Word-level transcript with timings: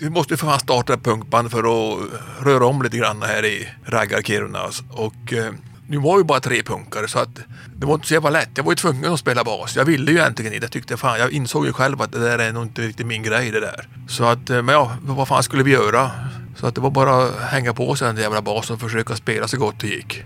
Vi 0.00 0.10
måste 0.10 0.36
för 0.36 0.46
fan 0.46 0.60
starta 0.60 0.94
ett 0.94 1.02
punkband 1.02 1.50
för 1.50 1.58
att 1.58 1.98
röra 2.40 2.66
om 2.66 2.82
lite 2.82 2.96
grann 2.96 3.22
här 3.22 3.44
i 3.44 3.68
raggar-Kiruna. 3.84 4.62
Och 4.90 5.32
eh, 5.32 5.52
nu 5.88 5.98
var 5.98 6.16
vi 6.16 6.24
bara 6.24 6.40
tre 6.40 6.62
punkare 6.62 7.08
så 7.08 7.18
att 7.18 7.34
det 7.76 7.86
var 7.86 7.94
inte 7.94 8.06
så 8.06 8.14
jävla 8.14 8.30
lätt. 8.30 8.48
Jag 8.54 8.64
var 8.64 8.72
ju 8.72 8.76
tvungen 8.76 9.12
att 9.12 9.20
spela 9.20 9.44
bas. 9.44 9.76
Jag 9.76 9.84
ville 9.84 10.10
ju 10.10 10.18
egentligen 10.18 10.52
inte. 10.52 10.64
Jag 10.64 10.72
tyckte 10.72 10.96
fan, 10.96 11.18
jag 11.18 11.32
insåg 11.32 11.66
ju 11.66 11.72
själv 11.72 12.02
att 12.02 12.12
det 12.12 12.18
där 12.18 12.38
är 12.38 12.52
nog 12.52 12.62
inte 12.62 12.82
riktigt 12.82 13.06
min 13.06 13.22
grej 13.22 13.50
det 13.50 13.60
där. 13.60 13.88
Så 14.08 14.24
att, 14.24 14.50
eh, 14.50 14.62
men 14.62 14.74
ja, 14.74 14.96
vad 15.02 15.28
fan 15.28 15.42
skulle 15.42 15.62
vi 15.62 15.70
göra? 15.70 16.10
Så 16.56 16.66
att 16.66 16.74
det 16.74 16.80
var 16.80 16.90
bara 16.90 17.24
att 17.24 17.34
hänga 17.40 17.74
på 17.74 17.94
sig 17.96 18.06
den 18.06 18.16
jävla 18.16 18.42
basen 18.42 18.74
och 18.74 18.80
försöka 18.80 19.16
spela 19.16 19.48
så 19.48 19.58
gott 19.58 19.80
det 19.80 19.88
gick. 19.88 20.24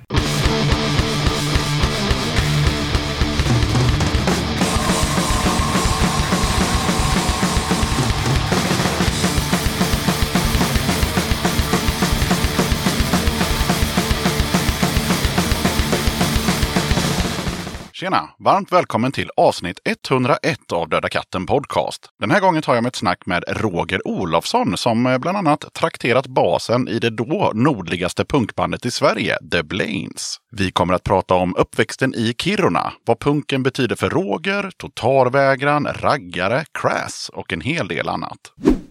Tjena! 18.02 18.29
Varmt 18.38 18.72
välkommen 18.72 19.12
till 19.12 19.30
avsnitt 19.36 19.79
101 19.84 20.72
av 20.72 20.88
Döda 20.88 21.08
katten 21.08 21.46
Podcast. 21.46 22.08
Den 22.20 22.30
här 22.30 22.40
gången 22.40 22.62
tar 22.62 22.75
jag 22.75 22.82
med 22.82 22.88
ett 22.88 22.96
snack 22.96 23.26
med 23.26 23.44
Roger 23.48 24.08
Olofsson 24.08 24.76
som 24.76 25.06
eh, 25.06 25.18
bland 25.18 25.38
annat 25.38 25.75
trakterat 25.75 26.26
basen 26.26 26.88
i 26.88 26.98
det 26.98 27.11
då 27.11 27.52
nordligaste 27.54 28.25
punkbandet 28.25 28.86
i 28.86 28.90
Sverige, 28.90 29.38
The 29.52 29.62
Blains. 29.62 30.36
Vi 30.50 30.70
kommer 30.70 30.94
att 30.94 31.04
prata 31.04 31.34
om 31.34 31.56
uppväxten 31.56 32.14
i 32.14 32.34
Kiruna, 32.38 32.92
vad 33.06 33.19
punken 33.20 33.62
betyder 33.62 33.97
för 33.97 34.11
Roger, 34.11 34.70
totalvägran, 34.77 35.89
raggare, 35.94 36.64
crass 36.80 37.30
och 37.33 37.53
en 37.53 37.61
hel 37.61 37.89
del 37.89 38.08
annat. 38.08 38.39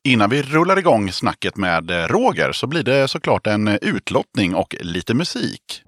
Innan 0.04 0.30
vi 0.30 0.42
rullar 0.42 0.80
igång 0.80 1.12
snacket 1.12 1.58
med 1.58 1.92
eh, 1.92 2.08
Roger 2.08 2.52
så 2.52 2.68
blir 2.68 2.84
det 2.84 3.08
såklart 3.08 3.48
en 3.48 3.68
eh, 3.68 3.76
utlottning 3.82 4.56
och 4.56 4.76
lite 4.80 5.14
musik. 5.14 5.84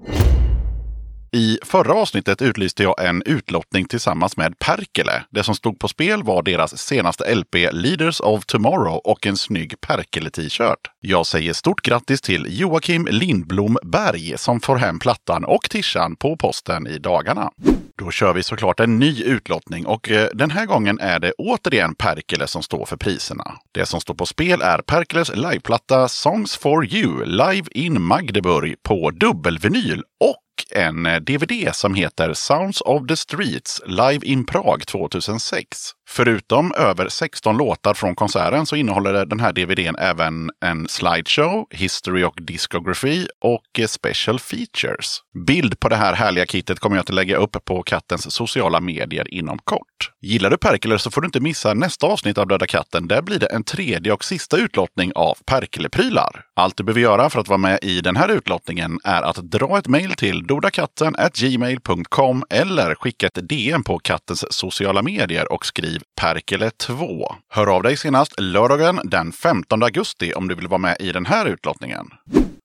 I 1.35 1.59
förra 1.63 1.93
avsnittet 1.93 2.41
utlyste 2.41 2.83
jag 2.83 3.05
en 3.05 3.23
utlottning 3.25 3.85
tillsammans 3.85 4.37
med 4.37 4.59
Perkele. 4.59 5.23
Det 5.29 5.43
som 5.43 5.55
stod 5.55 5.79
på 5.79 5.87
spel 5.87 6.23
var 6.23 6.43
deras 6.43 6.77
senaste 6.77 7.35
LP 7.35 7.55
Leaders 7.71 8.21
of 8.21 8.45
Tomorrow 8.45 9.01
och 9.03 9.27
en 9.27 9.37
snygg 9.37 9.81
Perkele-t-shirt. 9.81 10.77
Jag 10.99 11.25
säger 11.25 11.53
stort 11.53 11.81
grattis 11.81 12.21
till 12.21 12.45
Joakim 12.49 13.07
Lindblom 13.11 13.77
Berg 13.83 14.37
som 14.37 14.61
får 14.61 14.75
hem 14.75 14.99
plattan 14.99 15.43
och 15.43 15.69
tishan 15.69 16.15
på 16.15 16.37
posten 16.37 16.87
i 16.87 16.97
dagarna. 16.97 17.51
Då 17.97 18.11
kör 18.11 18.33
vi 18.33 18.43
såklart 18.43 18.79
en 18.79 18.99
ny 18.99 19.23
utlottning 19.23 19.85
och 19.85 20.11
eh, 20.11 20.29
den 20.33 20.51
här 20.51 20.65
gången 20.65 20.99
är 20.99 21.19
det 21.19 21.33
återigen 21.37 21.95
Perkele 21.95 22.47
som 22.47 22.63
står 22.63 22.85
för 22.85 22.97
priserna. 22.97 23.53
Det 23.71 23.85
som 23.85 24.01
står 24.01 24.13
på 24.13 24.25
spel 24.25 24.61
är 24.61 24.77
Perkeles 24.77 25.35
liveplatta 25.35 26.07
Songs 26.07 26.57
for 26.57 26.85
You 26.85 27.25
live 27.25 27.67
in 27.71 28.01
Magdeburg 28.01 28.75
på 28.83 29.11
dubbelvinyl 29.11 30.03
och 30.19 30.42
en 30.71 31.05
eh, 31.05 31.19
DVD 31.19 31.73
som 31.73 31.93
heter 31.93 32.33
Sounds 32.33 32.81
of 32.81 33.07
the 33.07 33.15
Streets 33.15 33.81
Live 33.85 34.25
in 34.25 34.45
Prag 34.45 34.85
2006. 34.85 35.95
Förutom 36.15 36.73
över 36.77 37.09
16 37.09 37.57
låtar 37.57 37.93
från 37.93 38.15
konserten 38.15 38.65
så 38.65 38.75
innehåller 38.75 39.25
den 39.25 39.39
här 39.39 39.53
DVDn 39.53 39.95
även 39.95 40.51
en 40.65 40.87
slideshow, 40.87 41.65
history 41.69 42.23
och 42.23 42.37
discography 42.41 43.27
och 43.41 43.79
eh, 43.79 43.87
special 43.87 44.39
features. 44.39 45.19
Bild 45.47 45.79
på 45.79 45.89
det 45.89 45.95
här 45.95 46.13
härliga 46.13 46.45
kittet 46.45 46.79
kommer 46.79 46.95
jag 46.95 47.01
att 47.01 47.09
lägga 47.09 47.37
upp 47.37 47.65
på 47.65 47.83
kattens 47.83 48.33
sociala 48.33 48.79
medier 48.79 49.33
inom 49.33 49.57
kort. 49.63 50.11
Gillar 50.21 50.49
du 50.49 50.57
Perkeler 50.57 50.97
så 50.97 51.11
får 51.11 51.21
du 51.21 51.25
inte 51.25 51.39
missa 51.39 51.73
nästa 51.73 52.07
avsnitt 52.07 52.37
av 52.37 52.47
Döda 52.47 52.67
katten. 52.67 53.07
Där 53.07 53.21
blir 53.21 53.39
det 53.39 53.47
en 53.47 53.63
tredje 53.63 54.13
och 54.13 54.23
sista 54.23 54.57
utlottning 54.57 55.11
av 55.15 55.37
Perkele-prylar. 55.45 56.45
Allt 56.55 56.77
du 56.77 56.83
behöver 56.83 57.01
göra 57.01 57.29
för 57.29 57.39
att 57.39 57.47
vara 57.47 57.57
med 57.57 57.79
i 57.81 58.01
den 58.01 58.15
här 58.15 58.29
utlottningen 58.29 58.99
är 59.03 59.21
att 59.21 59.35
dra 59.35 59.77
ett 59.77 59.87
mejl 59.87 60.11
till 60.11 60.47
dodakatten 60.47 61.15
gmail.com 61.33 62.43
eller 62.49 62.95
skicka 62.95 63.27
ett 63.27 63.49
DM 63.49 63.83
på 63.83 63.99
kattens 63.99 64.53
sociala 64.53 65.01
medier 65.01 65.53
och 65.53 65.65
skriv 65.65 66.02
Perkele 66.21 66.71
2. 66.71 67.35
Hör 67.49 67.75
av 67.75 67.83
dig 67.83 67.97
senast 67.97 68.39
lördagen 68.39 68.99
den 69.03 69.31
15 69.31 69.83
augusti 69.83 70.33
om 70.33 70.47
du 70.47 70.55
vill 70.55 70.67
vara 70.67 70.77
med 70.77 70.97
i 70.99 71.11
den 71.11 71.25
här 71.25 71.45
utlottningen. 71.45 72.05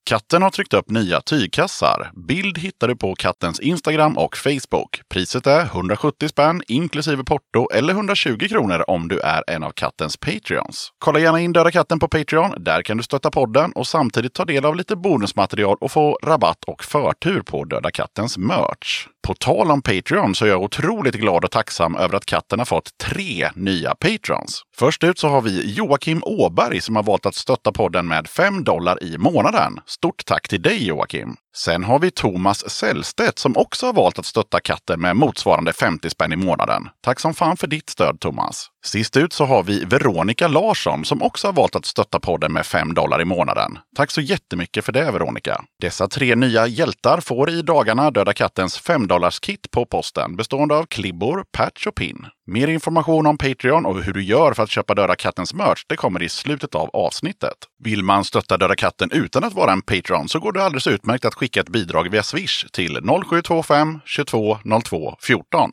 Katten 0.09 0.43
har 0.43 0.51
tryckt 0.51 0.75
upp 0.75 0.91
nya 0.91 1.21
tygkassar. 1.21 2.11
Bild 2.29 2.59
hittar 2.59 2.89
du 2.89 2.97
på 2.97 3.15
kattens 3.15 3.61
Instagram 3.61 4.19
och 4.19 4.37
Facebook. 4.37 5.01
Priset 5.09 5.47
är 5.47 5.65
170 5.65 6.29
spänn 6.29 6.63
inklusive 6.69 7.25
porto 7.25 7.69
eller 7.75 7.93
120 7.93 8.49
kronor 8.49 8.85
om 8.89 9.09
du 9.09 9.21
är 9.21 9.45
en 9.47 9.63
av 9.63 9.71
kattens 9.71 10.17
Patreons. 10.17 10.93
Kolla 10.99 11.19
gärna 11.19 11.41
in 11.41 11.53
Döda 11.53 11.71
katten 11.71 11.99
på 11.99 12.09
Patreon. 12.09 12.65
Där 12.65 12.83
kan 12.83 12.97
du 12.97 13.03
stötta 13.03 13.31
podden 13.31 13.73
och 13.73 13.87
samtidigt 13.87 14.35
ta 14.35 14.45
del 14.45 14.65
av 14.65 14.77
lite 14.77 14.97
bonusmaterial 14.97 15.77
och 15.81 15.93
få 15.93 16.19
rabatt 16.23 16.65
och 16.67 16.85
förtur 16.85 17.43
på 17.43 17.65
Döda 17.65 17.91
kattens 17.91 18.39
merch. 18.39 19.07
På 19.29 19.35
tal 19.35 19.71
om 19.71 19.83
Patreon 19.83 20.35
så 20.35 20.45
är 20.45 20.49
jag 20.49 20.63
otroligt 20.63 21.15
glad 21.15 21.45
och 21.45 21.51
tacksam 21.51 21.97
över 21.97 22.17
att 22.17 22.25
katten 22.25 22.59
har 22.59 22.67
fått 22.67 22.99
tre 22.99 23.51
nya 23.55 23.95
Patrons. 23.95 24.63
Först 24.77 25.05
ut 25.05 25.19
så 25.19 25.29
har 25.29 25.41
vi 25.41 25.75
Joakim 25.75 26.23
Åberg 26.25 26.81
som 26.81 26.97
har 26.97 27.03
valt 27.03 27.27
att 27.27 27.35
stötta 27.35 27.73
podden 27.73 28.09
med 28.09 28.29
5 28.29 28.65
dollar 28.65 29.03
i 29.05 29.19
månaden. 29.19 29.81
Stort 29.99 30.25
tack 30.27 30.49
till 30.49 30.63
dig 30.63 30.87
Joakim! 30.87 31.37
Sen 31.57 31.85
har 31.85 31.99
vi 31.99 32.11
Thomas 32.11 32.71
Sällstedt 32.71 33.39
som 33.39 33.57
också 33.57 33.87
har 33.87 33.93
valt 33.93 34.19
att 34.19 34.27
stötta 34.27 34.61
katten 34.61 35.01
med 35.01 35.17
motsvarande 35.17 35.73
50 35.73 36.11
spänn 36.11 36.33
i 36.33 36.37
månaden. 36.37 36.89
Tack 37.01 37.21
som 37.21 37.35
fan 37.35 37.57
för 37.57 37.67
ditt 37.67 37.91
stöd 37.91 38.21
Thomas! 38.21 38.71
Sist 38.85 39.17
ut 39.17 39.33
så 39.33 39.45
har 39.45 39.63
vi 39.63 39.85
Veronica 39.85 40.49
Larsson 40.49 41.05
som 41.05 41.23
också 41.23 41.49
har 41.49 41.53
valt 41.53 41.77
att 41.77 41.85
stötta 41.85 42.21
podden 42.21 42.53
med 42.53 42.67
5 42.67 42.95
dollar 42.95 43.23
i 43.23 43.25
månaden. 43.25 43.79
Tack 43.97 44.11
så 44.11 44.21
jättemycket 44.21 44.85
för 44.85 44.93
det 44.93 45.11
Veronica! 45.11 45.65
Dessa 45.81 46.09
tre 46.09 46.35
nya 46.35 46.67
hjältar 46.67 47.21
får 47.21 47.51
i 47.51 47.63
dagarna 47.63 48.11
Döda 48.11 48.33
kattens 48.33 48.79
5 48.79 49.09
kit 49.43 49.71
på 49.71 49.87
posten 49.87 50.37
bestående 50.37 50.75
av 50.77 50.87
klibbor, 50.87 51.45
patch 51.53 51.87
och 51.87 51.95
pin. 51.95 52.27
Mer 52.47 52.69
information 52.69 53.27
om 53.27 53.39
Patreon 53.39 53.87
och 53.87 54.03
hur 54.03 54.13
du 54.13 54.23
gör 54.23 54.53
för 54.53 54.63
att 54.63 54.71
köpa 54.71 54.95
Döda 54.95 55.17
kattens 55.17 55.55
merch 55.55 55.85
det 55.89 55.97
kommer 55.97 56.23
i 56.23 56.29
slutet 56.29 56.75
av 56.75 56.91
avsnittet. 56.93 57.57
Vill 57.85 58.03
man 58.03 58.25
stötta 58.25 58.57
Döda 58.57 58.77
katten 58.77 59.11
utan 59.13 59.45
att 59.45 59.55
vara 59.55 59.73
en 59.73 59.83
Patreon 59.83 60.29
så 60.29 60.41
går 60.41 60.53
det 60.53 60.65
alldeles 60.65 60.87
utmärkt 60.87 61.25
att 61.25 61.35
skicka 61.35 61.48
Skicka 61.49 61.61
ett 61.61 61.69
bidrag 61.69 62.11
via 62.11 62.23
Swish 62.23 62.65
till 62.73 62.99
0725 63.25 64.01
22 64.05 64.59
02 64.85 65.17
14. 65.21 65.71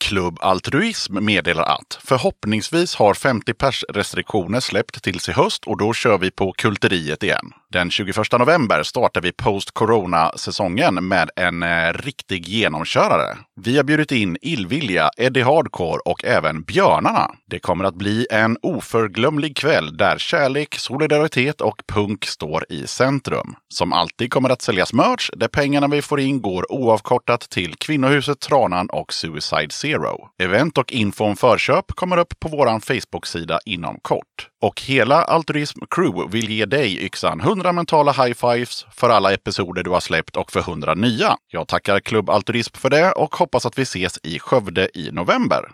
Klubb 0.00 0.38
Altruism 0.40 1.24
meddelar 1.24 1.62
att 1.62 1.98
förhoppningsvis 2.04 2.94
har 2.94 3.14
50 3.14 3.54
pers 3.54 3.84
restriktioner 3.88 4.60
släppt 4.60 5.02
tills 5.02 5.28
i 5.28 5.32
höst 5.32 5.64
och 5.66 5.78
då 5.78 5.92
kör 5.92 6.18
vi 6.18 6.30
på 6.30 6.52
Kulteriet 6.52 7.22
igen. 7.22 7.52
Den 7.72 7.90
21 7.90 8.32
november 8.38 8.82
startar 8.82 9.20
vi 9.20 9.32
post-corona-säsongen 9.32 11.08
med 11.08 11.30
en 11.36 11.62
eh, 11.62 11.92
riktig 11.92 12.48
genomkörare. 12.48 13.36
Vi 13.60 13.76
har 13.76 13.84
bjudit 13.84 14.12
in 14.12 14.36
Illvilja, 14.42 15.10
Eddie 15.16 15.42
Hardcore 15.42 16.00
och 16.04 16.24
även 16.24 16.62
Björnarna. 16.62 17.30
Det 17.46 17.58
kommer 17.58 17.84
att 17.84 17.94
bli 17.94 18.26
en 18.30 18.58
oförglömlig 18.62 19.56
kväll 19.56 19.96
där 19.96 20.18
kärlek, 20.18 20.74
solidaritet 20.74 21.60
och 21.60 21.82
punk 21.88 22.26
står 22.26 22.64
i 22.68 22.86
centrum. 22.86 23.54
Som 23.68 23.92
alltid 23.92 24.32
kommer 24.32 24.50
att 24.50 24.62
säljas 24.62 24.92
merch 24.92 25.30
där 25.36 25.48
pengarna 25.48 25.88
vi 25.88 26.02
får 26.02 26.20
in 26.20 26.42
går 26.42 26.72
oavkortat 26.72 27.40
till 27.40 27.74
Kvinnohuset 27.74 28.40
Tranan 28.40 28.90
och 28.90 29.12
Suicide 29.12 29.70
Zero. 29.70 30.28
Event 30.42 30.78
och 30.78 30.92
info 30.92 31.24
om 31.24 31.36
förköp 31.36 31.92
kommer 31.92 32.16
upp 32.16 32.40
på 32.40 32.48
vår 32.48 32.80
Facebook-sida 32.80 33.58
inom 33.64 33.98
kort. 34.02 34.48
Och 34.62 34.80
hela 34.80 35.24
Altruism 35.24 35.80
Crew 35.90 36.32
vill 36.32 36.50
ge 36.50 36.66
dig 36.66 37.04
yxan 37.04 37.40
100 37.60 37.72
mentala 37.72 38.12
high-fives 38.12 38.86
för 38.92 39.10
alla 39.10 39.32
episoder 39.32 39.82
du 39.82 39.90
har 39.90 40.00
släppt 40.00 40.36
och 40.36 40.52
för 40.52 40.60
100 40.60 40.94
nya. 40.94 41.36
Jag 41.48 41.68
tackar 41.68 42.00
Klubb 42.00 42.30
Altruism 42.30 42.76
för 42.76 42.90
det 42.90 43.12
och 43.12 43.34
hoppas 43.34 43.66
att 43.66 43.78
vi 43.78 43.82
ses 43.82 44.18
i 44.22 44.38
Skövde 44.38 44.98
i 44.98 45.10
november. 45.12 45.70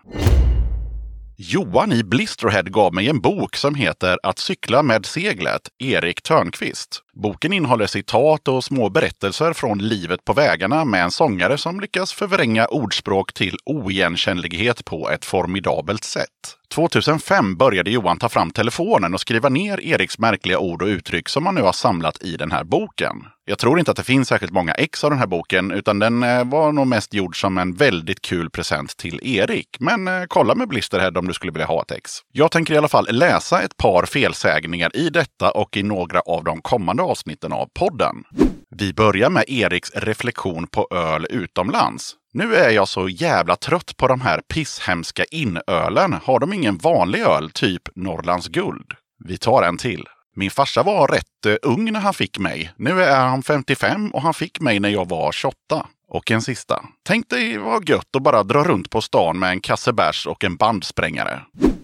Johan 1.38 1.92
i 1.92 2.04
Blisterhead 2.04 2.62
gav 2.62 2.94
mig 2.94 3.08
en 3.08 3.20
bok 3.20 3.56
som 3.56 3.74
heter 3.74 4.18
Att 4.22 4.38
cykla 4.38 4.82
med 4.82 5.06
seglet, 5.06 5.62
Erik 5.78 6.22
Törnqvist. 6.22 7.02
Boken 7.14 7.52
innehåller 7.52 7.86
citat 7.86 8.48
och 8.48 8.64
små 8.64 8.88
berättelser 8.88 9.52
från 9.52 9.78
livet 9.78 10.24
på 10.24 10.32
vägarna 10.32 10.84
med 10.84 11.04
en 11.04 11.10
sångare 11.10 11.58
som 11.58 11.80
lyckas 11.80 12.12
förvränga 12.12 12.66
ordspråk 12.66 13.32
till 13.32 13.56
oigenkännlighet 13.64 14.84
på 14.84 15.10
ett 15.10 15.24
formidabelt 15.24 16.04
sätt. 16.04 16.56
2005 16.74 17.56
började 17.56 17.90
Johan 17.90 18.18
ta 18.18 18.28
fram 18.28 18.50
telefonen 18.50 19.14
och 19.14 19.20
skriva 19.20 19.48
ner 19.48 19.80
Eriks 19.80 20.18
märkliga 20.18 20.58
ord 20.58 20.82
och 20.82 20.88
uttryck 20.88 21.28
som 21.28 21.46
han 21.46 21.54
nu 21.54 21.62
har 21.62 21.72
samlat 21.72 22.22
i 22.22 22.36
den 22.36 22.52
här 22.52 22.64
boken. 22.64 23.16
Jag 23.48 23.58
tror 23.58 23.78
inte 23.78 23.90
att 23.90 23.96
det 23.96 24.02
finns 24.02 24.28
särskilt 24.28 24.52
många 24.52 24.72
ex 24.72 25.04
av 25.04 25.10
den 25.10 25.18
här 25.18 25.26
boken, 25.26 25.70
utan 25.70 25.98
den 25.98 26.22
eh, 26.22 26.44
var 26.44 26.72
nog 26.72 26.86
mest 26.86 27.14
gjord 27.14 27.40
som 27.40 27.58
en 27.58 27.74
väldigt 27.74 28.22
kul 28.22 28.50
present 28.50 28.96
till 28.96 29.20
Erik. 29.22 29.76
Men 29.80 30.08
eh, 30.08 30.24
kolla 30.28 30.54
med 30.54 30.68
Blisterhead 30.68 31.18
om 31.18 31.26
du 31.26 31.34
skulle 31.34 31.52
vilja 31.52 31.66
ha 31.66 31.82
ett 31.82 31.90
ex. 31.90 32.10
Jag 32.32 32.50
tänker 32.50 32.74
i 32.74 32.76
alla 32.76 32.88
fall 32.88 33.08
läsa 33.10 33.62
ett 33.62 33.76
par 33.76 34.06
felsägningar 34.06 34.96
i 34.96 35.10
detta 35.10 35.50
och 35.50 35.76
i 35.76 35.82
några 35.82 36.20
av 36.20 36.44
de 36.44 36.60
kommande 36.62 37.02
avsnitten 37.02 37.52
av 37.52 37.68
podden. 37.74 38.16
Vi 38.76 38.92
börjar 38.92 39.30
med 39.30 39.44
Eriks 39.48 39.90
reflektion 39.94 40.66
på 40.66 40.88
öl 40.90 41.26
utomlands. 41.30 42.14
Nu 42.32 42.54
är 42.54 42.70
jag 42.70 42.88
så 42.88 43.08
jävla 43.08 43.56
trött 43.56 43.96
på 43.96 44.08
de 44.08 44.20
här 44.20 44.40
pisshemska 44.54 45.24
inölen. 45.24 46.12
Har 46.12 46.40
de 46.40 46.52
ingen 46.52 46.78
vanlig 46.78 47.20
öl, 47.20 47.50
typ 47.50 47.82
Norrlands 47.94 48.48
guld? 48.48 48.92
Vi 49.24 49.38
tar 49.38 49.62
en 49.62 49.76
till. 49.76 50.04
Min 50.38 50.50
farsa 50.50 50.82
var 50.82 51.08
rätt 51.08 51.46
eh, 51.46 51.54
ung 51.62 51.92
när 51.92 52.00
han 52.00 52.14
fick 52.14 52.38
mig. 52.38 52.72
Nu 52.76 53.02
är 53.02 53.20
han 53.20 53.42
55 53.42 54.10
och 54.10 54.22
han 54.22 54.34
fick 54.34 54.60
mig 54.60 54.80
när 54.80 54.88
jag 54.88 55.08
var 55.08 55.32
28. 55.32 55.86
Och 56.08 56.30
en 56.30 56.42
sista. 56.42 56.82
Tänk 57.02 57.30
dig 57.30 57.58
vad 57.58 57.88
gött 57.88 58.16
att 58.16 58.22
bara 58.22 58.42
dra 58.42 58.64
runt 58.64 58.90
på 58.90 59.00
stan 59.00 59.38
med 59.38 59.50
en 59.50 59.60
kasse 59.60 59.92
bärs 59.92 60.26
och 60.26 60.44
en 60.44 60.56
bandsprängare. 60.56 61.40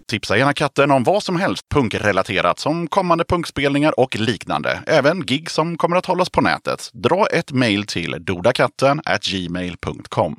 Tipsa 0.09 0.37
gärna 0.37 0.53
katten 0.53 0.91
om 0.91 1.05
vad 1.05 1.23
som 1.23 1.37
helst 1.37 1.69
punkrelaterat 1.69 2.59
som 2.59 2.87
kommande 2.87 3.25
punkspelningar 3.25 4.01
och 4.01 4.17
liknande. 4.17 4.83
Även 4.87 5.27
gig 5.27 5.51
som 5.51 5.77
kommer 5.77 5.97
att 5.97 6.07
hållas 6.07 6.31
på 6.31 6.41
nätet. 6.41 6.91
Dra 6.93 7.27
ett 7.27 7.53
mejl 7.53 7.87
till 7.87 8.17
dodakatten 8.21 9.01
gmail.com. 9.31 10.37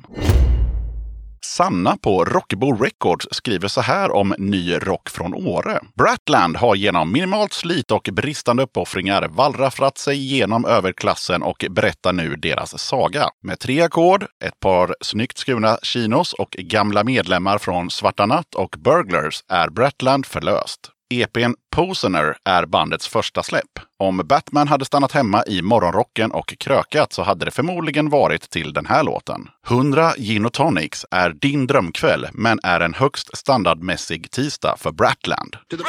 Sanna 1.44 1.96
på 1.96 2.24
Rockebo 2.24 2.72
Records 2.72 3.26
skriver 3.30 3.68
så 3.68 3.80
här 3.80 4.10
om 4.10 4.34
ny 4.38 4.74
rock 4.74 5.10
från 5.10 5.34
Åre. 5.34 5.80
Bratland 5.94 6.56
har 6.56 6.74
genom 6.74 7.12
minimalt 7.12 7.52
slit 7.52 7.90
och 7.90 8.08
bristande 8.12 8.62
uppoffringar 8.62 9.28
wallraffat 9.28 9.98
sig 9.98 10.16
genom 10.16 10.64
överklassen 10.64 11.42
och 11.42 11.64
berättar 11.70 12.12
nu 12.12 12.36
deras 12.36 12.78
saga. 12.78 13.28
Med 13.42 13.58
tre 13.58 13.80
ackord, 13.80 14.26
ett 14.44 14.60
par 14.60 14.94
snyggt 15.00 15.38
skurna 15.38 15.78
chinos 15.82 16.32
och 16.32 16.50
gamla 16.50 17.04
medlemmar 17.04 17.58
från 17.58 17.90
Svarta 17.90 18.26
Natt 18.26 18.54
och 18.54 18.74
Burglars 18.78 19.44
är 19.48 19.68
Bratland 19.70 20.26
förlöst. 20.26 20.93
EPn 21.10 21.54
Posener 21.70 22.36
är 22.44 22.66
bandets 22.66 23.08
första 23.08 23.42
släpp. 23.42 23.78
Om 23.98 24.22
Batman 24.24 24.68
hade 24.68 24.84
stannat 24.84 25.12
hemma 25.12 25.44
i 25.46 25.62
morgonrocken 25.62 26.30
och 26.30 26.54
krökat 26.58 27.12
så 27.12 27.22
hade 27.22 27.44
det 27.44 27.50
förmodligen 27.50 28.10
varit 28.10 28.50
till 28.50 28.72
den 28.72 28.86
här 28.86 29.02
låten. 29.04 29.48
100 29.68 30.12
Gin 30.16 30.50
Tonics 30.50 31.06
är 31.10 31.30
din 31.30 31.66
drömkväll, 31.66 32.26
men 32.32 32.60
är 32.62 32.80
en 32.80 32.94
högst 32.94 33.36
standardmässig 33.36 34.30
tisdag 34.30 34.76
för 34.78 34.92
Bratland. 34.92 35.56
To 35.70 35.76
the 35.76 35.82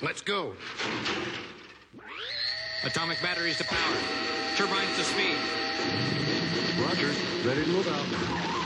Let's 0.00 0.24
go. 0.26 0.54
Atomic 2.86 3.22
batteries 3.22 3.58
to 3.58 3.64
power. 3.64 3.98
Turbines 4.56 4.96
to 4.96 5.02
speed. 5.02 5.36
Roger. 6.78 7.10
Ready 7.44 7.64
to 7.64 7.70
move 7.70 7.88
out. 7.88 8.57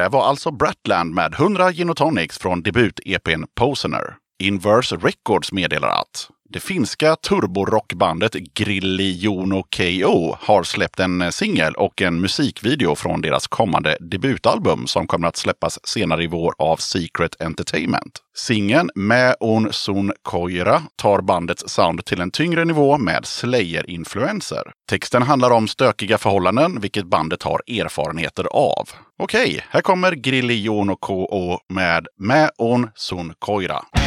Det 0.00 0.08
var 0.08 0.24
alltså 0.24 0.50
Bratland 0.50 1.14
med 1.14 1.34
100 1.34 1.72
gin 1.72 1.94
tonics 1.94 2.38
från 2.38 2.62
debut-EPn 2.62 3.44
Posener. 3.54 4.16
Inverse 4.42 4.96
Records 4.96 5.52
meddelar 5.52 5.88
att 5.88 6.30
det 6.52 6.60
finska 6.60 7.16
turborockbandet 7.16 8.32
Grillijono 8.32 9.62
KO 9.62 10.36
har 10.40 10.62
släppt 10.62 11.00
en 11.00 11.32
singel 11.32 11.74
och 11.74 12.02
en 12.02 12.20
musikvideo 12.20 12.94
från 12.94 13.20
deras 13.20 13.46
kommande 13.46 13.96
debutalbum 14.00 14.86
som 14.86 15.06
kommer 15.06 15.28
att 15.28 15.36
släppas 15.36 15.78
senare 15.88 16.24
i 16.24 16.26
vår 16.26 16.54
av 16.58 16.76
Secret 16.76 17.42
Entertainment. 17.42 18.18
Singeln 18.36 18.90
Med 18.94 19.34
on 19.40 19.72
sun 19.72 20.12
koira 20.22 20.82
tar 20.96 21.20
bandets 21.20 21.68
sound 21.68 22.04
till 22.04 22.20
en 22.20 22.30
tyngre 22.30 22.64
nivå 22.64 22.98
med 22.98 23.24
Slayer-influenser. 23.26 24.62
Texten 24.90 25.22
handlar 25.22 25.50
om 25.50 25.68
stökiga 25.68 26.18
förhållanden, 26.18 26.80
vilket 26.80 27.06
bandet 27.06 27.42
har 27.42 27.62
erfarenheter 27.66 28.44
av. 28.44 28.88
Okej, 29.18 29.64
här 29.70 29.80
kommer 29.80 30.12
Grillijono 30.12 30.96
KO 30.96 31.58
med 31.68 32.06
Med 32.18 32.50
on 32.58 32.90
sun 32.94 33.34
koira. 33.38 33.99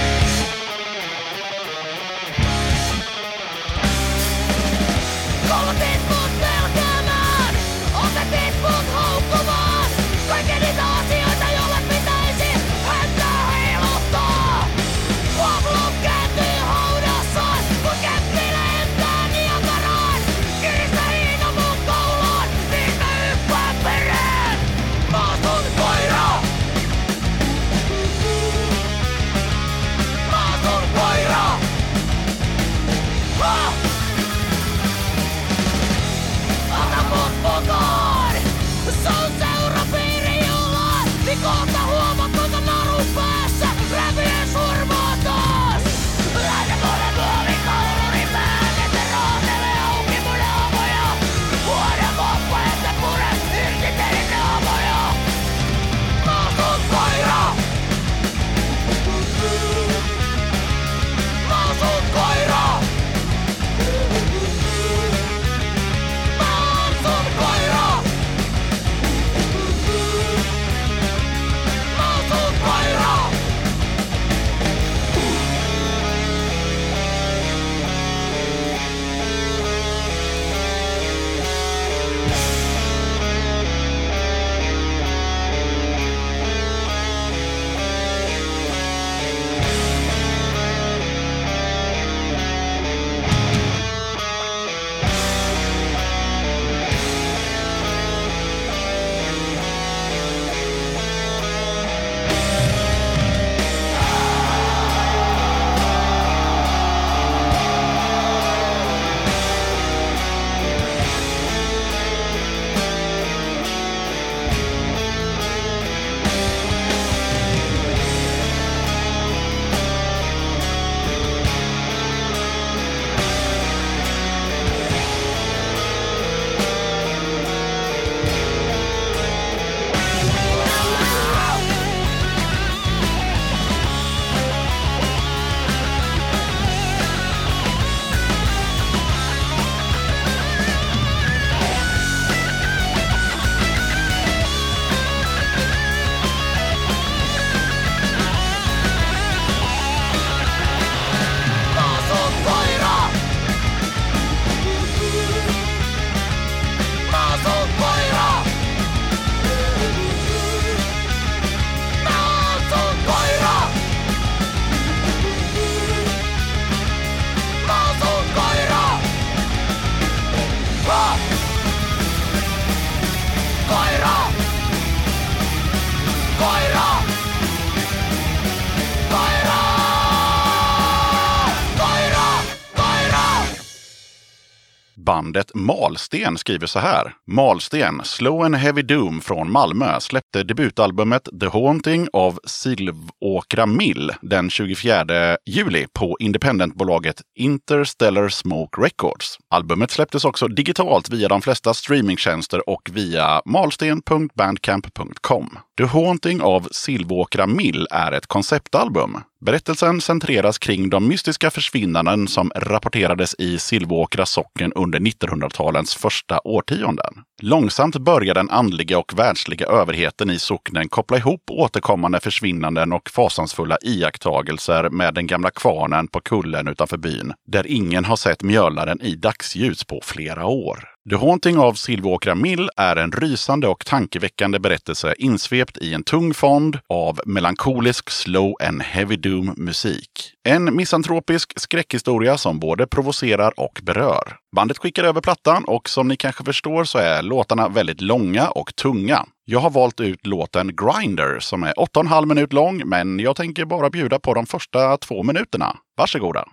Bandet 185.06 185.56
Malsten 185.56 186.38
skriver 186.38 186.68
så 186.68 186.80
här. 186.80 187.14
Malsten, 187.28 188.02
Slow 188.04 188.42
and 188.42 188.56
Heavy 188.56 188.82
Doom 188.82 189.22
från 189.22 189.52
Malmö, 189.52 190.00
släppte 190.00 190.44
debutalbumet 190.44 191.30
The 191.40 191.48
Haunting 191.48 192.08
av 192.14 192.40
Silvåkra 192.46 193.66
Mill 193.66 194.12
den 194.22 194.50
24 194.50 195.38
juli 195.46 195.88
på 195.94 196.18
independentbolaget 196.20 197.22
Interstellar 197.36 198.30
Smoke 198.30 198.82
Records. 198.82 199.38
Albumet 199.50 199.92
släpptes 199.92 200.26
också 200.26 200.48
digitalt 200.48 201.10
via 201.10 201.28
de 201.28 201.42
flesta 201.42 201.74
streamingtjänster 201.74 202.70
och 202.70 202.90
via 202.94 203.42
malsten.bandcamp.com. 203.46 205.58
The 205.78 205.86
Haunting 205.86 206.42
av 206.42 206.68
Silvåkra 206.72 207.48
Mill 207.48 207.88
är 207.92 208.12
ett 208.12 208.28
konceptalbum. 208.28 209.18
Berättelsen 209.46 210.02
centreras 210.02 210.58
kring 210.58 210.90
de 210.90 211.08
mystiska 211.08 211.52
försvinnanden 211.52 212.28
som 212.28 212.52
rapporterades 212.56 213.36
i 213.38 213.60
Silvåkra 213.60 214.26
socken 214.26 214.74
under 214.74 215.00
1900-talets 215.00 215.96
första 215.96 216.40
årtionden. 216.44 217.14
Långsamt 217.46 217.98
börjar 217.98 218.34
den 218.34 218.50
andliga 218.50 219.00
och 219.00 219.20
världsliga 219.20 219.66
överheten 219.66 220.30
i 220.30 220.40
socknen 220.40 220.90
koppla 220.90 221.18
ihop 221.18 221.44
återkommande 221.52 222.20
försvinnanden 222.20 222.94
och 222.94 223.10
fasansfulla 223.10 223.78
iakttagelser 223.82 224.90
med 224.90 225.14
den 225.14 225.28
gamla 225.28 225.52
kvarnen 225.52 226.08
på 226.08 226.22
kullen 226.22 226.68
utanför 226.68 226.98
byn, 226.98 227.34
där 227.48 227.68
ingen 227.68 228.06
har 228.06 228.16
sett 228.16 228.44
mjölaren 228.44 229.02
i 229.02 229.16
dagsljus 229.16 229.84
på 229.84 230.00
flera 230.04 230.46
år. 230.46 230.90
The 231.10 231.16
Haunting 231.16 231.58
av 231.58 231.74
Silvåkra 231.74 232.36
Mill 232.36 232.70
är 232.78 232.96
en 232.96 233.12
rysande 233.12 233.68
och 233.68 233.86
tankeväckande 233.86 234.60
berättelse 234.60 235.16
insvept 235.18 235.78
i 235.78 235.94
en 235.94 236.04
tung 236.04 236.34
fond 236.34 236.80
av 236.90 237.20
melankolisk 237.26 238.10
slow 238.10 238.56
and 238.68 238.82
heavy 238.82 239.16
doom 239.16 239.54
musik. 239.58 240.10
En 240.44 240.76
misantropisk 240.76 241.60
skräckhistoria 241.60 242.38
som 242.38 242.60
både 242.60 242.88
provocerar 242.88 243.60
och 243.60 243.80
berör. 243.84 244.43
Bandet 244.56 244.78
skickar 244.78 245.04
över 245.04 245.22
plattan 245.22 245.64
och 245.66 245.90
som 245.90 246.08
ni 246.08 246.16
kanske 246.16 246.44
förstår 246.44 246.84
så 246.84 246.98
är 246.98 247.22
låtarna 247.22 247.70
väldigt 247.70 248.02
långa 248.02 248.50
och 248.50 248.76
tunga. 248.76 249.26
Jag 249.46 249.60
har 249.60 249.70
valt 249.70 250.00
ut 250.00 250.28
låten 250.28 250.72
Grinder 250.76 251.40
som 251.40 251.64
är 251.64 251.74
8,5 251.74 252.26
minut 252.26 252.54
lång, 252.54 252.82
men 252.86 253.20
jag 253.20 253.36
tänker 253.36 253.66
bara 253.66 253.90
bjuda 253.90 254.20
på 254.20 254.34
de 254.34 254.46
första 254.46 254.98
två 254.98 255.24
minuterna. 255.24 255.78
Varsågoda! 255.98 256.46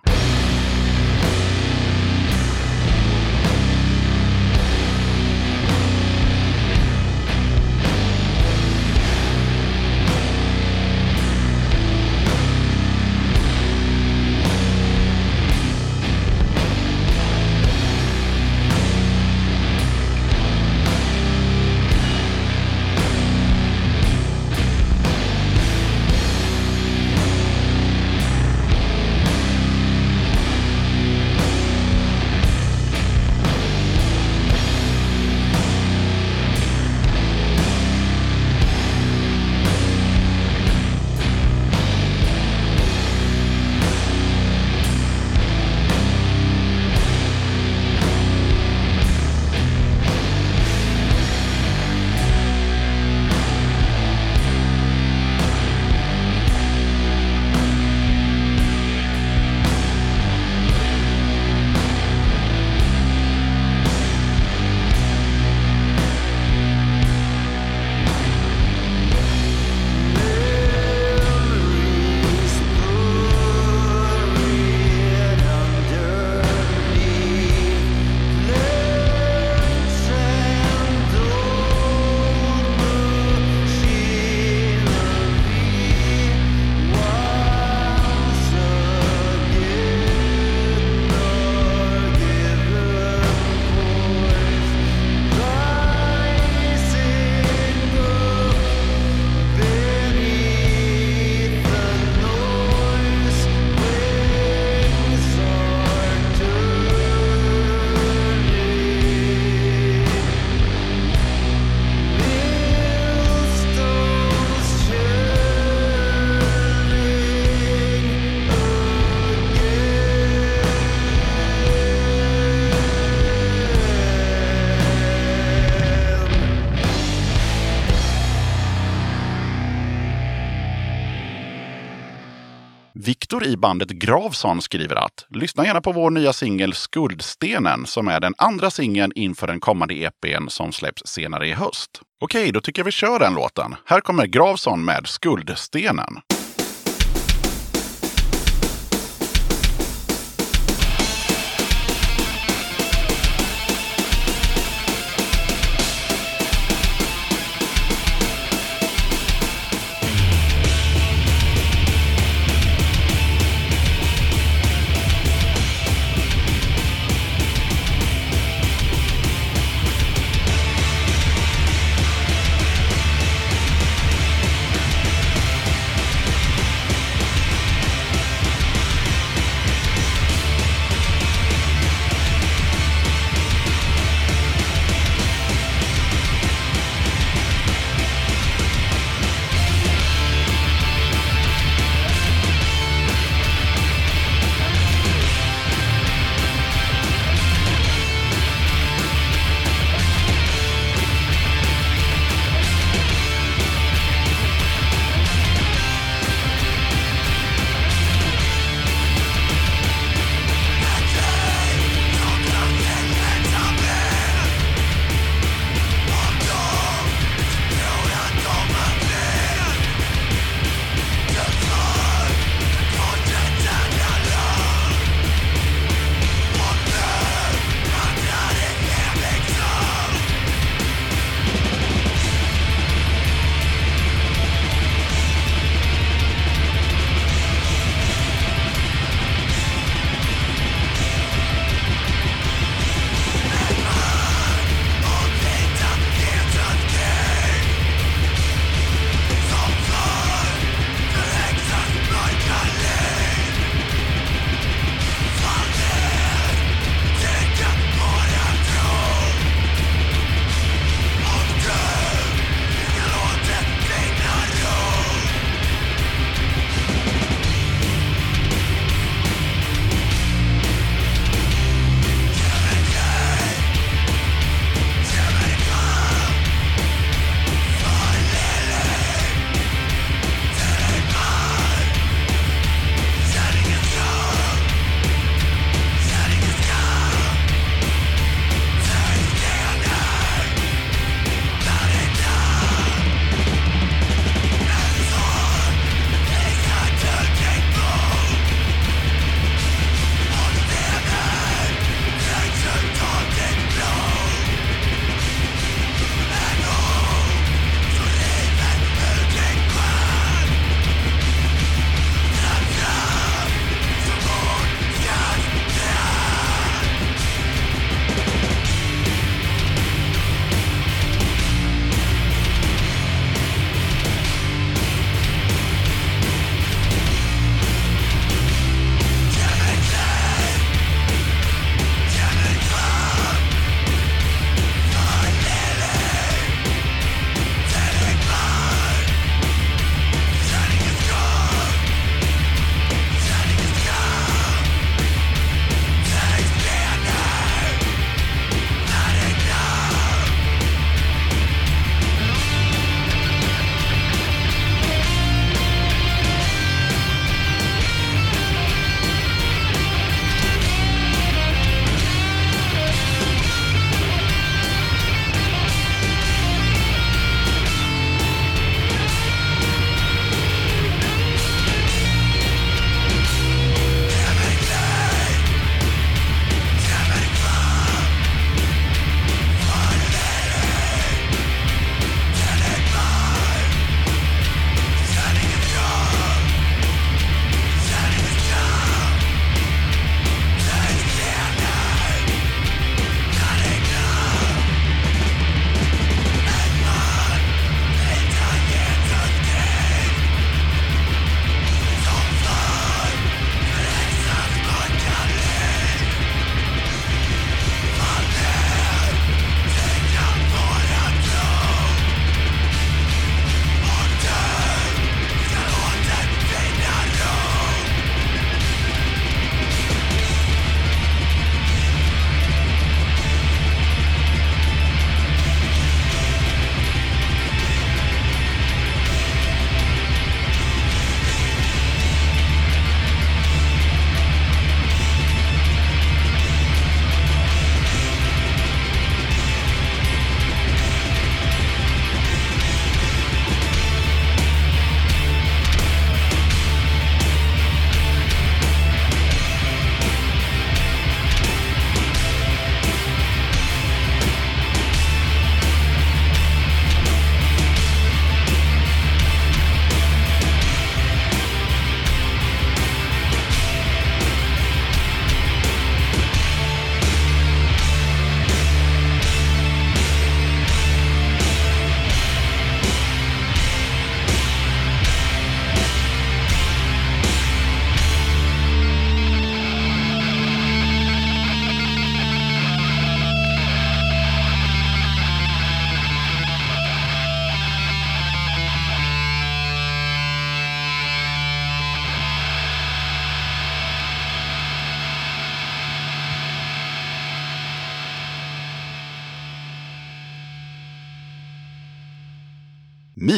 Viktor 133.31 133.47
i 133.47 133.57
bandet 133.57 133.89
Gravson 133.89 134.61
skriver 134.61 134.95
att 134.95 135.25
lyssna 135.29 135.65
gärna 135.65 135.81
på 135.81 135.91
vår 135.91 136.09
nya 136.09 136.33
singel 136.33 136.73
Skuldstenen 136.73 137.85
som 137.85 138.07
är 138.07 138.19
den 138.19 138.33
andra 138.37 138.69
singeln 138.69 139.11
inför 139.15 139.47
den 139.47 139.59
kommande 139.59 139.93
EPn 139.93 140.47
som 140.47 140.71
släpps 140.71 141.01
senare 141.05 141.47
i 141.47 141.51
höst. 141.51 142.01
Okej, 142.21 142.51
då 142.51 142.61
tycker 142.61 142.79
jag 142.79 142.85
vi 142.85 142.91
kör 142.91 143.19
den 143.19 143.33
låten. 143.33 143.75
Här 143.85 144.01
kommer 144.01 144.25
Gravson 144.25 144.85
med 144.85 145.07
Skuldstenen. 145.07 146.21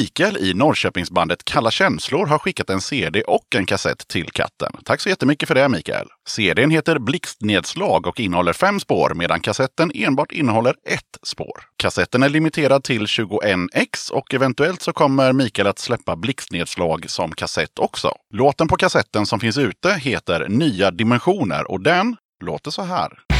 Mikael 0.04 0.38
i 0.38 0.54
Norrköpingsbandet 0.54 1.46
Kalla 1.46 1.72
känslor 1.72 2.26
har 2.26 2.39
skickat 2.39 2.70
en 2.70 2.82
CD 2.82 3.22
och 3.22 3.56
en 3.56 3.66
kassett 3.66 4.08
till 4.08 4.30
katten. 4.32 4.72
Tack 4.86 5.02
så 5.02 5.10
jättemycket 5.10 5.48
för 5.48 5.56
det 5.56 5.70
Mikael. 5.70 6.08
CDn 6.28 6.72
heter 6.72 7.00
Blixtnedslag 7.00 8.08
och 8.08 8.20
innehåller 8.20 8.54
fem 8.54 8.80
spår 8.80 9.13
medan 9.16 9.39
kassetten 9.39 9.92
enbart 9.96 10.32
innehåller 10.32 10.76
ett 10.89 11.20
spår. 11.24 11.62
Kassetten 11.78 12.24
är 12.24 12.30
limiterad 12.30 12.84
till 12.84 13.06
21x 13.06 14.12
och 14.12 14.34
eventuellt 14.34 14.82
så 14.82 14.94
kommer 14.94 15.34
Mikael 15.34 15.68
att 15.68 15.80
släppa 15.80 16.16
Blixtnedslag 16.16 17.10
som 17.10 17.32
kassett 17.32 17.80
också. 17.80 18.12
Låten 18.34 18.68
på 18.68 18.76
kassetten 18.76 19.26
som 19.26 19.39
finns 19.39 19.58
ute 19.58 19.94
heter 19.94 20.48
Nya 20.50 20.92
dimensioner 20.92 21.72
och 21.72 21.82
den 21.82 22.16
låter 22.44 22.72
så 22.72 22.82
här. 22.82 23.33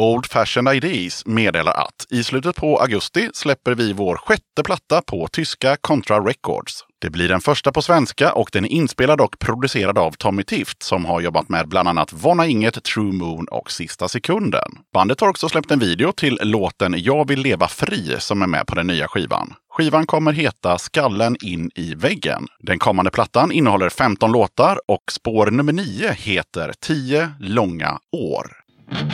Old 0.00 0.26
Fashioned 0.26 0.74
Ideas 0.74 1.26
meddelar 1.26 1.72
att 1.72 2.06
i 2.10 2.24
slutet 2.24 2.56
på 2.56 2.80
augusti 2.80 3.30
släpper 3.34 3.74
vi 3.74 3.92
vår 3.92 4.16
sjätte 4.16 4.62
platta 4.64 5.02
på 5.02 5.28
tyska 5.28 5.76
Contra 5.76 6.20
Records. 6.20 6.84
Det 6.98 7.10
blir 7.10 7.28
den 7.28 7.40
första 7.40 7.72
på 7.72 7.82
svenska 7.82 8.32
och 8.32 8.48
den 8.52 8.64
är 8.64 8.68
inspelad 8.68 9.20
och 9.20 9.38
producerad 9.38 9.98
av 9.98 10.12
Tommy 10.12 10.42
Tift 10.42 10.82
som 10.82 11.04
har 11.04 11.20
jobbat 11.20 11.48
med 11.48 11.68
bland 11.68 11.88
annat 11.88 12.12
Vonna 12.12 12.46
Inget, 12.46 12.84
True 12.84 13.12
Moon 13.12 13.46
och 13.50 13.70
Sista 13.70 14.08
sekunden. 14.08 14.70
Bandet 14.92 15.20
har 15.20 15.28
också 15.28 15.48
släppt 15.48 15.70
en 15.70 15.78
video 15.78 16.12
till 16.12 16.38
låten 16.42 16.94
Jag 16.98 17.28
vill 17.28 17.40
leva 17.40 17.68
fri 17.68 18.16
som 18.18 18.42
är 18.42 18.46
med 18.46 18.66
på 18.66 18.74
den 18.74 18.86
nya 18.86 19.08
skivan. 19.08 19.54
Skivan 19.70 20.06
kommer 20.06 20.32
heta 20.32 20.78
Skallen 20.78 21.36
in 21.42 21.70
i 21.74 21.94
väggen. 21.94 22.46
Den 22.60 22.78
kommande 22.78 23.10
plattan 23.10 23.52
innehåller 23.52 23.88
15 23.88 24.32
låtar 24.32 24.80
och 24.88 25.12
spår 25.12 25.50
nummer 25.50 25.72
9 25.72 26.12
heter 26.12 26.72
10 26.80 27.32
långa 27.40 27.98
år. 28.12 28.59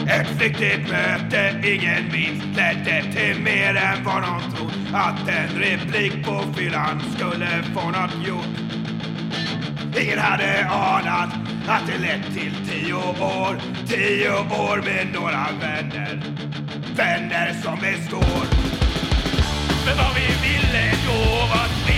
Ett 0.09 0.39
flyktigt 0.39 0.91
möte, 0.91 1.61
ingen 1.65 2.13
minns 2.13 2.57
ledde 2.57 3.03
till 3.13 3.43
mer 3.43 3.77
än 3.77 4.05
vad 4.05 4.23
någon 4.23 4.41
trott 4.41 4.95
att 4.95 5.29
en 5.29 5.59
replik 5.59 6.25
på 6.25 6.45
fyllan 6.57 7.03
skulle 7.17 7.63
få 7.75 7.91
något 7.91 8.27
gjort. 8.27 8.57
Ingen 10.03 10.19
hade 10.19 10.69
anat 10.69 11.35
att 11.69 11.87
det 11.87 11.99
lett 11.99 12.35
till 12.35 12.55
tio 12.69 12.95
år, 12.95 13.57
tio 13.87 14.31
år 14.39 14.77
med 14.77 15.07
några 15.15 15.47
vänner. 15.61 16.23
Vänner 16.97 17.55
som 17.63 17.79
består. 17.81 18.47
Men 19.87 19.97
vad 19.97 20.15
vi 20.15 20.49
ville 20.49 20.93
då 21.07 21.47
var 21.47 21.69
spela 21.83 21.96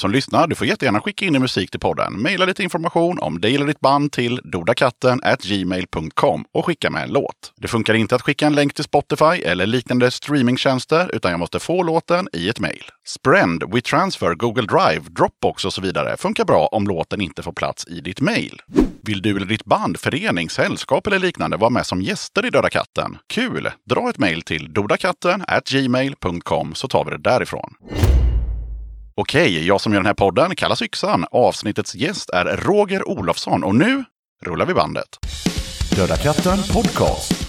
som 0.00 0.10
lyssnar, 0.10 0.46
du 0.46 0.54
får 0.54 0.66
jättegärna 0.66 1.00
skicka 1.00 1.24
in 1.26 1.32
din 1.32 1.42
musik 1.42 1.70
till 1.70 1.80
podden. 1.80 2.22
Maila 2.22 2.44
lite 2.44 2.62
information 2.62 3.18
om 3.18 3.40
dig 3.40 3.54
eller 3.54 3.66
ditt 3.66 3.80
band 3.80 4.12
till 4.12 4.40
dodakatten 4.44 5.20
gmail.com 5.42 6.44
och 6.52 6.66
skicka 6.66 6.90
med 6.90 7.02
en 7.02 7.12
låt. 7.12 7.52
Det 7.56 7.68
funkar 7.68 7.94
inte 7.94 8.14
att 8.14 8.22
skicka 8.22 8.46
en 8.46 8.54
länk 8.54 8.74
till 8.74 8.84
Spotify 8.84 9.24
eller 9.24 9.66
liknande 9.66 10.10
streamingtjänster, 10.10 11.10
utan 11.14 11.30
jag 11.30 11.40
måste 11.40 11.58
få 11.58 11.82
låten 11.82 12.28
i 12.32 12.48
ett 12.48 12.60
mejl. 12.60 12.84
Sprend, 13.06 13.74
WeTransfer, 13.74 14.34
Google 14.34 14.66
Drive, 14.66 15.00
Dropbox 15.10 15.64
och 15.64 15.72
så 15.72 15.80
vidare 15.80 16.16
funkar 16.16 16.44
bra 16.44 16.66
om 16.66 16.86
låten 16.86 17.20
inte 17.20 17.42
får 17.42 17.52
plats 17.52 17.86
i 17.86 18.00
ditt 18.00 18.20
mejl. 18.20 18.62
Vill 19.02 19.22
du 19.22 19.36
eller 19.36 19.46
ditt 19.46 19.64
band, 19.64 20.00
förening, 20.00 20.50
sällskap 20.50 21.06
eller 21.06 21.18
liknande 21.18 21.56
vara 21.56 21.70
med 21.70 21.86
som 21.86 22.02
gäster 22.02 22.46
i 22.46 22.50
Döda 22.50 22.70
katten? 22.70 23.18
Kul! 23.26 23.70
Dra 23.90 24.10
ett 24.10 24.18
mejl 24.18 24.42
till 24.42 24.72
dodakatten 24.72 25.44
gmail.com 25.70 26.74
så 26.74 26.88
tar 26.88 27.04
vi 27.04 27.10
det 27.10 27.18
därifrån. 27.18 27.74
Okej, 29.14 29.66
jag 29.66 29.80
som 29.80 29.92
gör 29.92 30.00
den 30.00 30.06
här 30.06 30.14
podden 30.14 30.56
kallas 30.56 30.82
Yxan. 30.82 31.26
Avsnittets 31.30 31.94
gäst 31.94 32.30
är 32.30 32.44
Roger 32.56 33.08
Olofsson 33.08 33.64
och 33.64 33.74
nu 33.74 34.04
rullar 34.44 34.66
vi 34.66 34.74
bandet. 34.74 35.08
Döda 35.96 36.16
katten 36.16 36.58
podcast. 36.72 37.46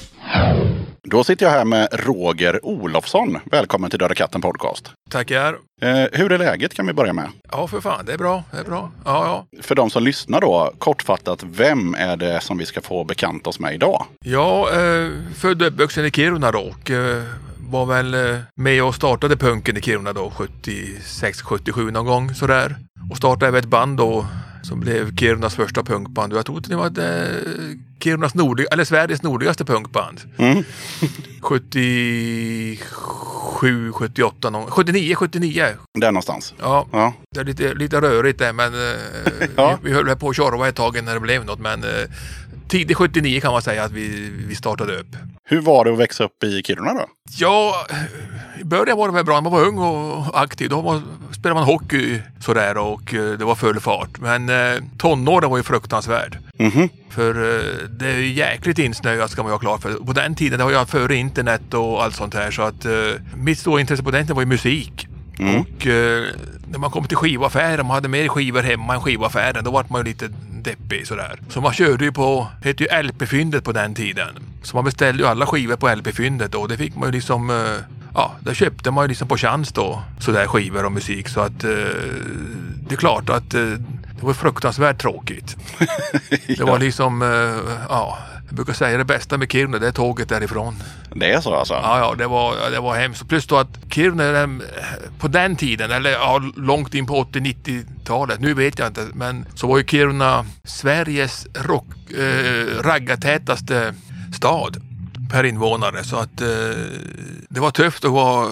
Då 1.04 1.24
sitter 1.24 1.46
jag 1.46 1.54
här 1.54 1.66
med 1.66 1.88
Roger 1.92 2.66
Olofsson. 2.66 3.38
Välkommen 3.46 3.90
till 3.90 4.00
Döda 4.00 4.16
katten 4.16 4.42
podcast. 4.42 4.92
Tackar. 5.10 5.54
Eh, 5.82 6.06
hur 6.12 6.32
är 6.32 6.38
läget 6.38 6.74
kan 6.74 6.88
vi 6.88 6.94
börja 6.94 7.14
med? 7.14 7.30
Ja, 7.52 7.68
för 7.68 7.82
fan. 7.82 8.06
Det 8.06 8.14
är 8.14 8.18
bra. 8.18 8.44
Det 8.52 8.58
är 8.58 8.64
bra. 8.64 8.92
Ja, 9.06 9.46
ja. 9.54 9.62
För 9.62 9.76
de 9.76 9.90
som 9.90 10.04
lyssnar 10.04 10.42
då, 10.42 10.74
kortfattat, 10.78 11.44
vem 11.44 11.96
är 11.96 12.18
det 12.18 12.42
som 12.42 12.58
vi 12.58 12.66
ska 12.66 12.82
få 12.82 13.04
bekanta 13.04 13.50
oss 13.50 13.60
med 13.60 13.74
idag? 13.74 14.06
Jag 14.26 14.68
eh, 14.70 15.12
född 15.36 15.62
och 15.62 15.68
uppvuxen 15.68 16.06
i 16.06 16.12
Kiruna 16.12 16.52
då 16.52 16.60
och 16.60 16.92
eh, 16.92 17.24
var 17.72 17.86
väl 17.86 18.14
eh, 18.14 18.38
med 18.56 18.84
och 18.84 18.96
startade 18.96 19.38
punken 19.38 19.78
i 19.78 19.82
Kiruna 19.82 20.14
då 20.14 20.30
76-77 20.38 21.92
någon 21.92 22.06
gång 22.06 22.36
sådär. 22.36 22.76
Och 23.12 23.18
startade 23.18 23.48
även 23.48 23.60
ett 23.60 23.66
band 23.70 23.98
då 23.98 24.26
som 24.64 24.80
blev 24.80 25.16
Kirunas 25.16 25.56
första 25.56 25.84
punkband. 25.84 26.34
Jag 26.34 26.46
tror 26.46 26.58
att 26.58 26.70
det 26.70 26.76
var 26.76 26.90
det, 26.90 27.28
Kirunas 28.04 28.36
nordlig, 28.36 28.68
eller 28.72 28.84
Sveriges 28.84 29.24
nordligaste 29.24 29.66
punkband. 29.66 30.22
77, 31.42 32.78
78, 33.92 34.50
någon, 34.50 34.72
79, 34.72 35.16
79. 35.16 35.66
Där 36.00 36.12
någonstans. 36.12 36.54
Ja, 36.60 36.88
Ja. 36.92 37.14
det 37.36 37.40
är 37.40 37.44
lite, 37.46 37.74
lite 37.74 38.02
rörigt 38.02 38.40
där 38.40 38.54
men 38.54 38.74
eh, 38.74 38.80
Ja. 39.56 39.80
vi, 39.84 39.90
vi 39.90 39.96
höll 39.96 40.16
på 40.16 40.30
att 40.30 40.36
tjorva 40.36 40.68
ett 40.68 40.76
tag 40.76 41.04
när 41.04 41.14
det 41.14 41.20
blev 41.20 41.46
något. 41.46 41.60
Men 41.60 41.84
eh, 41.84 41.90
tidigt 42.72 42.98
79 42.98 43.42
kan 43.42 43.52
man 43.52 43.62
säga 43.62 43.84
att 43.84 43.92
vi, 43.92 44.32
vi 44.48 44.56
startade 44.56 44.96
upp. 45.00 45.16
Hur 45.44 45.62
var 45.62 45.86
det 45.86 45.92
att 45.92 46.00
växa 46.00 46.24
upp 46.24 46.44
i 46.44 46.64
Kiruna 46.64 46.94
då? 46.94 47.06
Ja, 47.38 47.76
i 48.60 48.64
början 48.64 48.98
var 48.98 49.08
det 49.08 49.14
väl 49.14 49.26
bra. 49.26 49.42
Man 49.42 49.52
var 49.52 49.66
ung 49.66 49.78
och 49.78 50.42
aktiv. 50.42 50.70
Då 50.70 50.82
var, 50.82 51.02
spelade 51.32 51.60
man 51.60 51.64
hockey 51.64 52.22
sådär 52.40 52.78
och 52.78 53.14
eh, 53.14 53.38
det 53.38 53.46
var 53.46 53.56
full 53.56 53.80
fart. 53.80 54.20
Men 54.20 54.50
eh, 54.50 54.84
tonåren 54.98 55.50
var 55.50 55.58
ju 55.58 55.64
fruktansvärd. 55.64 56.38
Mhm. 56.60 56.90
För 57.10 57.30
eh, 57.30 57.88
det 57.90 58.08
är 58.08 58.18
ju 58.18 58.34
jäkligt 58.34 58.80
insnöat 58.80 59.32
ska 59.32 59.44
man 59.44 59.50
ju 59.50 59.54
ha 59.54 59.60
klart 59.60 59.82
för. 59.82 59.94
På 59.94 60.14
den 60.14 60.36
tiden, 60.36 60.60
det 60.60 60.66
var 60.66 60.72
ju 60.72 60.86
före 60.86 61.16
internet 61.16 61.74
och 61.74 62.04
allt 62.04 62.16
sånt 62.16 62.34
här. 62.34 62.52
Så 62.52 62.62
att 62.62 62.86
eh, 62.86 62.92
mitt 63.36 63.60
stora 63.60 63.82
intresse 63.82 64.04
på 64.04 64.12
den 64.12 64.24
tiden 64.24 64.36
var 64.36 64.44
ju 64.44 64.50
musik. 64.50 65.08
Och 65.40 65.88
eh, 65.88 66.26
när 66.68 66.80
man 66.80 66.92
kom 66.92 67.08
till 67.08 67.18
skivaffären, 67.18 67.86
man 67.86 67.96
hade 67.96 68.08
mer 68.08 68.28
skivor 68.28 68.62
hemma 68.62 68.94
än 68.94 69.02
skivaffären, 69.02 69.64
då 69.64 69.72
var 69.72 69.86
man 69.90 70.02
ju 70.02 70.06
lite 70.06 70.30
deppig 70.64 71.08
sådär. 71.08 71.40
Så 71.50 71.62
man 71.62 71.74
körde 71.74 72.06
ju 72.06 72.12
på, 72.12 72.48
det 72.62 72.68
hette 72.68 72.84
ju 72.84 73.04
LP-fyndet 73.04 73.64
på 73.64 73.72
den 73.72 73.96
tiden. 73.96 74.40
Så 74.64 74.76
man 74.76 74.86
beställde 74.86 75.24
ju 75.24 75.30
alla 75.30 75.46
skivor 75.46 75.76
på 75.76 75.96
LP-fyndet 75.96 76.56
och 76.56 76.68
det 76.68 76.78
fick 76.78 76.96
man 76.96 77.08
ju 77.08 77.12
liksom 77.12 77.50
eh, 77.50 77.56
Ja, 78.14 78.36
där 78.40 78.54
köpte 78.54 78.92
man 78.92 79.04
ju 79.04 79.08
liksom 79.08 79.28
på 79.28 79.38
chans 79.38 79.72
då 79.72 80.02
sådär 80.20 80.48
skivor 80.48 80.86
och 80.86 80.92
musik 80.92 81.30
så 81.30 81.40
att 81.40 81.64
eh, 81.64 81.70
det 82.88 82.96
är 82.96 82.98
klart 82.98 83.30
att 83.30 83.54
eh, 83.54 83.62
det 84.20 84.26
var 84.26 84.34
fruktansvärt 84.34 85.02
tråkigt. 85.02 85.58
Det 86.58 86.64
var 86.64 86.80
liksom, 86.80 87.22
ja, 87.90 88.18
jag 88.52 88.56
brukar 88.56 88.74
säga 88.74 88.98
det 88.98 89.06
bästa 89.06 89.38
med 89.38 89.52
Kiruna, 89.52 89.80
det 89.80 89.88
är 89.88 89.92
tåget 89.92 90.30
därifrån. 90.30 90.76
Det 91.16 91.32
är 91.32 91.42
så 91.42 91.56
alltså? 91.56 91.74
Ja, 91.74 92.00
ja, 92.00 92.16
det 92.18 92.28
var, 92.28 92.72
det 92.72 92.80
var 92.80 92.96
hemskt. 92.96 93.28
Plus 93.30 93.48
då 93.48 93.58
att 93.58 93.80
Kiruna, 93.90 94.60
på 95.20 95.28
den 95.28 95.56
tiden, 95.56 95.92
eller 95.92 96.12
ja, 96.12 96.42
långt 96.56 96.94
in 96.94 97.06
på 97.06 97.24
80-90-talet, 97.24 98.40
nu 98.40 98.54
vet 98.54 98.80
jag 98.80 98.88
inte, 98.88 99.08
men 99.14 99.46
så 99.56 99.68
var 99.68 99.78
ju 99.78 99.84
Kiruna 99.84 100.46
Sveriges 100.64 101.48
rock, 101.54 102.12
eh, 102.12 102.82
raggartätaste 102.82 103.94
stad 104.36 104.82
per 105.32 105.44
invånare. 105.44 106.04
Så 106.04 106.16
att 106.16 106.42
eh, 106.42 106.48
det 107.50 107.60
var 107.60 107.72
tufft 107.72 108.06
att 108.06 108.12
vara, 108.12 108.48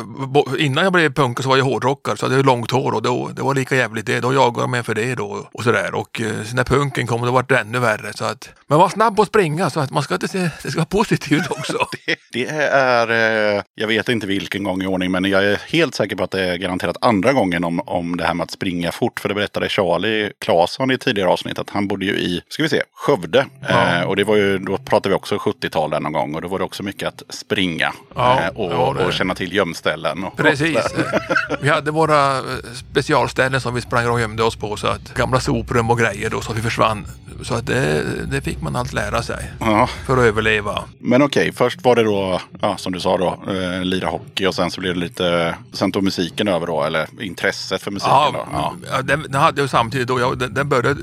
innan 0.58 0.84
jag 0.84 0.94
blev 0.94 1.14
punkare 1.14 1.44
så 1.44 1.50
var 1.50 1.58
jag 1.58 1.66
hårdrockare 1.66 2.18
så 2.18 2.26
hade 2.26 2.36
jag 2.36 2.46
långt 2.46 2.72
hår 2.72 2.92
och 2.92 3.02
då, 3.02 3.30
det 3.36 3.42
var 3.42 3.56
lika 3.56 3.76
jävligt 3.76 4.06
det. 4.06 4.20
Då 4.20 4.34
jagade 4.34 4.62
de 4.62 4.72
mig 4.72 4.84
för 4.84 4.96
det 4.96 5.16
då 5.16 5.48
och 5.52 5.64
sådär. 5.64 5.96
Och 5.96 6.22
eh, 6.22 6.32
när 6.54 6.64
punken 6.64 7.08
kom 7.08 7.22
då 7.26 7.32
var 7.32 7.46
det 7.48 7.60
ännu 7.60 7.80
värre. 7.80 8.14
Så 8.14 8.26
att 8.26 8.50
man 8.68 8.80
var 8.80 8.90
snabb 8.90 9.16
på 9.16 9.22
att 9.22 9.28
springa 9.28 9.70
så 9.70 9.80
att 9.80 9.92
man 9.92 10.04
ska 10.04 10.14
inte 10.14 10.28
se, 10.28 10.50
det 10.64 10.72
ska 10.72 10.80
vara 10.80 10.86
positivt 10.86 11.48
också. 11.52 11.88
Det 12.32 12.46
är, 12.72 13.10
eh, 13.56 13.64
jag 13.76 13.88
vet 13.88 14.10
inte 14.10 14.28
vilken 14.28 14.64
gång 14.64 14.84
i 14.84 14.88
ordning, 14.88 15.12
men 15.12 15.26
jag 15.26 15.46
är 15.46 15.62
helt 15.68 15.96
säker 15.96 16.16
på 16.16 16.24
att 16.24 16.32
det 16.32 16.44
är 16.44 16.58
garanterat 16.58 16.98
andra 17.02 17.34
gången 17.34 17.64
om, 17.64 17.80
om 17.80 18.18
det 18.18 18.24
här 18.26 18.34
med 18.34 18.44
att 18.44 18.52
springa 18.52 18.92
fort. 18.92 19.20
För 19.20 19.30
det 19.30 19.36
berättade 19.36 19.70
Charlie 19.70 20.32
Claesson 20.40 20.92
i 20.92 20.98
tidigare 20.98 21.30
avsnitt 21.30 21.60
att 21.60 21.70
han 21.70 21.88
bodde 21.88 22.06
ju 22.06 22.12
i, 22.12 22.42
ska 22.50 22.64
vi 22.64 22.70
se, 22.70 22.82
Skövde. 22.94 23.46
Ja. 23.70 24.00
Eh, 24.00 24.04
och 24.04 24.16
det 24.16 24.24
var 24.24 24.36
ju, 24.36 24.58
då 24.58 24.78
pratade 24.78 25.10
vi 25.10 25.16
också 25.16 25.36
70-tal 25.36 25.90
där 25.90 26.00
någon 26.00 26.14
gång. 26.14 26.36
Och 26.36 26.42
då 26.42 26.48
var 26.48 26.60
det 26.60 26.66
också 26.70 26.84
mycket 26.84 27.08
att 27.08 27.24
springa 27.36 27.94
Ja, 28.16 28.40
eh, 28.42 28.48
och, 28.48 28.72
ja, 28.72 29.06
och 29.06 29.14
känna 29.14 29.36
till 29.36 29.54
gömställen. 29.54 30.24
Och, 30.24 30.38
Precis. 30.38 30.78
Vi 31.62 31.70
hade 31.70 31.92
våra 31.92 32.38
eh, 32.38 32.44
specialställen 32.92 33.62
som 33.62 33.74
vi 33.74 33.82
sprang 33.82 34.08
och 34.10 34.22
gömde 34.22 34.44
oss 34.44 34.56
på. 34.56 34.78
Så 34.78 34.88
att 34.88 35.14
gamla 35.14 35.40
soprum 35.40 35.90
och 35.90 36.00
grejer 36.00 36.30
då 36.30 36.42
så 36.42 36.52
att 36.52 36.58
vi 36.58 36.62
försvann. 36.62 37.06
Så 37.44 37.54
att 37.54 37.66
det, 37.66 38.04
det 38.32 38.42
fick 38.42 38.62
man 38.62 38.76
allt 38.76 38.94
lära 38.94 39.22
sig 39.24 39.52
Ja. 39.60 39.90
för 40.06 40.14
att 40.18 40.24
överleva. 40.24 40.84
Men 41.00 41.22
okej, 41.22 41.52
först 41.52 41.84
var 41.84 41.96
det 41.96 42.04
då, 42.04 42.42
som 42.78 42.94
du 42.94 43.00
sa 43.00 43.18
då, 43.18 43.40
eh, 43.54 43.84
lira 43.84 44.08
hockey 44.10 44.46
och 44.46 44.56
sen 44.56 44.72
så 44.72 44.82
blev 44.82 44.94
det 44.94 45.00
lite, 45.00 45.56
sen 45.74 45.92
tog 45.92 46.04
musiken 46.04 46.48
över 46.48 46.68
då, 46.68 46.84
eller 46.84 47.08
intresset 47.22 47.82
för 47.82 47.92
musiken 47.92 48.34
då. 48.34 48.48
Ja, 48.54 48.74
Ja. 48.92 49.02
Den, 49.02 49.22
den 49.30 49.42
hade 49.42 49.62
jag 49.62 49.70
samtidigt 49.70 50.08
då. 50.08 50.20
Jag, 50.20 50.40
den, 50.40 50.54
den 50.54 50.70
började 50.70 50.96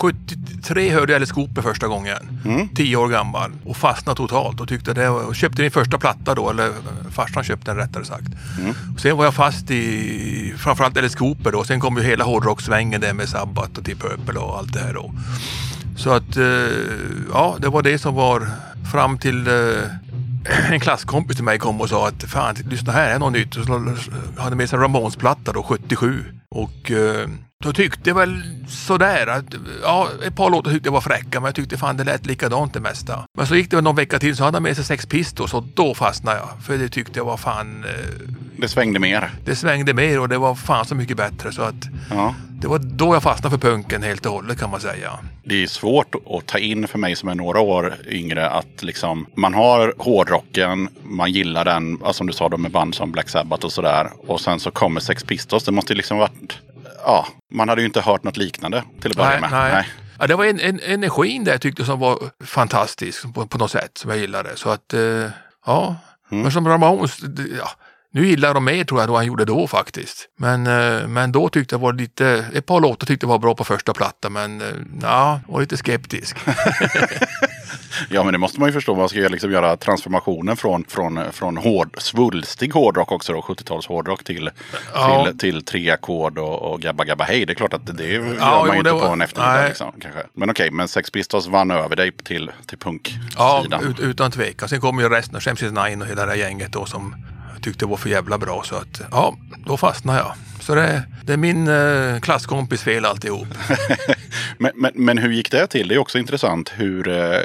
73 0.00 0.90
hörde 0.90 1.12
jag 1.12 1.16
Alice 1.18 1.34
Cooper 1.34 1.62
första 1.62 1.86
gången. 1.86 2.40
Mm. 2.44 2.68
10 2.68 2.96
år 2.96 3.08
gammal 3.08 3.52
och 3.64 3.76
fastnade 3.76 4.16
totalt 4.16 4.60
och 4.60 4.68
tyckte 4.68 4.92
det 4.94 5.02
och 5.14 5.36
köpte 5.36 5.62
min 5.62 5.70
första 5.70 5.98
platta 5.98 6.34
då, 6.34 6.50
eller 6.50 6.72
farsan 7.10 7.44
köpte 7.44 7.70
den 7.70 7.76
rättare 7.76 8.04
sagt. 8.04 8.28
Mm. 8.60 8.74
Sen 8.98 9.16
var 9.16 9.24
jag 9.24 9.34
fast 9.34 9.70
i 9.70 10.54
framförallt 10.58 10.96
Alice 10.96 11.18
Cooper 11.18 11.52
då. 11.52 11.64
Sen 11.64 11.80
kom 11.80 11.96
ju 11.96 12.02
hela 12.02 12.24
hårdrocksvängen 12.24 13.00
där 13.00 13.12
med 13.12 13.28
Sabbath 13.28 13.78
och 13.78 13.82
Deep 13.82 14.00
Purple 14.00 14.40
och 14.40 14.58
allt 14.58 14.72
det 14.72 14.80
här 14.80 14.94
då. 14.94 15.12
Så 15.96 16.10
att 16.10 16.36
eh, 16.36 16.44
ja, 17.32 17.56
det 17.58 17.68
var 17.68 17.82
det 17.82 17.98
som 17.98 18.14
var 18.14 18.46
fram 18.92 19.18
till 19.18 19.46
eh, 19.46 19.54
en 20.72 20.80
klasskompis 20.80 21.36
till 21.36 21.44
mig 21.44 21.58
kom 21.58 21.80
och 21.80 21.88
sa 21.88 22.08
att 22.08 22.24
fan, 22.24 22.54
lyssna 22.70 22.92
här 22.92 23.10
är 23.10 23.18
något 23.18 23.32
nytt. 23.32 23.56
Och 23.56 23.64
så 23.64 23.94
hade 24.38 24.56
med 24.56 24.68
sig 24.68 24.76
en 24.76 24.82
Ramones-platta 24.82 25.52
då, 25.52 25.62
77. 25.62 26.24
Och 26.50 26.90
eh, 26.90 27.28
då 27.64 27.72
tyckte 27.72 28.10
jag 28.10 28.14
väl 28.14 28.42
sådär 28.68 29.26
att, 29.26 29.44
ja, 29.82 30.08
ett 30.26 30.36
par 30.36 30.50
låtar 30.50 30.70
tyckte 30.70 30.86
jag 30.86 30.92
var 30.92 31.00
fräcka, 31.00 31.40
men 31.40 31.44
jag 31.44 31.54
tyckte 31.54 31.76
fan 31.78 31.96
det 31.96 32.04
lät 32.04 32.26
likadant 32.26 32.74
det 32.74 32.80
mesta. 32.80 33.24
Men 33.38 33.46
så 33.46 33.56
gick 33.56 33.70
det 33.70 33.76
väl 33.76 33.84
någon 33.84 33.96
vecka 33.96 34.18
till 34.18 34.36
så 34.36 34.44
hade 34.44 34.56
han 34.56 34.62
med 34.62 34.76
sig 34.76 34.84
Sex 34.84 35.06
Pistols 35.06 35.54
och 35.54 35.64
då 35.74 35.94
fastnade 35.94 36.36
jag. 36.38 36.48
För 36.64 36.78
det 36.78 36.88
tyckte 36.88 37.18
jag 37.18 37.24
var 37.24 37.36
fan, 37.36 37.84
eh, 37.84 38.28
Det 38.56 38.68
svängde 38.68 38.98
mer. 38.98 39.30
det 39.44 39.56
svängde 39.56 39.94
mer 39.94 40.20
och 40.20 40.28
det 40.28 40.38
var 40.38 40.54
fan 40.54 40.84
så 40.86 40.94
mycket 40.94 41.16
bättre. 41.16 41.52
Så 41.52 41.62
att 41.62 41.74
Ja. 42.10 42.34
det 42.60 42.68
var 42.68 42.78
då 42.78 43.14
jag 43.14 43.22
fastnade 43.22 43.58
för 43.58 43.68
punken 43.70 44.02
helt 44.02 44.26
och 44.26 44.32
hållet 44.32 44.58
kan 44.60 44.70
man 44.70 44.80
säga. 44.80 45.10
Det 45.44 45.62
är 45.62 45.66
svårt 45.66 46.14
att 46.14 46.46
ta 46.46 46.58
in 46.58 46.88
för 46.88 46.98
mig 46.98 47.16
som 47.16 47.28
är 47.28 47.34
några 47.34 47.60
år 47.60 47.94
yngre 48.08 48.50
att 48.50 48.82
liksom 48.82 49.26
man 49.36 49.54
har 49.54 49.94
hårdrocken, 49.98 50.88
man 51.04 51.32
gillar 51.32 51.64
den, 51.64 51.92
alltså 51.92 52.12
som 52.12 52.26
du 52.26 52.32
sa 52.32 52.48
då 52.48 52.56
med 52.56 52.70
band 52.70 52.94
som 52.94 53.12
Black 53.12 53.28
Sabbath 53.28 53.64
och 53.66 53.72
sådär. 53.72 54.10
Och 54.26 54.40
sen 54.40 54.60
så 54.60 54.70
kommer 54.70 55.00
Sex 55.00 55.24
Pistols. 55.24 55.64
Det 55.64 55.72
måste 55.72 55.94
liksom 55.94 56.18
varit, 56.18 56.58
ja, 57.04 57.26
man 57.54 57.68
hade 57.68 57.80
ju 57.80 57.86
inte 57.86 58.00
hört 58.00 58.24
något 58.24 58.36
liknande 58.36 58.84
till 59.00 59.10
att 59.10 59.16
börja 59.16 59.30
Nej, 59.30 59.40
med. 59.40 59.50
nej. 59.50 59.88
Ja, 60.18 60.26
det 60.26 60.34
var 60.34 60.44
en, 60.44 60.60
en 60.60 60.80
energin 60.80 61.44
där 61.44 61.52
jag 61.52 61.60
tyckte 61.60 61.84
som 61.84 61.98
var 62.00 62.18
fantastisk 62.44 63.34
på, 63.34 63.46
på 63.46 63.58
något 63.58 63.70
sätt 63.70 63.98
som 63.98 64.10
jag 64.10 64.18
gillade. 64.18 64.56
Så 64.56 64.70
att, 64.70 64.92
eh, 64.94 65.00
ja. 65.66 65.96
Mm. 66.30 66.42
Men 66.42 66.52
som 66.52 66.68
Ramones, 66.68 67.18
ja, 67.58 67.70
Nu 68.14 68.26
gillar 68.26 68.54
de 68.54 68.64
mer 68.64 68.84
tror 68.84 69.00
jag 69.00 69.08
då 69.08 69.16
han 69.16 69.26
gjorde 69.26 69.44
då 69.44 69.66
faktiskt. 69.66 70.28
Men, 70.38 70.66
eh, 70.66 71.08
men 71.08 71.32
då 71.32 71.48
tyckte 71.48 71.74
jag 71.74 71.80
var 71.80 71.92
lite, 71.92 72.44
ett 72.54 72.66
par 72.66 72.80
låtar 72.80 73.06
tyckte 73.06 73.24
jag 73.24 73.28
var 73.28 73.38
bra 73.38 73.54
på 73.54 73.64
första 73.64 73.92
plattan 73.92 74.32
men 74.32 74.60
eh, 74.60 74.66
ja, 75.02 75.40
var 75.48 75.60
lite 75.60 75.76
skeptisk. 75.76 76.36
Ja, 78.08 78.24
men 78.24 78.32
det 78.32 78.38
måste 78.38 78.60
man 78.60 78.68
ju 78.68 78.72
förstå. 78.72 78.94
Man 78.94 79.08
ska 79.08 79.18
ju 79.18 79.28
liksom 79.28 79.50
göra 79.52 79.76
transformationen 79.76 80.56
från, 80.56 80.84
från, 80.88 81.32
från 81.32 81.56
hård, 81.56 81.96
svulstig 81.98 82.72
hårdrock 82.74 83.12
också 83.12 83.32
då, 83.32 83.40
70-tals 83.40 83.86
hårdrock 83.86 84.24
till, 84.24 84.50
Ja. 84.94 85.24
till, 85.26 85.38
till 85.38 85.64
tre 85.64 85.90
ackord 85.90 86.38
och, 86.38 86.62
och 86.72 86.80
Gabba 86.80 87.04
Gabba 87.04 87.24
Hej. 87.24 87.46
Det 87.46 87.52
är 87.52 87.54
klart 87.54 87.74
att 87.74 87.96
det 87.96 88.04
gör 88.06 88.20
man 88.20 88.64
jo, 88.66 88.72
ju 88.72 88.78
inte 88.78 88.92
var- 88.92 89.00
på 89.06 89.12
en 89.12 89.20
eftermiddag. 89.22 89.68
Liksom, 89.68 89.92
kanske. 90.00 90.20
Men 90.32 90.50
okej, 90.50 90.70
men 90.70 90.88
Sex 90.88 91.10
Pistols 91.10 91.46
vann 91.46 91.70
över 91.70 91.96
dig 91.96 92.12
till, 92.12 92.50
till 92.66 92.78
Ja, 93.36 93.58
punksidan. 93.68 93.84
ut, 93.84 94.00
utan 94.00 94.30
tvekan. 94.30 94.68
Sen 94.68 94.80
kom 94.80 94.98
ju 95.00 95.08
resten 95.08 95.40
Shamsis 95.40 95.72
Nine 95.72 96.02
och 96.02 96.08
hela 96.08 96.24
det 96.26 96.30
här 96.30 96.38
gänget 96.38 96.72
då 96.72 96.86
som 96.86 97.14
Tyckte 97.64 97.78
tyckte 97.84 97.86
var 97.86 97.96
för 97.96 98.10
jävla 98.10 98.38
bra. 98.38 98.62
Så 98.64 98.76
att 98.76 99.00
ja, 99.10 99.36
då 99.66 99.76
fastnade 99.76 100.18
jag. 100.18 100.34
Så 100.66 100.74
det, 100.74 101.02
det 101.24 101.32
är 101.32 101.36
min 101.36 101.68
eh, 101.68 102.20
klasskompis 102.20 102.82
fel 102.82 103.04
alltihop. 103.04 103.48
Men, 104.58 104.72
men, 104.74 104.92
men 104.94 105.18
hur 105.18 105.32
gick 105.32 105.50
det 105.50 105.66
till? 105.66 105.88
Det 105.88 105.94
är 105.94 105.98
också 105.98 106.18
intressant. 106.18 106.72
Hur, 106.76 107.08
eh, 107.08 107.38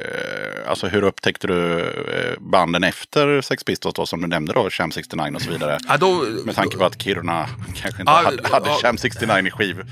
alltså, 0.67 0.87
hur 0.87 1.03
upptäckte 1.03 1.47
du 1.47 1.79
eh, 1.79 2.39
banden 2.39 2.83
efter 2.83 3.41
Sex 3.41 3.63
Pistols 3.63 3.95
då, 3.95 4.05
som 4.05 4.21
du 4.21 4.27
nämnde 4.27 4.53
då, 4.53 4.69
Sham 4.69 4.91
69 4.91 5.35
och 5.35 5.41
så 5.41 5.51
vidare? 5.51 5.77
Ja, 5.87 5.97
då, 5.97 6.25
Med 6.45 6.55
tanke 6.55 6.77
på 6.77 6.85
att 6.85 7.01
Kiruna 7.01 7.47
kanske 7.75 8.01
inte 8.01 8.11
Ja, 8.11 8.21
hade, 8.25 8.47
hade 8.47 8.69
ja. 8.69 8.77
Sham 8.81 8.97
69 8.97 9.47
i 9.47 9.51
skiv, 9.51 9.83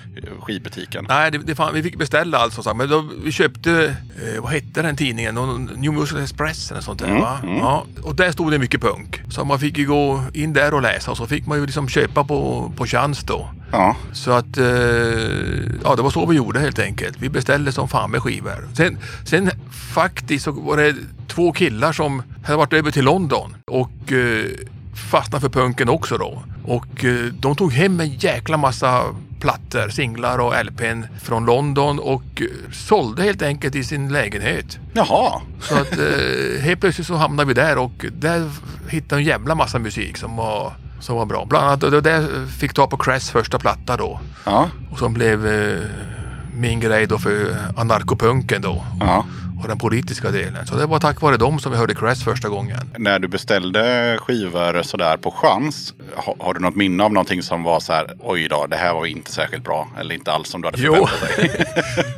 skivbutiken. 0.41 1.05
Nej, 1.09 1.31
det, 1.31 1.37
det 1.37 1.55
fan, 1.55 1.73
vi 1.73 1.83
fick 1.83 1.97
beställa 1.97 2.37
allt 2.37 2.53
som 2.53 2.63
sagt. 2.63 2.77
Men 2.77 2.89
då, 2.89 3.09
vi 3.23 3.31
köpte, 3.31 3.95
eh, 4.23 4.41
vad 4.41 4.51
hette 4.51 4.81
den 4.81 4.95
tidningen? 4.95 5.35
New 5.75 5.93
Musical 5.93 6.23
Express 6.23 6.71
eller 6.71 6.81
sånt 6.81 6.99
där 6.99 7.07
Mm, 7.07 7.21
va? 7.21 7.39
Ja, 7.43 7.85
och 8.03 8.15
där 8.15 8.31
stod 8.31 8.51
det 8.51 8.59
mycket 8.59 8.81
punk. 8.81 9.21
Så 9.29 9.45
man 9.45 9.59
fick 9.59 9.77
ju 9.77 9.87
gå 9.87 10.23
in 10.33 10.53
där 10.53 10.73
och 10.73 10.81
läsa 10.81 11.11
och 11.11 11.17
så 11.17 11.27
fick 11.27 11.47
man 11.47 11.57
ju 11.59 11.65
liksom 11.65 11.89
köpa 11.89 12.23
på, 12.23 12.71
på 12.77 12.85
chans 12.85 13.16
då. 13.23 13.49
Ja, 13.71 13.95
Så 14.13 14.31
att, 14.31 14.57
eh, 14.57 14.65
ja 15.83 15.95
det 15.95 16.01
var 16.01 16.09
så 16.09 16.25
vi 16.25 16.35
gjorde 16.35 16.59
helt 16.59 16.79
enkelt. 16.79 17.17
Vi 17.19 17.29
beställde 17.29 17.71
som 17.71 17.87
fan 17.87 18.11
med 18.11 18.21
skivor. 18.21 18.67
Sen, 18.73 18.97
sen 19.25 19.49
faktiskt 19.93 20.45
så 20.45 20.51
var 20.51 20.77
det 20.77 20.95
två 21.27 21.51
killar 21.51 21.91
som 21.91 22.23
hade 22.43 22.57
varit 22.57 22.73
över 22.73 22.91
till 22.91 23.05
London 23.05 23.55
och 23.67 24.11
eh, 24.11 24.45
fastnade 25.11 25.41
för 25.41 25.49
punken 25.49 25.89
också 25.89 26.17
då. 26.17 26.43
Och 26.65 27.05
eh, 27.05 27.25
de 27.25 27.55
tog 27.55 27.73
hem 27.73 27.99
en 27.99 28.09
jäkla 28.09 28.57
massa 28.57 29.03
plattor, 29.39 29.89
singlar 29.89 30.39
och 30.39 30.65
LPn 30.65 31.03
från 31.23 31.45
London 31.45 31.99
och 31.99 32.41
eh, 32.41 32.71
sålde 32.73 33.23
helt 33.23 33.41
enkelt 33.41 33.75
i 33.75 33.83
sin 33.83 34.09
lägenhet. 34.13 34.79
jaha. 34.93 35.41
Så 35.59 35.75
att 35.75 35.97
eh, 35.97 36.61
helt 36.61 36.79
plötsligt 36.81 37.07
så 37.07 37.15
hamnade 37.15 37.47
vi 37.47 37.53
där 37.53 37.77
och 37.77 38.05
där 38.11 38.49
hittade 38.89 39.21
en 39.21 39.25
jävla 39.25 39.55
massa 39.55 39.79
musik 39.79 40.17
som 40.17 40.35
var, 40.35 40.73
som 40.99 41.15
var 41.15 41.25
bra. 41.25 41.45
Bland 41.45 41.65
annat, 41.67 41.81
det 41.81 42.01
där 42.01 42.45
fick 42.59 42.73
ta 42.73 42.87
på 42.87 42.97
Crash 42.97 43.31
första 43.31 43.59
platta 43.59 43.97
då. 43.97 44.19
Ja, 44.45 44.69
Och 44.91 44.99
som 44.99 45.13
blev 45.13 45.47
eh, 45.47 45.79
min 46.53 46.79
grej 46.79 47.07
då 47.07 47.17
för 47.17 47.55
anarkopunken 47.77 48.61
då. 48.61 48.83
ja. 48.99 49.25
Och 49.61 49.67
den 49.67 49.77
politiska 49.77 50.31
delen. 50.31 50.67
Så 50.67 50.75
det 50.75 50.85
var 50.85 50.99
tack 50.99 51.21
vare 51.21 51.37
dem 51.37 51.59
som 51.59 51.71
vi 51.71 51.77
hörde 51.77 51.95
Crash 51.95 52.15
första 52.23 52.49
gången. 52.49 52.79
När 52.97 53.19
du 53.19 53.27
beställde 53.27 54.17
skivor 54.21 54.83
sådär 54.83 55.17
på 55.17 55.31
chans, 55.31 55.93
har, 56.15 56.35
har 56.39 56.53
du 56.53 56.59
något 56.59 56.75
minne 56.75 57.03
av 57.03 57.13
någonting 57.13 57.43
som 57.43 57.63
var 57.63 57.79
så 57.79 57.93
här, 57.93 58.13
oj 58.19 58.47
då, 58.47 58.65
det 58.67 58.75
här 58.75 58.93
var 58.93 59.05
inte 59.05 59.31
särskilt 59.31 59.63
bra. 59.63 59.87
Eller 59.99 60.15
inte 60.15 60.31
alls 60.31 60.49
som 60.49 60.61
du 60.61 60.67
hade 60.67 60.77
förväntat 60.77 61.19
dig. 61.37 61.65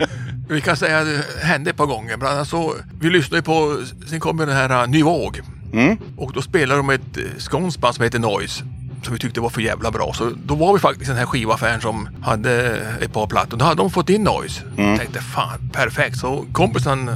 Vi 0.50 0.62
kan 0.62 0.78
säga 0.78 1.00
att 1.00 1.06
det 1.06 1.46
hände 1.46 1.70
ett 1.70 1.78
par 1.78 1.86
gånger. 1.86 2.18
Bland 2.18 2.36
annat 2.36 2.48
så, 2.48 2.74
vi 3.02 3.10
lyssnade 3.10 3.44
på, 3.44 3.78
sen 4.10 4.20
kom 4.20 4.40
ju 4.40 4.46
den 4.46 4.56
här 4.56 4.84
uh, 4.84 4.90
Ny 4.90 5.04
Våg. 5.04 5.42
Mm. 5.74 5.98
Och 6.18 6.34
då 6.34 6.42
spelade 6.42 6.80
de 6.80 6.90
ett 6.90 7.18
uh, 7.18 7.24
skånskt 7.38 7.82
band 7.82 7.96
som 7.96 8.04
heter 8.04 8.20
Noise. 8.20 8.64
Som 9.04 9.14
vi 9.14 9.20
tyckte 9.20 9.42
var 9.42 9.50
för 9.50 9.62
jävla 9.62 9.92
bra. 9.92 10.14
Så 10.14 10.32
då 10.46 10.56
var 10.56 10.74
vi 10.74 10.80
faktiskt 10.80 11.08
den 11.08 11.18
här 11.18 11.26
skivaffären 11.26 11.82
som 11.82 12.10
hade 12.22 12.82
ett 13.02 13.14
par 13.14 13.28
plattor. 13.28 13.58
Då 13.58 13.66
hade 13.66 13.82
de 13.82 13.90
fått 13.90 14.10
in 14.10 14.24
Noise. 14.24 14.62
Mm. 14.78 14.98
Tänkte 14.98 15.22
fan, 15.22 15.70
perfekt. 15.74 16.18
Så 16.18 16.46
kompisen, 16.52 17.12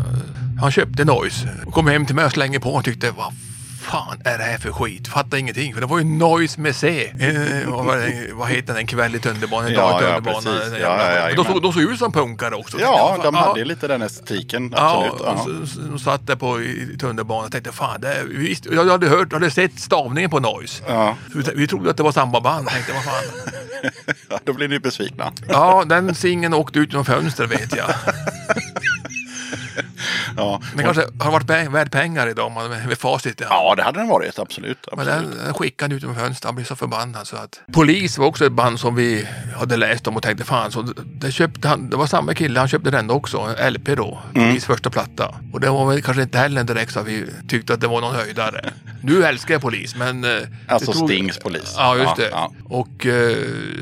han 0.62 0.72
köpte 0.72 1.06
Noise. 1.06 1.50
Och 1.66 1.74
kom 1.74 1.88
hem 1.88 2.06
till 2.06 2.16
mig 2.16 2.26
och 2.26 2.32
slängde 2.32 2.60
på 2.60 2.74
och 2.74 2.84
tyckte, 2.84 3.12
vad 3.12 3.34
fan 3.84 4.22
är 4.26 4.38
det 4.38 4.44
här 4.44 4.58
för 4.58 4.72
skit? 4.72 5.08
Fattar 5.08 5.38
ingenting. 5.38 5.74
För 5.74 5.82
det 5.82 5.88
var 5.88 5.98
ju 5.98 6.04
Noise 6.04 6.60
med 6.62 6.76
C. 6.76 7.12
Eh, 7.20 7.70
vad, 8.34 8.50
heter 8.50 8.68
den? 8.68 8.78
En 8.78 8.88
kväll 8.88 9.16
i 9.16 9.20
tunnelbanan, 9.20 9.72
Ja, 9.74 9.82
dag 9.82 10.02
i 10.02 10.06
ja, 10.06 10.08
tunnelbanan. 10.22 10.62
Ja, 10.82 11.16
ja, 11.16 11.28
skiten. 11.28 11.44
de, 11.46 11.54
såg, 11.54 11.62
de 11.62 11.74
såg 11.74 11.82
ut 11.82 12.00
som 12.00 12.12
punkare 12.12 12.56
också. 12.56 12.80
Ja, 12.80 13.18
de 13.24 13.36
Ja, 13.36 13.42
hade 13.42 13.60
ju 13.60 13.66
lite 13.66 13.88
den 13.88 14.02
estetiken. 14.02 14.74
Ja, 14.76 15.06
Absolut. 15.16 15.22
och 15.22 15.28
Ja. 15.28 15.66
så, 15.66 15.98
så 15.98 16.04
satt 16.04 16.28
där 16.28 16.36
på 16.36 16.60
tunnelbanan 17.00 17.46
och 17.46 17.52
tänkte 17.52 17.72
fan, 17.72 18.02
det, 18.02 18.14
är- 18.14 18.24
visst, 18.24 18.66
jag 18.66 18.86
hade 18.86 19.08
hört, 19.08 19.28
jag 19.32 19.40
hade 19.40 19.52
sett 19.52 19.80
stavningen 19.80 20.30
på 20.30 20.40
Noise. 20.40 20.84
Ja. 20.88 21.16
Vi, 21.36 21.44
vi 21.56 21.68
trodde 21.68 21.90
att 21.90 21.98
det 21.98 22.04
var 22.04 22.12
samma 22.12 22.42
band. 22.42 22.68
Tänkte, 22.68 22.94
vad 22.94 23.04
fan. 23.04 23.24
Ja, 24.30 24.40
då 24.44 24.54
blir 24.54 24.68
ni 24.68 24.80
besvikna. 24.80 25.32
Ja, 25.50 25.84
den 25.88 26.16
singeln 26.16 26.54
åkte 26.54 26.80
ut 26.80 26.90
genom 26.92 27.06
fönstret 27.06 27.52
vet 27.52 27.76
jag. 27.76 27.86
Ja. 30.38 30.62
Den 30.76 30.86
kanske 30.86 31.04
har 31.20 31.32
varit 31.32 31.50
värd 31.74 31.92
pengar 31.92 32.28
idag 32.28 32.46
om 32.48 32.54
man 32.54 32.70
med 32.70 32.98
facit. 32.98 33.42
hand. 33.42 33.52
ja, 33.54 33.76
det 33.76 33.84
hade 33.84 34.00
den 34.00 34.08
varit. 34.08 34.40
Absolut. 34.40 34.88
Men 34.92 35.00
absolut. 35.08 35.32
den, 35.36 35.46
den 35.46 35.54
skickade 35.54 35.96
ut 35.96 36.02
genom 36.02 36.16
fönstret. 36.16 36.46
Han 36.46 36.56
blev 36.56 36.66
så 36.66 36.76
förbannad. 36.76 37.28
Så 37.28 37.36
att... 37.36 37.60
Polis 37.74 38.18
var 38.18 38.26
också 38.26 38.46
ett 38.46 38.52
band 38.52 38.80
som 38.80 38.96
vi 38.96 39.28
hade 39.60 39.78
läst 39.78 40.08
om 40.08 40.16
och 40.18 40.24
tänkte 40.24 40.44
fan. 40.46 40.72
Så 40.72 40.82
det, 41.06 41.32
köpte 41.32 41.68
han, 41.68 41.90
det 41.90 41.96
var 41.98 42.08
samma 42.08 42.34
kille, 42.34 42.60
han 42.60 42.68
köpte 42.70 42.92
den 42.92 43.10
också. 43.10 43.56
En 43.60 43.74
LP 43.74 43.86
då. 43.98 44.20
Mm. 44.36 44.48
Polis 44.50 44.66
första 44.66 44.90
platta. 44.90 45.36
Och 45.54 45.60
det 45.60 45.70
var 45.70 45.90
väl 45.90 46.02
kanske 46.02 46.24
inte 46.24 46.38
heller 46.38 46.64
direkt 46.64 46.94
så 46.94 47.00
att 47.00 47.08
vi 47.08 47.26
tyckte 47.48 47.74
att 47.74 47.82
det 47.82 47.88
var 47.88 48.02
någon 48.02 48.16
höjdare. 48.16 48.70
Nu 49.02 49.24
älskar 49.26 49.54
jag 49.54 49.62
polis 49.62 49.96
men... 49.96 50.24
eh, 50.24 50.30
Alltså 50.68 50.92
det 50.92 50.98
tog- 50.98 51.10
Stings 51.10 51.38
polis. 51.40 51.74
Ja 51.78 51.96
just 51.98 52.08
Ja, 52.08 52.16
det. 52.24 52.30
ja. 52.30 52.52
Och 52.66 53.06
eh, 53.06 53.38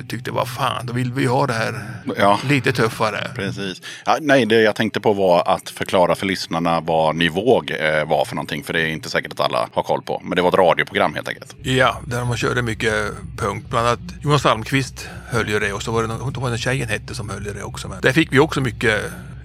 tyckte 0.07 0.31
vad 0.31 0.47
fan, 0.49 0.85
då 0.85 0.93
vill 0.93 1.13
vi 1.13 1.25
ha 1.25 1.47
det 1.47 1.53
här 1.53 1.83
Ja. 2.17 2.39
lite 2.49 2.71
tuffare. 2.71 3.31
Precis. 3.35 3.81
Ja, 4.05 4.17
nej, 4.21 4.45
det 4.45 4.61
jag 4.61 4.75
tänkte 4.75 4.99
på 5.01 5.13
var 5.13 5.43
att 5.55 5.69
förklara 5.81 6.15
för 6.15 6.25
lyssnarna 6.25 6.79
vad 6.79 7.15
Nivåg 7.15 7.51
Våg 7.51 7.71
eh, 7.71 8.07
var 8.07 8.25
för 8.25 8.35
någonting. 8.35 8.63
För 8.63 8.73
det 8.73 8.81
är 8.81 8.87
inte 8.87 9.09
säkert 9.09 9.31
att 9.31 9.39
alla 9.39 9.69
har 9.73 9.83
koll 9.83 10.01
på. 10.01 10.21
Men 10.23 10.35
det 10.35 10.41
var 10.41 10.49
ett 10.49 10.55
radioprogram 10.55 11.13
helt 11.13 11.27
enkelt. 11.27 11.55
Ja, 11.63 12.01
där 12.07 12.25
man 12.25 12.37
körde 12.37 12.61
mycket 12.61 12.93
punk. 13.37 13.69
Bland 13.69 13.87
annat 13.87 13.99
Jonas 14.23 14.45
Almqvist 14.45 15.09
höll 15.29 15.49
ju 15.49 15.59
det 15.59 15.73
och 15.73 15.83
så 15.83 15.91
var 15.91 16.01
det 16.01 16.07
någon, 16.07 16.33
vad 16.33 16.51
den 16.51 16.57
tjejen 16.57 16.89
hette 16.89 17.15
som 17.15 17.29
höll 17.29 17.47
i 17.47 17.53
det 17.53 17.63
också. 17.63 17.87
Men 17.87 18.01
där 18.01 18.11
fick 18.11 18.33
vi 18.33 18.39
också 18.39 18.61
mycket 18.61 19.01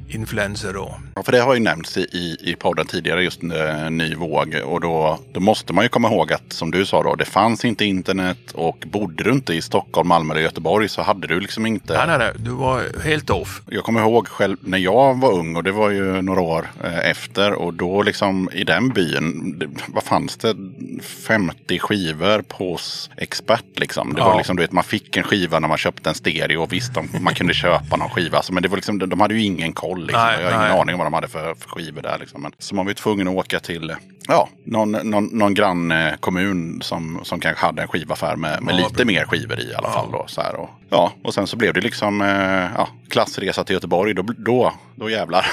influenser 0.09 0.73
då. 0.73 0.95
Ja, 1.15 1.23
för 1.23 1.33
det 1.33 1.41
har 1.41 1.55
ju 1.55 1.61
nämnts 1.61 1.97
i, 1.97 2.01
i, 2.01 2.37
i 2.51 2.57
podden 2.57 2.87
tidigare, 2.87 3.25
just 3.25 3.43
eh, 3.43 3.91
ny 3.91 4.15
våg. 4.15 4.55
Och 4.65 4.81
då, 4.81 5.19
då 5.33 5.41
måste 5.41 5.73
man 5.73 5.85
ju 5.85 5.89
komma 5.89 6.09
ihåg 6.09 6.33
att, 6.33 6.53
som 6.53 6.71
du 6.71 6.87
sa 6.87 7.03
då, 7.03 7.15
det 7.15 7.25
fanns 7.25 7.65
inte 7.65 7.85
internet. 7.85 8.39
Och 8.55 8.85
bodde 8.87 9.25
du 9.25 9.31
inte 9.33 9.55
i 9.55 9.63
Stockholm, 9.63 10.09
Malmö 10.09 10.35
eller 10.35 10.43
Göteborg 10.43 10.89
så 10.89 11.03
hade 11.03 11.27
du 11.27 11.41
liksom 11.41 11.67
inte... 11.67 11.93
Nej, 11.95 12.07
nej, 12.07 12.19
nej, 12.19 12.33
du 12.37 12.51
var 12.51 13.03
helt 13.05 13.31
off. 13.31 13.63
Jag 13.71 13.85
kommer 13.85 14.01
ihåg 14.01 14.29
själv 14.29 14.57
när 14.61 14.79
jag 14.79 15.21
var 15.21 15.33
ung 15.33 15.57
och 15.57 15.63
det 15.65 15.73
var 15.73 15.91
ju 15.91 16.23
några 16.23 16.41
år 16.41 16.67
eh, 16.85 17.11
efter. 17.11 17.53
Och 17.53 17.75
då 17.75 18.03
liksom 18.03 18.51
i 18.53 18.65
den 18.65 18.89
byn, 18.89 19.55
det, 19.59 19.67
vad 19.89 20.03
fanns 20.03 20.37
det? 20.37 20.55
50 21.03 21.79
skivor 21.79 22.43
på 22.43 22.79
expert 23.17 23.65
liksom. 23.79 24.13
Det 24.15 24.21
Ja. 24.21 24.29
var 24.29 24.37
liksom, 24.37 24.57
du 24.57 24.63
vet, 24.63 24.73
man 24.73 24.85
fick 24.85 25.17
en 25.17 25.23
skiva 25.25 25.59
när 25.61 25.69
man 25.69 25.79
köpte 25.79 26.09
en 26.09 26.15
stereo. 26.15 26.63
Och 26.63 26.73
visst, 26.73 26.95
de, 26.95 27.09
man 27.21 27.35
kunde 27.35 27.55
köpa 27.65 27.97
någon 27.97 28.11
skiva. 28.11 28.37
Alltså, 28.37 28.53
men 28.53 28.63
det 28.63 28.69
var 28.69 28.77
liksom, 28.77 28.99
de 28.99 29.21
hade 29.21 29.35
ju 29.35 29.43
ingen 29.43 29.73
koll. 29.73 29.96
Liksom. 30.01 30.23
Nej, 30.23 30.37
jag 30.43 30.45
har 30.45 30.51
ingen 30.51 30.69
nej. 30.69 30.81
aning 30.81 30.95
om 30.95 30.99
vad 30.99 31.07
de 31.07 31.15
hade 31.15 31.29
för, 31.29 31.55
för 31.55 31.69
skivor 31.69 32.03
där. 32.03 32.19
Liksom. 32.19 32.43
Men, 32.43 32.53
så 32.59 32.75
man 32.75 32.85
var 32.85 32.91
ju 32.91 32.95
tvungen 32.95 33.29
att 33.29 33.35
åka 33.35 33.61
till 33.61 33.95
ja, 34.29 34.49
någon, 34.65 34.93
någon, 34.93 35.25
någon 35.25 35.55
grannkommun 35.55 36.83
som, 36.83 37.21
som 37.23 37.41
kanske 37.41 37.67
hade 37.67 37.83
en 37.83 37.89
skivaffär 37.89 38.37
med, 38.37 38.63
med 38.63 38.75
Ja, 38.75 38.79
lite 38.79 38.91
precis. 38.91 39.07
mer 39.07 39.25
skivor 39.25 39.61
i 39.61 39.75
alla 39.75 39.91
fall. 39.91 40.13
Då, 40.13 40.25
så 40.29 40.41
här, 40.41 40.55
och, 40.55 40.71
ja, 40.91 41.13
och 41.23 41.35
sen 41.35 41.47
så 41.47 41.57
blev 41.57 41.75
det 41.75 41.81
liksom 41.81 42.23
eh, 42.23 42.71
ja, 42.77 42.89
klassresa 43.09 43.65
till 43.65 43.75
Göteborg. 43.75 44.15
Då, 44.15 44.23
då, 44.23 44.73
då 44.95 45.11
jävlar. 45.11 45.47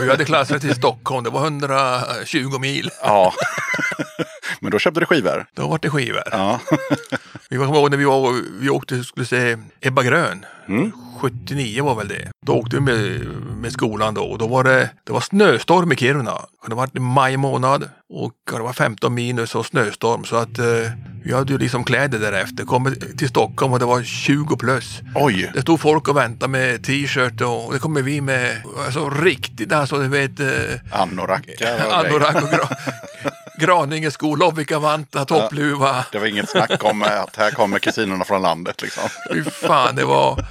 Vi 0.00 0.10
hade 0.10 0.24
klasser 0.24 0.58
till 0.58 0.74
Stockholm, 0.74 1.24
det 1.24 1.30
var 1.30 1.44
120 1.44 2.58
mil. 2.60 2.90
ja. 3.02 3.32
Men 4.60 4.70
då 4.70 4.78
köpte 4.78 5.00
du 5.00 5.06
skivor. 5.06 5.46
Då 5.54 5.68
var 5.68 5.78
det 5.82 5.90
skivor. 5.90 6.22
Ja. 6.32 6.60
Vi 7.50 7.56
kommer 7.56 7.74
ihåg 7.74 7.90
när 7.90 7.96
vi, 7.98 8.04
var, 8.04 8.60
vi 8.60 8.70
åkte 8.70 9.04
skulle 9.04 9.26
se 9.26 9.58
Ebba 9.80 10.02
Grön. 10.02 10.46
Mm. 10.68 10.92
79 11.24 11.84
var 11.84 11.94
väl 11.94 12.08
det. 12.08 12.30
Då 12.46 12.52
åkte 12.52 12.76
vi 12.76 12.82
med, 12.82 13.26
med 13.60 13.72
skolan 13.72 14.14
då 14.14 14.22
och 14.22 14.38
då 14.38 14.46
var 14.46 14.64
det, 14.64 14.90
det 15.04 15.12
var 15.12 15.20
snöstorm 15.20 15.92
i 15.92 15.96
Kiruna. 15.96 16.38
Det 16.68 16.74
var 16.74 16.90
i 16.94 17.00
maj 17.00 17.36
månad 17.36 17.88
och 18.10 18.32
det 18.52 18.58
var 18.62 18.72
15 18.72 19.14
minus 19.14 19.54
och 19.54 19.66
snöstorm 19.66 20.24
så 20.24 20.36
att 20.36 20.58
eh, 20.58 20.64
vi 21.24 21.32
hade 21.34 21.52
ju 21.52 21.58
liksom 21.58 21.84
kläder 21.84 22.18
därefter. 22.18 22.64
Kom 22.64 22.94
till 23.18 23.28
Stockholm 23.28 23.72
och 23.72 23.78
det 23.78 23.84
var 23.84 24.02
20 24.02 24.56
plus. 24.56 25.00
Oj. 25.14 25.50
Det 25.54 25.62
stod 25.62 25.80
folk 25.80 26.08
och 26.08 26.16
väntade 26.16 26.50
med 26.50 26.84
t-shirt 26.84 27.40
och 27.40 27.72
det 27.72 27.78
kommer 27.78 28.02
vi 28.02 28.20
med 28.20 28.62
alltså 28.86 29.10
riktigt 29.10 29.72
alltså 29.72 29.98
du 29.98 30.08
vet 30.08 30.40
eh, 30.40 30.46
anorak 31.00 31.46
grejer. 31.46 32.14
och 32.14 32.20
gra, 32.50 32.68
Graninge-skor, 33.58 34.36
Lovikka-vantar, 34.36 35.24
toppluva. 35.24 36.04
Det 36.12 36.18
var 36.18 36.26
inget 36.26 36.48
snack 36.50 36.84
om 36.84 37.02
att 37.02 37.36
här 37.36 37.50
kommer 37.50 37.78
kusinerna 37.78 38.24
från 38.24 38.42
landet. 38.42 38.82
Liksom. 38.82 39.02
Fy 39.32 39.44
fan, 39.44 39.96
det 39.96 40.04
var, 40.04 40.44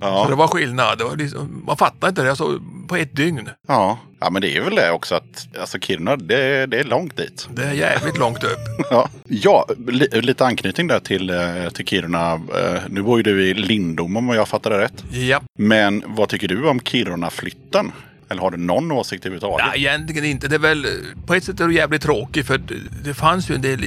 Ja. 0.00 0.26
det 0.28 0.34
var 0.34 0.48
skillnad. 0.48 0.98
Det 0.98 1.04
var 1.04 1.16
liksom, 1.16 1.62
man 1.66 1.76
fattade 1.76 2.08
inte 2.08 2.22
det 2.22 2.30
alltså, 2.30 2.60
på 2.88 2.96
ett 2.96 3.16
dygn. 3.16 3.50
Ja. 3.68 3.98
Ja, 4.24 4.30
men 4.30 4.42
det 4.42 4.56
är 4.56 4.60
väl 4.60 4.74
det 4.74 4.90
också 4.90 5.14
att 5.14 5.48
alltså 5.60 5.78
Kiruna, 5.78 6.16
det, 6.16 6.66
det 6.66 6.78
är 6.80 6.84
långt 6.84 7.16
dit. 7.16 7.48
Det 7.54 7.62
är 7.64 7.72
jävligt 7.72 8.18
långt 8.18 8.44
upp. 8.44 8.58
Ja, 8.90 9.08
ja 9.28 9.66
li, 9.88 10.08
lite 10.12 10.46
anknytning 10.46 10.86
där 10.86 11.00
till, 11.00 11.30
eh, 11.30 11.68
till 11.74 11.86
Kiruna. 11.86 12.32
Eh, 12.34 12.80
Nu 12.88 13.02
bor 13.02 13.16
ju 13.18 13.22
du 13.22 13.46
i 13.48 13.54
Lindom 13.54 14.16
om 14.16 14.28
jag 14.28 14.48
fattar 14.48 14.70
det 14.70 14.78
rätt. 14.78 15.04
Ja. 15.10 15.40
Men 15.58 16.02
vad 16.06 16.28
tycker 16.28 16.48
du 16.48 16.68
om 16.68 16.80
Kiruna-flytten? 16.80 17.92
Eller 18.28 18.40
har 18.42 18.50
du 18.50 18.56
någon 18.56 18.92
åsikt 18.92 19.26
överhuvudtaget? 19.26 19.66
Ja, 19.68 19.74
egentligen 19.74 20.24
inte. 20.24 20.48
Det 20.48 20.54
är 20.54 20.58
väl, 20.58 20.86
på 21.26 21.34
ett 21.34 21.44
sätt 21.44 21.60
är 21.60 21.68
det 21.68 21.74
jävligt 21.74 22.02
tråkigt 22.02 22.46
för 22.46 22.60
det- 23.04 23.14
fanns 23.14 23.50
ju 23.50 23.54
en 23.54 23.62
del, 23.62 23.84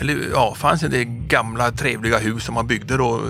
eller 0.00 0.16
ja, 0.32 0.54
fanns 0.54 0.82
en 0.82 0.90
del 0.90 1.04
gamla 1.04 1.72
trevliga 1.72 2.18
hus 2.18 2.44
som 2.44 2.54
man 2.54 2.66
byggde 2.66 2.96
då 2.96 3.20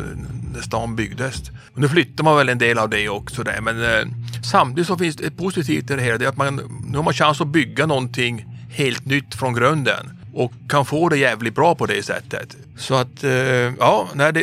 när 0.57 0.63
stan 0.63 0.97
byggdes. 0.97 1.51
Och 1.75 1.81
nu 1.81 1.89
flyttar 1.89 2.25
man 2.25 2.37
väl 2.37 2.49
en 2.49 2.59
del 2.59 2.79
av 2.79 2.91
det 2.91 3.09
också 3.09 3.43
där. 3.43 3.61
Men 3.61 3.83
eh, 3.85 4.07
samtidigt 4.43 4.87
så 4.87 4.97
finns 4.99 5.17
det 5.17 5.27
ett 5.27 5.37
positivt 5.37 5.91
i 5.91 5.97
det 5.97 6.03
hela. 6.03 6.19
Det 6.19 6.25
är 6.25 6.29
att 6.29 6.37
man, 6.37 6.81
nu 6.87 6.99
har 6.99 7.05
man 7.05 7.15
chans 7.15 7.41
att 7.41 7.49
bygga 7.49 7.87
någonting 7.87 8.47
helt 8.71 9.05
nytt 9.05 9.35
från 9.35 9.55
grunden. 9.55 10.11
Och 10.35 10.53
kan 10.69 10.85
få 10.85 11.09
det 11.09 11.17
jävligt 11.19 11.55
bra 11.55 11.75
på 11.75 11.87
det 11.87 12.03
sättet. 12.03 12.57
Så 12.79 12.95
att, 12.95 13.25
eh, 13.25 13.31
ja, 13.79 14.09
nej, 14.15 14.33
det, 14.33 14.43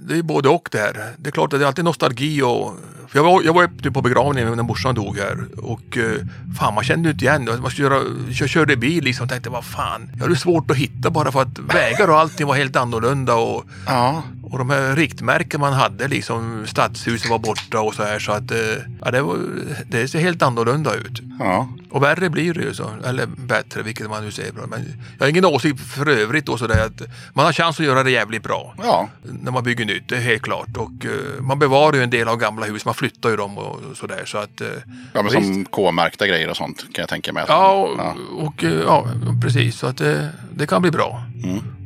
det 0.00 0.18
är 0.18 0.22
både 0.22 0.48
och 0.48 0.68
det 0.72 0.78
här. 0.78 1.12
Det 1.18 1.28
är 1.28 1.32
klart 1.32 1.52
att 1.52 1.60
det 1.60 1.64
är 1.64 1.66
alltid 1.66 1.84
nostalgi 1.84 2.42
och 2.42 2.74
jag 3.12 3.24
var, 3.24 3.42
jag 3.42 3.52
var 3.52 3.64
uppe 3.64 3.82
typ 3.82 3.94
på 3.94 4.02
begravningen 4.02 4.56
när 4.56 4.62
morsan 4.62 4.94
dog 4.94 5.18
här 5.18 5.38
och 5.62 5.98
eh, 5.98 6.20
fan 6.58 6.74
man 6.74 6.84
kände 6.84 7.08
ju 7.08 7.12
inte 7.12 7.24
igen 7.24 7.44
det. 7.44 7.56
Man 7.56 7.70
skulle 7.70 7.88
göra, 7.88 8.02
jag 8.40 8.48
körde 8.48 8.76
bil 8.76 9.04
liksom 9.04 9.24
och 9.24 9.30
tänkte 9.30 9.50
vad 9.50 9.64
fan. 9.64 10.10
Jag 10.12 10.22
hade 10.22 10.36
svårt 10.36 10.70
att 10.70 10.76
hitta 10.76 11.10
bara 11.10 11.32
för 11.32 11.42
att 11.42 11.58
vägar 11.58 12.10
och 12.10 12.18
allting 12.18 12.46
var 12.46 12.54
helt 12.54 12.76
annorlunda 12.76 13.34
och, 13.34 13.64
Ja, 13.86 14.22
och 14.50 14.58
de 14.58 14.70
här 14.70 14.96
riktmärken 14.96 15.60
man 15.60 15.72
hade 15.72 16.08
liksom 16.08 16.66
stadshuset 16.66 17.30
var 17.30 17.38
borta 17.38 17.80
och 17.80 17.94
så 17.94 18.02
här 18.02 18.18
så 18.18 18.32
att 18.32 18.50
eh, 18.50 18.58
ja, 19.04 19.10
det, 19.10 19.22
var, 19.22 19.38
det 19.86 20.08
ser 20.08 20.18
helt 20.18 20.42
annorlunda 20.42 20.94
ut. 20.94 21.22
ja. 21.38 21.68
Och 21.90 22.02
värre 22.02 22.30
blir 22.30 22.54
det 22.54 22.60
ju 22.62 22.74
så, 22.74 22.90
eller 23.04 23.26
bättre 23.26 23.82
vilket 23.82 24.10
man 24.10 24.24
nu 24.24 24.30
säger. 24.30 24.52
Men 24.52 24.84
jag 25.18 25.24
har 25.24 25.30
ingen 25.30 25.44
åsikt 25.44 25.80
för 25.80 26.08
övrigt 26.08 26.46
då 26.46 26.56
sådär 26.58 26.86
att 26.86 27.02
man 27.34 27.44
har 27.44 27.52
chans 27.52 27.80
att 27.80 27.86
göra 27.86 28.02
det 28.02 28.10
jävligt 28.10 28.42
bra 28.42 28.74
Ja, 28.82 29.08
när 29.22 29.52
man 29.52 29.64
bygger 29.64 29.84
nytt, 29.84 30.08
det 30.08 30.16
är 30.16 30.20
helt 30.20 30.42
klart. 30.42 30.76
Och 30.76 31.04
eh, 31.04 31.40
man 31.40 31.58
bevarar 31.58 31.96
ju 31.96 32.02
en 32.02 32.10
del 32.10 32.28
av 32.28 32.36
gamla 32.36 32.66
hus, 32.66 32.84
man 32.84 32.94
flyttar 32.94 33.30
ju 33.30 33.36
dem 33.36 33.58
och 33.58 33.96
sådär. 33.96 34.22
Så 34.26 34.38
att, 34.38 34.60
eh, 34.60 34.68
ja 35.12 35.22
men 35.22 35.32
som 35.32 35.64
K-märkta 35.64 36.26
grejer 36.26 36.50
och 36.50 36.56
sånt 36.56 36.78
kan 36.92 37.02
jag 37.02 37.08
tänka 37.08 37.32
mig. 37.32 37.44
Ja, 37.48 37.72
och, 37.72 37.98
ja. 37.98 38.14
och 38.36 38.62
ja, 38.62 39.06
precis. 39.42 39.78
Så 39.78 39.86
att 39.86 39.96
det, 39.96 40.30
det 40.54 40.66
kan 40.66 40.82
bli 40.82 40.90
bra. 40.90 41.22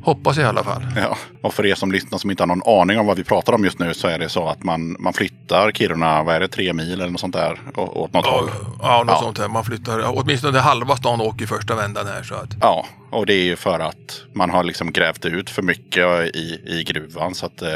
Hoppas 0.02 0.38
i 0.38 0.42
alla 0.44 0.64
fall. 0.64 0.82
Ja, 0.96 1.16
och 1.42 1.54
för 1.54 1.66
er 1.66 1.74
som 1.74 1.92
lyssnar 1.92 2.18
som 2.18 2.30
inte 2.30 2.42
har 2.42 2.46
någon 2.56 2.80
aning 2.80 2.98
om 2.98 3.06
vad 3.06 3.16
vi 3.16 3.24
pratar 3.24 3.52
om 3.52 3.64
just 3.64 3.78
nu 3.78 3.94
så 3.94 4.08
är 4.08 4.18
det 4.18 4.28
så 4.28 4.48
att 4.48 4.62
man, 4.62 4.96
man 4.98 5.12
flyttar 5.12 5.70
Kiruna, 5.72 6.22
vad 6.22 6.34
är 6.34 6.40
det, 6.40 6.48
tre 6.48 6.72
mil 6.72 6.92
eller 6.92 7.10
något 7.10 7.20
sånt 7.20 7.34
där 7.34 7.60
åt 7.76 8.12
något 8.12 8.26
Ja, 8.26 8.30
håll. 8.30 8.50
ja 8.82 8.98
något 8.98 9.08
Ja. 9.14 9.22
sånt 9.22 9.38
här. 9.38 9.48
Man 9.48 9.64
flyttar, 9.64 10.02
åtminstone 10.18 10.58
halva 10.58 10.96
stan 10.96 11.20
åker 11.20 11.44
i 11.44 11.46
första 11.46 11.74
vändan 11.74 12.06
här. 12.06 12.22
Så 12.22 12.34
att, 12.34 12.48
Ja, 12.60 12.86
och 13.10 13.26
det 13.26 13.34
är 13.34 13.42
ju 13.44 13.56
för 13.56 13.80
att 13.80 14.22
man 14.34 14.50
har 14.50 14.64
liksom 14.64 14.92
grävt 14.92 15.24
ut 15.26 15.50
för 15.50 15.62
mycket 15.62 16.06
i, 16.36 16.60
i 16.66 16.84
gruvan 16.86 17.34
så 17.34 17.46
att 17.46 17.62
eh, 17.62 17.70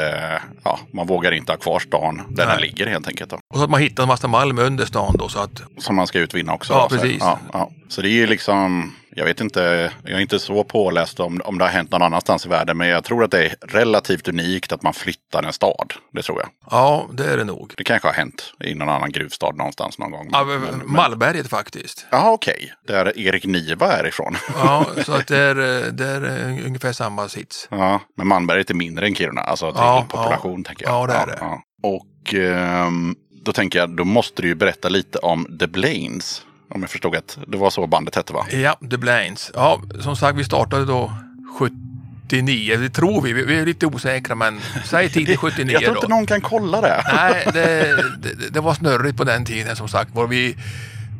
ja, 0.63 0.79
man 0.93 1.07
vågar 1.07 1.31
inte 1.31 1.51
ha 1.51 1.57
kvar 1.57 1.79
stan 1.79 2.21
där 2.29 2.45
Nej. 2.45 2.55
den 2.55 2.61
ligger 2.61 2.87
helt 2.87 3.07
enkelt. 3.07 3.29
Då. 3.29 3.35
och 3.53 3.57
så 3.57 3.63
att 3.63 3.69
man 3.69 3.81
hittar 3.81 4.03
en 4.03 4.07
massa 4.09 4.27
malm 4.27 4.59
under 4.59 4.85
stan 4.85 5.15
då. 5.19 5.29
Så 5.29 5.39
att, 5.39 5.61
Som 5.77 5.95
man 5.95 6.07
ska 6.07 6.19
utvinna 6.19 6.53
också. 6.53 6.73
Ja, 6.73 6.87
då, 6.89 6.95
så, 6.95 7.01
precis. 7.01 7.17
Ja, 7.19 7.39
ja. 7.53 7.71
så 7.89 8.01
det 8.01 8.09
är 8.09 8.11
ju 8.11 8.27
liksom, 8.27 8.93
jag 9.17 9.25
vet 9.25 9.41
inte, 9.41 9.91
jag 10.03 10.11
är 10.13 10.19
inte 10.19 10.39
så 10.39 10.63
påläst 10.63 11.19
om, 11.19 11.41
om 11.45 11.57
det 11.57 11.63
har 11.63 11.71
hänt 11.71 11.91
någon 11.91 12.01
annanstans 12.01 12.45
i 12.45 12.49
världen. 12.49 12.77
Men 12.77 12.87
jag 12.87 13.03
tror 13.03 13.23
att 13.23 13.31
det 13.31 13.45
är 13.45 13.55
relativt 13.67 14.27
unikt 14.27 14.71
att 14.71 14.81
man 14.83 14.93
flyttar 14.93 15.43
en 15.43 15.53
stad. 15.53 15.93
Det 16.13 16.21
tror 16.21 16.39
jag. 16.41 16.49
ja, 16.71 17.07
det 17.13 17.25
är 17.25 17.37
det 17.37 17.43
nog. 17.43 17.73
Det 17.77 17.83
kanske 17.83 18.07
har 18.07 18.13
hänt 18.13 18.53
i 18.63 18.75
någon 18.75 18.89
annan 18.89 19.11
gruvstad 19.11 19.51
någonstans 19.55 19.97
någon 19.99 20.11
gång. 20.11 20.29
Ja, 20.31 20.43
Men- 20.43 20.61
men- 20.61 20.91
Malmberget 20.91 21.47
faktiskt. 21.49 22.05
Ja, 22.11 22.31
okej. 22.31 22.73
Där 22.87 23.19
Erik 23.19 23.45
Niva 23.45 23.91
är 23.91 24.07
ifrån. 24.07 24.35
Ja, 24.63 24.85
så 25.05 25.13
att 25.13 25.27
det 25.27 25.37
är, 25.37 25.55
det 25.91 26.05
är 26.07 26.21
ungefär 26.65 26.91
samma 26.93 27.29
sits. 27.29 27.67
Ja, 27.71 28.01
men 28.17 28.27
Malmberget 28.27 28.69
är 28.69 28.73
mindre 28.73 29.05
än 29.05 29.15
Kiruna, 29.15 29.41
alltså 29.41 29.71
till 29.71 29.81
Ja, 29.81 30.05
population 30.09 30.59
ja. 30.65 30.67
tänker 30.67 30.85
jag. 30.85 30.93
Ja, 30.93 31.07
det 31.07 31.13
är 31.13 31.27
det. 31.27 31.59
Och 31.87 32.33
ehm, 32.33 33.15
då 33.45 33.53
tänker 33.53 33.79
jag, 33.79 33.89
då 33.95 34.03
måste 34.03 34.41
du 34.41 34.47
ju 34.47 34.55
berätta 34.55 34.89
lite 34.89 35.19
om 35.19 35.57
The 35.59 35.67
Blains. 35.67 36.45
Om 36.75 36.81
jag 36.81 36.89
förstod 36.89 37.15
att 37.15 37.37
det 37.47 37.57
var 37.57 37.69
så 37.69 37.87
bandet 37.87 38.15
hette 38.15 38.33
va? 38.33 38.45
Ja, 38.51 38.75
The 38.89 38.97
Blains. 38.97 39.51
Ja, 39.53 39.81
som 39.99 40.15
sagt, 40.15 40.37
vi 40.37 40.43
startade 40.43 40.85
då 40.85 41.11
79, 41.59 42.77
det 42.77 42.89
tror 42.89 43.21
vi. 43.21 43.33
Vi 43.33 43.59
är 43.59 43.65
lite 43.65 43.85
osäkra, 43.85 44.35
men 44.35 44.61
säg 44.85 45.09
tidigt 45.09 45.39
79 45.39 45.73
jag 45.73 45.81
tror 45.83 45.93
då. 45.93 45.97
inte 45.99 46.07
någon 46.07 46.25
kan 46.25 46.41
kolla 46.41 46.81
det. 46.81 47.03
Nej, 47.15 47.47
det, 47.53 47.95
det, 48.19 48.49
det 48.49 48.59
var 48.59 48.73
snurrigt 48.73 49.17
på 49.17 49.23
den 49.23 49.45
tiden 49.45 49.75
som 49.75 49.87
sagt 49.87 50.15
var. 50.15 50.27
Vi, 50.27 50.57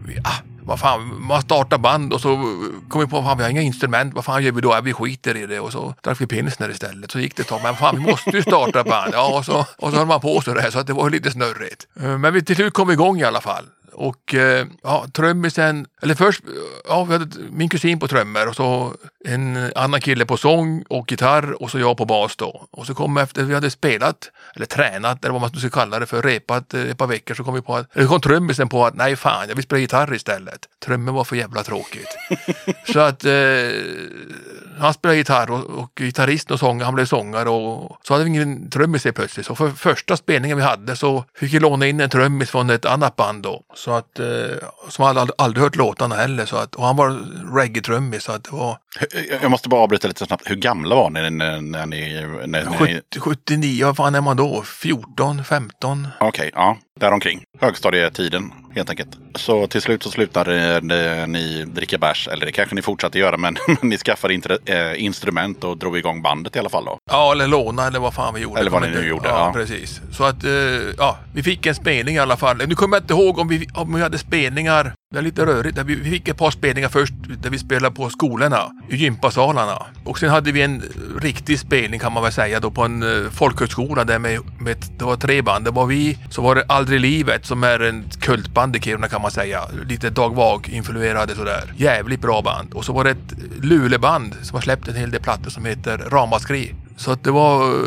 vi, 0.07 0.19
ah, 0.23 0.35
vad 0.63 0.79
fan, 0.79 1.21
man 1.21 1.41
startar 1.41 1.77
band 1.77 2.13
och 2.13 2.21
så 2.21 2.35
kom 2.89 3.01
vi 3.01 3.07
på 3.07 3.17
att 3.17 3.39
vi 3.39 3.43
har 3.43 3.49
inga 3.49 3.61
instrument. 3.61 4.13
Vad 4.13 4.25
fan 4.25 4.43
gör 4.43 4.51
vi 4.51 4.61
då? 4.61 4.81
Vi 4.83 4.93
skiter 4.93 5.37
i 5.37 5.45
det 5.45 5.59
och 5.59 5.71
så 5.71 5.93
drack 6.01 6.21
vi 6.21 6.27
pilsner 6.27 6.69
istället. 6.69 7.11
Så 7.11 7.19
gick 7.19 7.35
det 7.35 7.41
ett 7.41 7.47
tag. 7.47 7.59
Men 7.63 7.75
fan, 7.75 7.95
vi 7.95 8.01
måste 8.11 8.29
ju 8.29 8.41
starta 8.41 8.83
band. 8.83 9.13
Ja, 9.13 9.37
och 9.37 9.45
så, 9.45 9.65
och 9.77 9.91
så 9.91 9.97
höll 9.97 10.07
man 10.07 10.21
på 10.21 10.41
så 10.41 10.53
där 10.53 10.69
så 10.71 10.79
att 10.79 10.87
det 10.87 10.93
var 10.93 11.09
lite 11.09 11.31
snurrigt. 11.31 11.87
Eh, 12.01 12.17
Men 12.17 12.33
vi 12.33 12.43
till 12.43 12.55
slut 12.55 12.73
kom 12.73 12.91
igång 12.91 13.19
i 13.19 13.23
alla 13.23 13.41
fall. 13.41 13.65
Och 13.95 14.35
eh, 14.35 14.67
ja, 14.83 15.05
trummisen, 15.13 15.87
eller 16.01 16.15
först, 16.15 16.41
ja, 16.87 17.03
vi 17.03 17.13
hade 17.13 17.27
min 17.49 17.69
kusin 17.69 17.99
på 17.99 18.07
trummor 18.07 18.47
och 18.47 18.55
så 18.55 18.93
en 19.25 19.71
annan 19.75 20.01
kille 20.01 20.25
på 20.25 20.37
sång 20.37 20.83
och 20.89 21.11
gitarr 21.11 21.63
och 21.63 21.71
så 21.71 21.79
jag 21.79 21.97
på 21.97 22.05
bas 22.05 22.35
då. 22.35 22.67
Och 22.71 22.85
så 22.85 22.95
kom 22.95 23.17
efter 23.17 23.43
vi 23.43 23.53
hade 23.53 23.71
spelat, 23.71 24.31
eller 24.55 24.65
tränat, 24.65 25.25
eller 25.25 25.33
vad 25.33 25.41
man 25.41 25.59
ska 25.59 25.69
kalla 25.69 25.99
det 25.99 26.05
för, 26.05 26.21
repat 26.21 26.73
eh, 26.73 26.81
ett 26.81 26.97
par 26.97 27.07
veckor 27.07 27.35
så 27.35 27.43
kom 27.43 27.53
vi 27.53 27.61
på 27.61 27.75
att, 27.75 27.95
eller 27.95 28.07
kom 28.07 28.21
trummisen 28.21 28.69
på 28.69 28.85
att 28.85 28.95
nej 28.95 29.15
fan, 29.15 29.45
jag 29.47 29.55
vill 29.55 29.63
spela 29.63 29.79
gitarr 29.79 30.13
istället. 30.13 30.59
Trummor 30.85 31.13
var 31.13 31.23
för 31.23 31.35
jävla 31.35 31.63
tråkigt. 31.63 32.17
så 32.93 32.99
att 32.99 33.25
eh, 33.25 33.31
han 34.79 34.93
spelade 34.93 35.17
gitarr 35.17 35.51
och, 35.51 35.63
och 35.65 35.91
gitarristen 35.99 36.53
och 36.53 36.59
sångare, 36.59 36.85
han 36.85 36.95
blev 36.95 37.05
sångare 37.05 37.49
och 37.49 37.97
så 38.03 38.13
hade 38.13 38.23
vi 38.23 38.29
ingen 38.29 38.69
trummis 38.69 39.03
helt 39.03 39.15
plötsligt. 39.15 39.45
Så 39.45 39.55
för 39.55 39.69
första 39.69 40.17
spelningen 40.17 40.57
vi 40.57 40.63
hade 40.63 40.95
så 40.95 41.25
fick 41.37 41.53
vi 41.53 41.59
låna 41.59 41.87
in 41.87 41.99
en 41.99 42.09
trummis 42.09 42.49
från 42.49 42.69
ett 42.69 42.85
annat 42.85 43.15
band 43.15 43.43
då. 43.43 43.61
Så 43.75 43.91
att, 43.91 44.19
eh, 44.19 44.25
som 44.89 45.05
hade 45.05 45.21
aldrig, 45.21 45.35
aldrig 45.37 45.63
hört 45.63 45.75
låtarna 45.75 46.15
heller. 46.15 46.45
Så 46.45 46.55
att, 46.57 46.75
och 46.75 46.85
han 46.85 46.95
var 46.95 47.09
reggae-trummis 47.55 48.23
så 48.23 48.31
att 48.31 48.43
det 48.43 48.51
var 48.51 48.77
Jag- 49.41 49.51
måste 49.51 49.69
bara 49.69 49.81
avbryta 49.81 50.07
lite 50.07 50.25
snabbt. 50.25 50.43
Hur 50.51 50.55
gamla 50.55 50.95
var 50.95 51.09
ni 51.09 51.29
när, 51.29 51.61
när 51.61 51.85
ni... 51.85 52.13
När, 52.45 52.47
när 52.47 52.69
ni 52.69 52.77
70, 52.77 53.19
79, 53.19 53.85
vad 53.85 53.95
fan 53.97 54.15
är 54.15 54.21
man 54.21 54.37
då? 54.37 54.63
14, 54.63 55.43
15? 55.43 56.07
Okej, 56.19 56.51
ja. 56.53 56.77
Däromkring. 56.99 57.43
Högstadietiden, 57.61 58.51
helt 58.75 58.89
enkelt. 58.89 59.09
Så 59.35 59.67
till 59.67 59.81
slut 59.81 60.03
så 60.03 60.09
slutade 60.09 60.75
eh, 60.75 61.27
ni 61.27 61.65
dricka 61.65 61.97
bärs. 61.97 62.27
Eller 62.27 62.45
det 62.45 62.51
kanske 62.51 62.75
ni 62.75 62.81
fortsatte 62.81 63.19
göra, 63.19 63.37
men 63.37 63.57
ni 63.81 63.97
skaffade 63.97 64.33
inte, 64.33 64.57
eh, 64.65 65.03
instrument 65.03 65.63
och 65.63 65.77
drog 65.77 65.97
igång 65.97 66.21
bandet 66.21 66.55
i 66.55 66.59
alla 66.59 66.69
fall 66.69 66.85
då. 66.85 66.97
Ja, 67.11 67.31
eller 67.31 67.47
låna 67.47 67.87
eller 67.87 67.99
vad 67.99 68.13
fan 68.13 68.33
vi 68.33 68.41
gjorde. 68.41 68.59
Eller 68.59 68.71
vad 68.71 68.81
ni 68.81 68.87
nu 68.87 69.07
gjorde, 69.07 69.29
Ja, 69.29 69.39
ja. 69.39 69.53
precis. 69.53 70.01
Så 70.11 70.23
att, 70.23 70.43
eh, 70.43 70.51
ja, 70.97 71.17
vi 71.33 71.43
fick 71.43 71.65
en 71.65 71.75
spelning 71.75 72.15
i 72.15 72.19
alla 72.19 72.37
fall. 72.37 72.57
Nu 72.67 72.75
kommer 72.75 72.97
jag 72.97 73.03
inte 73.03 73.13
ihåg 73.13 73.39
om 73.39 73.47
vi, 73.47 73.67
om 73.73 73.95
vi 73.95 74.01
hade 74.01 74.17
spelningar. 74.17 74.93
Det 75.13 75.19
är 75.19 75.23
lite 75.23 75.45
rörigt. 75.45 75.77
Vi 75.85 76.09
fick 76.09 76.27
ett 76.27 76.37
par 76.37 76.51
spelningar 76.51 76.89
först 76.89 77.13
där 77.43 77.49
vi 77.49 77.59
spelade 77.59 77.95
på 77.95 78.09
skolorna, 78.09 78.71
i 78.89 78.95
gympasalarna. 78.95 79.85
Och 80.05 80.19
sen 80.19 80.29
hade 80.29 80.51
vi 80.51 80.61
en 80.61 80.83
riktig 81.21 81.59
spelning 81.59 81.99
kan 81.99 82.13
man 82.13 82.23
väl 82.23 82.31
säga 82.31 82.59
då 82.59 82.71
på 82.71 82.81
en 82.83 83.29
folkhögskola 83.31 84.03
där 84.03 84.19
med, 84.19 84.39
med, 84.59 84.77
det 84.97 85.05
var 85.05 85.15
tre 85.15 85.41
band. 85.41 85.65
Det 85.65 85.71
var 85.71 85.85
vi, 85.85 86.17
så 86.29 86.41
var 86.41 86.55
det 86.55 86.65
Aldrig 86.67 86.99
Livet 86.99 87.45
som 87.45 87.63
är 87.63 87.79
en 87.79 88.05
kultband 88.19 88.64
i 88.73 88.79
Kiruna 88.79 89.07
kan 89.07 89.21
man 89.21 89.31
säga. 89.31 89.61
Lite 89.85 90.09
Dag 90.09 90.35
Vag-influerade 90.35 91.35
sådär. 91.35 91.73
Jävligt 91.77 92.21
bra 92.21 92.41
band. 92.41 92.73
Och 92.73 92.85
så 92.85 92.93
var 92.93 93.03
det 93.03 93.09
ett 93.09 93.33
Luleband 93.61 94.35
som 94.41 94.55
har 94.55 94.61
släppt 94.61 94.87
en 94.87 94.95
hel 94.95 95.11
del 95.11 95.21
plattor 95.21 95.49
som 95.49 95.65
heter 95.65 95.97
Ramaskri. 95.97 96.75
Så 96.97 97.11
att 97.11 97.23
det 97.23 97.31
var 97.31 97.63
eh, 97.63 97.85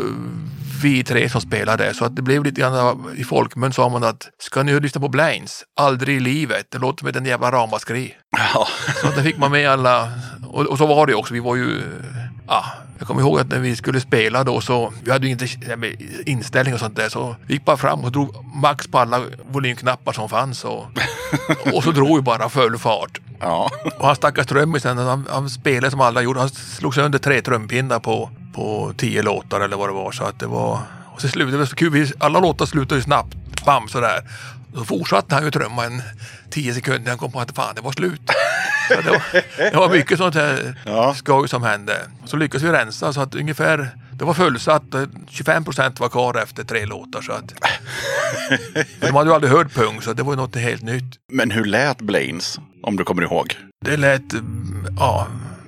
vi 0.81 1.03
tre 1.03 1.29
som 1.29 1.41
spelade. 1.41 1.93
Så 1.93 2.05
att 2.05 2.15
det 2.15 2.21
blev 2.21 2.43
lite 2.43 2.61
grann 2.61 3.05
i 3.17 3.23
folkmun 3.23 3.73
sa 3.73 3.89
man 3.89 4.03
att 4.03 4.29
ska 4.39 4.63
ni 4.63 4.79
lyssna 4.79 5.01
på 5.01 5.09
Blains? 5.09 5.63
Aldrig 5.75 6.17
i 6.17 6.19
livet. 6.19 6.65
Det 6.69 6.77
låter 6.77 6.99
som 6.99 7.07
ett 7.07 7.27
jävla 7.27 7.51
ramaskri. 7.51 8.15
Ja. 8.53 8.67
Så 9.01 9.07
att 9.07 9.15
det 9.15 9.23
fick 9.23 9.37
man 9.37 9.51
med 9.51 9.69
alla. 9.69 10.11
Och, 10.47 10.65
och 10.65 10.77
så 10.77 10.85
var 10.85 11.07
det 11.07 11.15
också. 11.15 11.33
Vi 11.33 11.39
var 11.39 11.55
ju... 11.55 11.81
Ja, 12.47 12.65
jag 12.99 13.07
kommer 13.07 13.21
ihåg 13.21 13.39
att 13.39 13.49
när 13.49 13.59
vi 13.59 13.75
skulle 13.75 13.99
spela 14.01 14.43
då 14.43 14.61
så, 14.61 14.93
vi 15.03 15.11
hade 15.11 15.25
ju 15.27 15.31
inte 15.31 15.47
inställning 16.25 16.73
och 16.73 16.79
sånt 16.79 16.95
där, 16.95 17.09
så 17.09 17.35
vi 17.47 17.53
gick 17.53 17.65
bara 17.65 17.77
fram 17.77 18.03
och 18.03 18.11
drog 18.11 18.45
max 18.55 18.87
på 18.87 18.99
alla 18.99 19.21
volymknappar 19.51 20.13
som 20.13 20.29
fanns 20.29 20.63
och, 20.63 20.85
och 21.73 21.83
så 21.83 21.91
drog 21.91 22.15
vi 22.15 22.21
bara 22.21 22.49
full 22.49 22.77
fart. 22.77 23.19
ja. 23.39 23.69
Och 23.97 24.07
han 24.07 24.15
stackars 24.15 24.47
trummisen, 24.47 24.97
han, 24.97 25.27
han 25.29 25.49
spelade 25.49 25.91
som 25.91 26.01
alla 26.01 26.21
gjorde. 26.21 26.39
Han 26.39 26.49
slog 26.49 26.95
sönder 26.95 27.19
tre 27.19 27.41
trumpinnar 27.41 27.99
på, 27.99 28.29
på 28.53 28.93
tio 28.97 29.21
låtar 29.23 29.61
eller 29.61 29.77
vad 29.77 29.89
det 29.89 29.93
var. 29.93 30.11
Så 30.11 30.23
att 30.23 30.39
det 30.39 30.47
var... 30.47 30.79
Och 31.05 31.21
så 31.21 31.27
slutade 31.27 31.57
det 31.57 31.67
så 31.67 31.75
kul. 31.75 32.07
Alla 32.19 32.39
låtar 32.39 32.65
slutade 32.65 32.99
ju 32.99 33.03
snabbt. 33.03 33.35
Bam 33.65 33.87
sådär. 33.87 34.21
Då 34.73 34.83
fortsatte 34.85 35.35
han 35.35 35.43
ju 35.43 35.51
trumma 35.51 35.85
en 35.85 36.01
tio 36.49 36.73
sekunder. 36.73 37.01
när 37.01 37.09
Han 37.09 37.17
kom 37.17 37.31
på 37.31 37.39
att 37.39 37.55
fan, 37.55 37.75
det 37.75 37.81
var 37.81 37.91
slut. 37.91 38.21
Så 38.87 39.01
det, 39.01 39.09
var, 39.11 39.21
det 39.71 39.77
var 39.77 39.89
mycket 39.89 40.17
sånt 40.17 40.35
här 40.35 40.75
Ja. 40.85 41.13
skoj 41.13 41.47
som 41.49 41.63
hände. 41.63 41.97
Så 42.25 42.37
lyckades 42.37 42.63
vi 42.63 42.71
rensa 42.71 43.13
så 43.13 43.21
att 43.21 43.35
ungefär 43.35 43.89
det 44.11 44.25
var 44.25 44.33
fullsatt. 44.33 44.93
eh, 44.93 45.03
25 45.29 45.63
procent 45.63 45.99
var 45.99 46.09
kvar 46.09 46.37
efter 46.43 46.63
tre 46.63 46.85
låtar. 46.85 47.21
Så 47.21 47.31
att, 47.31 47.53
de 48.99 49.11
hade 49.15 49.29
ju 49.29 49.35
aldrig 49.35 49.53
hört 49.53 49.73
pung 49.73 50.01
så 50.01 50.13
det 50.13 50.23
var 50.23 50.33
ju 50.33 50.37
något 50.37 50.55
helt 50.55 50.81
nytt. 50.81 51.15
Men 51.31 51.51
hur 51.51 51.65
lät 51.65 51.97
Blains? 52.01 52.59
Om 52.83 52.95
du 52.95 53.03
kommer 53.03 53.21
ihåg. 53.23 53.55
Det 53.85 53.97
lät, 53.97 54.21
ja, 54.99 55.27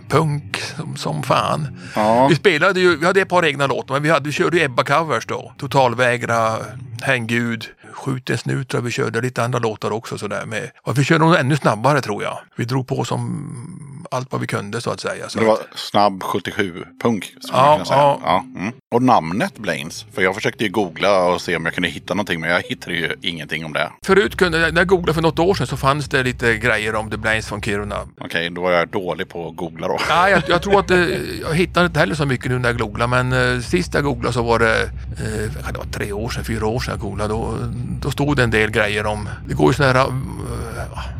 punk 0.10 0.62
som, 0.78 0.96
som 0.96 1.24
fan. 1.24 1.80
Ja. 1.96 2.28
Vi 2.28 2.36
spelade 2.36 2.80
ju, 2.80 2.98
vi 2.98 3.06
hade 3.06 3.22
ett 3.22 3.30
par 3.30 3.46
egna 3.46 3.68
låtar, 3.68 3.94
men 3.96 4.04
vi, 4.04 4.10
hade, 4.10 4.26
vi 4.26 4.32
körde 4.32 4.58
ju 4.58 4.64
Ebba-covers 4.68 5.26
då. 5.28 5.54
Totalvägra, 5.58 6.58
Häng 7.02 7.28
Gud, 7.28 7.66
Skjut 8.02 8.30
en 8.30 8.38
snut 8.38 8.74
jag 8.74 8.82
vi 8.82 8.92
körde, 8.92 9.22
lite 9.22 9.44
andra 9.44 9.60
låtar 9.60 9.92
också 9.92 10.18
sådär 10.18 10.46
med. 10.46 10.72
Och 10.82 10.98
vi 10.98 11.04
körde 11.04 11.26
nog 11.26 11.36
ännu 11.36 11.56
snabbare 11.56 12.02
tror 12.02 12.24
jag. 12.24 12.40
Vi 12.56 12.66
drog 12.66 12.88
på 12.88 13.06
som 13.06 13.52
allt 14.12 14.32
vad 14.32 14.42
vi 14.42 14.48
kunde 14.48 14.82
så 14.82 14.92
att 14.92 15.00
säga. 15.00 15.30
Så 15.30 15.40
Det 15.40 15.46
var 15.46 15.54
att, 15.54 15.80
snabb 15.80 16.24
77-punk. 16.24 17.24
skulle 17.24 17.58
Ja, 17.58 17.82
ja. 17.90 18.20
Ja, 18.24 18.46
mm. 18.56 18.74
Och 18.92 19.02
namnet 19.02 19.58
Blains. 19.58 20.06
För 20.14 20.22
jag 20.22 20.36
försökte 20.36 20.64
ju 20.64 20.70
googla 20.70 21.24
och 21.26 21.42
se 21.42 21.56
om 21.56 21.66
jag 21.66 21.74
kunde 21.74 21.90
hitta 21.90 22.14
någonting. 22.14 22.40
Men 22.42 22.50
jag 22.50 22.62
hittade 22.62 22.96
ju 22.96 23.16
ingenting 23.22 23.66
om 23.66 23.74
det. 23.74 23.92
förut 24.06 24.36
kunde, 24.36 24.72
när 24.72 24.82
jag 24.82 24.88
googlade 24.88 25.14
för 25.14 25.22
något 25.22 25.40
år 25.40 25.54
sedan 25.54 25.68
så 25.68 25.78
fanns 25.78 26.10
det 26.10 26.24
lite 26.24 26.58
grejer 26.58 26.96
om 26.96 27.10
The 27.10 27.18
Blains 27.18 27.48
från 27.48 27.62
Kiruna. 27.62 27.96
Okej, 28.22 28.50
då 28.50 28.62
var 28.62 28.72
jag 28.72 28.88
dålig 28.88 29.30
på 29.30 29.48
att 29.48 29.56
googla 29.56 29.88
då. 29.88 29.98
Ja, 30.10 30.30
jag, 30.30 30.44
jag 30.48 30.62
tror 30.62 30.80
att 30.80 30.88
det, 30.88 31.20
jag 31.42 31.54
hittade 31.54 31.86
inte 31.86 32.00
heller 32.00 32.16
så 32.16 32.26
mycket 32.26 32.52
nu 32.52 32.60
när 32.60 32.70
jag 32.70 32.78
googlade 32.78 33.24
men 33.24 33.56
eh, 33.56 33.62
sist 33.62 33.94
jag 33.94 34.04
googlade 34.04 34.34
så 34.34 34.44
var 34.44 34.60
det, 34.60 34.82
eh, 34.82 35.72
det 35.72 35.78
var 35.78 35.86
tre 35.92 36.12
år 36.12 36.30
sedan, 36.30 36.44
fyra 36.44 36.68
år 36.68 36.80
sedan 36.80 36.92
jag 36.92 37.00
googlade. 37.00 37.34
Då, 37.34 37.58
då 38.02 38.12
stod 38.12 38.38
det 38.38 38.44
en 38.44 38.52
del 38.52 38.72
grejer 38.72 39.06
om, 39.06 39.30
det 39.48 39.54
går 39.54 39.68
ju 39.70 39.74
sådana 39.74 40.00
här, 40.00 40.08
eh, 40.08 40.12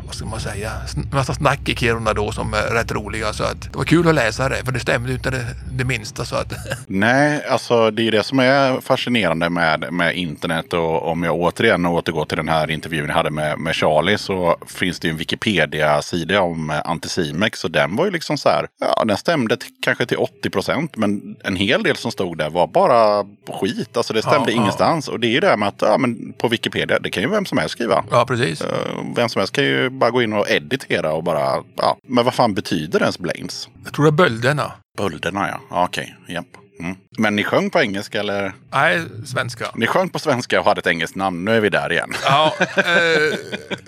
vad 0.06 0.14
ska 0.14 0.26
man 0.26 0.40
säga, 0.40 0.70
massa 1.12 1.34
snack 1.34 1.68
i 1.68 1.76
Kiruna 1.76 2.12
då 2.12 2.32
som 2.32 2.54
är 2.54 2.74
rätt 2.74 2.92
roliga 2.92 3.32
så 3.32 3.44
att 3.44 3.62
det 3.62 3.76
var 3.76 3.84
kul 3.84 4.08
att 4.08 4.14
läsa 4.14 4.48
det 4.48 4.64
för 4.64 4.72
det 4.72 4.80
stämde 4.80 5.08
ju 5.08 5.14
inte 5.14 5.30
det, 5.30 5.46
det 5.72 5.84
minsta 5.84 6.24
så 6.24 6.36
att 6.36 6.52
Nej, 6.86 7.44
alltså 7.50 7.90
det 7.90 8.08
är 8.08 8.10
det 8.12 8.22
som 8.22 8.38
är 8.38 8.80
fascinerande 8.80 9.50
med, 9.50 9.92
med 9.92 10.16
internet. 10.16 10.72
Och 10.72 11.08
om 11.08 11.22
jag 11.22 11.34
återigen 11.36 11.86
återgår 11.86 12.24
till 12.24 12.36
den 12.36 12.48
här 12.48 12.70
intervjun 12.70 13.06
jag 13.06 13.14
hade 13.14 13.30
med, 13.30 13.58
med 13.58 13.74
Charlie 13.74 14.18
så 14.18 14.56
finns 14.66 15.00
det 15.00 15.08
ju 15.08 15.10
en 15.12 15.16
Wikipedia-sida 15.16 16.40
om 16.40 16.80
Anticimex. 16.84 17.64
Och 17.64 17.70
den 17.70 17.96
var 17.96 18.04
ju 18.04 18.10
liksom 18.10 18.38
så 18.38 18.48
här, 18.48 18.66
ja 18.80 19.04
den 19.04 19.16
stämde 19.16 19.56
kanske 19.82 20.06
till 20.06 20.16
80 20.16 20.50
procent. 20.50 20.96
Men 20.96 21.36
en 21.44 21.56
hel 21.56 21.82
del 21.82 21.96
som 21.96 22.10
stod 22.10 22.38
där 22.38 22.50
var 22.50 22.66
bara 22.66 23.24
skit. 23.60 23.96
Alltså 23.96 24.12
det 24.12 24.22
stämde 24.22 24.50
Ja, 24.50 24.56
ja. 24.56 24.62
ingenstans. 24.62 25.08
Och 25.08 25.20
det 25.20 25.26
är 25.26 25.30
ju 25.30 25.40
det 25.40 25.48
här 25.48 25.56
med 25.56 25.68
att 25.68 25.82
ja, 25.82 25.98
men 25.98 26.32
på 26.32 26.48
Wikipedia, 26.52 26.98
det 26.98 27.10
kan 27.10 27.22
ju 27.22 27.28
vem 27.28 27.44
som 27.46 27.58
helst 27.58 27.72
skriva. 27.72 28.04
ja 28.10 28.24
precis. 28.26 28.60
Eh, 28.60 28.68
Vem 29.16 29.28
som 29.28 29.40
helst 29.40 29.52
kan 29.54 29.64
ju 29.64 29.90
bara 29.90 30.10
gå 30.10 30.22
in 30.22 30.32
och 30.32 30.50
editera 30.50 31.12
och 31.12 31.24
bara, 31.24 31.62
ja. 31.76 31.96
Men 32.08 32.24
vad 32.24 32.34
fan 32.34 32.54
betyder 32.54 33.00
ens 33.00 33.18
Blames? 33.18 33.68
Jag 33.84 33.92
tror 33.94 34.04
det 34.04 34.08
är 34.08 34.12
bölderna. 34.12 34.72
Bölderna 34.98 35.48
ja, 35.48 35.84
okej, 35.84 36.16
japp. 36.28 36.46
Mm. 36.82 36.96
Men 37.18 37.36
ni 37.36 37.44
sjöng 37.44 37.70
på 37.70 37.80
engelska 37.80 38.20
eller? 38.20 38.52
Nej, 38.72 39.00
svenska. 39.26 39.66
Ni 39.74 39.86
sjöng 39.86 40.08
på 40.08 40.18
svenska 40.18 40.60
och 40.60 40.66
hade 40.66 40.78
ett 40.78 40.86
engelskt 40.86 41.16
namn. 41.16 41.44
Nu 41.44 41.56
är 41.56 41.60
vi 41.60 41.68
där 41.68 41.92
igen. 41.92 42.12
Ja, 42.24 42.54
eh, 42.76 43.38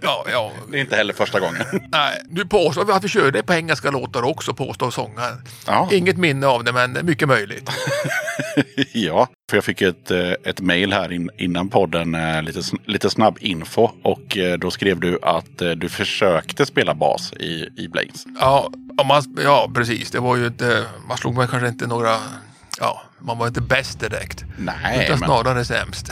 ja, 0.03 0.26
ja. 0.32 0.53
Det 0.70 0.76
är 0.76 0.80
inte 0.80 0.97
heller 0.97 1.12
första 1.12 1.40
gången. 1.40 1.62
Nej, 1.92 2.20
du 2.28 2.47
påstår 2.47 2.92
att 2.92 3.05
vi 3.05 3.09
körde 3.09 3.42
på 3.42 3.55
engelska 3.55 3.90
låtar 3.90 4.22
också, 4.22 4.55
påstår 4.55 4.90
sångaren. 4.90 5.38
Ja. 5.66 5.88
Inget 5.92 6.16
minne 6.16 6.47
av 6.47 6.64
det, 6.64 6.72
men 6.72 6.99
mycket 7.03 7.28
möjligt. 7.28 7.70
ja, 8.92 9.28
för 9.51 9.57
jag 9.57 9.64
fick 9.64 9.82
ett, 9.82 10.11
eh, 10.11 10.32
ett 10.45 10.61
mail 10.61 10.92
här 10.92 11.12
in, 11.12 11.30
innan 11.38 11.68
podden, 11.68 12.14
eh, 12.14 12.42
lite, 12.42 12.61
lite 12.86 13.11
snabb 13.11 13.38
info. 13.40 13.90
Och 14.03 14.38
eh, 14.38 14.59
då 14.59 14.70
skrev 14.70 15.01
du 15.01 15.18
att 15.22 15.59
du 15.76 15.88
försökte 15.88 16.66
spela 16.66 16.95
bas 16.95 17.32
i, 17.32 17.68
i 17.76 17.88
Blames. 17.88 18.24
Ja, 18.40 18.70
man, 19.05 19.22
ja, 19.45 19.70
precis. 19.74 20.11
Det 20.11 20.20
var 20.20 20.36
ju 20.36 20.47
inte, 20.47 20.84
man 21.09 21.16
slog 21.16 21.38
väl 21.38 21.49
kanske 21.49 21.68
inte 21.68 21.86
några, 21.86 22.16
ja, 22.80 23.02
man 23.18 23.38
var 23.38 23.46
inte 23.46 23.60
bäst 23.60 24.00
direkt. 24.00 24.44
Nej, 24.58 25.04
utan 25.04 25.18
men 25.18 25.28
snarare 25.28 25.64
sämst. 25.64 26.10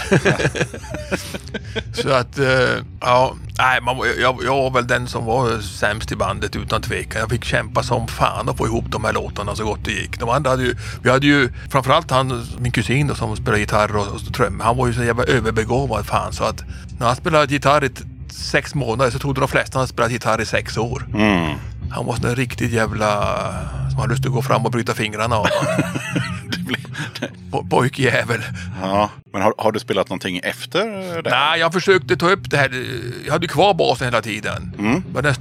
Så 2.02 2.10
att, 2.10 2.38
eh, 2.38 2.84
ja, 3.00 3.34
nej, 3.58 3.80
man, 3.80 3.96
jag, 4.20 4.38
jag 4.44 4.56
var 4.56 4.70
väl 4.70 4.86
den 4.86 5.08
som 5.08 5.24
var 5.24 5.60
sämst 5.60 6.12
i 6.12 6.16
bandet 6.16 6.56
utan 6.56 6.82
tvekan. 6.82 7.20
Jag 7.20 7.30
fick 7.30 7.44
kämpa 7.44 7.82
som 7.82 8.08
fan 8.08 8.48
att 8.48 8.56
få 8.56 8.66
ihop 8.66 8.84
de 8.88 9.04
här 9.04 9.12
låtarna 9.12 9.56
så 9.56 9.64
gott 9.64 9.84
det 9.84 9.92
gick. 9.92 10.20
De 10.20 10.28
andra 10.28 10.50
hade 10.50 10.62
ju, 10.62 10.76
vi 11.02 11.10
hade 11.10 11.26
ju 11.26 11.52
framförallt 11.70 12.10
han, 12.10 12.46
min 12.58 12.72
kusin 12.72 13.06
då, 13.06 13.14
som 13.14 13.36
spelar 13.36 13.58
gitarr 13.58 13.96
och, 13.96 14.06
och 14.06 14.34
trummor. 14.34 14.64
Han 14.64 14.76
var 14.76 14.86
ju 14.86 14.94
så 14.94 15.04
jävla 15.04 15.24
överbegåvad 15.24 16.06
fan 16.06 16.32
så 16.32 16.44
att 16.44 16.64
när 16.98 17.06
han 17.06 17.16
spelade 17.16 17.52
gitarr 17.52 17.84
i 17.84 17.90
sex 18.32 18.74
månader 18.74 19.10
så 19.10 19.18
trodde 19.18 19.40
de 19.40 19.48
flesta 19.48 19.78
han 19.78 19.88
spelat 19.88 20.12
gitarr 20.12 20.40
i 20.40 20.46
sex 20.46 20.76
år. 20.76 21.06
Mm. 21.14 21.56
Han 21.92 22.06
var 22.06 22.16
där 22.18 22.36
riktigt 22.36 22.72
jävla 22.72 23.08
som 23.90 23.98
hade 24.00 24.10
lust 24.12 24.26
att 24.26 24.32
gå 24.32 24.42
fram 24.42 24.64
och 24.64 24.70
bryta 24.70 24.94
fingrarna 24.94 25.36
av. 25.36 25.46
Po- 27.50 27.68
Pojkjävel. 27.70 28.40
ja. 28.82 29.10
Men 29.32 29.42
har, 29.42 29.54
har 29.58 29.72
du 29.72 29.80
spelat 29.80 30.08
någonting 30.08 30.40
efter 30.42 30.86
det? 31.22 31.30
Nej, 31.30 31.60
jag 31.60 31.72
försökte 31.72 32.16
ta 32.16 32.30
upp 32.30 32.50
det 32.50 32.56
här. 32.56 32.84
Jag 33.26 33.32
hade 33.32 33.48
kvar 33.48 33.74
basen 33.74 34.06
hela 34.06 34.22
tiden. 34.22 34.74
Mm. 34.78 35.02
Men 35.14 35.24
näst, 35.24 35.40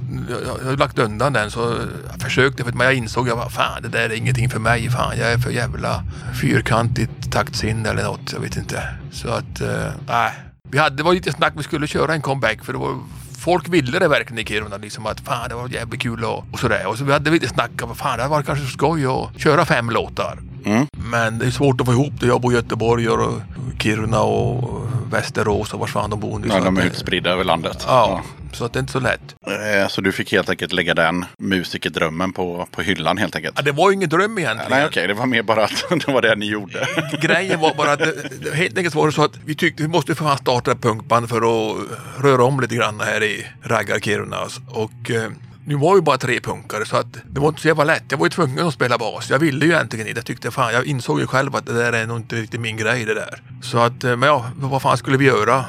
jag 0.58 0.64
hade 0.64 0.76
lagt 0.76 0.98
undan 0.98 1.32
den 1.32 1.50
så 1.50 1.74
jag 2.12 2.20
försökte. 2.22 2.64
Men 2.64 2.86
jag 2.86 2.94
insåg 2.94 3.30
att 3.30 3.52
fan, 3.52 3.82
det 3.82 3.88
där 3.88 4.00
är 4.00 4.12
ingenting 4.12 4.50
för 4.50 4.58
mig. 4.60 4.90
Fan, 4.90 5.18
jag 5.18 5.32
är 5.32 5.38
för 5.38 5.50
jävla 5.50 6.04
fyrkantigt 6.40 7.32
taktsinne 7.32 7.88
eller 7.88 8.02
något. 8.04 8.32
Jag 8.32 8.40
vet 8.40 8.56
inte. 8.56 8.82
Så 9.12 9.28
att, 9.28 9.60
eh, 9.60 9.90
nej. 10.08 10.32
vi 10.70 10.78
hade, 10.78 10.96
det 10.96 11.02
var 11.02 11.12
lite 11.14 11.32
snack 11.32 11.52
vi 11.56 11.62
skulle 11.62 11.86
köra 11.86 12.14
en 12.14 12.22
comeback 12.22 12.64
för 12.64 12.72
det 12.72 12.78
var 12.78 12.98
Folk 13.44 13.68
ville 13.68 13.98
det 13.98 14.08
verkligen 14.08 14.38
i 14.38 14.44
Kiruna, 14.44 14.76
liksom 14.76 15.06
att 15.06 15.20
fan 15.20 15.48
det 15.48 15.54
var 15.54 15.68
jävligt 15.68 16.02
kul 16.02 16.24
och, 16.24 16.44
och 16.52 16.58
sådär. 16.58 16.86
Och 16.86 16.98
så 16.98 17.04
vi 17.04 17.12
hade 17.12 17.30
lite 17.30 17.48
snack 17.48 17.82
om 17.82 17.94
fan 17.94 18.18
det 18.18 18.28
var 18.28 18.42
kanske 18.42 18.66
skoj 18.66 19.06
att 19.06 19.40
köra 19.40 19.64
fem 19.64 19.90
låtar. 19.90 20.38
Mm. 20.64 20.86
Men 21.10 21.38
det 21.38 21.46
är 21.46 21.50
svårt 21.50 21.80
att 21.80 21.86
få 21.86 21.92
ihop 21.92 22.12
det. 22.20 22.26
Jag 22.26 22.40
bor 22.40 22.52
i 22.52 22.56
Göteborg 22.56 23.08
och 23.08 23.32
Kiruna 23.78 24.20
och 24.20 24.82
Västerås 25.10 25.74
och 25.74 25.80
var 25.80 25.86
fan 25.86 26.10
de 26.10 26.20
bor 26.20 26.38
nu. 26.38 26.48
Ja, 26.48 26.60
de 26.60 26.78
är 26.78 26.82
utspridda 26.86 27.30
över 27.30 27.44
landet. 27.44 27.84
Ja, 27.88 28.22
så 28.52 28.64
att 28.64 28.72
det 28.72 28.78
är 28.78 28.80
inte 28.80 28.92
så 28.92 29.00
lätt. 29.00 29.34
Eh, 29.46 29.88
Så 29.88 30.00
du 30.00 30.12
fick 30.12 30.32
helt 30.32 30.50
enkelt 30.50 30.72
lägga 30.72 30.94
den 30.94 31.24
musikerdrömmen 31.38 32.32
på, 32.32 32.66
på 32.70 32.82
hyllan 32.82 33.18
helt 33.18 33.36
enkelt? 33.36 33.54
Ja, 33.56 33.62
det 33.62 33.72
var 33.72 33.90
ju 33.90 33.94
ingen 33.96 34.08
dröm 34.08 34.38
egentligen. 34.38 34.70
Nej 34.70 34.86
okej, 34.86 35.06
det 35.08 35.14
var 35.14 35.26
mer 35.26 35.42
bara 35.42 35.64
att 35.64 35.84
det 36.06 36.12
var 36.12 36.22
det 36.22 36.36
ni 36.36 36.46
gjorde. 36.46 36.86
Grejen 37.22 37.60
var 37.60 37.74
bara 37.74 37.92
att 37.92 37.98
det, 37.98 38.54
helt 38.54 38.76
enkelt 38.78 38.94
var 38.94 39.06
det 39.06 39.12
så 39.12 39.24
att 39.24 39.38
vi 39.44 39.54
tyckte 39.54 39.82
vi 39.82 39.88
måste 39.88 40.14
för 40.14 40.24
fan 40.24 40.38
starta 40.38 40.74
punkband 40.74 41.28
för 41.28 41.36
att 41.36 41.76
röra 42.24 42.44
om 42.44 42.60
lite 42.60 42.74
grann 42.76 43.00
här 43.00 43.22
i 43.22 43.46
raggar-Kiruna. 43.62 44.36
Och 44.68 45.10
eh, 45.10 45.30
nu 45.64 45.74
var 45.74 45.94
vi 45.94 46.00
bara 46.00 46.18
tre 46.18 46.40
punkare 46.40 46.84
så 46.84 46.96
att 46.96 47.12
det 47.12 47.40
var 47.40 47.48
inte 47.48 47.60
så 47.60 47.68
jävla 47.68 47.84
lätt. 47.84 48.04
Jag 48.08 48.18
var 48.18 48.26
ju 48.26 48.30
tvungen 48.30 48.66
att 48.66 48.74
spela 48.74 48.98
bas. 48.98 49.30
Jag 49.30 49.38
ville 49.38 49.66
ju 49.66 49.72
egentligen 49.72 50.06
inte. 50.06 50.18
Jag 50.18 50.26
tyckte 50.26 50.50
fan, 50.50 50.72
jag 50.72 50.86
insåg 50.86 51.20
ju 51.20 51.26
själv 51.26 51.56
att 51.56 51.66
det 51.66 51.72
där 51.72 51.92
är 51.92 52.06
nog 52.06 52.16
inte 52.16 52.36
riktigt 52.36 52.60
min 52.60 52.76
grej 52.76 53.04
det 53.04 53.14
där. 53.14 53.42
Så 53.62 53.78
att, 53.78 54.04
eh, 54.04 54.16
men 54.16 54.28
ja, 54.28 54.50
vad 54.56 54.82
fan 54.82 54.96
skulle 54.96 55.16
vi 55.16 55.24
göra? 55.24 55.64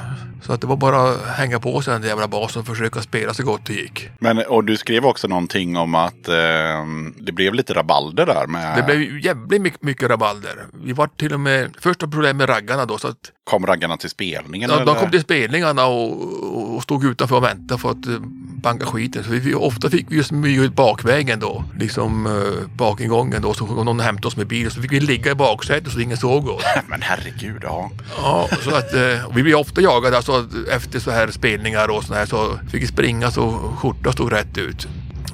Så 0.46 0.52
att 0.52 0.60
det 0.60 0.66
var 0.66 0.76
bara 0.76 1.10
att 1.10 1.26
hänga 1.26 1.60
på 1.60 1.82
sig 1.82 1.92
den 1.92 2.02
där 2.02 2.08
jävla 2.08 2.28
basen 2.28 2.60
och 2.60 2.66
försöka 2.66 3.02
spela 3.02 3.34
så 3.34 3.42
gott 3.42 3.66
det 3.66 3.72
gick. 3.72 4.08
Men, 4.18 4.38
och 4.38 4.64
du 4.64 4.76
skrev 4.76 5.06
också 5.06 5.28
någonting 5.28 5.76
om 5.76 5.94
att 5.94 6.28
eh, 6.28 6.84
det 7.16 7.32
blev 7.32 7.54
lite 7.54 7.74
rabalder 7.74 8.26
där 8.26 8.46
med... 8.46 8.76
Det 8.76 8.82
blev 8.82 9.18
jävligt 9.18 9.62
mycket, 9.62 9.82
mycket 9.82 10.10
rabalder. 10.10 10.66
Vi 10.72 10.92
var 10.92 11.06
till 11.06 11.34
och 11.34 11.40
med, 11.40 11.70
första 11.80 12.08
problem 12.08 12.36
med 12.36 12.48
raggarna 12.48 12.86
då, 12.86 12.98
så 12.98 13.08
att 13.08 13.30
Kom 13.44 13.66
raggarna 13.66 13.96
till 13.96 14.10
spelningen? 14.10 14.70
Ja, 14.70 14.76
de 14.76 14.82
eller? 14.82 15.00
kom 15.00 15.10
till 15.10 15.20
spelningarna 15.20 15.86
och, 15.86 16.76
och 16.76 16.82
stod 16.82 17.04
utanför 17.04 17.36
och 17.36 17.44
väntade 17.44 17.80
för 17.80 17.90
att 17.90 18.06
eh, 18.06 18.18
banka 18.62 18.86
skiten. 18.86 19.24
Så 19.24 19.30
vi, 19.30 19.54
ofta 19.54 19.90
fick 19.90 20.06
vi 20.10 20.16
ju 20.16 20.22
smyga 20.22 20.62
ut 20.62 20.74
bakvägen 20.74 21.40
då, 21.40 21.64
liksom 21.78 22.26
eh, 22.26 22.76
bakingången 22.76 23.42
då. 23.42 23.54
Så 23.54 23.66
kom 23.66 23.84
någon 23.84 24.00
och 24.00 24.06
hämtade 24.06 24.26
oss 24.26 24.36
med 24.36 24.46
bil. 24.46 24.70
Så 24.70 24.82
fick 24.82 24.92
vi 24.92 25.00
ligga 25.00 25.30
i 25.30 25.34
baksätet 25.34 25.92
så 25.92 26.00
ingen 26.00 26.16
såg 26.16 26.48
oss. 26.48 26.64
Men 26.86 27.02
herregud, 27.02 27.62
ja. 27.62 27.90
Ja, 28.16 28.48
så 28.62 28.74
att 28.74 28.94
eh, 28.94 29.34
vi 29.34 29.42
blev 29.42 29.56
ofta 29.56 29.80
jagade 29.80 30.16
alltså, 30.16 30.33
efter 30.70 30.98
så 30.98 31.10
här 31.10 31.28
spelningar 31.30 31.88
och 31.90 32.04
sådär 32.04 32.26
så 32.26 32.58
fick 32.70 32.82
vi 32.82 32.86
springa 32.86 33.30
så 33.30 33.72
skjortan 33.78 34.12
stod 34.12 34.32
rätt 34.32 34.58
ut. 34.58 34.88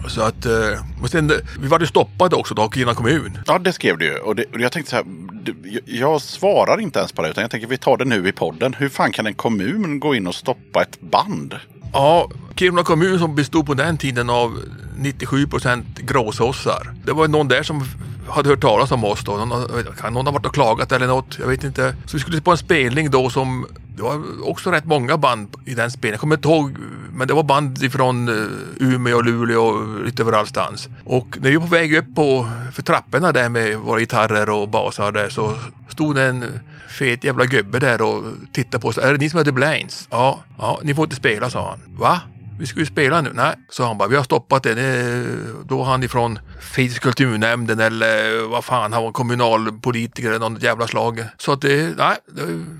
Så 0.08 0.22
att, 0.22 0.46
eh, 0.46 0.52
men 1.00 1.08
sen, 1.08 1.30
eh, 1.30 1.36
vi 1.60 1.68
var 1.68 1.80
ju 1.80 1.86
stoppade 1.86 2.36
också 2.36 2.54
då 2.54 2.62
av 2.62 2.70
Kiruna 2.70 2.94
kommun. 2.94 3.38
Ja, 3.46 3.58
det 3.58 3.72
skrev 3.72 3.98
du 3.98 4.04
ju. 4.04 4.18
Och, 4.18 4.36
det, 4.36 4.44
och 4.44 4.60
jag 4.60 4.72
tänkte 4.72 4.90
så 4.90 4.96
här, 4.96 5.04
jag, 5.84 6.20
svarar 6.20 6.80
inte 6.80 6.98
ens 6.98 7.12
på 7.12 7.22
det. 7.22 7.28
Utan 7.28 7.42
jag 7.42 7.50
tänker 7.50 7.68
vi 7.68 7.78
tar 7.78 7.96
det 7.96 8.04
nu 8.04 8.28
i 8.28 8.32
podden. 8.32 8.74
Hur 8.78 8.88
fan 8.88 9.12
kan 9.12 9.26
en 9.26 9.34
kommun 9.34 10.00
gå 10.00 10.14
in 10.14 10.26
och 10.26 10.34
stoppa 10.34 10.82
ett 10.82 11.00
band? 11.00 11.54
Ja, 11.92 12.30
Kiruna 12.56 12.82
kommun 12.82 13.18
som 13.18 13.34
bestod 13.34 13.66
på 13.66 13.74
den 13.74 13.98
tiden 13.98 14.30
av 14.30 14.58
97 14.98 15.46
procent 15.46 15.98
gråsossar. 15.98 16.94
Det 17.04 17.12
var 17.12 17.28
någon 17.28 17.48
där 17.48 17.62
som 17.62 17.84
hade 18.28 18.48
hört 18.48 18.60
talas 18.60 18.90
om 18.90 19.04
oss 19.04 19.24
då. 19.24 19.36
Någon, 19.36 19.68
kan 20.00 20.14
någon 20.14 20.26
ha 20.26 20.32
varit 20.32 20.46
och 20.46 20.54
klagat 20.54 20.92
eller 20.92 21.06
något? 21.06 21.38
Jag 21.38 21.46
vet 21.46 21.64
inte. 21.64 21.96
Så 22.06 22.16
vi 22.16 22.20
skulle 22.20 22.40
på 22.40 22.50
en 22.50 22.58
spelning 22.58 23.10
då 23.10 23.30
som 23.30 23.66
det 24.00 24.04
var 24.04 24.48
också 24.48 24.70
rätt 24.70 24.84
många 24.84 25.16
band 25.16 25.48
i 25.64 25.74
den 25.74 25.90
spelningen. 25.90 26.12
Jag 26.12 26.20
kommer 26.20 26.36
inte 26.36 26.48
ihåg, 26.48 26.76
men 27.12 27.28
det 27.28 27.34
var 27.34 27.42
band 27.42 27.82
ifrån 27.82 28.28
eh, 28.28 28.86
Umeå 28.86 29.16
och 29.16 29.24
Luleå 29.24 29.62
och 29.62 30.04
lite 30.04 30.22
överallstans. 30.22 30.88
Och 31.04 31.38
när 31.40 31.50
vi 31.50 31.56
var 31.56 31.66
på 31.66 31.70
väg 31.74 31.94
upp 31.94 32.14
på 32.14 32.48
för 32.72 32.82
trapporna 32.82 33.32
där 33.32 33.48
med 33.48 33.78
våra 33.78 34.00
gitarrer 34.00 34.50
och 34.50 34.68
basar 34.68 35.12
där 35.12 35.28
så 35.28 35.54
stod 35.88 36.14
det 36.14 36.22
en 36.22 36.60
fet 36.88 37.24
jävla 37.24 37.44
gubbe 37.44 37.78
där 37.78 38.02
och 38.02 38.24
tittade 38.52 38.82
på 38.82 38.88
oss. 38.88 38.98
Är 38.98 39.12
det 39.12 39.18
ni 39.18 39.30
som 39.30 39.40
är 39.40 39.44
The 39.44 39.52
Blains? 39.52 40.08
Ja, 40.10 40.40
ja, 40.58 40.80
ni 40.82 40.94
får 40.94 41.04
inte 41.04 41.16
spela, 41.16 41.50
sa 41.50 41.70
han. 41.70 41.80
Va? 41.98 42.20
Vi 42.60 42.66
ska 42.66 42.80
ju 42.80 42.86
spela 42.86 43.20
nu. 43.20 43.30
Nej, 43.34 43.54
sa 43.68 43.86
han 43.86 43.98
bara, 43.98 44.08
vi 44.08 44.16
har 44.16 44.24
stoppat 44.24 44.62
det. 44.62 44.74
det 44.74 45.26
då 45.64 45.82
han 45.82 46.02
ifrån 46.02 46.38
fysisk 46.76 47.02
kulturnämnden 47.02 47.80
eller 47.80 48.42
vad 48.48 48.64
fan, 48.64 48.92
han 48.92 49.02
var 49.02 49.12
kommunalpolitiker 49.12 50.28
eller 50.28 50.50
något 50.50 50.62
jävla 50.62 50.86
slag. 50.86 51.24
Så 51.38 51.52
att 51.52 51.60
det, 51.60 51.96
nej, 51.96 52.16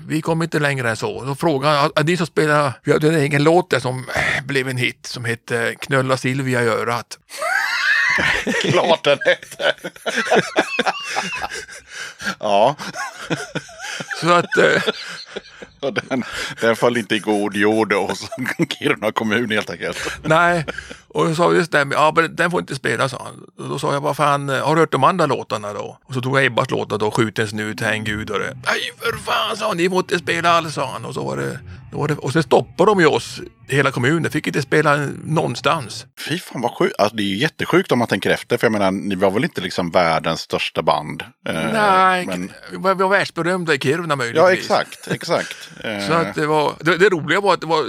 vi 0.07 0.21
kom 0.21 0.41
inte 0.41 0.59
längre 0.59 0.89
än 0.89 0.97
så. 0.97 1.23
Då 1.23 1.35
frågade 1.35 1.77
han, 1.77 1.91
är 1.95 2.03
ni 2.03 2.17
som 2.17 2.25
spelar, 2.25 2.73
vi 2.83 2.91
hade 2.91 3.07
en 3.07 3.15
egen 3.15 3.43
låt 3.43 3.69
där 3.69 3.79
som 3.79 4.05
blev 4.45 4.69
en 4.69 4.77
hit 4.77 5.05
som 5.05 5.25
hette 5.25 5.75
Knulla 5.79 6.17
Silvia 6.17 6.63
i 6.63 6.67
örat. 6.67 7.19
Klart 8.61 9.03
den 9.03 9.19
hette. 9.25 9.73
ja, 12.39 12.75
Så 14.21 14.31
att, 14.31 14.57
eh, 14.57 14.81
den, 16.09 16.23
den 16.61 16.75
föll 16.75 16.97
inte 16.97 17.15
i 17.15 17.19
god 17.19 17.55
jord 17.55 17.93
hos 17.93 18.29
Kiruna 18.69 19.11
kommun 19.11 19.51
helt 19.51 19.69
enkelt. 19.69 19.97
nej. 20.23 20.65
Och 21.13 21.27
då 21.27 21.35
sa 21.35 21.47
vi, 21.47 21.61
det 21.61 21.87
ja 21.91 22.13
men 22.15 22.35
den 22.35 22.51
får 22.51 22.59
inte 22.59 22.75
spela 22.75 23.09
sa 23.09 23.21
han. 23.25 23.65
Och 23.65 23.69
då 23.69 23.79
sa 23.79 23.93
jag, 23.93 24.01
vad 24.01 24.17
fan, 24.17 24.49
eh, 24.49 24.65
har 24.65 24.75
du 24.75 24.81
hört 24.81 24.91
de 24.91 25.03
andra 25.03 25.25
låtarna 25.25 25.73
då? 25.73 25.97
Och 26.05 26.13
så 26.13 26.21
tog 26.21 26.37
jag 26.37 26.45
Ebbas 26.45 26.71
låtar 26.71 26.97
då, 26.97 27.11
Skjuten 27.11 27.47
snut, 27.47 27.81
Häng 27.81 28.03
Gud 28.03 28.29
och 28.29 28.39
det. 28.39 28.57
Nej 28.65 28.91
för 28.97 29.17
fan 29.17 29.57
sa 29.57 29.67
han, 29.67 29.77
ni 29.77 29.89
får 29.89 29.97
inte 29.99 30.19
spela 30.19 30.49
alls 30.49 30.73
sa 30.73 30.91
han. 30.93 31.05
Och 31.05 31.13
så 31.13 31.23
var 31.23 31.37
det, 31.37 31.59
då 31.91 31.97
var 31.97 32.07
det 32.07 32.15
och 32.15 32.33
sen 32.33 32.43
stoppade 32.43 32.91
de 32.91 32.99
ju 32.99 33.05
oss, 33.05 33.41
hela 33.67 33.91
kommunen, 33.91 34.31
fick 34.31 34.47
inte 34.47 34.61
spela 34.61 35.07
någonstans. 35.23 36.05
Fy 36.27 36.39
fan 36.39 36.61
vad 36.61 36.71
sjukt. 36.71 36.95
Alltså, 36.97 37.15
det 37.15 37.23
är 37.23 37.25
ju 37.25 37.37
jättesjukt 37.37 37.91
om 37.91 37.99
man 37.99 38.07
tänker 38.07 38.29
efter. 38.29 38.57
För 38.57 38.65
jag 38.65 38.71
menar, 38.71 38.91
ni 38.91 39.15
var 39.15 39.31
väl 39.31 39.43
inte 39.43 39.61
liksom 39.61 39.91
världens 39.91 40.39
största 40.41 40.81
band? 40.81 41.23
Eh, 41.47 41.53
Nej, 41.73 42.25
Men, 42.25 42.51
vi 42.71 42.77
var, 42.77 43.07
världsberömda 43.09 43.73
i 43.73 43.79
Kiruna 43.79 44.15
möjligtvis. 44.15 44.41
ja, 44.41 44.51
exakt. 44.51 45.07
exakt. 45.11 45.69
Så 46.07 46.13
att 46.13 46.35
det, 46.35 46.47
var, 46.47 46.73
det, 46.79 46.97
det 46.97 47.09
roliga 47.09 47.41
var 47.41 47.53
att 47.53 47.61
det 47.61 47.67
var, 47.67 47.85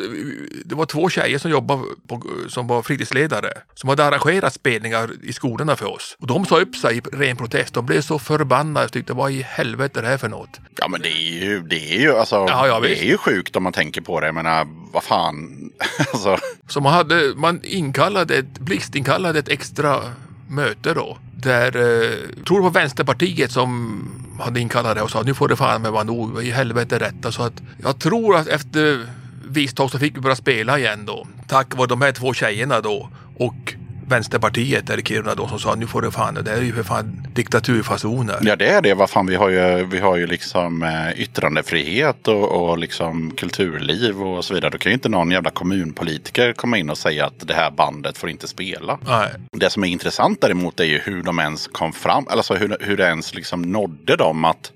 det 0.64 0.74
var 0.74 0.86
två 0.86 1.08
tjejer 1.08 1.38
som 1.38 1.50
jobbade 1.50 1.82
på, 2.08 2.22
som 2.48 2.66
var 2.66 2.82
fritidsledare 3.12 3.52
som 3.74 3.88
hade 3.88 4.04
arrangerat 4.04 4.54
spelningar 4.54 5.10
i 5.22 5.32
skolorna 5.32 5.76
för 5.76 5.86
oss. 5.86 6.16
Och 6.20 6.26
de 6.26 6.46
sa 6.46 6.60
upp 6.60 6.76
sig 6.76 6.96
i 6.96 7.00
ren 7.00 7.36
protest. 7.36 7.74
De 7.74 7.86
blev 7.86 8.00
så 8.00 8.18
förbannade 8.18 8.86
och 8.86 8.92
tyckte 8.92 9.12
vad 9.12 9.32
i 9.32 9.42
helvete 9.42 10.00
är 10.00 10.02
det 10.02 10.08
här 10.08 10.18
för 10.18 10.28
något? 10.28 10.60
Ja 10.76 10.88
men 10.88 11.00
det 11.00 11.08
är 11.08 11.44
ju, 11.44 11.62
det 11.62 11.94
är 11.94 12.00
ju, 12.00 12.16
alltså, 12.16 12.36
Ja, 12.36 12.66
ja, 12.66 12.80
det 12.80 13.02
är 13.02 13.04
ju 13.04 13.18
sjukt 13.18 13.56
om 13.56 13.62
man 13.62 13.72
tänker 13.72 14.00
på 14.00 14.20
det. 14.20 14.26
Jag 14.26 14.34
menar, 14.34 14.66
vad 14.92 15.02
fan. 15.02 15.70
alltså, 16.12 16.38
Så 16.68 16.80
man, 16.80 16.92
hade, 16.92 17.32
man 17.36 17.60
inkallade 17.64 18.34
ett, 18.34 18.58
blixtinkallade 18.58 19.38
ett 19.38 19.48
extra 19.48 20.00
möte 20.48 20.94
då. 20.94 21.18
Där, 21.36 21.76
eh, 21.76 22.44
tror 22.46 22.58
det 22.58 22.62
var 22.62 22.70
Vänsterpartiet 22.70 23.52
som 23.52 24.02
hade 24.40 24.60
inkallat 24.60 24.96
det 24.96 25.02
och 25.02 25.10
sa 25.10 25.22
nu 25.22 25.34
får 25.34 25.48
det 25.48 25.56
fan 25.56 25.82
med 25.82 25.92
vara 25.92 26.04
nog, 26.04 26.44
i 26.44 26.50
helvete 26.50 26.96
är 26.96 27.00
detta. 27.00 27.32
Så 27.32 27.42
att 27.42 27.62
jag 27.82 27.98
tror 27.98 28.36
att 28.36 28.46
efter 28.48 29.06
visst 29.52 29.76
tag 29.76 29.90
så 29.90 29.98
fick 29.98 30.16
vi 30.16 30.20
börja 30.20 30.36
spela 30.36 30.78
igen 30.78 31.04
då. 31.06 31.26
Tack 31.48 31.76
vare 31.76 31.86
de 31.86 32.02
här 32.02 32.12
två 32.12 32.34
tjejerna 32.34 32.80
då 32.80 33.08
och 33.36 33.74
Vänsterpartiet 34.12 34.86
där 34.86 34.98
i 35.00 35.02
Kiruna 35.02 35.34
då 35.34 35.48
som 35.48 35.58
sa 35.58 35.74
nu 35.74 35.86
får 35.86 36.02
det 36.02 36.10
fan, 36.10 36.34
det 36.44 36.50
är 36.50 36.62
ju 36.62 36.72
för 36.72 36.82
fan 36.82 37.26
diktaturfasoner. 37.34 38.38
ja 38.40 38.56
det 38.56 38.66
är 38.66 38.82
det. 38.82 38.94
Vad 38.94 39.10
fan, 39.10 39.26
vi 39.26 39.34
har 39.34 39.48
ju, 39.48 39.84
vi 39.84 39.98
har 39.98 40.16
ju 40.16 40.26
liksom 40.26 40.82
eh, 40.82 41.20
yttrandefrihet 41.20 42.28
och, 42.28 42.70
och 42.70 42.78
liksom 42.78 43.30
kulturliv 43.30 44.22
och 44.22 44.44
så 44.44 44.54
vidare. 44.54 44.70
Då 44.70 44.78
kan 44.78 44.90
ju 44.90 44.94
inte 44.94 45.08
någon 45.08 45.30
jävla 45.30 45.50
kommunpolitiker 45.50 46.52
komma 46.52 46.78
in 46.78 46.90
och 46.90 46.98
säga 46.98 47.26
att 47.26 47.48
det 47.48 47.54
här 47.54 47.70
bandet 47.70 48.18
får 48.18 48.30
inte 48.30 48.48
spela. 48.48 48.98
Nej. 49.06 49.28
Det 49.52 49.70
som 49.70 49.84
är 49.84 49.88
intressant 49.88 50.40
däremot 50.40 50.80
är 50.80 50.84
ju 50.84 50.98
hur 50.98 51.22
de 51.22 51.38
ens 51.38 51.66
kom 51.66 51.92
fram, 51.92 52.26
alltså 52.30 52.54
hur, 52.54 52.76
hur 52.80 52.96
det 52.96 53.04
ens 53.04 53.34
liksom 53.34 53.62
nådde 53.62 54.16
dem 54.16 54.44
att, 54.44 54.72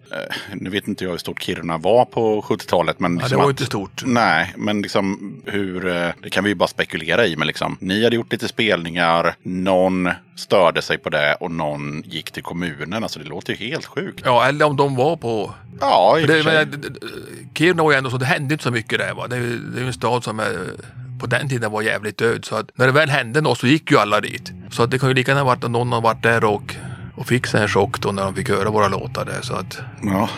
nu 0.54 0.70
vet 0.70 0.88
inte 0.88 1.04
jag 1.04 1.10
hur 1.10 1.18
stort 1.18 1.42
Kiruna 1.42 1.78
var 1.78 2.04
på 2.04 2.42
70-talet, 2.42 3.00
men 3.00 3.12
Ja, 3.12 3.18
det 3.18 3.22
liksom 3.24 3.38
var 3.38 3.44
ju 3.44 3.50
att, 3.50 3.60
inte 3.60 3.66
stort. 3.66 4.02
Nej, 4.06 4.52
men 4.56 4.82
liksom 4.82 5.36
hur, 5.46 5.86
eh, 5.96 6.08
det 6.22 6.30
kan 6.30 6.44
vi 6.44 6.50
ju 6.50 6.54
bara 6.54 6.68
spekulera 6.68 7.26
i, 7.26 7.36
men 7.36 7.46
liksom, 7.46 7.76
ni 7.80 8.04
hade 8.04 8.16
gjort 8.16 8.32
lite 8.32 8.48
spelningar, 8.48 9.34
någon 9.42 10.10
störde 10.36 10.82
sig 10.82 10.98
på 10.98 11.10
det 11.10 11.34
och 11.34 11.50
någon 11.50 12.02
gick 12.06 12.30
till 12.30 12.42
kommunen. 12.42 13.02
Alltså 13.02 13.18
det 13.18 13.24
låter 13.24 13.52
ju 13.54 13.68
helt 13.68 13.86
sjukt. 13.86 14.20
Ja, 14.24 14.46
eller 14.46 14.66
om 14.66 14.76
de 14.76 14.96
var 14.96 15.16
på 15.16 15.54
Ja, 15.80 16.18
i 16.20 16.26
det, 16.26 16.44
men, 16.44 16.70
det- 16.80 16.98
Kiruna 17.58 17.82
var 17.82 17.90
ju 17.92 17.98
ändå 17.98 18.10
så, 18.10 18.16
det 18.18 18.26
hände 18.26 18.54
inte 18.54 18.64
så 18.64 18.70
mycket 18.70 18.98
där. 18.98 19.14
Va? 19.14 19.26
Det, 19.26 19.36
det 19.36 19.78
är 19.78 19.80
ju 19.80 19.86
en 19.86 19.92
stad 19.92 20.24
som 20.24 20.40
är, 20.40 20.52
på 21.20 21.26
den 21.26 21.48
tiden 21.48 21.70
var 21.72 21.82
jävligt 21.82 22.18
död. 22.18 22.44
Så 22.44 22.56
att 22.56 22.70
när 22.74 22.86
det 22.86 22.92
väl 22.92 23.08
hände 23.08 23.40
något 23.40 23.58
så 23.58 23.66
gick 23.66 23.90
ju 23.90 23.98
alla 23.98 24.20
dit. 24.20 24.52
Så 24.70 24.82
att 24.82 24.90
det 24.90 24.98
kan 24.98 25.08
ju 25.08 25.14
lika 25.14 25.30
gärna 25.30 25.44
varit 25.44 25.64
att 25.64 25.70
någon 25.70 25.92
har 25.92 26.00
varit 26.00 26.22
där 26.22 26.44
och, 26.44 26.74
och 27.16 27.26
fick 27.26 27.46
sig 27.46 27.62
en 27.62 27.68
chock 27.68 28.00
då 28.00 28.12
när 28.12 28.22
de 28.22 28.34
fick 28.34 28.48
höra 28.48 28.70
våra 28.70 28.88
låtar 28.88 29.24
där. 29.24 29.40
Så 29.42 29.54
att 29.54 29.78
Ja. 30.02 30.28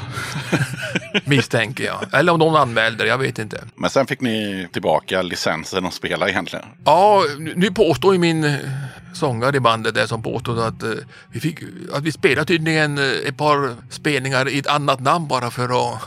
misstänker 1.25 1.85
jag. 1.85 2.05
Eller 2.13 2.33
om 2.33 2.39
någon 2.39 2.57
anmälde 2.57 3.05
det, 3.05 3.09
jag 3.09 3.19
vet 3.19 3.39
inte. 3.39 3.65
Men 3.75 3.91
sen 3.91 4.07
fick 4.07 4.21
ni 4.21 4.69
tillbaka 4.73 5.23
licensen 5.23 5.87
att 5.87 5.95
spela 5.95 6.29
egentligen. 6.29 6.65
Ja, 6.85 7.23
nu 7.39 7.53
nu 7.57 7.71
påstår 7.71 8.13
ju 8.13 8.19
min 8.19 8.45
eh, 8.45 8.57
sångare 9.15 9.57
i 9.57 9.61
bandet 9.61 9.95
där 9.95 10.07
som 10.07 10.23
påstod 10.23 10.59
att, 10.59 10.83
eh, 10.83 10.91
vi, 11.31 11.41
fick, 11.41 11.59
att 11.93 12.03
vi 12.03 12.13
spelade 12.13 12.45
tydligen 12.47 12.99
eh, 12.99 13.05
ett 13.29 13.37
par 13.37 13.75
spelningar 13.91 14.49
i 14.49 14.59
ett 14.59 14.67
annat 14.67 15.01
namn 15.01 15.29
bara 15.29 15.51
för 15.51 15.65
att 15.95 16.03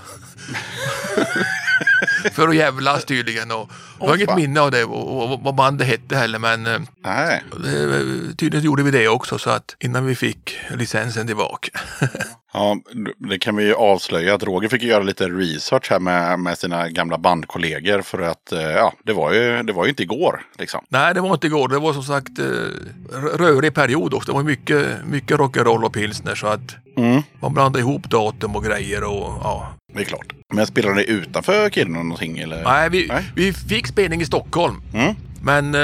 för 2.32 2.48
att 2.48 2.56
jävlas 2.56 3.06
tydligen. 3.06 3.52
Och, 3.52 3.72
jag 4.00 4.08
har 4.08 4.16
inget 4.16 4.36
minne 4.36 4.62
av 4.62 4.72
det 4.72 4.84
och, 4.84 5.32
och, 5.32 5.40
vad 5.40 5.56
bandet 5.56 5.88
hette 5.88 6.16
heller 6.16 6.40
men 6.40 6.68
eh, 6.68 6.80
Nej. 7.04 7.44
det, 7.64 8.36
tydligen 8.38 8.66
gjorde 8.66 8.84
vi 8.84 8.92
det 8.92 9.08
också 9.08 9.38
så 9.38 9.50
att 9.50 9.76
innan 9.80 10.06
vi 10.06 10.16
fick 10.16 10.58
licensen 10.70 11.28
tillbaka. 11.28 11.80
Ja, 12.54 12.78
det 13.18 13.40
kan 13.40 13.56
vi 13.56 13.64
ju 13.64 13.74
avslöja 13.74 14.36
att 14.36 14.44
Roger 14.44 14.70
fick 14.70 14.84
göra 14.84 15.04
lite 15.04 15.30
research 15.30 15.92
här 15.92 16.00
med, 16.00 16.40
med 16.40 16.58
sina 16.58 16.90
gamla 16.90 17.18
bandkollegor. 17.18 18.02
För 18.02 18.22
att 18.22 18.52
eh, 18.52 18.62
ja, 18.62 18.94
det 19.04 19.14
var 19.14 19.34
ju, 19.34 19.64
det 19.64 19.74
var 19.74 19.86
ju 19.86 19.90
inte 19.90 20.04
igår 20.04 20.42
liksom. 20.60 20.86
Nej, 20.90 21.14
det 21.14 21.22
var 21.22 21.34
inte 21.34 21.48
igår. 21.48 21.68
Det 21.68 21.80
var 21.80 21.94
som 21.94 22.04
sagt 22.04 22.40
eh, 22.40 22.46
rörig 23.14 23.74
period 23.74 24.14
också. 24.14 24.32
Det 24.32 24.36
var 24.36 24.44
mycket, 24.44 25.06
mycket 25.06 25.38
rock'n'roll 25.38 25.86
och 25.86 25.94
pilsner 25.94 26.36
så 26.36 26.48
att 26.48 26.76
Mm. 26.98 27.22
man 27.40 27.54
blandade 27.54 27.80
ihop 27.80 28.10
datum 28.10 28.56
och 28.56 28.64
grejer 28.64 29.04
och 29.04 29.40
ja. 29.44 29.68
Det 29.94 30.00
är 30.00 30.06
klart. 30.06 30.34
Men 30.54 30.68
spelade 30.68 30.96
ni 30.96 31.06
utanför 31.08 31.70
Kiruna 31.70 32.04
någonting 32.04 32.38
eller? 32.38 32.64
Nej, 32.64 32.90
vi, 32.90 33.08
Nej. 33.08 33.32
vi 33.36 33.54
fick 33.54 33.88
spelning 33.88 34.22
i 34.22 34.26
Stockholm. 34.26 34.82
Mm. 34.94 35.16
Men 35.44 35.66
eh, 35.66 35.82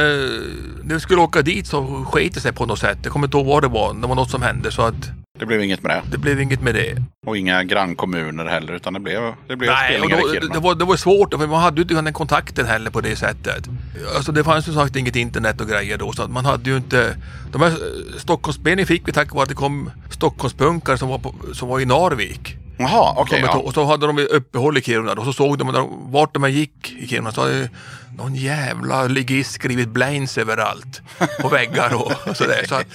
när 0.84 0.94
vi 0.94 1.00
skulle 1.00 1.22
åka 1.22 1.42
dit 1.42 1.68
så 1.68 2.06
sket 2.06 2.34
det 2.34 2.40
sig 2.40 2.54
på 2.54 2.66
något 2.66 2.80
sätt. 2.80 2.98
Jag 3.04 3.14
kommer 3.14 3.28
inte 3.28 3.38
ihåg 3.38 3.46
vad 3.46 3.64
det 3.64 3.68
var. 3.68 3.94
Det 3.94 4.08
var 4.08 4.16
något 4.16 4.30
som 4.32 4.42
hände 4.42 4.72
så 4.72 4.82
att 4.82 5.10
Det 5.40 5.46
blev 5.46 5.64
inget 5.64 5.84
med 5.84 5.92
det. 5.96 6.02
det 6.12 6.18
blev 6.18 6.42
inget 6.42 6.62
med 6.62 6.76
det. 6.76 6.98
Och 7.26 7.38
inga 7.38 7.64
grannkommuner 7.64 8.46
heller 8.46 8.74
utan 8.74 8.94
det 8.94 9.00
blev, 9.00 9.34
det 9.48 9.56
blev 9.56 9.72
Nej, 9.72 10.02
och 10.02 10.10
då, 10.10 10.48
det, 10.54 10.60
var, 10.60 10.76
det 10.76 10.86
var 10.86 10.96
svårt 10.96 11.34
för 11.34 11.48
man 11.48 11.62
hade 11.62 11.78
ju 11.78 11.82
inte 11.82 11.94
den 11.94 12.14
kontakten 12.14 12.66
heller 12.66 12.92
på 12.92 13.02
det 13.02 13.16
sättet. 13.16 13.68
Alltså 14.16 14.32
det 14.32 14.44
fanns 14.44 14.68
ju 14.68 14.74
sagt 14.74 14.96
inget 14.96 15.16
internet 15.16 15.62
och 15.62 15.68
grejer 15.68 15.98
då 15.98 16.14
så 16.14 16.24
att 16.24 16.32
man 16.32 16.46
hade 16.46 16.70
ju 16.70 16.78
inte... 16.78 17.18
De 17.52 17.62
här 17.62 17.74
Stockholmsspelningarna 18.18 18.88
fick 18.88 19.08
vi 19.08 19.12
tack 19.12 19.32
vare 19.34 19.44
att 19.44 19.50
det 19.50 19.56
kom 19.56 19.92
Stockholmspunkare 20.10 20.98
som 20.98 21.10
var, 21.10 21.18
på, 21.18 21.36
som 21.54 21.68
var 21.70 21.80
i 21.80 21.86
Narvik. 21.86 22.58
Jaha, 22.78 23.14
okej. 23.18 23.40
Ett- 23.40 23.46
ja. 23.46 23.58
Och 23.58 23.74
så 23.74 23.86
hade 23.86 24.08
de 24.08 24.20
uppehåll 24.32 24.78
i 24.78 24.82
Kiruna 24.82 25.12
och 25.12 25.26
så 25.26 25.34
såg 25.34 25.58
de 25.58 25.68
när 25.68 26.12
vart 26.12 26.34
de 26.34 26.52
gick 26.52 26.92
i 27.00 27.08
Kiruna 27.08 27.32
så 27.32 27.42
hade 27.42 27.70
någon 28.18 28.36
jävla 28.36 29.04
ligist 29.08 29.52
skrivit 29.52 29.90
Blains 29.90 30.38
överallt. 30.38 31.02
På 31.42 31.50
väggar 31.50 31.94
och 31.94 32.38
sådär. 32.38 32.66
Så 32.68 32.76
att 32.76 32.86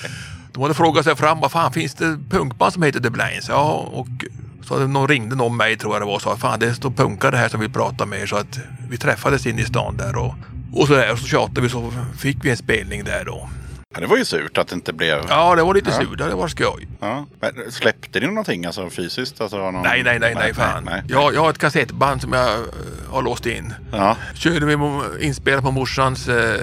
de 0.53 0.63
hade 0.63 0.75
frågat 0.75 1.05
sig 1.05 1.17
fram, 1.17 1.41
vad 1.41 1.53
fan 1.53 1.73
finns 1.73 1.95
det 1.95 2.19
punkband 2.31 2.73
som 2.73 2.83
heter 2.83 3.01
The 3.01 3.11
Blains? 3.11 3.49
Ja, 3.49 3.89
och 3.93 4.09
så 4.65 4.87
någon 4.87 5.09
ringde 5.09 5.37
någon 5.37 5.57
mig 5.57 5.77
tror 5.77 5.95
jag 5.95 6.03
det 6.03 6.07
var 6.07 6.15
och 6.15 6.23
sa, 6.23 6.37
fan 6.37 6.61
det 6.61 6.75
står 6.75 6.91
punkare 6.91 7.37
här 7.37 7.49
som 7.49 7.61
vill 7.61 7.73
prata 7.73 8.07
med 8.07 8.21
er. 8.21 8.27
Så 8.27 8.37
att 8.37 8.59
vi 8.91 8.97
träffades 8.97 9.47
in 9.47 9.59
i 9.59 9.65
stan 9.65 9.97
där 9.97 10.17
och, 10.17 10.35
och 10.73 10.87
sådär. 10.87 11.13
Och 11.13 11.19
så 11.19 11.27
tjatade 11.27 11.61
vi 11.61 11.69
så 11.69 11.93
fick 12.19 12.45
vi 12.45 12.51
en 12.51 12.57
spelning 12.57 13.05
där 13.05 13.25
då. 13.25 13.49
Ja, 13.95 14.01
Det 14.01 14.07
var 14.07 14.17
ju 14.17 14.25
surt 14.25 14.59
att 14.59 14.69
det 14.69 14.75
inte 14.75 14.93
blev... 14.93 15.25
Ja, 15.29 15.55
det 15.57 15.63
var 15.63 15.75
lite 15.75 15.93
surt. 15.93 16.19
Det 16.19 16.35
var 16.35 16.49
skoj. 16.49 16.89
Ja. 17.01 17.27
Men 17.41 17.53
släppte 17.71 18.21
ni 18.21 18.27
någonting 18.27 18.67
alltså 18.67 18.91
fysiskt? 18.91 19.41
Alltså, 19.41 19.57
någon... 19.59 19.83
Nej, 19.83 20.03
nej, 20.03 20.19
nej, 20.19 20.35
nej, 20.35 20.55
fan. 20.55 20.85
nej. 20.85 21.03
Jag, 21.09 21.35
jag 21.35 21.41
har 21.41 21.51
ett 21.51 21.59
kassettband 21.59 22.21
som 22.21 22.33
jag 22.33 22.49
eh, 22.49 22.59
har 23.11 23.23
låst 23.23 23.47
in. 23.47 23.75
Ja. 23.93 24.17
Körde 24.35 24.67
vi 24.67 24.77
inspelade 25.27 25.63
på 25.63 25.71
morsans 25.71 26.29
eh, 26.29 26.61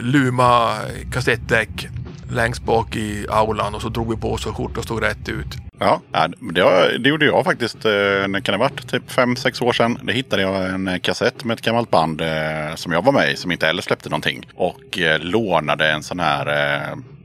Luma 0.00 0.78
kassettdäck 1.12 1.88
längst 2.30 2.64
bak 2.64 2.96
i 2.96 3.26
aulan 3.30 3.74
och 3.74 3.82
så 3.82 3.88
drog 3.88 4.10
vi 4.10 4.16
på 4.16 4.36
så 4.36 4.52
skjortan 4.52 4.82
stod 4.82 5.02
rätt 5.02 5.28
ut. 5.28 5.56
Ja, 5.78 6.00
det, 6.40 6.98
det 6.98 7.08
gjorde 7.08 7.26
jag 7.26 7.44
faktiskt. 7.44 7.84
Eh, 7.84 7.90
när 7.90 8.40
kan 8.40 8.52
det 8.52 8.58
ha 8.58 8.68
varit? 8.68 8.88
Typ 8.90 9.10
5-6 9.10 9.62
år 9.62 9.72
sedan. 9.72 9.98
Det 10.02 10.12
hittade 10.12 10.42
jag 10.42 10.66
en 10.68 10.88
eh, 10.88 10.98
kassett 10.98 11.44
med 11.44 11.54
ett 11.54 11.64
gammalt 11.64 11.90
band 11.90 12.20
eh, 12.20 12.74
som 12.74 12.92
jag 12.92 13.04
var 13.04 13.12
med 13.12 13.32
i. 13.32 13.36
Som 13.36 13.52
inte 13.52 13.66
heller 13.66 13.82
släppte 13.82 14.08
någonting. 14.08 14.46
Och 14.54 14.98
lånade 15.20 15.90
en 15.90 16.02
sån 16.02 16.20
här, 16.20 16.46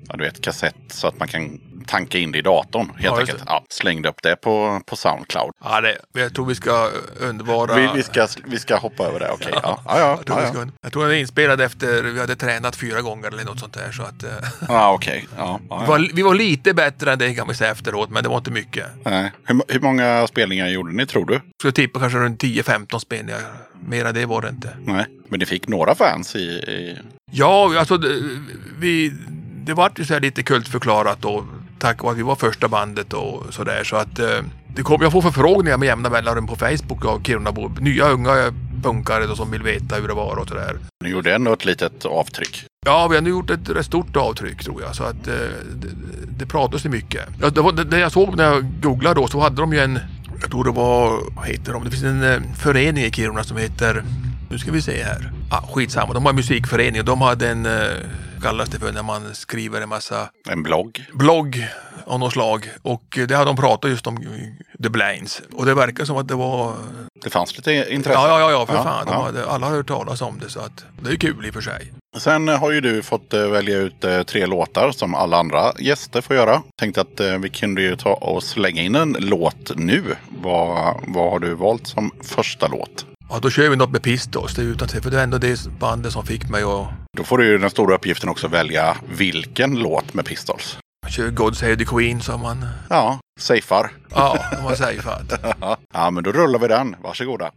ja, 0.09 0.17
du 0.17 0.23
vet, 0.23 0.41
kassett 0.41 0.75
så 0.87 1.07
att 1.07 1.19
man 1.19 1.27
kan 1.27 1.59
tanka 1.87 2.17
in 2.17 2.31
det 2.31 2.37
i 2.37 2.41
datorn 2.41 2.85
helt 2.89 3.03
Ja, 3.03 3.19
enkelt. 3.19 3.43
Ja, 3.45 3.65
slängde 3.69 4.09
upp 4.09 4.21
det 4.23 4.35
på, 4.35 4.81
på 4.85 4.95
Soundcloud. 4.95 5.51
Ja, 5.63 5.81
det, 5.81 5.97
jag 6.13 6.33
tror 6.35 6.45
vi 6.45 6.55
ska 6.55 6.89
undvara... 7.19 7.75
Vi, 7.75 7.89
vi, 7.95 8.03
ska, 8.03 8.27
vi 8.45 8.59
ska 8.59 8.77
hoppa 8.77 9.03
över 9.03 9.19
det, 9.19 9.31
okej. 9.31 9.51
Ja. 9.53 9.81
Ja, 9.85 9.99
ja, 9.99 10.09
jag, 10.09 10.25
tror 10.25 10.39
ja, 10.41 10.71
jag 10.81 10.91
tror 10.93 11.03
den 11.03 11.11
är 11.11 11.19
inspelad 11.19 11.61
efter 11.61 12.03
vi 12.03 12.19
hade 12.19 12.35
tränat 12.35 12.75
fyra 12.75 13.01
gånger 13.01 13.27
eller 13.27 13.43
något 13.43 13.59
sånt 13.59 13.73
där. 13.73 13.91
Så 13.91 14.03
att, 14.03 14.23
eh, 14.23 14.29
ja 14.67 14.93
okej. 14.93 15.27
Ja, 15.37 15.59
ja, 15.69 15.79
vi, 15.81 15.87
var, 15.87 16.09
vi 16.13 16.21
var 16.21 16.35
lite 16.35 16.73
bättre 16.73 17.13
än 17.13 17.19
det 17.19 17.33
kan 17.33 17.47
vi 17.47 17.53
säga 17.53 17.71
efteråt, 17.71 18.09
men 18.09 18.23
det 18.23 18.29
var 18.29 18.37
inte 18.37 18.51
mycket. 18.51 18.85
Nej. 19.05 19.31
Hur, 19.45 19.61
hur 19.67 19.79
många 19.79 20.27
spelningar 20.27 20.67
gjorde 20.67 20.91
ni 20.91 21.05
tror 21.05 21.25
du? 21.25 21.41
Skulle 21.59 21.71
tippa 21.71 21.99
kanske 21.99 22.19
runt 22.19 22.43
10-15 22.43 22.99
spelningar. 22.99 23.41
Mer 23.87 24.05
än 24.05 24.13
det 24.13 24.25
var 24.25 24.41
det 24.41 24.49
inte. 24.49 24.77
Nej. 24.85 25.05
Men 25.29 25.39
ni 25.39 25.45
fick 25.45 25.67
några 25.67 25.95
fans 25.95 26.35
i... 26.35 26.39
i... 26.39 26.97
Ja, 27.31 27.79
alltså 27.79 27.99
vi, 28.79 29.13
det 29.65 29.73
vart 29.73 29.99
ju 29.99 30.05
så 30.05 30.13
här 30.13 30.21
lite 30.21 30.43
kultförklarat 30.43 31.21
då. 31.21 31.45
Tack 31.79 32.03
vare 32.03 32.11
att 32.11 32.17
vi 32.17 32.23
var 32.23 32.35
första 32.35 32.67
bandet 32.67 33.13
och 33.13 33.53
sådär. 33.53 33.83
Så 33.83 33.95
att 33.95 34.19
eh, 34.19 34.39
det 34.75 34.81
kom, 34.81 35.01
jag 35.01 35.11
får 35.11 35.21
förfrågningar 35.21 35.77
med 35.77 35.85
jämna 35.85 36.09
mellanrum 36.09 36.47
på 36.47 36.55
Facebook 36.55 37.05
av 37.05 37.23
Kirunabor. 37.23 37.71
Nya 37.79 38.09
unga 38.09 38.53
punkare 38.83 39.25
då, 39.25 39.35
som 39.35 39.51
vill 39.51 39.63
veta 39.63 39.95
hur 39.95 40.07
det 40.07 40.13
var 40.13 40.35
och 40.35 40.47
sådär. 40.47 40.77
Ni 41.03 41.09
gjorde 41.09 41.35
ändå 41.35 41.53
ett 41.53 41.65
litet 41.65 42.05
avtryck. 42.05 42.65
Ja, 42.85 43.07
vi 43.07 43.15
har 43.15 43.21
nu 43.21 43.29
gjort 43.29 43.49
ett 43.49 43.69
rätt 43.69 43.85
stort 43.85 44.15
avtryck 44.15 44.63
tror 44.63 44.81
jag. 44.81 44.95
Så 44.95 45.03
att 45.03 45.27
eh, 45.27 45.33
det, 45.75 45.87
det 46.37 46.45
pratas 46.45 46.85
ju 46.85 46.89
mycket. 46.89 47.25
Ja, 47.41 47.49
det, 47.49 47.61
var, 47.61 47.71
det, 47.71 47.83
det 47.83 47.99
jag 47.99 48.11
såg 48.11 48.37
när 48.37 48.43
jag 48.43 48.81
googlade 48.81 49.21
då 49.21 49.27
så 49.27 49.39
hade 49.39 49.55
de 49.55 49.73
ju 49.73 49.79
en, 49.79 49.99
jag 50.41 50.51
tror 50.51 50.63
det 50.63 50.71
var, 50.71 51.19
vad 51.35 51.47
heter 51.47 51.73
de? 51.73 51.83
Det 51.83 51.91
finns 51.91 52.03
en 52.03 52.23
eh, 52.23 52.39
förening 52.57 53.03
i 53.03 53.11
Kiruna 53.11 53.43
som 53.43 53.57
heter, 53.57 54.03
nu 54.49 54.57
ska 54.57 54.71
vi 54.71 54.81
se 54.81 55.03
här. 55.03 55.31
Ah, 55.51 55.61
skitsamma, 55.61 56.13
de 56.13 56.23
har 56.23 56.29
en 56.29 56.35
musikförening 56.35 57.01
och 57.01 57.05
de 57.05 57.21
hade 57.21 57.49
en, 57.49 57.65
eh, 57.65 57.71
kallas 58.41 58.69
det 58.69 58.79
för 58.79 58.91
när 58.91 59.03
man 59.03 59.35
skriver 59.35 59.81
en 59.81 59.89
massa 59.89 60.29
En 60.49 60.63
blogg. 60.63 61.05
blogg 61.13 61.67
av 62.05 62.19
något 62.19 62.33
slag. 62.33 62.69
Och 62.81 63.19
det 63.27 63.35
hade 63.35 63.49
de 63.49 63.55
pratat 63.55 63.91
just 63.91 64.07
om 64.07 64.17
The 64.83 64.89
Blinds. 64.89 65.41
Och 65.53 65.65
det 65.65 65.73
verkar 65.73 66.05
som 66.05 66.17
att 66.17 66.27
det 66.27 66.35
var 66.35 66.73
Det 67.23 67.29
fanns 67.29 67.57
lite 67.57 67.93
intresse. 67.93 68.19
Ja, 68.19 68.39
ja, 68.39 68.51
ja, 68.51 68.65
för 68.65 68.73
Ja, 68.75 68.83
fan. 68.83 69.05
De 69.05 69.11
ja. 69.13 69.23
hade, 69.23 69.45
alla 69.49 69.65
har 69.67 69.75
hört 69.75 69.87
talas 69.87 70.21
om 70.21 70.39
det 70.39 70.49
så 70.49 70.59
att 70.59 70.85
det 71.01 71.09
är 71.11 71.15
kul 71.15 71.45
i 71.45 71.49
och 71.49 71.53
för 71.53 71.61
sig. 71.61 71.93
Sen 72.17 72.47
har 72.47 72.71
ju 72.71 72.81
du 72.81 73.01
fått 73.01 73.33
eh, 73.33 73.47
välja 73.47 73.77
ut 73.77 74.03
eh, 74.03 74.21
tre 74.23 74.45
låtar 74.45 74.91
som 74.91 75.15
alla 75.15 75.37
andra 75.37 75.73
gäster 75.79 76.21
får 76.21 76.35
göra. 76.35 76.61
Tänkte 76.79 77.01
att 77.01 77.19
eh, 77.19 77.37
vi 77.37 77.49
kunde 77.49 77.81
ju 77.81 77.95
ta 77.95 78.13
och 78.13 78.43
slänga 78.43 78.81
in 78.81 78.95
en 78.95 79.15
låt 79.19 79.71
nu. 79.75 80.03
Vad, 80.29 80.95
vad 81.07 81.31
har 81.31 81.39
du 81.39 81.53
valt 81.53 81.87
som 81.87 82.11
första 82.23 82.67
låt? 82.67 83.05
Ja, 83.29 83.39
då 83.41 83.49
kör 83.49 83.69
vi 83.69 83.75
något 83.75 83.91
med 83.91 84.03
Pistols. 84.03 84.55
Det 84.55 84.61
är 84.61 84.65
utan. 84.65 84.87
För 84.87 85.11
det 85.11 85.19
är 85.19 85.23
ändå 85.23 85.37
det 85.37 85.67
bandet 85.79 86.13
som 86.13 86.25
fick 86.25 86.49
mig 86.49 86.63
att 86.63 86.87
Då 87.17 87.23
får 87.23 87.37
du 87.37 87.45
ju 87.45 87.57
den 87.57 87.69
stora 87.69 87.95
uppgiften 87.95 88.29
också 88.29 88.47
välja 88.47 88.97
vilken 89.17 89.75
låt 89.75 90.13
med 90.13 90.25
Pistols. 90.25 90.77
köra 91.09 91.29
God 91.29 91.57
Save 91.57 91.75
the 91.75 91.85
Queen 91.85 92.21
som 92.21 92.41
man... 92.41 92.65
Ja, 92.89 93.19
safear. 93.39 93.91
Ja, 94.09 94.37
säger 94.77 95.01
för 95.01 95.11
att. 95.11 95.57
ja, 95.93 96.09
men 96.11 96.23
då 96.23 96.31
rullar 96.31 96.59
vi 96.59 96.67
den. 96.67 96.95
Varsågoda. 97.03 97.51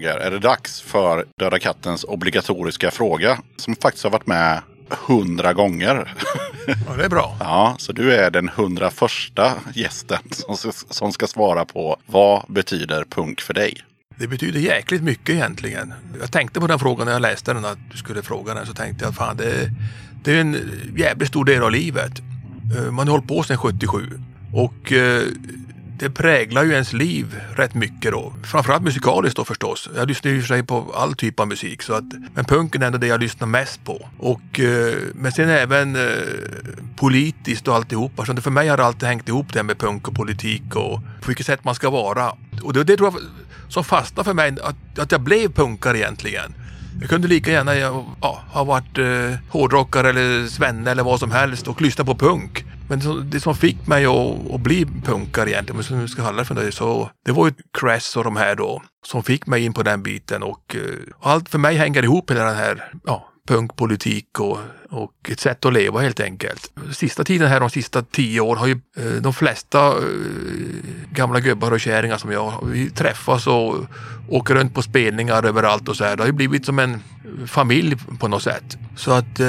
Roger, 0.00 0.18
är 0.18 0.30
det 0.30 0.38
dags 0.38 0.80
för 0.80 1.24
Döda 1.38 1.58
kattens 1.58 2.04
obligatoriska 2.04 2.90
fråga. 2.90 3.38
Som 3.56 3.76
faktiskt 3.76 4.04
har 4.04 4.10
varit 4.10 4.26
med 4.26 4.60
hundra 4.88 5.52
gånger. 5.52 6.14
Ja, 6.88 6.96
det 6.96 7.04
är 7.04 7.08
bra. 7.08 7.36
Ja, 7.40 7.74
så 7.78 7.92
du 7.92 8.12
är 8.14 8.30
den 8.30 8.48
101 8.48 8.92
gästen 9.74 10.18
som, 10.30 10.72
som 10.90 11.12
ska 11.12 11.26
svara 11.26 11.64
på 11.64 11.96
vad 12.06 12.44
betyder 12.48 13.04
punk 13.04 13.40
för 13.40 13.54
dig? 13.54 13.76
Det 14.16 14.26
betyder 14.26 14.60
jäkligt 14.60 15.02
mycket 15.02 15.34
egentligen. 15.34 15.94
Jag 16.20 16.32
tänkte 16.32 16.60
på 16.60 16.66
den 16.66 16.78
frågan 16.78 17.06
när 17.06 17.12
jag 17.12 17.22
läste 17.22 17.52
den, 17.54 17.64
att 17.64 17.78
du 17.90 17.96
skulle 17.96 18.22
fråga 18.22 18.54
den. 18.54 18.66
Så 18.66 18.72
tänkte 18.72 19.04
jag, 19.04 19.14
fan 19.14 19.36
det, 19.36 19.70
det 20.24 20.32
är 20.32 20.40
en 20.40 20.56
jävligt 20.96 21.28
stor 21.28 21.44
del 21.44 21.62
av 21.62 21.70
livet. 21.70 22.12
Eh, 22.76 22.90
Man 22.92 23.08
har 23.08 23.12
hållit 23.12 23.28
på 23.28 23.42
sedan 23.42 23.58
77. 23.58 24.20
Och 24.54 24.92
eh, 24.92 25.22
det 26.00 26.10
präglar 26.10 26.64
ju 26.64 26.72
ens 26.72 26.92
liv 26.92 27.40
rätt 27.56 27.74
mycket 27.74 28.12
då. 28.12 28.32
Framförallt 28.44 28.82
musikaliskt 28.82 29.36
då 29.36 29.44
förstås. 29.44 29.88
Jag 29.96 30.08
lyssnar 30.08 30.30
ju 30.30 30.36
i 30.36 30.40
och 30.40 30.44
för 30.44 30.54
sig 30.54 30.62
på 30.62 30.92
all 30.94 31.14
typ 31.14 31.40
av 31.40 31.48
musik. 31.48 31.82
Så 31.82 31.94
att, 31.94 32.04
men 32.34 32.44
punken 32.44 32.82
är 32.82 32.86
ändå 32.86 32.98
det 32.98 33.06
jag 33.06 33.20
lyssnar 33.20 33.46
mest 33.46 33.84
på. 33.84 34.08
Och, 34.18 34.60
eh, 34.60 34.94
men 35.14 35.32
sen 35.32 35.48
även 35.48 35.96
eh, 35.96 36.02
politiskt 36.96 37.68
och 37.68 37.74
alltihopa. 37.74 38.26
Så 38.26 38.36
för 38.36 38.50
mig 38.50 38.68
har 38.68 38.76
det 38.76 38.84
alltid 38.84 39.08
hängt 39.08 39.28
ihop 39.28 39.52
det 39.52 39.58
här 39.58 39.64
med 39.64 39.78
punk 39.78 40.08
och 40.08 40.14
politik 40.14 40.76
och 40.76 41.00
på 41.20 41.26
vilket 41.26 41.46
sätt 41.46 41.64
man 41.64 41.74
ska 41.74 41.90
vara. 41.90 42.32
Och 42.62 42.72
det, 42.72 42.84
det 42.84 42.96
tror 42.96 43.12
jag 43.12 43.22
som 43.68 43.84
fastnade 43.84 44.24
för 44.24 44.34
mig, 44.34 44.56
att, 44.62 44.98
att 44.98 45.12
jag 45.12 45.20
blev 45.20 45.52
punkare 45.52 45.98
egentligen. 45.98 46.54
Jag 47.00 47.08
kunde 47.10 47.28
lika 47.28 47.50
gärna 47.50 47.74
ja, 47.76 48.42
ha 48.50 48.64
varit 48.64 48.98
eh, 48.98 49.38
hårdrockare 49.50 50.08
eller 50.08 50.46
svenne 50.46 50.90
eller 50.90 51.02
vad 51.02 51.20
som 51.20 51.30
helst 51.30 51.68
och 51.68 51.82
lyssna 51.82 52.04
på 52.04 52.14
punk. 52.14 52.64
Men 52.90 52.98
det 52.98 53.04
som, 53.04 53.30
det 53.30 53.40
som 53.40 53.54
fick 53.54 53.86
mig 53.86 54.06
att, 54.06 54.50
att 54.54 54.60
bli 54.60 54.86
punkare 55.04 55.50
egentligen, 55.50 55.76
men 55.76 55.84
som 55.84 56.00
vi 56.00 56.08
ska 56.08 56.22
kalla 56.22 56.38
det 56.38 56.44
för 56.44 56.54
det, 56.54 56.72
så 56.72 57.10
det 57.24 57.32
var 57.32 57.46
ju 57.46 57.52
Cress 57.72 58.16
och 58.16 58.24
de 58.24 58.36
här 58.36 58.54
då 58.54 58.82
som 59.06 59.22
fick 59.22 59.46
mig 59.46 59.64
in 59.64 59.72
på 59.72 59.82
den 59.82 60.02
biten 60.02 60.42
och, 60.42 60.76
och 61.14 61.30
allt 61.30 61.48
för 61.48 61.58
mig 61.58 61.76
hänger 61.76 62.02
ihop 62.02 62.30
hela 62.30 62.44
den 62.44 62.56
här 62.56 62.92
ja, 63.04 63.28
punkpolitik 63.48 64.40
och, 64.40 64.58
och 64.90 65.30
ett 65.30 65.40
sätt 65.40 65.64
att 65.64 65.72
leva 65.72 66.00
helt 66.00 66.20
enkelt. 66.20 66.72
Sista 66.92 67.24
tiden 67.24 67.48
här, 67.48 67.60
de 67.60 67.70
sista 67.70 68.02
tio 68.02 68.40
åren, 68.40 68.58
har 68.58 68.66
ju 68.66 68.80
eh, 68.96 69.22
de 69.22 69.34
flesta 69.34 69.86
eh, 69.86 69.94
gamla 71.12 71.40
gubbar 71.40 71.72
och 71.72 71.80
kärringar 71.80 72.18
som 72.18 72.32
jag, 72.32 72.66
vi 72.66 72.90
träffas 72.90 73.46
och 73.46 73.76
åker 74.30 74.54
runt 74.54 74.74
på 74.74 74.82
spelningar 74.82 75.46
överallt 75.46 75.88
och 75.88 75.96
så 75.96 76.04
här. 76.04 76.16
Det 76.16 76.22
har 76.22 76.26
ju 76.26 76.32
blivit 76.32 76.66
som 76.66 76.78
en 76.78 77.02
familj 77.46 77.96
på 78.18 78.28
något 78.28 78.42
sätt. 78.42 78.78
Så 78.96 79.12
att 79.12 79.40
eh, 79.40 79.46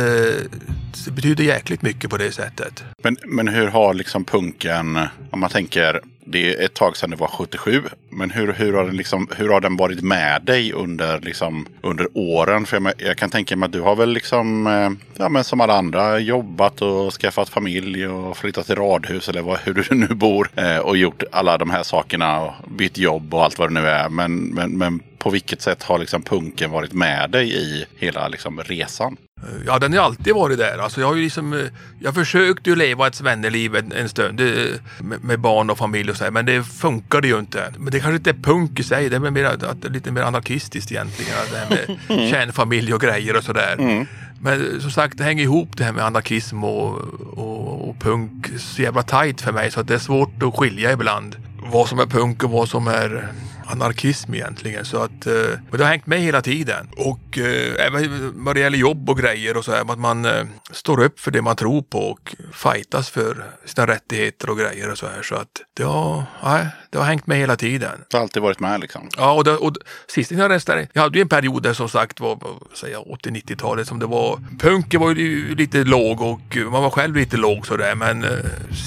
det 1.05 1.11
betyder 1.11 1.43
jäkligt 1.43 1.81
mycket 1.81 2.09
på 2.09 2.17
det 2.17 2.31
sättet. 2.31 2.83
Men, 3.03 3.17
men 3.25 3.47
hur 3.47 3.67
har 3.67 3.93
liksom 3.93 4.25
punken, 4.25 4.99
om 5.31 5.39
man 5.39 5.49
tänker, 5.49 6.01
det 6.25 6.55
är 6.55 6.65
ett 6.65 6.73
tag 6.73 6.97
sedan 6.97 7.09
det 7.09 7.15
var 7.15 7.27
77, 7.27 7.83
men 8.09 8.31
hur, 8.31 8.53
hur, 8.53 8.73
har, 8.73 8.85
den 8.85 8.97
liksom, 8.97 9.27
hur 9.35 9.49
har 9.49 9.61
den 9.61 9.77
varit 9.77 10.01
med 10.01 10.41
dig 10.43 10.73
under, 10.73 11.19
liksom, 11.19 11.65
under 11.81 12.07
åren? 12.13 12.65
För 12.65 12.81
jag, 12.81 12.93
jag 12.97 13.17
kan 13.17 13.29
tänka 13.29 13.55
mig 13.55 13.65
att 13.67 13.71
du 13.71 13.81
har 13.81 13.95
väl 13.95 14.09
liksom, 14.09 14.67
eh, 14.67 14.89
ja, 15.17 15.29
men 15.29 15.43
som 15.43 15.61
alla 15.61 15.77
andra 15.77 16.19
jobbat 16.19 16.81
och 16.81 17.13
skaffat 17.13 17.49
familj 17.49 18.07
och 18.07 18.37
flyttat 18.37 18.65
till 18.65 18.75
radhus 18.75 19.29
eller 19.29 19.41
vad, 19.41 19.59
hur 19.59 19.73
du 19.73 19.95
nu 19.95 20.07
bor 20.07 20.49
eh, 20.55 20.77
och 20.77 20.97
gjort 20.97 21.23
alla 21.31 21.57
de 21.57 21.69
här 21.69 21.83
sakerna 21.83 22.39
och 22.41 22.53
bytt 22.69 22.97
jobb 22.97 23.33
och 23.33 23.43
allt 23.43 23.59
vad 23.59 23.69
det 23.69 23.81
nu 23.81 23.87
är. 23.87 24.09
Men, 24.09 24.37
men, 24.37 24.70
men 24.77 24.99
på 25.17 25.29
vilket 25.29 25.61
sätt 25.61 25.83
har 25.83 25.99
liksom 25.99 26.21
punken 26.21 26.71
varit 26.71 26.93
med 26.93 27.29
dig 27.29 27.55
i 27.55 27.85
hela 27.97 28.27
liksom 28.27 28.59
resan? 28.59 29.17
Ja, 29.65 29.79
den 29.79 29.93
har 29.93 29.99
alltid 29.99 30.33
varit 30.33 30.57
där. 30.57 30.77
Alltså 30.77 31.01
jag 31.01 31.07
har 31.07 31.15
ju 31.15 31.23
liksom, 31.23 31.53
eh, 31.53 31.59
jag 31.99 32.15
försökte 32.15 32.69
ju 32.69 32.75
leva 32.75 33.07
ett 33.07 33.15
svenneliv 33.15 33.75
en, 33.75 33.91
en 33.91 34.09
stund 34.09 34.37
det, 34.37 34.81
med, 34.99 35.23
med 35.23 35.39
barn 35.39 35.69
och 35.69 35.77
familj 35.77 36.11
och 36.11 36.17
så 36.17 36.23
här, 36.23 36.31
men 36.31 36.45
det 36.45 36.63
funkade 36.63 37.27
ju 37.27 37.39
inte. 37.39 37.73
Men 37.77 37.91
det 37.91 37.99
kanske 37.99 38.15
inte 38.15 38.29
är 38.29 38.43
punk 38.43 38.79
i 38.79 38.83
sig, 38.83 39.09
det 39.09 39.15
är 39.15 39.19
mer, 39.19 39.45
att, 39.45 39.91
lite 39.91 40.11
mer 40.11 40.21
anarkistiskt 40.21 40.91
egentligen. 40.91 41.33
Det 41.51 41.57
här 41.57 41.69
med 41.69 42.29
kärnfamilj 42.29 42.93
och 42.93 43.01
grejer 43.01 43.37
och 43.37 43.43
sådär. 43.43 44.05
Men 44.43 44.81
som 44.81 44.91
sagt, 44.91 45.17
det 45.17 45.23
hänger 45.23 45.43
ihop 45.43 45.77
det 45.77 45.83
här 45.83 45.91
med 45.91 46.05
anarkism 46.05 46.63
och, 46.63 46.97
och, 47.37 47.89
och 47.89 47.99
punk 47.99 48.59
så 48.59 48.81
jävla 48.81 49.03
tajt 49.03 49.41
för 49.41 49.51
mig 49.51 49.71
så 49.71 49.79
att 49.79 49.87
det 49.87 49.93
är 49.93 49.99
svårt 49.99 50.43
att 50.43 50.55
skilja 50.55 50.91
ibland 50.91 51.35
vad 51.71 51.89
som 51.89 51.99
är 51.99 52.05
punk 52.05 52.43
och 52.43 52.51
vad 52.51 52.69
som 52.69 52.87
är 52.87 53.27
anarkism 53.71 54.33
egentligen. 54.33 54.85
Så 54.85 54.97
att, 54.97 55.27
eh, 55.27 55.33
men 55.69 55.77
det 55.77 55.83
har 55.83 55.91
hängt 55.91 56.07
med 56.07 56.19
hela 56.19 56.41
tiden. 56.41 56.87
Och 56.97 57.37
eh, 57.37 57.85
även 57.85 58.31
vad 58.45 58.55
det 58.55 58.59
gäller 58.59 58.77
jobb 58.77 59.09
och 59.09 59.17
grejer 59.17 59.57
och 59.57 59.65
så 59.65 59.71
här, 59.71 59.91
att 59.91 59.99
man 59.99 60.25
eh, 60.25 60.45
står 60.71 60.99
upp 60.99 61.19
för 61.19 61.31
det 61.31 61.41
man 61.41 61.55
tror 61.55 61.81
på 61.81 61.99
och 61.99 62.35
fightas 62.53 63.09
för 63.09 63.45
sina 63.65 63.87
rättigheter 63.87 64.49
och 64.49 64.57
grejer 64.57 64.91
och 64.91 64.97
så 64.97 65.07
här. 65.07 65.21
Så 65.21 65.35
att 65.35 65.61
det 65.73 65.83
har, 65.83 66.23
nej, 66.43 66.67
det 66.91 66.97
har 66.97 67.05
hängt 67.05 67.27
med 67.27 67.37
hela 67.37 67.55
tiden. 67.55 67.91
Du 68.09 68.17
har 68.17 68.21
alltid 68.21 68.43
varit 68.43 68.59
med 68.59 68.79
liksom. 68.81 69.09
Ja, 69.17 69.31
och, 69.31 69.43
det, 69.43 69.51
och 69.51 69.73
sist 70.07 70.31
jag 70.31 70.51
restade, 70.51 70.87
jag 70.93 71.01
hade 71.01 71.17
ju 71.17 71.21
en 71.21 71.29
period 71.29 71.63
där 71.63 71.73
som 71.73 71.89
sagt 71.89 72.19
var, 72.19 72.35
vad 72.41 72.77
säger 72.77 72.93
jag, 72.93 73.03
80-90-talet 73.03 73.87
som 73.87 73.99
det 73.99 74.05
var, 74.05 74.39
punken 74.59 75.01
var 75.01 75.15
ju 75.15 75.55
lite 75.55 75.83
låg 75.83 76.21
och 76.21 76.57
man 76.71 76.83
var 76.83 76.89
själv 76.89 77.15
lite 77.15 77.37
låg 77.37 77.67
sådär, 77.67 77.95
men 77.95 78.23
eh, 78.23 78.29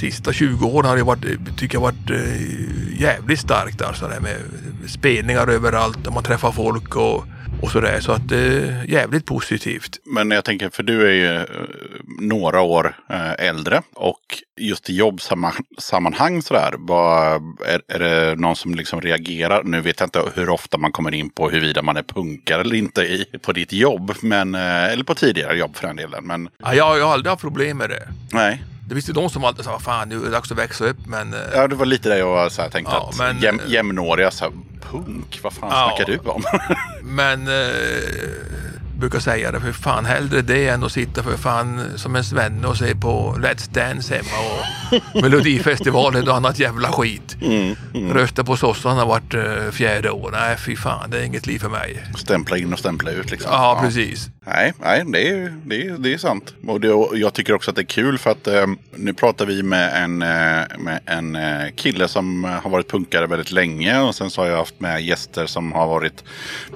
sista 0.01 0.33
20 0.33 0.67
åren 0.67 0.89
har 0.89 0.97
det 0.97 1.03
varit, 1.03 1.59
tycker 1.59 1.77
jag 1.77 1.83
varit 1.83 2.11
eh, 2.11 3.01
jävligt 3.01 3.41
starkt 3.41 3.83
alltså 3.83 4.09
det 4.09 4.21
med 4.21 4.37
spelningar 4.87 5.47
överallt 5.49 6.07
och 6.07 6.13
man 6.13 6.23
träffar 6.23 6.53
folk 6.53 6.97
och, 6.97 7.25
och 7.63 7.71
sådär. 7.71 8.01
Så 8.01 8.13
att 8.13 8.29
det 8.29 8.39
är 8.39 8.85
jävligt 8.89 9.27
positivt. 9.27 9.99
Men 10.05 10.31
jag 10.31 10.45
tänker, 10.45 10.71
för 10.71 10.83
du 10.83 11.07
är 11.09 11.13
ju 11.13 11.37
eh, 11.37 11.43
några 12.21 12.61
år 12.61 12.97
eh, 13.11 13.33
äldre 13.33 13.83
och 13.95 14.21
just 14.61 14.91
i 14.91 14.97
jobbsammanhang 14.97 16.43
sådär, 16.43 16.75
vad, 16.79 17.33
är, 17.67 17.83
är 17.89 17.99
det 17.99 18.35
någon 18.37 18.57
som 18.57 18.75
liksom 18.75 19.01
reagerar? 19.01 19.63
Nu 19.65 19.81
vet 19.81 20.01
jag 20.01 20.07
inte 20.07 20.23
hur 20.35 20.49
ofta 20.49 20.79
man 20.79 20.93
kommer 20.93 21.15
in 21.15 21.31
på 21.31 21.51
huruvida 21.51 21.83
man 21.83 21.97
är 21.97 22.03
punkare 22.03 22.61
eller 22.61 22.77
inte 22.77 23.03
i, 23.03 23.27
på 23.43 23.53
ditt 23.53 23.73
jobb, 23.73 24.13
men, 24.21 24.55
eh, 24.55 24.85
eller 24.93 25.05
på 25.05 25.15
tidigare 25.15 25.59
jobb 25.59 25.77
för 25.77 25.87
den 25.87 25.97
delen. 25.97 26.27
Men 26.27 26.49
Ja, 26.59 26.75
jag, 26.75 26.99
jag 26.99 27.05
har 27.07 27.13
aldrig 27.13 27.31
haft 27.31 27.43
problem 27.43 27.79
med 27.79 27.91
det. 27.91 28.09
nej, 28.33 28.63
Det 28.89 28.95
ju 29.09 29.13
de 29.13 29.31
som 29.31 29.45
alltid 29.45 29.65
sa, 29.65 29.79
fan 29.79 30.09
nu 30.09 30.17
är 30.17 30.21
det 30.25 30.31
dags 30.31 30.53
att 30.53 30.59
växa 30.59 30.85
upp, 30.85 30.97
men 31.07 31.35
eh, 31.35 31.41
ja, 31.55 31.69
det 31.69 31.75
var 31.75 31.87
lite 31.87 32.09
det 32.09 32.19
jag 32.19 32.53
så 32.53 32.63
här, 32.63 32.69
tänkte 32.71 32.93
Ja, 32.95 33.09
att 33.11 33.19
men- 33.19 33.41
jäm, 33.41 33.61
jämnåriga, 33.67 34.31
så 34.31 34.45
här, 34.45 34.53
punk, 34.91 35.41
vad 35.43 35.53
fan 35.53 35.69
Ja. 35.73 35.95
snackar 35.97 36.13
du 36.13 36.31
om? 36.31 36.43
Men 37.03 37.49
eh, 37.49 37.65
brukar 38.99 39.19
säga 39.19 39.53
det, 39.53 39.61
för 39.61 39.73
fan 39.73 40.05
hellre 40.05 40.43
det 40.43 40.69
än 40.69 40.85
att 40.85 40.93
sitta 40.93 41.23
för 41.23 41.37
fan 41.37 41.83
som 41.97 42.17
en 42.17 42.25
svenne 42.25 42.67
och 42.67 42.77
se 42.77 42.95
på 42.97 43.37
Let's 43.39 43.71
Dance 43.75 44.15
hemma 44.15 44.29
och 45.15 45.23
Melodifestivalen 45.23 46.29
och 46.29 46.37
annat 46.37 46.59
jävla 46.59 46.93
skit. 46.93 47.37
Rösta 48.13 48.45
på 48.45 48.57
sossarna 48.57 49.05
vart 49.05 49.35
eh, 49.35 49.71
fjärde 49.73 50.11
år. 50.11 50.31
Nej 50.33 50.57
fy 50.59 50.77
fan, 50.77 51.11
det 51.11 51.19
är 51.19 51.23
inget 51.25 51.47
liv 51.47 51.59
för 51.59 51.69
mig. 51.69 52.03
stämpla 52.17 52.57
in 52.59 52.73
och 52.73 52.79
stämpla 52.79 53.11
ut 53.11 53.31
liksom. 53.31 53.51
Ja, 53.53 53.79
precis. 53.83 54.29
Nej, 54.47 54.73
nej 54.81 55.05
det, 55.07 55.29
är, 55.29 55.55
det, 55.65 55.87
är, 55.87 55.99
det 55.99 56.15
är 56.15 56.19
sant. 56.19 56.55
Och, 56.67 56.81
det, 56.81 56.93
och 56.93 57.19
jag 57.19 57.35
tycker 57.35 57.55
också 57.55 57.71
att 57.71 57.77
det 57.77 57.83
är 57.83 57.87
kul 57.87 58.19
för 58.19 58.31
att 58.31 58.47
eh, 58.47 58.67
nu 58.95 59.13
pratar 59.15 59.47
vi 59.47 59.63
med 59.63 60.03
en, 60.05 60.23
eh, 60.23 60.79
med 60.79 61.01
en 61.07 61.37
eh, 61.37 61.71
kille 61.75 62.09
som 62.09 62.45
har 62.45 62.71
varit 62.71 62.89
punkare 62.91 63.27
väldigt 63.27 63.53
länge. 63.53 64.01
Och 64.01 64.15
sen 64.15 64.31
så 64.31 64.41
har 64.43 64.49
jag 64.49 64.57
haft 64.57 64.81
med 64.81 65.03
gäster 65.03 65.47
som 65.47 65.73
har 65.73 65.87
varit 65.87 66.25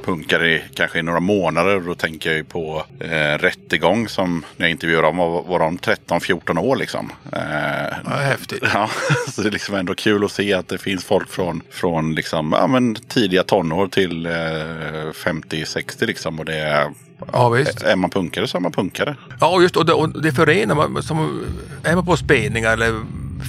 punkare 0.04 0.50
i, 0.54 0.62
kanske 0.74 0.98
i 0.98 1.02
några 1.02 1.20
månader. 1.20 1.76
Och 1.76 1.82
då 1.82 1.94
tänker 1.94 2.30
jag 2.30 2.36
ju 2.36 2.44
på 2.44 2.84
eh, 3.00 3.38
Rättegång 3.38 4.08
som 4.08 4.44
när 4.56 4.66
jag 4.66 4.70
intervjuade 4.70 5.06
dem 5.06 5.16
var, 5.16 5.42
var 5.42 5.58
de 5.58 5.78
13-14 5.78 6.58
år 6.58 6.76
liksom. 6.76 7.12
Eh, 7.32 7.88
Ja, 8.04 8.10
häftigt. 8.10 8.62
Ja, 8.74 8.90
så 9.28 9.42
det 9.42 9.48
är 9.48 9.52
liksom 9.52 9.74
ändå 9.74 9.94
kul 9.94 10.24
att 10.24 10.32
se 10.32 10.52
att 10.52 10.68
det 10.68 10.78
finns 10.78 11.04
folk 11.04 11.30
från, 11.30 11.62
från 11.70 12.14
liksom, 12.14 12.52
ja, 12.52 12.66
men 12.66 12.94
tidiga 12.94 13.42
tonår 13.42 13.88
till 13.88 14.26
eh, 14.26 14.30
50-60 14.32 16.06
liksom. 16.06 16.38
Och 16.38 16.44
det 16.44 16.58
är, 16.58 16.92
Ja 17.32 17.48
visst. 17.48 17.82
är 17.82 17.96
man 17.96 18.10
punkare 18.10 18.48
så 18.48 18.56
är 18.56 18.60
man 18.60 18.72
punkare. 18.72 19.16
Ja 19.40 19.62
just 19.62 19.76
och 19.76 19.86
det, 19.86 19.92
och 19.92 20.22
det 20.22 20.32
förenar 20.32 20.74
man. 20.74 21.02
Som, 21.02 21.44
är 21.84 21.94
man 21.94 22.06
på 22.06 22.16
spelningar 22.16 22.72
eller 22.72 23.00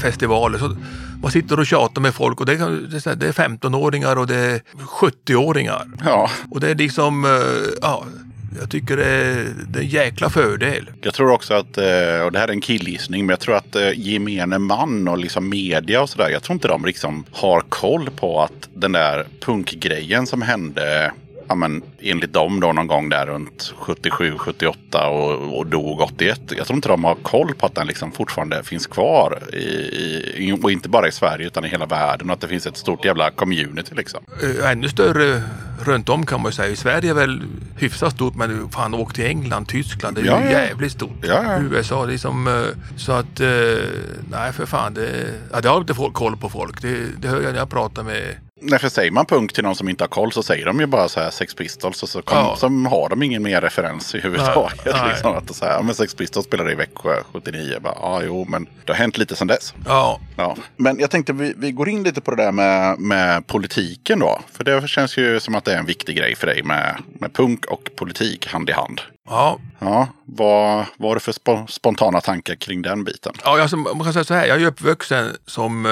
festivaler 0.02 0.58
så 0.58 0.76
man 1.22 1.32
sitter 1.32 1.60
och 1.60 1.66
tjatar 1.66 2.02
med 2.02 2.14
folk 2.14 2.40
och 2.40 2.46
det, 2.46 2.54
är 2.54 3.16
det 3.16 3.28
är 3.28 3.32
15-åringar 3.32 4.16
och 4.16 4.28
det 4.28 4.36
är 4.36 4.62
70-åringar. 5.02 5.88
Ja, 6.06 6.30
Och 6.52 6.60
det 6.60 6.70
är 6.70 6.76
liksom, 6.76 7.26
eh, 7.26 7.32
ja, 7.82 8.06
jag 8.60 8.70
tycker 8.70 8.98
det 8.98 9.06
är, 9.06 9.46
det 9.68 9.80
är 9.80 9.84
en 9.84 9.90
jäkla 9.90 10.30
fördel. 10.30 10.90
jag 11.02 11.14
tror 11.14 11.32
också 11.32 11.54
att, 11.54 11.78
eh, 11.78 12.22
och 12.26 12.32
det 12.32 12.40
här 12.40 12.48
är 12.48 12.52
en 12.52 12.62
killgissning, 12.62 13.26
men 13.26 13.30
jag 13.30 13.40
tror 13.40 13.56
att 13.56 13.76
eh, 13.76 14.00
gemene 14.00 14.60
man 14.60 15.08
och 15.08 15.18
liksom 15.18 15.50
media 15.50 16.02
och 16.02 16.10
sådär, 16.10 16.30
jag 16.30 16.44
tror 16.44 16.54
inte 16.54 16.68
de 16.68 16.86
liksom 16.86 17.24
har 17.32 17.62
koll 17.70 18.10
på 18.10 18.42
att 18.42 18.70
den 18.74 18.92
där 18.92 19.28
punkgrejen 19.40 20.28
som 20.28 20.42
hände 20.42 21.12
Ja, 21.50 21.56
men 21.56 21.82
enligt 22.02 22.34
dem 22.34 22.60
då 22.60 22.74
någon 22.74 22.88
gång 22.88 23.10
där 23.10 23.26
runt 23.26 23.74
77, 23.78 24.34
78 24.38 25.10
och, 25.10 25.58
och 25.58 25.68
dog 25.68 26.02
81. 26.02 26.42
Jag 26.58 26.68
tror 26.68 26.76
inte 26.76 26.90
de 26.90 27.04
har 27.04 27.16
koll 27.16 27.54
på 27.56 27.66
att 27.66 27.76
den 27.76 27.88
liksom 27.88 28.12
fortfarande 28.12 28.64
finns 28.64 28.88
kvar. 28.88 29.40
I, 29.54 29.58
i, 30.38 30.58
och 30.64 30.72
inte 30.72 30.90
bara 30.90 31.08
i 31.08 31.12
Sverige 31.12 31.48
utan 31.48 31.66
i 31.66 31.68
hela 31.68 31.86
världen. 31.86 32.30
Och 32.30 32.34
att 32.34 32.42
det 32.42 32.48
finns 32.48 32.68
ett 32.68 32.78
stort 32.78 33.06
jävla 33.06 33.32
community 33.32 33.96
liksom. 33.96 34.24
Eh, 34.62 34.72
Ännu 34.72 34.90
större 34.90 35.42
runt 35.84 36.10
om 36.10 36.26
kan 36.26 36.42
man 36.42 36.50
ju 36.52 36.56
säga. 36.56 36.70
I 36.70 36.76
Sverige 36.76 37.10
är 37.10 37.14
väl 37.14 37.42
hyfsat 37.78 38.14
stort 38.14 38.36
men 38.36 38.70
fan 38.70 38.94
åk 38.94 39.14
till 39.14 39.26
England, 39.26 39.66
Tyskland. 39.68 40.16
Det 40.16 40.22
är 40.22 40.26
Ja, 40.26 40.40
ju 40.40 40.46
ja. 40.46 40.52
jävligt 40.52 40.92
stort. 40.92 41.26
Ja. 41.28 41.60
USA, 41.72 42.06
det 42.06 42.14
är 42.14 42.18
som, 42.18 42.48
eh, 42.48 42.54
så 42.98 43.12
att, 43.12 43.40
eh, 43.40 43.48
nej 44.32 44.54
för 44.54 44.66
fan. 44.66 44.94
Det, 44.94 45.10
ja, 45.54 45.62
det 45.62 45.70
har 45.70 45.78
inte 45.78 45.94
folk 45.94 46.14
koll 46.14 46.38
på 46.38 46.50
folk. 46.50 46.82
Det, 46.82 46.98
det 47.22 47.28
hör 47.28 47.42
jag 47.42 47.52
när 47.52 47.60
jag 47.60 47.70
pratar 47.70 48.04
med 48.04 48.36
Nej, 48.62 48.80
för 48.80 48.90
säger 48.90 49.12
man 49.12 49.26
punk 49.26 49.54
till 49.54 49.64
någon 49.64 49.76
som 49.76 49.90
inte 49.90 50.04
har 50.04 50.10
koll 50.10 50.32
så 50.32 50.44
säger 50.44 50.66
de 50.66 50.80
ju 50.80 50.86
bara 50.86 51.10
så 51.10 51.20
här 51.20 51.30
Sex 51.30 51.54
Pistols 51.54 52.04
och 52.04 52.10
så, 52.10 52.22
kom, 52.22 52.38
Ja. 52.38 52.56
så 52.56 52.68
har 52.68 53.10
de 53.10 53.24
ingen 53.24 53.44
mer 53.44 53.62
referens 53.62 54.16
i 54.16 54.20
huvudtaget. 54.20 54.86
Nej, 54.86 54.94
nej. 54.98 55.10
Liksom, 55.10 55.34
att 55.36 55.56
så 55.56 55.66
här, 55.66 55.84
men 55.84 55.96
Sex 55.96 56.16
Pistols 56.16 56.46
spelade 56.46 56.72
i 56.72 56.76
Växjö 56.76 57.24
79. 57.34 57.78
Bara, 57.82 57.94
ja, 58.02 58.22
jo, 58.26 58.46
men 58.50 58.68
det 58.86 58.92
har 58.92 58.98
hänt 58.98 59.18
lite 59.18 59.36
sedan 59.36 59.48
dess. 59.48 59.74
Ja, 59.86 60.20
Ja. 60.38 60.56
Men 60.78 61.00
jag 61.00 61.12
tänkte 61.12 61.34
vi, 61.34 61.54
vi 61.58 61.72
går 61.72 61.90
in 61.90 62.04
lite 62.04 62.22
på 62.22 62.32
det 62.36 62.44
där 62.44 62.52
med, 62.52 63.00
med 63.00 63.48
politiken 63.48 64.20
då. 64.20 64.40
För 64.54 64.64
det 64.64 64.88
känns 64.88 65.18
ju 65.18 65.40
som 65.40 65.56
att 65.56 65.66
det 65.66 65.74
är 65.74 65.78
en 65.78 65.86
viktig 65.86 66.18
grej 66.18 66.36
för 66.36 66.48
dig 66.48 66.64
med, 66.64 66.96
med 67.20 67.34
punk 67.34 67.66
och 67.66 67.90
politik 67.96 68.48
hand 68.48 68.70
i 68.70 68.74
hand. 68.74 69.02
Ja. 69.30 69.60
Ja, 69.82 70.08
vad 70.26 70.86
har 71.10 71.14
du 71.16 71.20
för 71.20 71.32
spo- 71.32 71.68
spontana 71.68 72.22
tankar 72.22 72.56
kring 72.56 72.82
den 72.82 73.04
biten? 73.04 73.34
Ja, 73.44 73.62
alltså, 73.62 73.78
man 73.78 74.00
kan 74.04 74.14
säga 74.14 74.24
så 74.24 74.34
här, 74.34 74.46
jag 74.46 74.56
är 74.56 74.60
ju 74.60 74.66
uppvuxen 74.68 75.36
som 75.46 75.86
eh, 75.86 75.92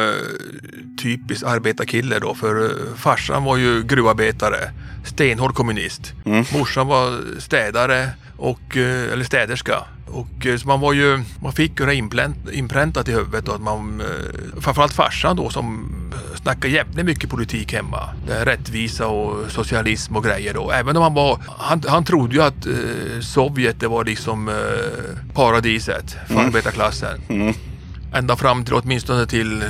typisk 1.01 1.43
arbetarkille 1.43 2.19
då, 2.19 2.35
för 2.35 2.65
eh, 2.65 2.95
farsan 2.95 3.43
var 3.43 3.57
ju 3.57 3.83
gruvarbetare, 3.83 4.57
stenhård 5.05 5.55
kommunist. 5.55 6.13
Morsan 6.53 6.87
var 6.87 7.19
städare, 7.39 8.09
och, 8.37 8.77
eh, 8.77 9.13
eller 9.13 9.23
städerska. 9.23 9.83
Och, 10.07 10.45
eh, 10.45 10.57
så 10.57 10.67
man 10.67 10.79
var 10.79 10.93
ju, 10.93 11.23
man 11.41 11.53
fick 11.53 11.79
ju 11.79 11.85
det 11.85 11.95
inpränt, 11.95 12.37
inpräntat 12.51 13.09
i 13.09 13.11
huvudet 13.11 13.49
att 13.49 13.61
man, 13.61 14.01
eh, 14.01 14.61
framförallt 14.61 14.93
farsan 14.93 15.35
då 15.35 15.49
som 15.49 15.89
snackade 16.35 16.73
jävligt 16.73 17.05
mycket 17.05 17.29
politik 17.29 17.73
hemma. 17.73 18.09
Rättvisa 18.27 19.07
och 19.07 19.51
socialism 19.51 20.15
och 20.15 20.23
grejer 20.23 20.53
då. 20.53 20.71
Även 20.71 20.97
om 20.97 21.03
han 21.03 21.13
var, 21.13 21.39
han, 21.47 21.83
han 21.87 22.03
trodde 22.03 22.35
ju 22.35 22.41
att 22.41 22.65
eh, 22.65 22.73
Sovjet 23.21 23.79
det 23.79 23.87
var 23.87 24.05
liksom 24.05 24.49
eh, 24.49 24.55
paradiset 25.33 26.17
för 26.27 26.35
arbetarklassen. 26.35 27.21
Ända 28.13 28.35
fram 28.35 28.65
till 28.65 28.73
åtminstone 28.73 29.25
till 29.25 29.63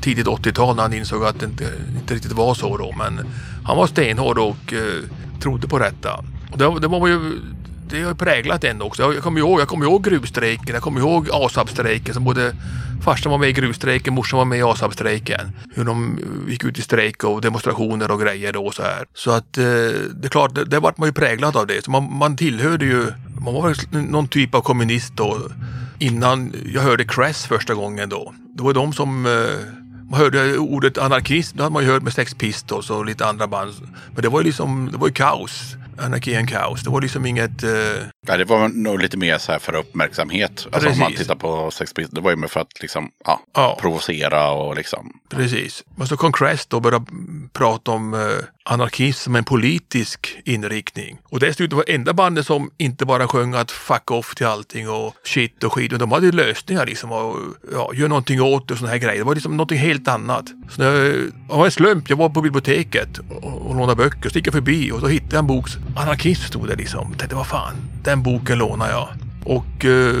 tidigt 0.00 0.26
80-tal 0.26 0.76
när 0.76 0.82
han 0.82 0.92
insåg 0.92 1.24
att 1.24 1.40
det 1.40 1.46
inte, 1.46 1.64
inte 2.00 2.14
riktigt 2.14 2.32
var 2.32 2.54
så 2.54 2.76
då. 2.76 2.94
Men 2.98 3.20
han 3.64 3.76
var 3.76 3.86
stenhård 3.86 4.38
och 4.38 4.72
eh, 4.72 4.80
trodde 5.40 5.68
på 5.68 5.78
detta. 5.78 6.24
Och 6.52 6.58
det, 6.58 6.80
det 6.80 6.88
var 6.88 7.08
ju 7.08 7.40
det 7.94 8.02
har 8.02 8.14
präglat 8.14 8.64
en 8.64 8.82
också. 8.82 9.02
Jag 9.14 9.22
kommer 9.22 9.40
ihåg, 9.40 9.60
jag 9.60 9.68
kommer 9.68 9.84
ihåg 9.84 10.04
gruvstrejken, 10.04 10.74
jag 10.74 10.82
kommer 10.82 11.00
ihåg 11.00 11.28
ASAB-strejken 11.32 12.14
som 12.14 12.24
både 12.24 12.52
farsan 13.04 13.32
var 13.32 13.38
med 13.38 13.48
i 13.48 13.52
gruvstrejken, 13.52 14.14
morsan 14.14 14.38
var 14.38 14.44
med 14.44 14.58
i 14.58 14.62
ASAB-strejken. 14.62 15.50
Hur 15.74 15.84
de 15.84 16.18
eh, 16.18 16.50
gick 16.50 16.64
ut 16.64 16.78
i 16.78 16.82
strejk 16.82 17.24
och 17.24 17.40
demonstrationer 17.40 18.10
och 18.10 18.20
grejer 18.20 18.52
då 18.52 18.66
och 18.66 18.74
så 18.74 18.82
här. 18.82 19.06
Så 19.14 19.30
att 19.30 19.58
eh, 19.58 19.64
det 19.64 20.24
är 20.24 20.28
klart, 20.28 20.54
det, 20.54 20.64
det 20.64 20.80
vart 20.80 20.98
man 20.98 21.08
ju 21.08 21.12
präglad 21.12 21.56
av 21.56 21.66
det. 21.66 21.84
Så 21.84 21.90
man, 21.90 22.16
man 22.16 22.36
tillhörde 22.36 22.84
ju, 22.84 23.06
man 23.44 23.54
var 23.54 23.68
väl 23.68 24.04
någon 24.10 24.28
typ 24.28 24.54
av 24.54 24.60
kommunist 24.60 25.12
då 25.16 25.38
innan 25.98 26.52
jag 26.74 26.82
hörde 26.82 27.04
Crass 27.04 27.46
första 27.46 27.74
gången 27.74 28.08
då. 28.08 28.34
Det 28.56 28.62
var 28.62 28.74
de 28.74 28.92
som 28.92 29.26
eh, 29.26 29.32
man 30.10 30.20
hörde 30.20 30.58
ordet 30.58 30.98
anarkist, 30.98 31.56
det 31.56 31.62
hade 31.62 31.72
man 31.72 31.82
ju 31.82 31.90
hört 31.90 32.02
med 32.02 32.12
Sex 32.12 32.34
Pistols 32.34 32.90
och 32.90 33.06
lite 33.06 33.26
andra 33.26 33.46
band. 33.46 33.74
Men 34.12 34.22
det 34.22 34.28
var 34.28 34.40
ju 34.40 34.44
liksom, 34.44 34.88
det 34.92 34.98
var 34.98 35.06
ju 35.06 35.12
kaos. 35.12 35.76
Anarki 35.98 36.36
and 36.36 36.48
kaos. 36.48 36.82
Det 36.82 36.90
var 36.90 37.00
liksom 37.00 37.26
inget... 37.26 37.62
Eh, 37.62 37.70
Ja, 38.26 38.36
det 38.36 38.44
var 38.44 38.68
nog 38.68 39.00
lite 39.02 39.16
mer 39.16 39.38
så 39.38 39.52
här 39.52 39.58
för 39.58 39.74
uppmärksamhet. 39.74 40.66
Alltså 40.72 40.88
om 40.90 40.98
man 40.98 41.12
tittar 41.12 41.34
på 41.34 41.70
Sex 41.70 41.92
Pistols, 41.94 42.14
det 42.14 42.20
var 42.20 42.30
ju 42.30 42.36
mer 42.36 42.48
för 42.48 42.60
att 42.60 42.80
liksom, 42.82 43.10
ja, 43.24 43.40
Ja. 43.54 43.78
provocera 43.80 44.50
och 44.50 44.76
liksom. 44.76 45.12
Precis. 45.30 45.84
Men 45.96 46.06
så 46.06 46.16
kom 46.16 46.32
Crest 46.32 46.74
och 46.74 46.82
började 46.82 47.04
prata 47.52 47.90
om 47.90 48.14
eh, 48.14 48.20
anarkism 48.64 49.22
som 49.24 49.36
en 49.36 49.44
politisk 49.44 50.36
inriktning. 50.44 51.18
Och 51.24 51.40
dessutom 51.40 51.76
var 51.76 51.84
det 51.86 51.94
enda 51.94 52.12
bandet 52.12 52.46
som 52.46 52.70
inte 52.78 53.04
bara 53.06 53.28
sjöng 53.28 53.54
att 53.54 53.70
fuck 53.70 54.10
off 54.10 54.34
till 54.34 54.46
allting 54.46 54.88
och 54.90 55.14
shit 55.24 55.64
och 55.64 55.72
skit. 55.72 55.92
Och 55.92 55.98
de 55.98 56.12
hade 56.12 56.32
lösningar 56.32 56.86
liksom. 56.86 57.12
Och, 57.12 57.36
ja, 57.72 57.90
gör 57.94 58.08
någonting 58.08 58.42
åt 58.42 58.68
det 58.68 58.74
och 58.74 58.78
såna 58.78 58.90
här 58.90 58.98
grejer. 58.98 59.18
Det 59.18 59.24
var 59.24 59.34
liksom 59.34 59.56
någonting 59.56 59.78
helt 59.78 60.08
annat. 60.08 60.44
Så 60.70 60.82
när, 60.82 60.92
det 60.92 61.30
var 61.48 61.64
en 61.64 61.70
slump. 61.70 62.10
Jag 62.10 62.16
var 62.16 62.28
på 62.28 62.40
biblioteket 62.42 63.18
och, 63.30 63.44
och 63.66 63.74
lånade 63.74 63.96
böcker. 63.96 64.30
Så 64.30 64.38
gick 64.38 64.46
jag 64.46 64.54
förbi 64.54 64.92
och 64.92 65.00
så 65.00 65.06
hittade 65.06 65.34
jag 65.36 65.38
en 65.42 65.46
bok. 65.46 65.68
Anarkism 65.96 66.42
stod 66.42 66.68
det 66.68 66.76
liksom. 66.76 67.06
Jag 67.10 67.18
tänkte 67.18 67.36
vad 67.36 67.46
fan, 67.46 67.74
den 68.02 68.22
boken 68.22 68.58
lånar 68.58 68.90
jag. 68.90 69.08
Och 69.44 69.84
eh, 69.84 70.14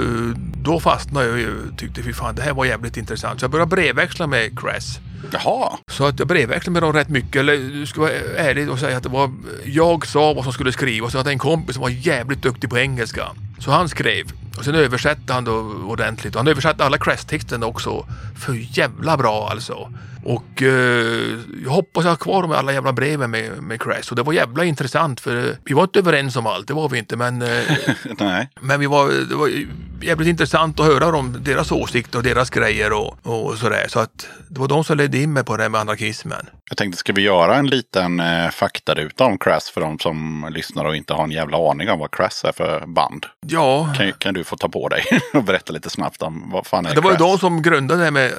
då 0.62 0.80
fastnade 0.80 1.26
jag 1.26 1.38
ju 1.38 1.54
tyckte 1.76 2.02
fy 2.02 2.12
fan 2.12 2.34
det 2.34 2.42
här 2.42 2.52
var 2.54 2.64
jävligt 2.64 2.96
intressant. 2.96 3.40
Så 3.40 3.44
jag 3.44 3.50
började 3.50 3.70
brevväxla 3.76 4.26
med 4.26 4.58
Cress. 4.60 4.98
Jaha, 5.32 5.78
Så 5.90 6.06
att 6.06 6.18
jag 6.18 6.28
brevväxlade 6.28 6.72
med 6.72 6.82
dem 6.82 6.92
rätt 6.92 7.08
mycket. 7.08 7.36
Eller 7.36 7.56
du 7.56 7.86
ska 7.86 8.00
vara 8.00 8.12
ärlig 8.36 8.70
och 8.70 8.78
säga 8.78 8.96
att 8.96 9.02
det 9.02 9.08
var 9.08 9.32
jag 9.64 10.06
sa 10.06 10.32
vad 10.32 10.44
som 10.44 10.52
skulle 10.52 10.72
skrivas. 10.72 11.12
Så 11.12 11.16
jag 11.16 11.20
hade 11.20 11.30
en 11.30 11.38
kompis 11.38 11.74
som 11.74 11.82
var 11.82 11.88
jävligt 11.88 12.42
duktig 12.42 12.70
på 12.70 12.78
engelska. 12.78 13.24
Så 13.58 13.70
han 13.70 13.88
skrev. 13.88 14.24
Och 14.58 14.64
sen 14.64 14.74
översatte 14.74 15.32
han 15.32 15.44
då 15.44 15.54
ordentligt. 15.86 16.34
Och 16.34 16.38
han 16.40 16.48
översatte 16.48 16.84
alla 16.84 16.98
Crest-texterna 16.98 17.66
också. 17.66 18.06
För 18.36 18.78
jävla 18.78 19.16
bra 19.16 19.48
alltså. 19.50 19.90
Och 20.24 20.62
eh, 20.62 21.38
jag 21.64 21.70
hoppas 21.70 22.04
jag 22.04 22.10
har 22.10 22.16
kvar 22.16 22.42
de 22.42 22.52
alla 22.52 22.72
jävla 22.72 22.92
breven 22.92 23.30
med, 23.30 23.62
med 23.62 23.82
Crest. 23.82 24.10
Och 24.10 24.16
det 24.16 24.22
var 24.22 24.32
jävla 24.32 24.64
intressant 24.64 25.20
för 25.20 25.36
eh, 25.36 25.54
vi 25.64 25.74
var 25.74 25.82
inte 25.82 25.98
överens 25.98 26.36
om 26.36 26.46
allt, 26.46 26.68
det 26.68 26.74
var 26.74 26.88
vi 26.88 26.98
inte. 26.98 27.16
Men, 27.16 27.42
eh, 27.42 27.48
men 28.60 28.80
vi 28.80 28.86
var, 28.86 29.28
det 29.28 29.34
var 29.34 29.50
jävligt 30.02 30.28
intressant 30.28 30.80
att 30.80 30.86
höra 30.86 31.16
om 31.16 31.36
deras 31.44 31.72
åsikter 31.72 32.18
och 32.18 32.24
deras 32.24 32.50
grejer 32.50 32.92
och, 32.92 33.18
och 33.22 33.58
sådär. 33.58 33.84
Så 33.88 33.98
att 34.00 34.28
det 34.48 34.60
var 34.60 34.68
de 34.68 34.84
som 34.84 34.96
ledde 34.96 35.18
in 35.18 35.32
mig 35.32 35.44
på 35.44 35.56
det 35.56 35.62
här 35.62 35.70
med 35.70 35.80
anarkismen. 35.80 36.46
Jag 36.68 36.78
tänkte, 36.78 36.98
ska 36.98 37.12
vi 37.12 37.22
göra 37.22 37.56
en 37.56 37.66
liten 37.66 38.20
eh, 38.20 38.50
faktaruta 38.50 39.24
om 39.24 39.38
Crass 39.38 39.70
för 39.70 39.80
de 39.80 39.98
som 39.98 40.48
lyssnar 40.54 40.84
och 40.84 40.96
inte 40.96 41.14
har 41.14 41.24
en 41.24 41.30
jävla 41.30 41.70
aning 41.70 41.90
om 41.90 41.98
vad 41.98 42.10
Crass 42.10 42.44
är 42.44 42.52
för 42.52 42.86
band? 42.86 43.26
Ja, 43.46 43.94
Kan, 43.96 44.12
kan 44.12 44.34
du 44.34 44.44
få 44.44 44.56
ta 44.56 44.68
på 44.68 44.88
dig 44.88 45.04
och 45.34 45.44
berätta 45.44 45.72
lite 45.72 45.90
snabbt 45.90 46.22
om 46.22 46.50
vad 46.52 46.66
fan 46.66 46.86
är 46.86 46.94
det 46.94 47.00
var 47.00 47.10
ju 47.10 47.16
Crass? 47.16 47.30
de 47.30 47.38
som 47.38 47.62
grundade 47.62 48.04
det 48.04 48.10
med 48.10 48.32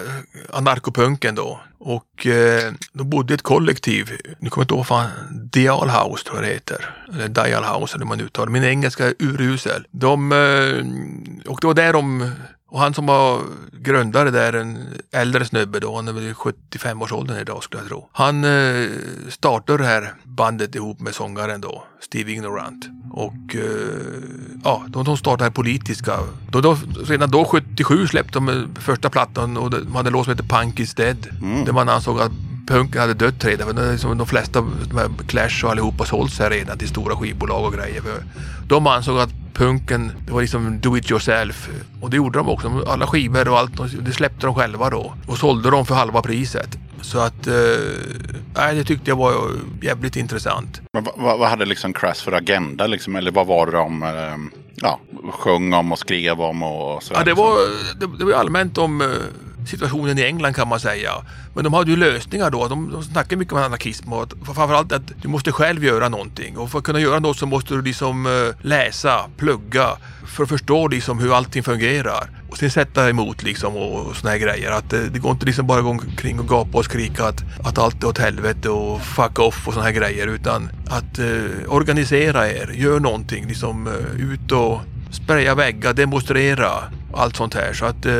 anarkopunken 0.53 1.35
då. 1.35 1.59
Och 1.77 2.27
eh, 2.27 2.73
de 2.93 3.09
bodde 3.09 3.33
i 3.33 3.35
ett 3.35 3.41
kollektiv. 3.41 4.11
Nu 4.39 4.49
kommer 4.49 4.61
jag 4.61 4.63
inte 4.63 4.73
ihåg 4.73 4.77
vad 4.77 4.87
fan, 4.87 5.09
Dial 5.51 5.89
House 5.89 6.23
tror 6.25 6.37
jag 6.37 6.45
det 6.45 6.53
heter. 6.53 6.95
Eller 7.13 7.27
Dial 7.27 7.63
House 7.63 7.95
eller 7.95 8.05
hur 8.05 8.09
man 8.09 8.21
uttalar 8.21 8.45
det. 8.45 8.51
Min 8.51 8.63
engelska 8.63 9.05
är 9.05 9.13
urusel. 9.19 9.87
De, 9.91 10.31
eh, 10.31 11.51
och 11.51 11.57
det 11.61 11.67
var 11.67 11.73
där 11.73 11.93
de 11.93 12.31
och 12.75 12.81
han 12.81 12.93
som 12.93 13.05
var 13.05 13.41
grundare 13.71 14.31
där, 14.31 14.53
en 14.53 14.87
äldre 15.11 15.45
snubbe 15.45 15.79
då, 15.79 15.95
han 15.95 16.07
är 16.07 16.13
väl 16.13 16.23
i 16.23 16.33
75-årsåldern 16.33 17.37
idag 17.37 17.63
skulle 17.63 17.81
jag 17.81 17.89
tro. 17.89 18.09
Han 18.11 18.43
eh, 18.43 18.89
startade 19.29 19.83
det 19.83 19.85
här 19.85 20.13
bandet 20.23 20.75
ihop 20.75 20.99
med 20.99 21.15
sångaren 21.15 21.61
då, 21.61 21.83
Steve 22.01 22.31
Ignorant. 22.31 22.85
Och 23.11 23.55
eh, 23.55 23.61
ja, 24.63 24.83
de, 24.87 25.03
de 25.03 25.17
startade 25.17 25.37
det 25.37 25.43
här 25.43 25.51
politiska. 25.51 26.19
Då, 26.49 26.61
då, 26.61 26.77
redan 27.05 27.31
då, 27.31 27.45
77, 27.45 28.07
släppte 28.07 28.33
de 28.33 28.49
eh, 28.49 28.81
första 28.81 29.09
plattan 29.09 29.57
och 29.57 29.69
de 29.69 29.95
hade 29.95 30.09
en 30.09 30.13
låt 30.13 30.25
som 30.25 30.31
heter 30.31 30.57
Punk 30.57 30.79
is 30.79 30.93
dead. 30.93 31.27
Där 31.65 31.73
man 31.73 31.89
ansåg 31.89 32.19
att 32.21 32.31
punken 32.67 33.01
hade 33.01 33.13
dött 33.13 33.45
redan. 33.45 33.75
För 33.75 33.91
liksom 33.91 34.17
de 34.17 34.27
flesta, 34.27 34.61
de 34.61 35.17
Clash 35.27 35.65
och 35.65 35.71
allihopa 35.71 36.05
sålts 36.05 36.39
här 36.39 36.49
redan 36.49 36.77
till 36.77 36.87
stora 36.87 37.15
skivbolag 37.15 37.65
och 37.65 37.73
grejer. 37.73 38.01
För 38.01 38.23
de 38.67 38.87
ansåg 38.87 39.19
att 39.19 39.44
punken, 39.55 40.11
det 40.25 40.31
var 40.31 40.41
liksom 40.41 40.79
do 40.81 40.97
it 40.97 41.11
yourself. 41.11 41.69
Och 42.01 42.09
det 42.09 42.17
gjorde 42.17 42.39
de 42.39 42.49
också. 42.49 42.83
Alla 42.87 43.07
skivor 43.07 43.47
och 43.47 43.59
allt, 43.59 43.71
det 44.05 44.11
släppte 44.11 44.45
de 44.45 44.55
själva 44.55 44.89
då. 44.89 45.13
Och 45.27 45.37
sålde 45.37 45.71
dem 45.71 45.85
för 45.85 45.95
halva 45.95 46.21
priset. 46.21 46.77
Så 47.01 47.19
att, 47.19 47.47
eh, 47.47 47.53
nej, 48.55 48.75
det 48.75 48.83
tyckte 48.83 49.11
jag 49.11 49.15
var 49.15 49.33
jävligt 49.81 50.15
intressant. 50.15 50.81
Men 50.93 51.07
vad, 51.15 51.49
hade 51.49 51.65
liksom 51.65 51.93
Crass 51.93 52.21
för 52.21 52.31
agenda 52.31 52.87
liksom? 52.87 53.15
Eller 53.15 53.31
vad 53.31 53.47
var 53.47 53.65
det 53.65 53.71
de 53.71 54.03
eh, 54.03 54.59
ja, 54.75 54.99
sjöng 55.31 55.73
om 55.73 55.91
och 55.91 55.99
skrev 55.99 56.41
om 56.41 56.63
och 56.63 57.03
så? 57.03 57.13
Ja, 57.13 57.23
det 57.23 57.33
var, 57.33 57.57
det, 57.99 58.17
det 58.17 58.25
var 58.25 58.33
allmänt 58.33 58.77
om 58.77 59.01
eh, 59.01 59.07
situationen 59.65 60.17
i 60.17 60.23
England 60.23 60.53
kan 60.53 60.67
man 60.67 60.79
säga. 60.79 61.11
Men 61.53 61.63
de 61.63 61.73
hade 61.73 61.91
ju 61.91 61.97
lösningar 61.97 62.51
då. 62.51 62.67
De, 62.67 62.91
de 62.91 63.03
snackade 63.03 63.35
mycket 63.35 63.53
om 63.53 63.59
anarkism 63.59 64.13
och 64.13 64.23
att, 64.23 64.33
framförallt 64.45 64.91
att 64.91 65.11
du 65.21 65.27
måste 65.27 65.51
själv 65.51 65.83
göra 65.83 66.09
någonting. 66.09 66.57
Och 66.57 66.71
för 66.71 66.77
att 66.79 66.83
kunna 66.83 66.99
göra 66.99 67.19
något 67.19 67.37
så 67.37 67.45
måste 67.45 67.73
du 67.73 67.81
liksom 67.81 68.25
eh, 68.25 68.65
läsa, 68.65 69.25
plugga 69.37 69.87
för 70.25 70.43
att 70.43 70.49
förstå 70.49 70.87
liksom 70.87 71.19
hur 71.19 71.37
allting 71.37 71.63
fungerar. 71.63 72.29
Och 72.49 72.57
sen 72.57 72.71
sätta 72.71 73.09
emot 73.09 73.43
liksom 73.43 73.75
och, 73.75 74.05
och 74.05 74.15
såna 74.15 74.31
här 74.31 74.37
grejer. 74.37 74.71
Att 74.71 74.89
det, 74.89 75.09
det 75.09 75.19
går 75.19 75.31
inte 75.31 75.45
liksom 75.45 75.67
bara 75.67 75.81
gå 75.81 75.89
omkring 75.89 76.39
och 76.39 76.47
gapa 76.47 76.77
och 76.77 76.85
skrika 76.85 77.25
att, 77.25 77.43
att 77.63 77.77
allt 77.77 78.03
är 78.03 78.07
åt 78.07 78.17
helvete 78.17 78.69
och 78.69 79.01
fuck 79.01 79.39
off 79.39 79.67
och 79.67 79.73
såna 79.73 79.85
här 79.85 79.91
grejer. 79.91 80.27
Utan 80.27 80.69
att 80.87 81.19
eh, 81.19 81.73
organisera 81.73 82.49
er, 82.49 82.71
gör 82.73 82.99
någonting. 82.99 83.47
Liksom 83.47 83.87
eh, 83.87 84.31
ut 84.31 84.51
och 84.51 84.81
spraya 85.15 85.55
väggar, 85.55 85.93
demonstrera 85.93 86.69
allt 87.13 87.35
sånt 87.35 87.53
här. 87.53 87.73
Så 87.73 87.85
att 87.85 88.05
eh, 88.05 88.13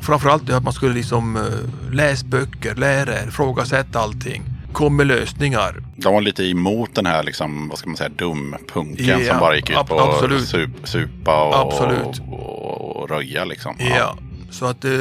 framförallt 0.00 0.46
det 0.46 0.56
att 0.56 0.62
man 0.62 0.72
skulle 0.72 0.94
liksom 0.94 1.36
eh, 1.36 1.94
läs 1.94 2.24
böcker, 2.24 2.74
lära 2.74 3.14
er, 3.22 3.26
ifrågasätta 3.28 4.00
allting. 4.00 4.42
Kom 4.72 4.96
med 4.96 5.06
lösningar. 5.06 5.82
De 5.96 6.14
var 6.14 6.20
lite 6.20 6.44
emot 6.44 6.94
den 6.94 7.06
här, 7.06 7.22
liksom, 7.22 7.68
vad 7.68 7.78
ska 7.78 7.88
man 7.88 7.96
säga, 7.96 8.08
dumpunken 8.08 9.06
Ja, 9.06 9.30
som 9.32 9.40
bara 9.40 9.56
gick 9.56 9.70
ut 9.70 9.76
på 9.76 10.00
absolut. 10.00 10.48
sup, 10.48 10.70
supa 10.84 11.44
och, 11.44 11.60
Absolut. 11.60 12.22
och, 12.30 12.96
och 13.02 13.10
röja 13.10 13.44
liksom. 13.44 13.76
Ja. 13.78 14.16
Så 14.50 14.66
att 14.66 14.84
eh, 14.84 14.92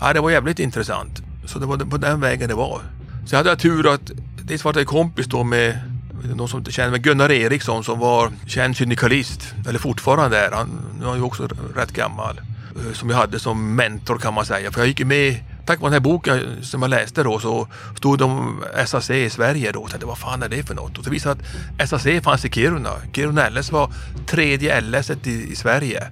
ja, 0.00 0.12
det 0.12 0.20
var 0.20 0.30
jävligt 0.30 0.58
intressant. 0.58 1.22
Så 1.46 1.58
det 1.58 1.66
var 1.66 1.76
på 1.78 1.96
den 1.96 2.20
vägen 2.20 2.48
det 2.48 2.54
var. 2.54 2.80
Så 3.26 3.36
hade 3.36 3.48
jag 3.48 3.58
tur 3.58 3.94
att 3.94 4.10
dels 4.42 4.64
var 4.64 4.72
det 4.72 4.80
en 4.80 4.86
kompis 4.86 5.26
då 5.26 5.44
med 5.44 5.78
någon 6.34 6.48
som 6.48 6.58
inte 6.58 6.72
känner 6.72 6.90
mig, 6.90 7.00
Gunnar 7.00 7.30
Eriksson 7.32 7.84
som 7.84 7.98
var 7.98 8.30
känd 8.46 8.76
syndikalist. 8.76 9.54
Eller 9.68 9.78
fortfarande 9.78 10.38
är 10.38 10.50
han. 10.50 10.68
Nu 10.98 11.04
är 11.04 11.08
han 11.08 11.16
ju 11.18 11.22
också 11.24 11.48
rätt 11.76 11.92
gammal. 11.92 12.40
eh, 12.76 12.92
Som 12.94 13.10
jag 13.10 13.16
hade 13.16 13.38
som 13.38 13.74
mentor 13.76 14.18
kan 14.18 14.34
man 14.34 14.46
säga. 14.46 14.70
För 14.72 14.80
jag 14.80 14.88
gick 14.88 14.98
ju 15.00 15.04
med 15.06 15.36
tack 15.66 15.80
vare 15.80 15.88
den 15.90 15.92
här 15.92 16.00
boken 16.00 16.40
som 16.62 16.82
jag 16.82 16.88
läste 16.88 17.22
då 17.22 17.38
så 17.38 17.68
stod 17.96 18.18
det 18.18 18.24
om 18.24 18.62
SAC 18.86 19.10
i 19.10 19.30
Sverige 19.30 19.72
då. 19.72 19.80
Och 19.80 19.90
tänkte, 19.90 20.06
vad 20.06 20.18
fan 20.18 20.42
är 20.42 20.48
det 20.48 20.62
för 20.62 20.74
något? 20.74 20.98
Och 20.98 21.04
så 21.04 21.10
visade 21.10 21.40
att 21.78 21.88
SAC 21.88 22.06
fanns 22.22 22.44
i 22.44 22.50
Kiruna. 22.50 22.90
Kiruna 23.12 23.48
LS 23.48 23.72
var 23.72 23.92
tredje 24.26 24.80
LS 24.80 25.10
i, 25.10 25.52
i 25.52 25.56
Sverige. 25.56 26.06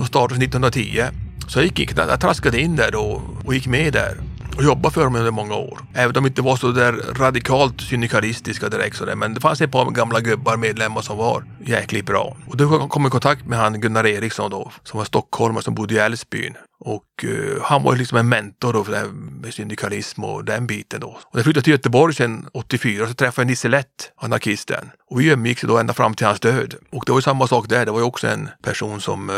Och 0.00 0.06
startades 0.06 0.42
1910. 0.42 1.02
Så 1.48 1.58
jag 1.58 1.64
gick, 1.64 1.78
gick 1.78 1.98
jag 1.98 2.20
traskade 2.20 2.60
in 2.60 2.76
där 2.76 2.90
då 2.92 3.22
och 3.44 3.54
gick 3.54 3.66
med 3.66 3.92
där 3.92 4.16
och 4.56 4.64
jobbade 4.64 4.94
för 4.94 5.04
dem 5.04 5.16
under 5.16 5.30
många 5.30 5.54
år. 5.54 5.78
Även 5.94 6.06
om 6.08 6.12
de 6.12 6.26
inte 6.26 6.42
var 6.42 6.56
så 6.56 6.72
där 6.72 6.92
radikalt 6.92 7.80
syndikalistiska 7.80 8.68
direkt 8.68 8.96
sådär. 8.96 9.14
Men 9.14 9.34
det 9.34 9.40
fanns 9.40 9.60
ett 9.60 9.72
par 9.72 9.90
gamla 9.90 10.20
gubbar, 10.20 10.56
medlemmar 10.56 11.00
som 11.00 11.16
var 11.16 11.44
jäkligt 11.66 12.06
bra. 12.06 12.36
Och 12.46 12.56
då 12.56 12.88
kom 12.88 13.02
jag 13.02 13.10
i 13.10 13.10
kontakt 13.10 13.46
med 13.46 13.58
han 13.58 13.80
Gunnar 13.80 14.06
Eriksson 14.06 14.50
då, 14.50 14.72
som 14.82 14.98
var 14.98 15.04
stockholmare 15.04 15.62
som 15.62 15.74
bodde 15.74 15.94
i 15.94 15.98
Älvsbyn. 15.98 16.54
Och 16.80 17.24
uh, 17.24 17.62
han 17.62 17.82
var 17.82 17.92
ju 17.92 17.98
liksom 17.98 18.18
en 18.18 18.28
mentor 18.28 18.72
då 18.72 18.84
för 18.84 18.92
det 18.92 18.98
här 18.98 19.06
med 19.42 19.54
syndikalism 19.54 20.24
och 20.24 20.44
den 20.44 20.66
biten 20.66 21.00
då. 21.00 21.06
Och 21.06 21.34
när 21.34 21.38
jag 21.38 21.44
flyttade 21.44 21.64
till 21.64 21.72
Göteborg 21.72 22.14
sen 22.14 22.46
84 22.52 23.08
så 23.08 23.14
träffade 23.14 23.42
jag 23.42 23.46
Nisse 23.46 23.68
Lätt, 23.68 24.12
anarkisten. 24.16 24.90
Och 25.10 25.20
vi 25.20 25.30
umgicks 25.30 25.62
då 25.62 25.78
ända 25.78 25.94
fram 25.94 26.14
till 26.14 26.26
hans 26.26 26.40
död. 26.40 26.74
Och 26.92 27.02
det 27.06 27.12
var 27.12 27.18
ju 27.18 27.22
samma 27.22 27.46
sak 27.46 27.68
där. 27.68 27.86
Det 27.86 27.92
var 27.92 27.98
ju 27.98 28.04
också 28.04 28.28
en 28.28 28.48
person 28.62 29.00
som 29.00 29.30
eh, 29.30 29.36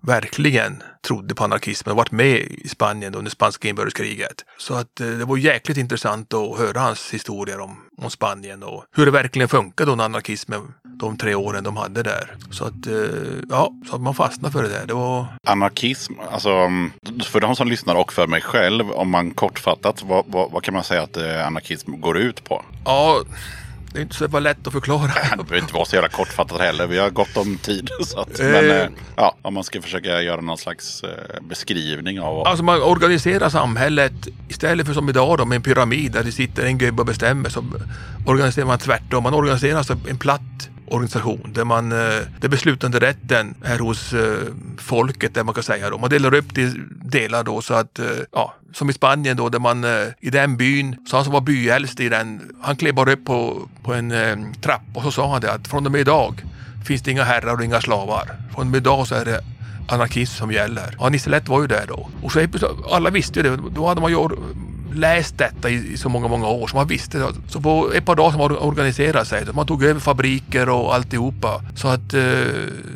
verkligen 0.00 0.82
trodde 1.06 1.34
på 1.34 1.44
anarkismen 1.44 1.90
och 1.90 1.96
varit 1.96 2.10
med 2.10 2.36
i 2.38 2.68
Spanien 2.68 3.14
under 3.14 3.30
spanska 3.30 3.68
inbördeskriget. 3.68 4.44
Så 4.58 4.74
att 4.74 5.00
eh, 5.00 5.06
det 5.06 5.24
var 5.24 5.36
jäkligt 5.36 5.78
intressant 5.78 6.34
att 6.34 6.58
höra 6.58 6.80
hans 6.80 7.10
historier 7.10 7.60
om, 7.60 7.76
om 8.02 8.10
Spanien 8.10 8.62
och 8.62 8.84
hur 8.96 9.04
det 9.04 9.10
verkligen 9.12 9.48
funkade 9.48 9.96
då 9.96 10.02
anarkismen 10.02 10.74
de 10.84 11.16
tre 11.16 11.34
åren 11.34 11.64
de 11.64 11.76
hade 11.76 12.02
där. 12.02 12.36
Så 12.50 12.64
att, 12.64 12.86
eh, 12.86 12.94
ja, 13.50 13.72
så 13.90 13.94
att 13.94 14.00
man 14.00 14.14
fastnade 14.14 14.52
för 14.52 14.62
det 14.62 14.68
där. 14.68 14.86
Det 14.86 14.94
var 14.94 15.26
Anarkism, 15.46 16.12
alltså 16.30 16.50
för 17.24 17.40
de 17.40 17.56
som 17.56 17.68
lyssnar 17.68 17.94
och 17.94 18.12
för 18.12 18.26
mig 18.26 18.40
själv, 18.40 18.90
om 18.90 19.10
man 19.10 19.30
kortfattat, 19.30 20.02
vad, 20.02 20.24
vad, 20.26 20.50
vad 20.50 20.62
kan 20.62 20.74
man 20.74 20.84
säga 20.84 21.02
att 21.02 21.16
eh, 21.16 21.46
anarkism 21.46 22.00
går 22.00 22.18
ut 22.18 22.44
på? 22.44 22.64
Ja, 22.84 23.22
det 23.92 23.98
är 23.98 24.02
inte 24.02 24.14
så 24.14 24.40
lätt 24.40 24.66
att 24.66 24.72
förklara. 24.72 25.06
Det 25.30 25.36
behöver 25.44 25.58
inte 25.58 25.74
vara 25.74 25.84
så 25.84 25.96
jävla 25.96 26.08
kortfattat 26.08 26.60
heller. 26.60 26.86
Vi 26.86 26.98
har 26.98 27.10
gott 27.10 27.36
om 27.36 27.56
tid. 27.58 27.90
Så 28.06 28.20
att, 28.20 28.40
Eh. 28.40 28.46
men 28.46 28.70
eh, 28.70 28.86
ja, 29.16 29.36
om 29.42 29.54
man 29.54 29.64
ska 29.64 29.82
försöka 29.82 30.22
göra 30.22 30.40
någon 30.40 30.58
slags 30.58 31.02
eh, 31.02 31.42
beskrivning 31.42 32.20
av. 32.20 32.46
Alltså 32.46 32.64
man 32.64 32.82
organiserar 32.82 33.48
samhället 33.48 34.12
istället 34.48 34.86
för 34.86 34.94
som 34.94 35.08
idag 35.08 35.38
då 35.38 35.44
med 35.44 35.56
en 35.56 35.62
pyramid 35.62 36.12
där 36.12 36.24
det 36.24 36.32
sitter 36.32 36.64
en 36.66 36.78
gubbe 36.78 37.00
och 37.02 37.06
bestämmer 37.06 37.48
så 37.48 37.64
organiserar 38.26 38.66
man 38.66 38.78
tvärtom. 38.78 39.22
Man 39.22 39.34
organiserar 39.34 39.78
alltså 39.78 39.96
en 40.08 40.18
platt 40.18 40.68
organisation 40.90 41.52
där 41.54 41.64
man, 41.64 41.92
eh, 41.92 41.98
där 42.40 42.48
beslutande 42.48 42.98
rätten 42.98 43.54
är 43.62 43.78
hos 43.78 44.12
eh, 44.12 44.38
folket, 44.78 45.34
där 45.34 45.44
man 45.44 45.54
kan 45.54 45.62
säga 45.62 45.90
då. 45.90 45.98
Man 45.98 46.10
delar 46.10 46.34
upp 46.34 46.54
det 46.54 46.62
i 46.62 46.74
delar 47.02 47.44
då 47.44 47.62
så 47.62 47.74
att, 47.74 47.98
eh, 47.98 48.06
ja, 48.32 48.54
som 48.72 48.90
i 48.90 48.92
Spanien 48.92 49.36
då, 49.36 49.48
där 49.48 49.58
man 49.58 49.84
i 50.20 50.30
den 50.30 50.56
byn, 50.56 50.96
så 51.10 51.16
han 51.16 51.24
som 51.24 51.32
var 51.32 51.40
byäldst 51.40 52.00
i 52.00 52.08
den, 52.08 52.40
han 52.62 52.76
klev 52.76 52.94
bara 52.94 53.12
upp 53.12 53.24
på, 53.24 53.68
på 53.82 53.94
en 53.94 54.54
trapp 54.62 54.82
och 54.94 55.02
så 55.02 55.10
sa 55.10 55.32
han 55.32 55.40
det 55.40 55.52
att 55.52 55.68
från 55.68 55.86
och 55.86 55.92
med 55.92 56.00
idag 56.00 56.44
finns 56.86 57.02
det 57.02 57.10
inga 57.10 57.24
herrar 57.24 57.54
och 57.54 57.64
inga 57.64 57.80
slavar. 57.80 58.26
Från 58.54 58.66
och 58.66 58.70
med 58.70 58.78
idag 58.78 59.06
så 59.06 59.14
är 59.14 59.24
det 59.24 59.40
anarkism 59.88 60.36
som 60.36 60.52
gäller. 60.52 60.96
Ja, 60.98 61.08
Nisse 61.08 61.30
Lätt 61.30 61.48
var 61.48 61.60
ju 61.60 61.66
där 61.66 61.84
då. 61.88 62.08
Och 62.22 62.32
så 62.32 62.46
alla 62.90 63.10
visste 63.10 63.40
ju 63.40 63.50
det. 63.50 63.62
Då 63.74 63.86
hade 63.86 64.00
man 64.00 64.10
ju 64.10 64.16
läst 64.94 65.38
detta 65.38 65.70
i, 65.70 65.92
i 65.92 65.96
så 65.96 66.08
många, 66.08 66.28
många 66.28 66.48
år 66.48 66.66
så 66.66 66.76
man 66.76 66.86
visste 66.86 67.18
det. 67.18 67.26
Så 67.48 67.60
på 67.60 67.92
ett 67.94 68.04
par 68.04 68.16
dagar 68.16 68.30
som 68.30 68.38
man 68.38 68.58
organiserade 68.58 69.24
sig, 69.24 69.44
man 69.52 69.66
tog 69.66 69.84
över 69.84 70.00
fabriker 70.00 70.68
och 70.68 70.94
alltihopa. 70.94 71.62
Så 71.76 71.88
att 71.88 72.14
eh, 72.14 72.22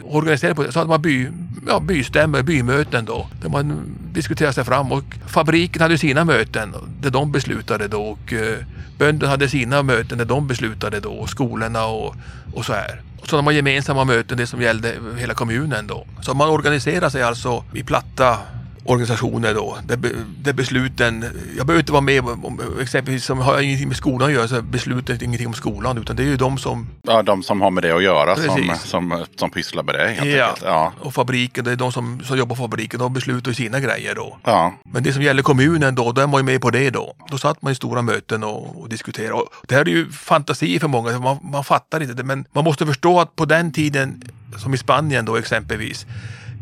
organiserade 0.05 0.55
på 0.55 0.73
så 0.73 0.79
hade 0.79 0.89
man 0.89 1.03
by, 1.03 1.29
ja, 1.67 1.81
bystämmor, 1.81 2.43
bymöten 2.43 3.05
då. 3.05 3.27
Där 3.43 3.49
man 3.49 3.97
diskuterade 4.13 4.55
sig 4.55 4.65
fram 4.65 4.93
och 4.93 5.05
fabriken 5.27 5.83
hade 5.83 5.99
sina 5.99 6.25
möten 6.25 6.75
där 7.01 7.11
de 7.11 7.33
beslutade 7.33 7.89
då 7.89 8.03
och 8.03 8.33
eh, 8.33 8.59
bönderna 8.99 9.31
hade 9.31 9.49
sina 9.49 9.83
möten 9.83 10.19
där 10.19 10.25
de 10.25 10.47
beslutade 10.47 11.01
då 11.01 11.13
och 11.13 11.31
skolorna 11.31 11.87
och, 11.87 12.15
och 12.55 12.65
så 12.65 12.73
här. 12.73 13.03
Och 13.21 13.29
så 13.29 13.37
hade 13.37 13.45
man 13.45 13.57
gemensamma 13.57 14.05
möten, 14.05 14.39
det 14.39 14.47
som 14.47 14.63
gällde 14.63 14.95
hela 15.19 15.35
kommunen 15.35 15.87
då. 15.87 16.07
Så 16.21 16.35
man 16.35 16.49
organiserar 16.49 17.09
sig 17.09 17.23
alltså 17.23 17.65
i 17.75 17.83
platta 17.83 18.39
organisationer 18.85 19.55
då, 19.55 19.79
där, 19.85 19.99
där 20.39 20.53
besluten, 20.53 21.25
jag 21.57 21.67
behöver 21.67 21.81
inte 21.81 21.93
vara 21.93 22.01
med 22.01 22.21
om, 22.21 22.61
exempelvis 22.83 23.25
som 23.25 23.39
har 23.39 23.61
ingenting 23.61 23.89
med 23.89 23.97
skolan 23.97 24.29
att 24.29 24.35
göra, 24.35 24.49
så 24.49 24.63
besluten 24.63 25.17
är 25.17 25.23
ingenting 25.23 25.47
om 25.47 25.55
skolan 25.55 25.99
utan 25.99 26.17
det 26.17 26.23
är 26.23 26.27
ju 26.27 26.37
de 26.37 26.59
som, 26.59 26.89
Ja, 27.03 27.23
de 27.23 27.43
som 27.43 27.61
har 27.61 27.71
med 27.71 27.83
det 27.83 27.97
att 27.97 28.03
göra 28.03 28.37
som, 28.37 28.77
som, 28.79 29.25
som 29.37 29.51
pysslar 29.51 29.83
med 29.83 29.95
det 29.95 30.09
helt 30.09 30.37
ja, 30.37 30.47
enkelt. 30.47 30.65
Ja. 30.67 30.93
och 31.01 31.15
fabriken, 31.15 31.65
det 31.65 31.73
är 31.73 31.77
de 31.77 31.93
som, 31.93 32.21
som 32.25 32.39
jobbar 32.39 32.57
på 32.57 32.63
fabriken, 32.63 33.01
de 33.01 33.13
beslutar 33.13 33.51
ju 33.51 33.55
sina 33.55 33.81
grejer 33.81 34.15
då. 34.15 34.39
Ja. 34.45 34.75
Men 34.85 35.03
det 35.03 35.13
som 35.13 35.23
gäller 35.23 35.43
kommunen 35.43 35.95
då, 35.95 36.13
då 36.13 36.21
är 36.21 36.27
man 36.27 36.41
ju 36.41 36.45
med 36.45 36.61
på 36.61 36.71
det 36.71 36.91
då. 36.91 37.15
Då 37.31 37.39
satt 37.39 37.63
man 37.63 37.73
i 37.73 37.75
stora 37.75 38.03
möten 38.03 38.45
och, 38.45 38.81
och 38.81 38.89
diskuterade. 38.89 39.33
Och 39.33 39.49
det 39.69 39.75
här 39.75 39.83
är 39.83 39.91
ju 39.91 40.11
fantasi 40.11 40.79
för 40.79 40.89
många, 40.89 41.19
man, 41.19 41.39
man 41.43 41.65
fattar 41.65 42.01
inte 42.03 42.15
det. 42.15 42.25
Men 42.25 42.45
man 42.53 42.65
måste 42.65 42.87
förstå 42.87 43.21
att 43.21 43.37
på 43.37 43.45
den 43.45 43.73
tiden, 43.73 44.23
som 44.59 44.75
i 44.75 44.79
Spanien 44.79 45.25
då 45.25 45.37
exempelvis, 45.37 46.07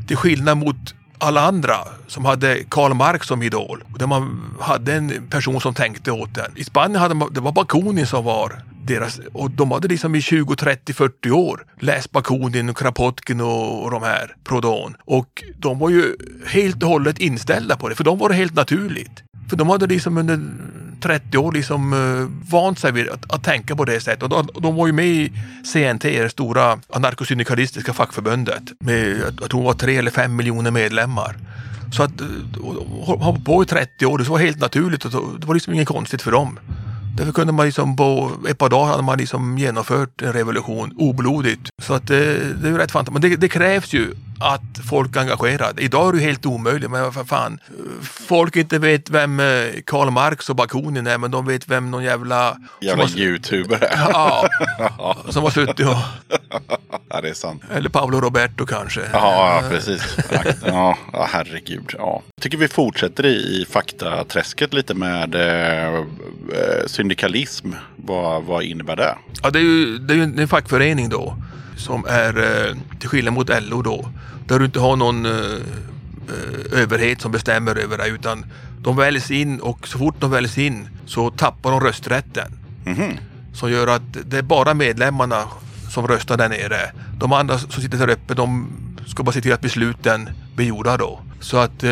till 0.07 0.17
skillnad 0.17 0.59
mot 0.59 0.95
alla 1.21 1.41
andra 1.41 1.77
som 2.07 2.25
hade 2.25 2.65
Karl 2.69 2.95
Marx 2.95 3.27
som 3.27 3.43
idol. 3.43 3.85
Där 3.99 4.07
man 4.07 4.55
hade 4.61 4.95
en 4.95 5.27
person 5.31 5.61
som 5.61 5.75
tänkte 5.75 6.13
åt 6.13 6.35
den. 6.35 6.53
I 6.57 6.65
Spanien 6.65 7.01
hade 7.01 7.15
man, 7.15 7.33
det 7.33 7.41
var 7.41 7.53
Bakunin 7.53 8.07
som 8.07 8.25
var 8.25 8.63
deras, 8.87 9.21
och 9.33 9.51
de 9.51 9.71
hade 9.71 9.89
liksom 9.89 10.15
i 10.15 10.21
20, 10.21 10.57
30, 10.57 10.93
40 10.93 11.31
år 11.31 11.67
läst 11.81 12.11
Bakunin 12.11 12.71
och 12.71 12.77
Kropotkin 12.77 13.41
och, 13.41 13.85
och 13.85 13.91
de 13.91 14.03
här, 14.03 14.37
Prodon. 14.45 14.97
Och 15.05 15.43
de 15.57 15.79
var 15.79 15.91
ju 15.91 16.17
helt 16.47 16.83
och 16.83 16.89
hållet 16.89 17.19
inställda 17.19 17.77
på 17.77 17.89
det, 17.89 17.95
för 17.95 18.05
de 18.05 18.19
var 18.19 18.29
det 18.29 18.35
helt 18.35 18.55
naturligt. 18.55 19.23
För 19.51 19.57
de 19.57 19.69
hade 19.69 19.87
liksom 19.87 20.19
under 20.19 20.41
30 21.01 21.39
år 21.39 21.53
liksom 21.53 21.93
uh, 21.93 22.29
vant 22.51 22.79
sig 22.79 22.93
vid 22.93 23.09
att, 23.09 23.35
att 23.35 23.45
tänka 23.45 23.77
på 23.77 23.85
det 23.85 24.01
sättet. 24.01 24.23
Och 24.23 24.29
de, 24.29 24.49
de 24.61 24.75
var 24.75 24.87
ju 24.87 24.93
med 24.93 25.07
i 25.07 25.33
CNT, 25.73 26.23
det 26.23 26.31
stora 26.31 26.79
anarkosyndikalistiska 26.93 27.93
fackförbundet. 27.93 28.63
Med, 28.81 29.23
jag 29.41 29.51
tror 29.51 29.61
det 29.61 29.67
var 29.67 29.75
tre 29.75 29.97
eller 29.97 30.11
fem 30.11 30.37
miljoner 30.37 30.71
medlemmar. 30.71 31.37
Så 31.93 32.03
att 32.03 32.21
eh, 32.21 32.27
ha 33.05 33.15
de 33.15 33.23
har 33.23 33.33
hållit 33.33 33.45
på 33.45 33.63
i 33.63 33.67
30 33.67 34.07
år, 34.07 34.19
det 34.19 34.25
var 34.25 34.39
helt 34.39 34.61
naturligt 34.61 35.05
och 35.05 35.41
det 35.41 35.47
var 35.47 35.55
liksom 35.55 35.75
inget 35.75 35.89
konstigt 35.89 36.23
för 36.23 36.31
dem. 36.31 36.59
Därför 37.17 37.33
kunde 37.33 37.53
man 37.53 37.67
liksom 37.67 37.97
på 37.97 38.33
ett 38.49 38.59
par 38.59 38.69
dagar 38.69 38.91
hade 38.91 39.03
man 39.03 39.19
liksom 39.19 39.59
genomfört 39.59 40.23
en 40.23 40.33
revolution 40.33 40.95
oblodigt. 40.99 41.71
Så 41.83 41.95
att 41.95 42.07
det, 42.07 42.25
det 42.63 42.69
är 42.69 42.73
ju 42.73 42.79
rätt 42.79 42.91
fantastiskt. 42.91 43.23
Men 43.23 43.31
det, 43.31 43.37
det 43.37 43.49
krävs 43.49 43.93
ju 43.93 44.15
att 44.41 44.87
folk 44.89 45.17
är 45.17 45.21
engagerade. 45.21 45.83
Idag 45.83 46.09
är 46.09 46.13
det 46.13 46.19
ju 46.19 46.25
helt 46.25 46.47
omöjligt. 46.47 46.91
Men 46.91 47.13
för 47.13 47.25
fan, 47.25 47.59
folk 48.03 48.57
inte 48.57 48.79
vet 48.79 49.11
vem 49.11 49.41
eh, 49.41 49.47
Karl 49.87 50.11
Marx 50.11 50.51
och 50.51 50.57
Bakunin 50.57 51.07
är, 51.07 51.19
men 51.19 51.31
de 51.31 51.47
vet 51.47 51.69
vem 51.69 51.91
någon 51.91 52.05
jävla... 52.05 52.57
Jävla 52.81 53.05
har, 53.05 53.19
youtuber 53.19 53.85
är. 53.85 53.99
ja, 54.99 55.17
som 55.29 55.43
har 55.43 55.51
suttit 55.51 55.87
och... 55.87 55.97
Ja, 57.09 57.21
det 57.21 57.29
är 57.29 57.35
sant. 57.35 57.63
Eller 57.75 57.89
Paolo 57.89 58.21
Roberto 58.21 58.67
kanske. 58.67 59.01
Ja, 59.13 59.63
ja, 59.63 59.69
precis. 59.69 60.17
Ja, 60.67 60.99
ja, 61.13 61.29
herregud. 61.31 61.95
Ja. 61.99 62.23
Jag 62.37 62.43
tycker 62.43 62.59
vi 62.59 62.69
fortsätter 62.69 63.27
i, 63.27 63.61
i 63.61 63.67
faktaträsket 63.71 64.73
lite 64.73 64.95
med 64.95 65.35
eh, 65.35 65.95
eh, 65.95 66.87
syndikalism. 67.01 67.73
Vad, 67.97 68.45
vad 68.45 68.63
innebär 68.63 68.97
det? 68.97 69.17
Ja, 69.43 69.51
det 69.51 69.59
är 69.59 69.63
ju, 69.63 69.99
det 69.99 70.15
är 70.15 70.17
ju 70.17 70.23
en 70.23 70.49
fackförening 70.49 71.09
då 71.09 71.37
som 71.77 72.05
är 72.09 72.39
eh, 72.39 72.77
till 72.99 73.09
skillnad 73.09 73.35
mot 73.35 73.49
LO 73.63 73.83
då. 73.83 74.09
Där 74.47 74.59
du 74.59 74.65
inte 74.65 74.81
har 74.81 74.97
någon 74.97 75.27
eh, 75.27 75.33
eh, 75.33 76.81
överhet 76.83 77.21
som 77.21 77.33
bestämmer 77.33 77.77
över 77.77 77.99
dig 77.99 78.11
utan 78.11 78.45
de 78.79 78.97
väljs 78.97 79.31
in 79.31 79.61
och 79.61 79.89
så 79.89 79.99
fort 79.99 80.15
de 80.19 80.31
väljs 80.31 80.59
in 80.59 80.89
så 81.07 81.31
tappar 81.31 81.71
de 81.71 81.81
rösträtten. 81.81 82.53
Som 83.55 83.71
gör 83.71 83.87
att 83.87 84.03
det 84.25 84.39
är 84.39 84.43
bara 84.43 84.75
medlemmarna 84.75 85.45
som 85.91 86.09
röstar 86.09 86.37
där 86.37 86.49
nere. 86.49 86.93
De 87.19 87.33
andra 87.33 87.59
som 87.59 87.83
sitter 87.83 87.99
där 87.99 88.11
uppe 88.11 88.35
de 88.35 88.69
ska 89.07 89.23
bara 89.23 89.33
se 89.33 89.41
till 89.41 89.53
att 89.53 89.61
besluten 89.61 90.31
blir 90.57 90.67
gjorda 90.67 90.97
då. 90.97 91.21
Så 91.41 91.57
att, 91.57 91.83
eh, 91.85 91.91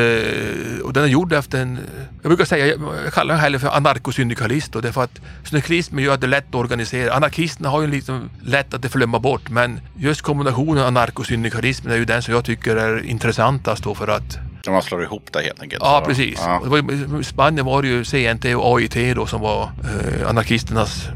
och 0.85 0.93
den 0.93 1.05
är 1.05 1.07
gjord 1.07 1.33
efter 1.33 1.61
en, 1.61 1.79
jag 2.23 2.29
brukar 2.29 2.45
säga, 2.45 2.67
jag 3.05 3.13
kallar 3.13 3.35
den 3.35 3.43
hellre 3.43 3.59
för 3.59 3.69
anarkosyndikalist 3.69 4.73
då, 4.73 4.81
därför 4.81 5.05
att 5.05 5.21
syndikalismen 5.45 6.05
gör 6.05 6.15
att 6.15 6.21
det 6.21 6.27
är 6.27 6.29
lätt 6.29 6.49
att 6.49 6.55
organisera. 6.55 7.15
Anarkisterna 7.15 7.69
har 7.69 7.81
ju 7.81 7.87
liksom 7.87 8.31
lätt 8.43 8.75
att 8.75 8.83
det 8.83 8.89
flömma 8.89 9.19
bort, 9.19 9.51
men 9.51 9.81
just 9.97 10.23
kombinationen 10.23 10.85
anarkosyndikalismen 10.85 11.93
är 11.93 11.97
ju 11.97 12.05
den 12.05 12.23
som 12.23 12.35
jag 12.35 12.45
tycker 12.45 12.77
är 12.77 13.05
intressantast 13.05 13.85
då 13.85 13.95
för 13.95 14.09
att 14.09 14.39
När 14.67 14.73
man 14.73 14.83
slår 14.83 15.03
ihop 15.03 15.29
det 15.33 15.43
helt 15.43 15.63
enkelt. 15.63 15.83
Ja, 15.85 16.03
precis. 16.07 16.41
Ja. 16.45 16.63
Det 16.71 17.21
I 17.21 17.25
Spanien 17.25 17.67
var 17.67 17.83
det 17.83 17.89
ju 17.89 18.05
CNT 18.05 18.55
och 18.55 18.79
AIT 18.79 19.17
då 19.17 19.27
som 19.27 19.41
var 19.41 19.63
eh, 19.63 20.29
anarkisternas 20.29 21.09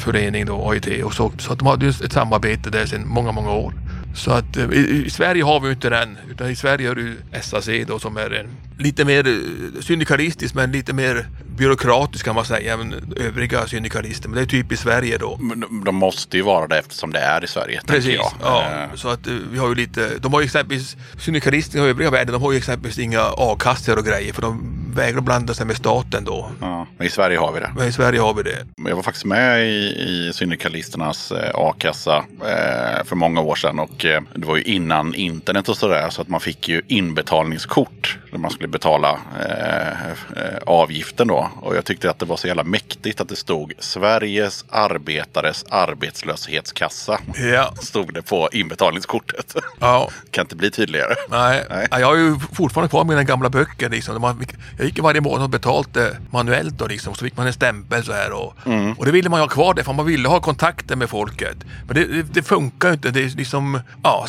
förening 0.00 0.46
då, 0.46 0.70
AIT. 0.70 1.04
Och 1.04 1.14
så, 1.14 1.32
så 1.38 1.52
att 1.52 1.58
de 1.58 1.68
hade 1.68 1.84
ju 1.84 1.90
ett 1.90 2.12
samarbete 2.12 2.70
där 2.70 2.86
sedan 2.86 3.08
många, 3.08 3.32
många 3.32 3.50
år. 3.50 3.74
Så 4.14 4.30
att 4.30 4.56
eh, 4.56 4.70
i, 4.70 5.04
i 5.06 5.10
Sverige 5.10 5.44
har 5.44 5.60
vi 5.60 5.66
ju 5.66 5.72
inte 5.72 5.90
den, 5.90 6.18
utan 6.30 6.50
i 6.50 6.56
Sverige 6.56 6.90
är 6.90 6.94
det 6.94 7.00
ju 7.00 7.16
SAC 7.42 7.68
då 7.86 7.98
som 7.98 8.16
är 8.16 8.30
en, 8.30 8.48
lite 8.80 9.04
mer 9.04 9.28
eh, 9.28 9.80
syndikalistisk 9.80 10.54
men 10.54 10.72
lite 10.72 10.92
mer 10.92 11.26
byråkratisk 11.56 12.24
kan 12.24 12.34
man 12.34 12.44
säga 12.44 12.74
än 12.74 13.14
övriga 13.16 13.66
syndikalister. 13.66 14.28
Men 14.28 14.36
det 14.36 14.42
är 14.42 14.46
typ 14.46 14.72
i 14.72 14.76
Sverige 14.76 15.18
då. 15.18 15.36
Men 15.40 15.84
de- 15.84 15.94
måste 15.94 16.36
ju 16.36 16.42
vara 16.42 16.66
det 16.66 16.78
eftersom 16.78 17.12
det 17.12 17.18
är 17.18 17.44
i 17.44 17.46
Sverige. 17.46 17.80
Precis, 17.86 18.14
Jag. 18.14 18.32
ja. 18.42 18.64
Eh, 18.90 18.94
Så 18.96 19.08
att 19.08 19.26
eh, 19.26 19.32
vi 19.52 19.58
har 19.58 19.68
ju 19.68 19.74
lite, 19.74 20.18
de 20.18 20.32
har 20.32 20.40
ju 20.40 20.44
exempelvis, 20.44 20.96
syndikalisterna 21.18 21.86
i 21.86 21.88
övriga 21.88 22.10
världen, 22.10 22.32
de 22.32 22.42
har 22.42 22.52
ju 22.52 22.58
exempelvis 22.58 22.98
inga 22.98 23.20
a-kassor 23.36 23.98
och 23.98 24.04
grejer 24.04 24.32
för 24.32 24.42
de 24.42 24.76
vägrar 24.94 25.20
blanda 25.20 25.54
sig 25.54 25.66
med 25.66 25.76
staten 25.76 26.24
då. 26.24 26.50
Ja, 26.60 26.86
men 26.98 27.06
i 27.06 27.10
Sverige 27.10 27.38
har 27.38 27.52
vi 27.52 27.60
det. 27.60 27.70
Men 27.76 27.88
i 27.88 27.92
Sverige 27.92 28.20
har 28.20 28.34
vi 28.34 28.42
det. 28.42 28.66
Jag 28.88 28.96
var 28.96 29.02
faktiskt 29.02 29.24
med 29.26 29.66
i, 29.66 29.70
i 30.02 30.30
Syndikalisternas 30.34 31.32
eh, 31.32 31.50
a-kassa 31.54 32.16
eh, 32.40 33.04
för 33.04 33.16
många 33.16 33.40
år 33.40 33.54
sedan. 33.56 33.78
Och 33.78 34.04
eh, 34.04 34.22
det 34.34 34.46
var 34.46 34.56
ju 34.56 34.62
innan 34.62 35.14
internet 35.14 35.68
och 35.68 35.76
sådär. 35.76 36.10
Så 36.10 36.22
att 36.22 36.28
man 36.28 36.40
fick 36.40 36.68
ju 36.68 36.82
inbetalningskort 36.88 38.18
när 38.32 38.38
man 38.38 38.50
skulle 38.50 38.68
betala 38.68 39.18
eh, 39.46 40.56
avgiften 40.66 41.28
då. 41.28 41.50
Och 41.60 41.76
jag 41.76 41.84
tyckte 41.84 42.10
att 42.10 42.18
det 42.18 42.26
var 42.26 42.36
så 42.36 42.46
jävla 42.46 42.64
mäktigt 42.64 43.20
att 43.20 43.28
det 43.28 43.36
stod 43.36 43.72
Sveriges 43.78 44.64
arbetares 44.68 45.64
arbetslöshetskassa. 45.70 47.18
Ja. 47.52 47.74
Stod 47.82 48.14
det 48.14 48.22
på 48.22 48.48
inbetalningskortet. 48.52 49.56
Ja. 49.78 50.08
kan 50.30 50.44
inte 50.44 50.56
bli 50.56 50.70
tydligare. 50.70 51.14
Nej, 51.30 51.64
Nej. 51.70 51.88
Ja, 51.90 52.00
jag 52.00 52.06
har 52.06 52.16
ju 52.16 52.38
fortfarande 52.52 52.88
kvar 52.88 53.04
mina 53.04 53.24
gamla 53.24 53.48
böcker. 53.50 53.90
Liksom. 53.90 54.36
Jag 54.78 54.86
gick 54.86 54.98
varje 54.98 55.20
månad 55.20 55.42
och 55.42 55.50
betalade 55.50 56.16
manuellt 56.30 56.78
då, 56.78 56.86
liksom. 56.86 57.14
så 57.14 57.24
fick 57.24 57.36
man 57.36 57.46
en 57.46 57.52
stämpel 57.52 58.04
så 58.04 58.12
här. 58.12 58.32
Och, 58.32 58.54
Mm. 58.64 58.92
och 58.92 59.04
det 59.04 59.10
ville 59.12 59.28
man 59.28 59.38
ju 59.40 59.42
ha 59.42 59.48
kvar 59.48 59.74
det 59.74 59.84
för 59.84 59.92
man 59.92 60.06
ville 60.06 60.28
ha 60.28 60.40
kontakter 60.40 60.96
med 60.96 61.10
folket. 61.10 61.56
Men 61.86 61.94
det, 61.94 62.04
det, 62.04 62.22
det 62.22 62.42
funkar 62.42 62.88
ju 62.88 62.94
inte. 62.94 63.10
Det 63.10 63.20
är 63.24 63.28
liksom, 63.28 63.80
ja, 64.02 64.26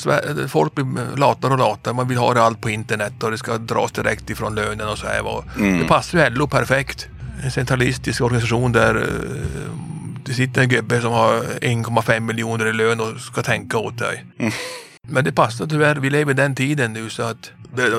folk 0.47 0.75
blir 0.75 1.17
latare 1.17 1.51
och 1.53 1.59
latare. 1.59 1.93
Man 1.93 2.07
vill 2.07 2.17
ha 2.17 2.33
det 2.33 2.43
allt 2.43 2.61
på 2.61 2.69
internet 2.69 3.23
och 3.23 3.31
det 3.31 3.37
ska 3.37 3.57
dras 3.57 3.90
direkt 3.95 4.29
ifrån 4.29 4.55
lönen 4.55 4.87
och 4.87 4.97
så 4.97 5.07
här. 5.07 5.27
Och 5.27 5.43
Mm. 5.57 5.79
Det 5.79 5.87
passar 5.87 6.19
ju 6.19 6.29
LO 6.29 6.47
perfekt. 6.47 7.07
En 7.43 7.51
centralistisk 7.51 8.21
organisation 8.21 8.71
där 8.71 8.95
eh, 8.95 9.71
det 10.25 10.33
sitter 10.33 10.61
en 10.61 10.69
gubbe 10.69 11.01
som 11.01 11.11
har 11.11 11.33
1,5 11.61 12.19
miljoner 12.19 12.65
i 12.67 12.73
lön 12.73 12.99
och 12.99 13.19
ska 13.19 13.41
tänka 13.41 13.77
åt 13.77 13.97
dig. 13.97 14.25
Men 15.07 15.23
det 15.23 15.31
passar 15.31 15.65
tyvärr. 15.67 15.95
Vi 15.95 16.09
lever 16.09 16.31
i 16.31 16.35
den 16.35 16.55
tiden 16.55 16.93
nu 16.93 17.09
så 17.09 17.23
att 17.23 17.51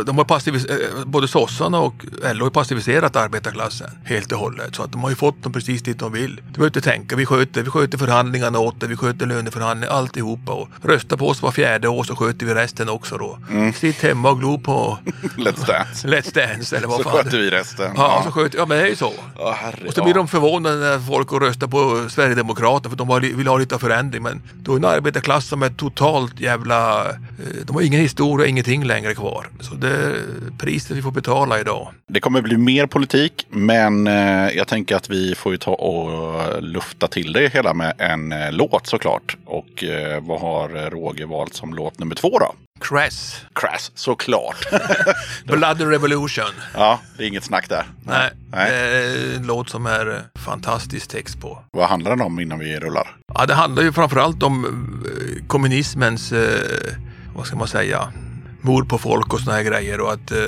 de 0.07 0.19
har 0.19 0.25
passivis, 0.25 0.65
eh, 0.65 0.77
både 1.07 1.29
sossarna 1.29 1.79
och 1.81 1.95
LO 2.35 2.45
har 2.45 2.51
passiviserat 2.51 3.17
arbetarklassen 3.17 3.91
helt 4.05 4.33
och 4.33 4.39
hållet. 4.39 4.75
Så 4.75 4.83
att 4.83 4.93
de 4.93 5.03
har 5.03 5.11
ju 5.11 5.17
fått 5.17 5.43
dem 5.43 5.53
precis 5.53 5.83
dit 5.83 5.99
de 5.99 6.13
vill. 6.13 6.37
Du 6.37 6.43
behöver 6.53 6.67
inte 6.67 6.81
tänka. 6.81 7.17
Vi 7.17 7.27
sköter, 7.27 7.63
vi 7.63 7.71
sköter 7.71 7.99
förhandlingarna 7.99 8.59
åt 8.59 8.81
det. 8.81 8.87
Vi 8.87 8.97
sköter 8.97 9.27
löneförhandlingar, 9.27 9.93
alltihopa. 9.95 10.53
Och 10.53 10.69
rösta 10.83 11.17
på 11.17 11.29
oss 11.29 11.43
var 11.43 11.51
fjärde 11.51 11.89
år 11.89 12.05
så 12.05 12.17
sköter 12.17 12.47
vi 12.47 12.55
resten 12.55 12.89
också 12.89 13.17
då. 13.19 13.39
Sitt 13.75 14.03
hemma 14.03 14.31
och 14.31 14.39
glo 14.41 14.59
på 14.59 14.99
Let's 15.37 15.67
Dance. 15.67 16.09
Let's 16.09 16.35
Dance 16.35 16.77
eller 16.77 16.89
vad 16.89 16.97
Så 16.97 17.03
fan. 17.03 17.13
sköter 17.13 17.39
vi 17.39 17.51
resten. 17.51 17.93
Ja, 17.97 18.23
så 18.25 18.33
sköter, 18.33 18.59
ja 18.59 18.67
men 18.67 18.79
det 18.79 18.85
är 18.85 18.89
ju 18.89 18.97
så. 18.97 19.13
Ja, 19.39 19.53
herre, 19.53 19.89
Och 19.89 19.95
så 19.95 20.03
blir 20.03 20.15
ja. 20.15 20.19
de 20.19 20.29
förvånade 20.29 20.77
när 20.77 20.99
folk 20.99 21.29
går 21.29 21.41
och 21.41 21.47
röstar 21.47 21.67
på 21.67 22.09
Sverigedemokraterna 22.11 22.91
för 22.97 23.05
de 23.05 23.37
vill 23.37 23.47
ha 23.47 23.59
lite 23.59 23.79
förändring. 23.79 24.23
Men 24.23 24.43
då 24.63 24.73
är 24.73 24.77
en 24.77 24.85
arbetarklass 24.85 25.47
som 25.47 25.63
är 25.63 25.71
totalt 25.71 26.41
jävla... 26.41 26.92
Eh, 27.01 27.65
de 27.67 27.77
har 27.77 27.83
ingen 27.83 28.01
historia, 28.01 28.47
ingenting 28.47 28.85
längre 28.85 29.15
kvar. 29.15 29.47
Så 29.61 29.75
det 29.75 29.89
är 29.89 30.17
priset 30.59 30.97
vi 30.97 31.03
får 31.03 31.11
betala 31.11 31.61
idag. 31.61 31.89
Det 32.09 32.21
kommer 32.21 32.43
bli 32.43 32.57
mer 32.57 32.87
politik, 32.87 33.47
men 33.51 34.07
eh, 34.07 34.49
jag 34.57 34.69
tänker 34.69 34.97
att 34.97 35.11
vi 35.11 35.35
får 35.35 35.53
ju 35.53 35.59
ta 35.59 35.75
och 35.75 36.63
lufta 36.63 37.09
till 37.09 37.33
det 37.33 37.53
hela 37.55 37.75
med 37.75 37.93
en 37.99 38.33
eh, 38.33 38.53
låt 38.53 38.87
såklart. 38.87 39.37
Och 39.45 39.85
vad 40.21 40.41
har 40.41 40.91
Roger 40.91 41.27
valt 41.27 41.55
som 41.55 41.75
låt 41.75 41.99
nummer 41.99 42.15
två 42.15 42.39
då? 42.39 42.55
Cress, 42.83 43.41
Crash, 43.55 43.91
såklart. 43.95 44.67
Blood 45.45 45.81
Revolution. 45.81 46.45
ja, 46.75 47.01
det 47.17 47.25
är 47.25 47.29
inget 47.29 47.45
snack 47.45 47.69
där. 47.69 47.87
Nej, 48.05 48.31
Nej. 48.51 48.71
det 48.71 48.77
är 48.77 49.37
en 49.37 49.47
låt 49.47 49.69
som 49.71 49.87
är 49.87 50.23
fantastisk 50.35 51.09
text 51.09 51.41
på. 51.41 51.65
Vad 51.71 51.89
handlar 51.89 52.11
den 52.11 52.21
om 52.21 52.41
innan 52.41 52.59
vi 52.59 52.79
rullar? 52.81 53.17
Ja, 53.35 53.47
det 53.47 53.55
handlar 53.55 53.83
ju 53.83 53.93
framförallt 53.93 54.43
om 54.43 54.65
eh, 54.65 55.47
kommunismens, 55.47 56.33
eh, 56.33 56.95
vad 57.35 57.47
ska 57.47 57.57
man 57.57 57.69
säga, 57.69 58.13
mord 58.61 58.89
på 58.89 58.99
folk 58.99 59.33
och 59.35 59.41
såna 59.41 59.57
här 59.57 59.63
grejer 59.63 60.01
och 60.01 60.13
att 60.13 60.31
eh, 60.31 60.39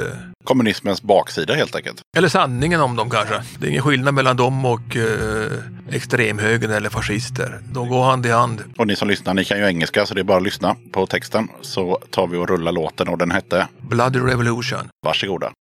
Kommunismens 0.45 1.03
baksida 1.03 1.55
helt 1.55 1.77
enkelt. 1.77 2.01
Eller 2.17 2.29
sanningen 2.29 2.81
om 2.81 2.97
dem 2.97 3.11
kanske. 3.11 3.43
Det 3.59 3.67
är 3.67 3.71
ingen 3.71 3.83
skillnad 3.83 4.15
mellan 4.15 4.37
dem 4.37 4.65
och 4.65 4.97
eh, 4.97 5.53
extremhögern 5.91 6.71
eller 6.71 6.91
fascister. 6.91 7.61
De 7.73 7.89
går 7.89 8.05
hand 8.05 8.27
i 8.27 8.31
hand. 8.31 8.63
Och 8.79 8.87
ni 8.87 8.97
som 8.97 9.09
lyssnar, 9.09 9.35
ni 9.35 9.45
kan 9.45 9.59
ju 9.59 9.65
engelska 9.65 10.07
så 10.07 10.15
det 10.15 10.21
är 10.21 10.25
bara 10.25 10.39
att 10.39 10.45
lyssna 10.45 10.77
på 10.93 11.07
texten. 11.07 11.49
Så 11.61 11.99
tar 12.11 12.27
vi 12.27 12.37
och 12.37 12.49
rullar 12.49 12.73
låten 12.73 13.09
och 13.09 13.19
den 13.19 13.31
hette 13.31 13.69
Bloody 13.81 14.19
Revolution. 14.19 14.89
Varsågoda. 15.03 15.53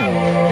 You 0.00 0.49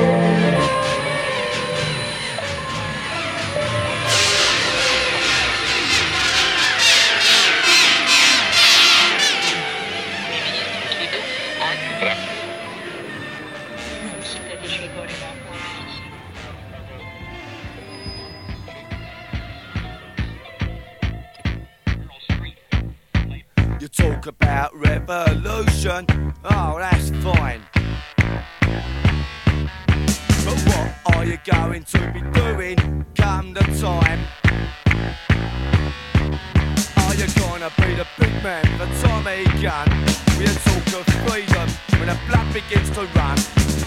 about 24.28 24.76
revolution, 24.76 26.06
oh, 26.44 26.76
that's 26.78 27.10
fine. 27.24 27.62
But 30.44 30.59
what 30.66 31.16
are 31.16 31.24
you 31.24 31.38
going 31.44 31.84
to 31.84 32.12
be 32.12 32.20
doing 32.38 33.06
come 33.14 33.55
the 33.55 33.62
time? 33.80 34.20
Are 36.96 37.14
you 37.14 37.26
gonna 37.38 37.70
be 37.78 37.94
the 37.94 38.06
big 38.18 38.42
man, 38.42 38.64
the 38.78 38.86
Tommy 39.00 39.44
gun? 39.62 39.88
We 40.38 40.44
talk 40.44 41.00
of 41.00 41.06
freedom 41.26 41.68
when 41.98 42.09
the 42.09 42.18
blood 42.28 42.52
begins 42.52 42.90
to 42.90 43.06
run. 43.16 43.38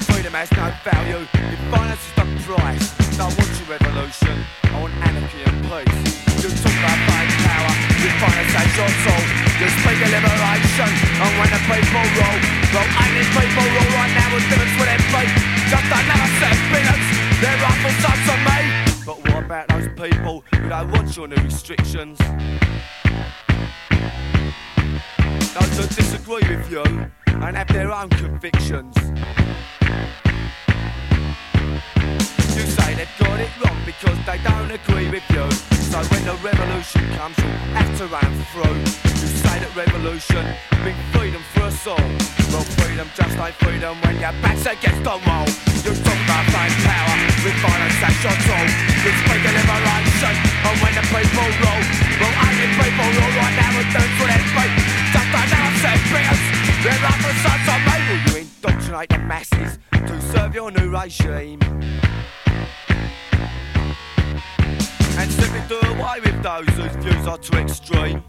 Freedom 0.09 0.34
has 0.34 0.51
no 0.53 0.73
value, 0.84 1.27
if 1.34 1.59
violence 1.69 2.01
is 2.07 2.13
the 2.15 2.26
price. 2.43 3.19
I 3.19 3.26
want 3.26 3.59
your 3.59 3.77
revolution, 3.77 4.43
I 4.63 4.81
want 4.81 4.93
anarchy 4.95 5.43
and 5.45 5.85
peace. 5.85 6.31
You 6.41 6.49
talk 6.49 6.73
about 6.73 6.97
fight 7.05 7.30
power, 7.45 7.73
you 8.01 8.09
as 8.09 8.72
your 8.73 8.89
soul. 9.05 9.23
You 9.61 9.69
speak 9.69 10.01
of 10.01 10.09
liberation, 10.09 10.89
and 11.22 11.31
when 11.38 11.49
the 11.53 11.61
people 11.69 12.01
roll, 12.18 12.38
well, 12.73 12.88
ain't 12.97 13.13
these 13.13 13.30
people 13.30 13.61
roll 13.61 13.91
right 13.93 14.09
now 14.18 14.34
with 14.34 14.49
limits 14.49 14.73
for 14.73 14.89
their 14.89 14.97
feet? 15.13 15.30
Just 15.69 15.85
another 15.85 16.30
set 16.41 16.57
of 16.57 16.65
minutes, 16.73 17.07
their 17.45 17.57
rifles 17.61 18.01
up 18.09 18.18
to 18.26 18.35
me. 18.49 18.59
But 19.05 19.18
what 19.30 19.45
about 19.45 19.68
those 19.69 19.89
people 19.93 20.43
who 20.55 20.69
don't 20.69 20.89
want 20.89 21.15
your 21.15 21.27
new 21.27 21.41
restrictions? 21.43 22.18
Those 25.53 25.77
that 25.77 25.93
disagree 25.95 26.41
with 26.49 26.72
you 26.72 26.84
and 27.27 27.55
have 27.55 27.68
their 27.68 27.91
own 27.91 28.09
convictions. 28.09 28.95
You 32.56 32.65
say 32.68 32.95
they've 32.95 33.18
got 33.19 33.40
it 33.40 33.52
wrong 33.64 33.80
because 33.86 34.18
they 34.26 34.38
don't 34.44 34.72
agree 34.72 35.10
with 35.10 35.23
you. 35.32 35.45
So 35.91 35.99
when 36.11 36.23
the 36.26 36.36
revolution 36.44 37.03
comes, 37.15 37.38
you 37.38 37.52
have 37.76 37.91
to 37.99 38.06
run 38.07 38.32
through. 38.52 38.78
You 39.19 39.28
say 39.44 39.56
that 39.64 39.72
revolution 39.76 40.44
means 40.84 41.02
freedom 41.15 41.44
for 41.53 41.72
us 41.72 41.88
all. 41.88 42.07
Well, 42.52 42.68
freedom 42.80 43.07
just 43.15 43.36
ain't 43.40 43.56
freedom 43.64 43.95
when 44.03 44.19
your 44.19 44.36
back's 44.44 44.68
against 44.68 45.03
the 45.03 45.15
wall. 45.28 45.48
You 45.82 45.91
talk 45.95 46.19
about 46.28 46.45
fame 46.53 46.76
power 46.86 47.15
with 47.41 47.57
violence 47.64 47.99
as 48.03 48.18
your 48.22 48.38
tool. 48.45 48.68
You 49.03 49.11
speak 49.15 49.44
of 49.48 49.53
liberation, 49.56 50.36
and 50.68 50.76
when 50.80 50.94
the 50.95 51.06
people 51.07 51.49
rule, 51.60 51.84
well, 52.19 52.34
only 52.36 52.68
people 52.78 53.07
rule 53.15 53.34
right 53.40 53.56
now 53.57 53.80
and 53.80 53.90
do 53.90 54.03
for 54.19 54.28
their 54.30 54.45
feet. 54.53 54.73
Just 55.11 55.32
of 55.32 55.99
beers, 56.14 56.41
they're 56.84 57.06
up 57.10 57.18
for 57.23 57.34
sons 57.41 57.68
of 57.68 57.80
me. 57.88 57.98
Will 58.07 58.22
you 58.28 58.45
indoctrinate 58.45 59.10
the 59.10 59.18
masses 59.19 59.80
to 59.91 60.22
serve 60.32 60.53
your 60.53 60.69
new 60.69 60.91
regime? 60.91 61.60
And 65.17 65.31
simply 65.31 65.61
do 65.67 65.79
away 65.89 66.19
with 66.23 66.41
those 66.43 66.67
whose 66.69 66.95
views 67.03 67.27
are 67.27 67.38
too 67.38 67.57
extreme. 67.57 68.23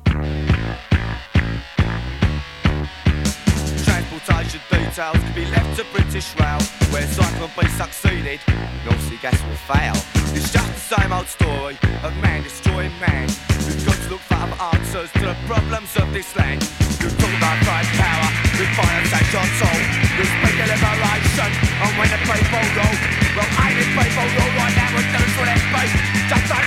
Transportation 3.84 4.60
details 4.70 5.18
can 5.18 5.34
be 5.34 5.44
left 5.46 5.76
to 5.78 5.84
British 5.92 6.34
Rail, 6.38 6.60
where 6.90 7.06
Cyclone 7.06 7.50
be 7.59 7.68
succeeded, 7.68 8.40
North 8.84 9.22
gas 9.22 9.38
will 9.44 9.62
fail. 9.70 9.94
It's 10.34 10.50
just 10.52 10.72
the 10.72 10.96
same 10.96 11.12
old 11.12 11.26
story 11.26 11.78
of 12.02 12.16
man 12.18 12.42
destroying 12.42 12.92
man. 13.00 13.28
We've 13.66 13.86
got 13.86 13.96
to 13.96 14.09
look 14.10 14.20
for 14.20 14.34
answers 14.74 15.10
to 15.12 15.26
the 15.26 15.36
problems 15.46 15.96
of 15.96 16.12
this 16.12 16.34
land. 16.36 16.62
You 17.00 17.09
talk 17.10 17.34
about 17.36 17.59
great 17.66 17.88
power, 17.98 18.28
with 18.59 18.72
violence 18.78 19.12
and 19.12 19.52
soul. 19.59 19.80
You 20.18 20.24
speak 20.24 20.56
of 20.62 20.68
liberation, 20.70 21.50
and 21.82 21.92
when 21.98 22.09
the 22.14 22.20
people 22.22 22.64
rule, 22.78 22.96
well, 23.34 23.50
ain't 23.64 23.78
it 23.80 23.90
people 23.90 24.28
rule 24.38 24.52
right 24.60 24.74
now 24.76 24.98
and 24.98 25.09
do 25.10 25.22
for 25.34 25.44
their 25.46 25.62
feet? 25.72 25.92
Just 26.30 26.61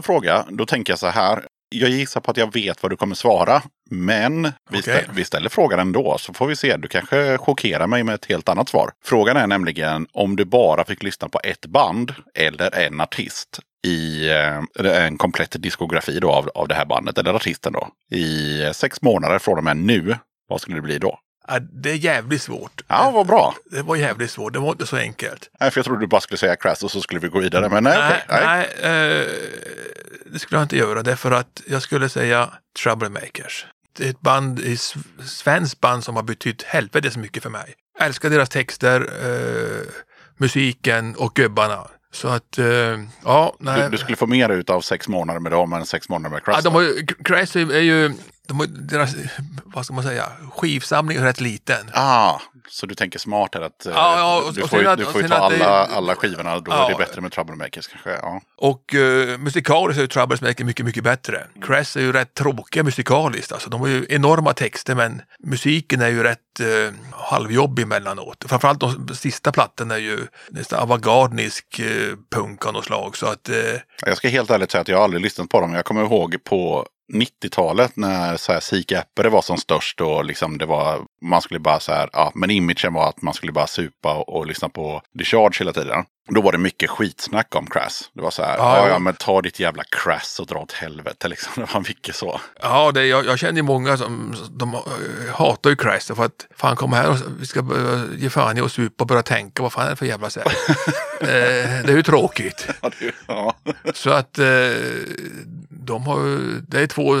Nästa 0.00 0.12
fråga, 0.12 0.46
då 0.50 0.66
tänker 0.66 0.92
jag 0.92 0.98
så 0.98 1.06
här. 1.06 1.44
Jag 1.68 1.90
gissar 1.90 2.20
på 2.20 2.30
att 2.30 2.36
jag 2.36 2.52
vet 2.54 2.82
vad 2.82 2.92
du 2.92 2.96
kommer 2.96 3.14
svara. 3.14 3.62
Men 3.90 4.42
vi, 4.70 4.80
Okej. 4.80 4.80
stä- 4.80 5.10
vi 5.14 5.24
ställer 5.24 5.48
frågan 5.48 5.78
ändå 5.80 6.16
så 6.18 6.32
får 6.32 6.46
vi 6.46 6.56
se. 6.56 6.76
Du 6.76 6.88
kanske 6.88 7.38
chockerar 7.38 7.86
mig 7.86 8.04
med 8.04 8.14
ett 8.14 8.26
helt 8.26 8.48
annat 8.48 8.68
svar. 8.68 8.90
Frågan 9.04 9.36
är 9.36 9.46
nämligen 9.46 10.06
om 10.12 10.36
du 10.36 10.44
bara 10.44 10.84
fick 10.84 11.02
lyssna 11.02 11.28
på 11.28 11.40
ett 11.44 11.66
band 11.66 12.14
eller 12.34 12.74
en 12.78 13.00
artist 13.00 13.58
i 13.86 14.28
eh, 14.30 15.04
en 15.06 15.18
komplett 15.18 15.62
diskografi 15.62 16.18
då 16.20 16.30
av, 16.32 16.48
av 16.54 16.68
det 16.68 16.74
här 16.74 16.86
bandet 16.86 17.18
eller 17.18 17.34
artisten 17.34 17.72
då. 17.72 17.88
I 18.16 18.60
sex 18.74 19.02
månader 19.02 19.38
från 19.38 19.58
och 19.58 19.64
med 19.64 19.76
nu. 19.76 20.16
Vad 20.48 20.60
skulle 20.60 20.76
det 20.76 20.82
bli 20.82 20.98
då? 20.98 21.18
Ja, 21.48 21.58
det 21.58 21.90
är 21.90 21.94
jävligt 21.94 22.42
svårt. 22.42 22.82
Ja, 22.88 23.10
vad 23.10 23.26
bra. 23.26 23.54
Det 23.70 23.82
var 23.82 23.96
jävligt 23.96 24.30
svårt. 24.30 24.52
Det 24.52 24.58
var 24.58 24.72
inte 24.72 24.86
så 24.86 24.96
enkelt. 24.96 25.50
Nej, 25.60 25.70
för 25.70 25.78
jag 25.78 25.84
trodde 25.84 26.00
du 26.00 26.06
bara 26.06 26.20
skulle 26.20 26.38
säga 26.38 26.56
Crash 26.56 26.84
och 26.84 26.90
så 26.90 27.00
skulle 27.00 27.20
vi 27.20 27.28
gå 27.28 27.38
vidare. 27.38 27.68
Men 27.68 27.84
nej, 27.84 27.98
nej, 27.98 28.24
nej. 28.28 28.68
nej 28.82 29.20
eh, 29.20 29.26
det 30.32 30.38
skulle 30.38 30.58
jag 30.58 30.64
inte 30.64 30.76
göra. 30.76 31.02
Därför 31.02 31.30
att 31.30 31.62
jag 31.66 31.82
skulle 31.82 32.08
säga 32.08 32.50
Troublemakers. 32.82 33.66
Det 33.96 34.06
är 34.06 34.10
ett 34.10 34.20
band, 34.20 34.60
ett 34.60 34.94
svenskt 35.24 35.80
band 35.80 36.04
som 36.04 36.16
har 36.16 36.22
betytt 36.22 36.62
helvetes 36.62 37.16
mycket 37.16 37.42
för 37.42 37.50
mig. 37.50 37.74
Jag 37.98 38.06
älskar 38.06 38.30
deras 38.30 38.48
texter, 38.48 39.00
eh, 39.00 39.86
musiken 40.36 41.14
och 41.16 41.34
gubbarna. 41.34 41.88
Så 42.12 42.28
att, 42.28 42.58
eh, 42.58 42.66
ja, 43.24 43.56
nej. 43.58 43.82
Du, 43.82 43.88
du 43.88 43.98
skulle 43.98 44.16
få 44.16 44.26
mer 44.26 44.48
ut 44.48 44.70
av 44.70 44.80
sex 44.80 45.08
månader 45.08 45.40
med 45.40 45.52
dem 45.52 45.72
än 45.72 45.86
sex 45.86 46.08
månader 46.08 46.34
med 46.34 46.44
Crash. 46.44 46.56
Ja, 46.56 46.60
de 46.60 46.74
har 46.74 46.82
ju, 46.82 47.06
Crash 47.06 47.58
är 47.58 47.72
är 47.72 47.80
ju, 47.80 48.12
de 48.50 48.86
deras, 48.88 49.14
vad 49.64 49.84
ska 49.84 49.94
man 49.94 50.04
säga, 50.04 50.28
skivsamling 50.56 51.18
är 51.18 51.22
rätt 51.22 51.40
liten. 51.40 51.90
Ah, 51.92 52.40
så 52.68 52.86
du 52.86 52.94
tänker 52.94 53.18
smart 53.18 53.54
här 53.54 53.60
att 53.62 53.86
eh, 53.86 53.92
Ja, 53.94 54.42
och- 54.46 54.54
du 54.54 54.62
och 54.62 54.70
får, 54.70 54.78
ju- 54.78 54.84
sen 54.84 54.92
att- 54.92 54.98
du 54.98 55.04
och 55.04 55.12
får 55.12 55.22
ju 55.22 55.28
ta 55.28 55.46
att 55.46 55.50
det- 55.58 55.64
alla, 55.66 55.86
alla 55.96 56.14
skivorna. 56.14 56.60
Då 56.60 56.72
Ja. 56.72 56.86
är 56.86 56.92
det 56.92 56.98
bättre 56.98 57.20
med 57.20 57.32
Troublemakers 57.32 57.86
kanske. 57.86 58.10
Ja. 58.10 58.40
Och 58.56 58.94
uh, 58.94 59.38
musikaliskt 59.38 59.98
är 59.98 60.02
ju 60.02 60.08
Troublesmaker 60.08 60.64
mycket, 60.64 60.86
mycket 60.86 61.04
bättre. 61.04 61.46
Crash 61.62 61.96
är 61.96 62.00
ju 62.00 62.12
rätt 62.12 62.34
tråkiga 62.34 62.82
musikaliskt. 62.82 63.52
Alltså, 63.52 63.70
de 63.70 63.80
har 63.80 63.88
ju 63.88 64.06
enorma 64.08 64.52
texter 64.52 64.94
men 64.94 65.22
musiken 65.44 66.00
är 66.02 66.08
ju 66.08 66.22
rätt 66.22 66.38
uh, 66.60 66.90
halvjobbig 67.12 67.82
emellanåt. 67.82 68.44
Framförallt 68.48 68.80
de 68.80 69.08
sista 69.14 69.52
plattorna 69.52 69.94
är 69.94 69.98
ju 69.98 70.26
nästan 70.50 70.78
avantgardisk 70.80 71.80
uh, 71.80 72.14
punk 72.34 72.66
av 72.66 72.72
något 72.72 72.84
slag. 72.84 73.16
Så 73.16 73.26
att, 73.26 73.48
eh, 73.48 73.56
Jag 74.06 74.16
ska 74.16 74.28
helt 74.28 74.50
ärligt 74.50 74.70
säga 74.70 74.80
att 74.82 74.88
jag 74.88 74.96
har 74.96 75.04
aldrig 75.04 75.22
lyssnat 75.22 75.48
på 75.48 75.60
dem. 75.60 75.74
Jag 75.74 75.84
kommer 75.84 76.02
ihåg 76.02 76.36
på 76.44 76.86
90-talet 77.12 77.96
när 77.96 78.36
så 78.36 78.52
här 78.52 78.60
Sik 78.60 78.92
Epper 78.92 79.24
var 79.24 79.42
som 79.42 79.56
störst 79.56 80.00
och 80.00 80.24
liksom 80.24 80.58
det 80.58 80.66
var, 80.66 81.00
man 81.22 81.42
skulle 81.42 81.60
bara 81.60 81.80
så 81.80 81.92
här, 81.92 82.10
ja, 82.12 82.32
men 82.34 82.50
imagen 82.50 82.94
var 82.94 83.08
att 83.08 83.22
man 83.22 83.34
skulle 83.34 83.52
bara 83.52 83.66
supa 83.66 84.14
och, 84.14 84.36
och 84.36 84.46
lyssna 84.46 84.68
på 84.68 85.02
The 85.18 85.24
Charge 85.24 85.56
hela 85.58 85.72
tiden. 85.72 86.04
Då 86.34 86.40
var 86.40 86.52
det 86.52 86.58
mycket 86.58 86.90
skitsnack 86.90 87.54
om 87.56 87.66
Crash. 87.66 88.04
Det 88.14 88.22
var 88.22 88.30
så 88.30 88.42
här, 88.42 88.56
Ja, 88.58 88.76
ja, 88.76 88.88
ja. 88.88 88.98
men 88.98 89.14
ta 89.14 89.42
ditt 89.42 89.60
jävla 89.60 89.82
Crash 89.84 90.40
och 90.40 90.46
dra 90.46 90.58
åt 90.58 90.72
helvete 90.72 91.28
liksom. 91.28 91.52
Det 91.62 91.74
var 91.74 91.80
mycket 91.80 92.16
så. 92.16 92.40
ja, 92.62 92.92
det, 92.92 93.06
jag, 93.06 93.26
jag 93.26 93.38
känner 93.38 93.56
ju 93.56 93.62
många 93.62 93.96
som 93.96 94.34
de, 94.50 94.74
eh, 94.74 94.80
hatar 95.34 95.70
ju 95.70 95.76
Crash 95.76 96.14
för 96.14 96.24
att 96.24 96.46
fan 96.56 96.76
kom 96.76 96.92
här 96.92 97.10
och 97.10 97.16
vi 97.40 97.46
ska 97.46 97.62
börja 97.62 98.04
ge 98.16 98.30
fan 98.30 98.58
i 98.58 98.60
att 98.60 98.72
supa 98.72 99.04
och 99.04 99.08
börja 99.08 99.22
tänka 99.22 99.62
vad 99.62 99.72
fan 99.72 99.86
är 99.86 99.90
det 99.90 99.96
för 99.96 100.06
jävla 100.06 100.30
sätt. 100.30 100.46
eh, 101.20 101.26
det 101.26 101.88
är 101.88 101.96
ju 101.96 102.02
tråkigt. 102.02 102.66
Ja, 103.26 103.54
det. 103.82 103.96
Så 103.96 104.10
att 104.10 104.38
eh, 104.38 104.46
de 105.90 106.06
har 106.06 106.18
det 106.68 106.80
är 106.80 106.86
två, 106.86 107.14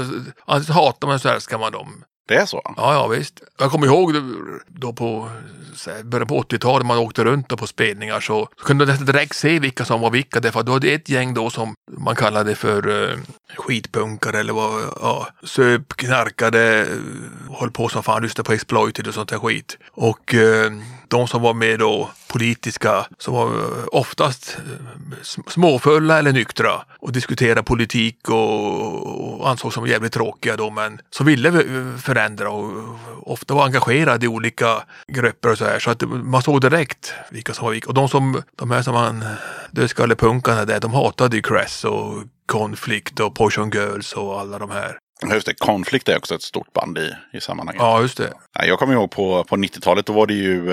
antingen 0.46 0.64
så 0.64 0.72
hatar 0.72 1.08
man 1.08 1.18
så 1.18 1.28
älskar 1.28 1.58
man 1.58 1.72
dem. 1.72 2.04
det 2.28 2.34
är 2.34 2.46
så. 2.46 2.60
Ja, 2.76 2.94
ja 2.94 3.06
visst. 3.06 3.40
Jag 3.58 3.70
kommer 3.70 3.86
ihåg 3.86 4.14
då 4.68 4.92
på 4.92 5.30
här, 5.86 6.02
början 6.02 6.26
på 6.28 6.42
80-talet 6.42 6.86
man 6.86 6.98
åkte 6.98 7.24
runt 7.24 7.48
då 7.48 7.56
på 7.56 7.66
spelningar 7.66 8.20
så, 8.20 8.48
så 8.58 8.64
kunde 8.64 8.84
man 8.84 8.90
nästan 8.90 9.06
direkt 9.06 9.36
se 9.36 9.58
vilka 9.58 9.84
som 9.84 10.00
var 10.00 10.10
vilka. 10.10 10.40
Därför 10.40 10.60
att 10.60 10.66
då 10.66 10.72
hade 10.72 10.88
ett 10.88 11.08
gäng 11.08 11.34
då 11.34 11.50
som 11.50 11.74
man 11.98 12.16
kallade 12.16 12.54
för 12.54 13.10
eh, 13.10 13.18
skitpunkare 13.56 14.40
eller 14.40 14.52
vad, 14.52 14.82
ja, 15.00 15.28
söp, 15.42 15.88
knarkade, 15.96 16.80
eh, 16.80 17.56
höll 17.60 17.70
på 17.70 17.88
som 17.88 18.02
fan, 18.02 18.22
lyssnade 18.22 18.46
på 18.46 18.52
exploited 18.52 19.06
och 19.06 19.14
sånt 19.14 19.28
där 19.28 19.38
skit. 19.38 19.78
Och 19.92 20.34
eh, 20.34 20.72
de 21.10 21.28
som 21.28 21.42
var 21.42 21.54
med 21.54 21.78
då 21.78 22.10
politiska, 22.28 23.06
som 23.18 23.34
var 23.34 23.46
eh, 23.46 23.84
oftast 23.92 24.58
eh, 24.58 25.42
småfulla 25.46 26.18
eller 26.18 26.32
nyktra 26.32 26.72
och 26.98 27.12
diskuterade 27.12 27.62
politik 27.62 28.28
och, 28.28 29.40
och 29.40 29.50
ansågs 29.50 29.74
som 29.74 29.86
jävligt 29.86 30.12
tråkiga 30.12 30.56
då 30.56 30.70
men 30.70 31.00
som 31.10 31.26
ville 31.26 31.48
eh, 31.48 31.96
förändra 31.96 32.50
och 32.50 32.72
ofta 33.22 33.54
var 33.54 33.64
engagerade 33.64 34.26
i 34.26 34.28
olika 34.28 34.82
grupper 35.06 35.50
och 35.50 35.58
så 35.58 35.64
här 35.64 35.78
så 35.78 35.90
att 35.90 36.02
man 36.02 36.42
såg 36.42 36.60
direkt 36.60 37.14
vilka 37.30 37.54
som 37.54 37.64
var 37.64 37.72
vilka. 37.72 37.88
Och 37.88 37.94
de 37.94 38.08
som, 38.08 38.42
de 38.56 38.70
här 38.70 38.82
som 38.82 38.94
man, 38.94 39.24
dödskallepunkarna 39.70 40.64
där, 40.64 40.80
de 40.80 40.94
hatade 40.94 41.36
ju 41.36 41.42
Cress 41.42 41.84
och 41.84 42.14
Conflict 42.46 43.20
och 43.20 43.34
Potion 43.34 43.70
Girls 43.70 44.12
och 44.12 44.40
alla 44.40 44.58
de 44.58 44.70
här. 44.70 44.98
Just 45.32 45.46
det, 45.46 45.54
Konflikt 45.54 46.08
är 46.08 46.16
också 46.16 46.34
ett 46.34 46.42
stort 46.42 46.72
band 46.72 46.98
i, 46.98 47.14
i 47.32 47.40
sammanhanget. 47.40 47.82
Ja, 47.82 48.00
just 48.00 48.16
det. 48.16 48.32
Jag 48.66 48.78
kommer 48.78 48.94
ihåg 48.94 49.10
på, 49.10 49.44
på 49.44 49.56
90-talet, 49.56 50.06
då 50.06 50.12
var 50.12 50.26
det 50.26 50.34
ju 50.34 50.72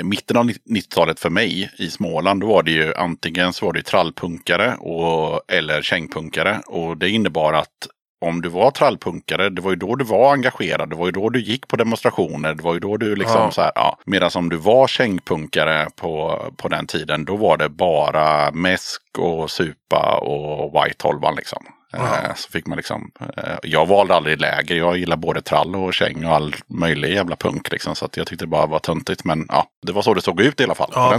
i 0.00 0.02
mitten 0.02 0.36
av 0.36 0.44
90-talet 0.44 1.20
för 1.20 1.30
mig 1.30 1.72
i 1.78 1.90
Småland, 1.90 2.40
då 2.40 2.46
var 2.46 2.62
det 2.62 2.70
ju 2.70 2.94
antingen 2.94 3.52
så 3.52 3.66
var 3.66 3.72
det 3.72 3.82
trallpunkare 3.82 4.74
och, 4.74 5.40
eller 5.52 5.82
kängpunkare. 5.82 6.60
Och 6.66 6.96
det 6.96 7.10
innebar 7.10 7.52
att 7.52 7.88
om 8.22 8.42
du 8.42 8.48
var 8.48 8.70
trallpunkare, 8.70 9.50
det 9.50 9.62
var 9.62 9.70
ju 9.70 9.76
då 9.76 9.94
du 9.94 10.04
var 10.04 10.32
engagerad, 10.32 10.90
det 10.90 10.96
var 10.96 11.06
ju 11.06 11.12
då 11.12 11.28
du 11.28 11.40
gick 11.42 11.68
på 11.68 11.76
demonstrationer, 11.76 12.54
det 12.54 12.62
var 12.62 12.74
ju 12.74 12.80
då 12.80 12.96
du 12.96 13.16
liksom 13.16 13.40
Ja. 13.40 13.50
så 13.50 13.60
här, 13.60 13.72
ja. 13.74 13.98
Medan 14.06 14.30
om 14.34 14.48
du 14.48 14.56
var 14.56 14.86
kängpunkare 14.86 15.88
på, 15.96 16.42
på 16.56 16.68
den 16.68 16.86
tiden, 16.86 17.24
då 17.24 17.36
var 17.36 17.56
det 17.56 17.68
bara 17.68 18.50
mäsk 18.50 19.02
och 19.18 19.50
supa 19.50 20.18
och 20.18 20.72
white 20.84 21.08
liksom. 21.36 21.64
Ja. 21.92 22.18
Eh, 22.24 22.34
Så 22.36 22.50
fick 22.50 22.66
man 22.66 22.76
liksom, 22.76 23.10
eh, 23.20 23.54
jag 23.62 23.86
valde 23.86 24.14
aldrig 24.14 24.40
läger, 24.40 24.74
jag 24.76 24.96
gillar 24.98 25.16
både 25.16 25.42
trall 25.42 25.76
och 25.76 25.94
käng 25.94 26.24
och 26.24 26.34
all 26.34 26.54
möjlig 26.66 27.12
jävla 27.14 27.36
punk 27.36 27.70
liksom. 27.72 27.94
Så 27.96 28.04
att 28.04 28.16
jag 28.16 28.26
tyckte 28.26 28.44
det 28.44 28.48
bara 28.48 28.66
var 28.66 28.78
töntigt. 28.78 29.24
Men 29.24 29.46
ja, 29.48 29.66
det 29.86 29.92
var 29.92 30.02
så 30.02 30.14
det 30.14 30.22
såg 30.22 30.40
ut 30.40 30.60
i 30.60 30.64
alla 30.64 30.74
fall. 30.74 30.90
Ja. 30.94 31.10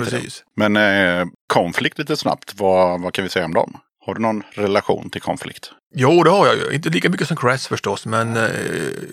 Men 0.56 0.78
eh, 0.78 1.26
konflikt 1.54 2.00
lite 2.00 2.18
snabbt, 2.18 2.54
vad, 2.60 3.02
vad 3.02 3.14
kan 3.14 3.24
vi 3.24 3.30
säga 3.30 3.46
om 3.46 3.54
dem? 3.54 3.78
Har 4.06 4.16
du 4.16 4.22
någon 4.22 4.44
relation 4.52 5.10
till 5.10 5.22
konflikt? 5.22 5.72
Jo, 5.96 6.24
det 6.24 6.30
har 6.30 6.48
jag 6.48 6.56
ju. 6.56 6.76
Inte 6.76 6.90
lika 6.90 7.10
mycket 7.10 7.28
som 7.28 7.38
Cress 7.38 7.68
förstås, 7.68 8.06
men 8.06 8.38
eh, 8.38 8.44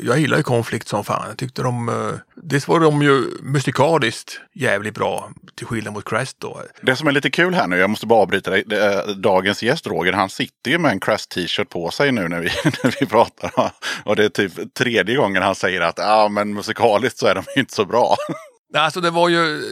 jag 0.02 0.18
gillar 0.18 0.36
ju 0.36 0.42
konflikt 0.42 0.88
som 0.88 1.04
fan. 1.04 1.28
Jag 1.28 1.38
tyckte 1.38 1.62
de, 1.62 1.88
eh, 1.88 1.94
dels 2.34 2.68
var 2.68 2.80
de 2.80 3.02
ju 3.02 3.24
musikaliskt 3.42 4.40
jävligt 4.54 4.94
bra, 4.94 5.30
till 5.54 5.66
skillnad 5.66 5.92
mot 5.92 6.04
Cress 6.04 6.34
då. 6.34 6.62
Det 6.80 6.96
som 6.96 7.08
är 7.08 7.12
lite 7.12 7.30
kul 7.30 7.54
här 7.54 7.66
nu, 7.66 7.76
jag 7.76 7.90
måste 7.90 8.06
bara 8.06 8.20
avbryta 8.20 8.50
dig. 8.50 8.64
Är, 8.70 9.14
dagens 9.14 9.62
gäst 9.62 9.86
Roger, 9.86 10.12
han 10.12 10.30
sitter 10.30 10.70
ju 10.70 10.78
med 10.78 10.92
en 10.92 11.00
Crash 11.00 11.28
t-shirt 11.34 11.68
på 11.68 11.90
sig 11.90 12.12
nu 12.12 12.28
när 12.28 12.40
vi, 12.40 12.48
när 12.64 13.00
vi 13.00 13.06
pratar. 13.06 13.72
Och 14.04 14.16
det 14.16 14.24
är 14.24 14.28
typ 14.28 14.74
tredje 14.74 15.16
gången 15.16 15.42
han 15.42 15.54
säger 15.54 15.80
att 15.80 15.98
ja, 15.98 16.28
men 16.28 16.54
musikaliskt 16.54 17.18
så 17.18 17.26
är 17.26 17.34
de 17.34 17.44
inte 17.56 17.74
så 17.74 17.84
bra. 17.84 18.16
Alltså 18.74 19.01
det 19.01 19.10
var 19.10 19.28
ju, 19.28 19.62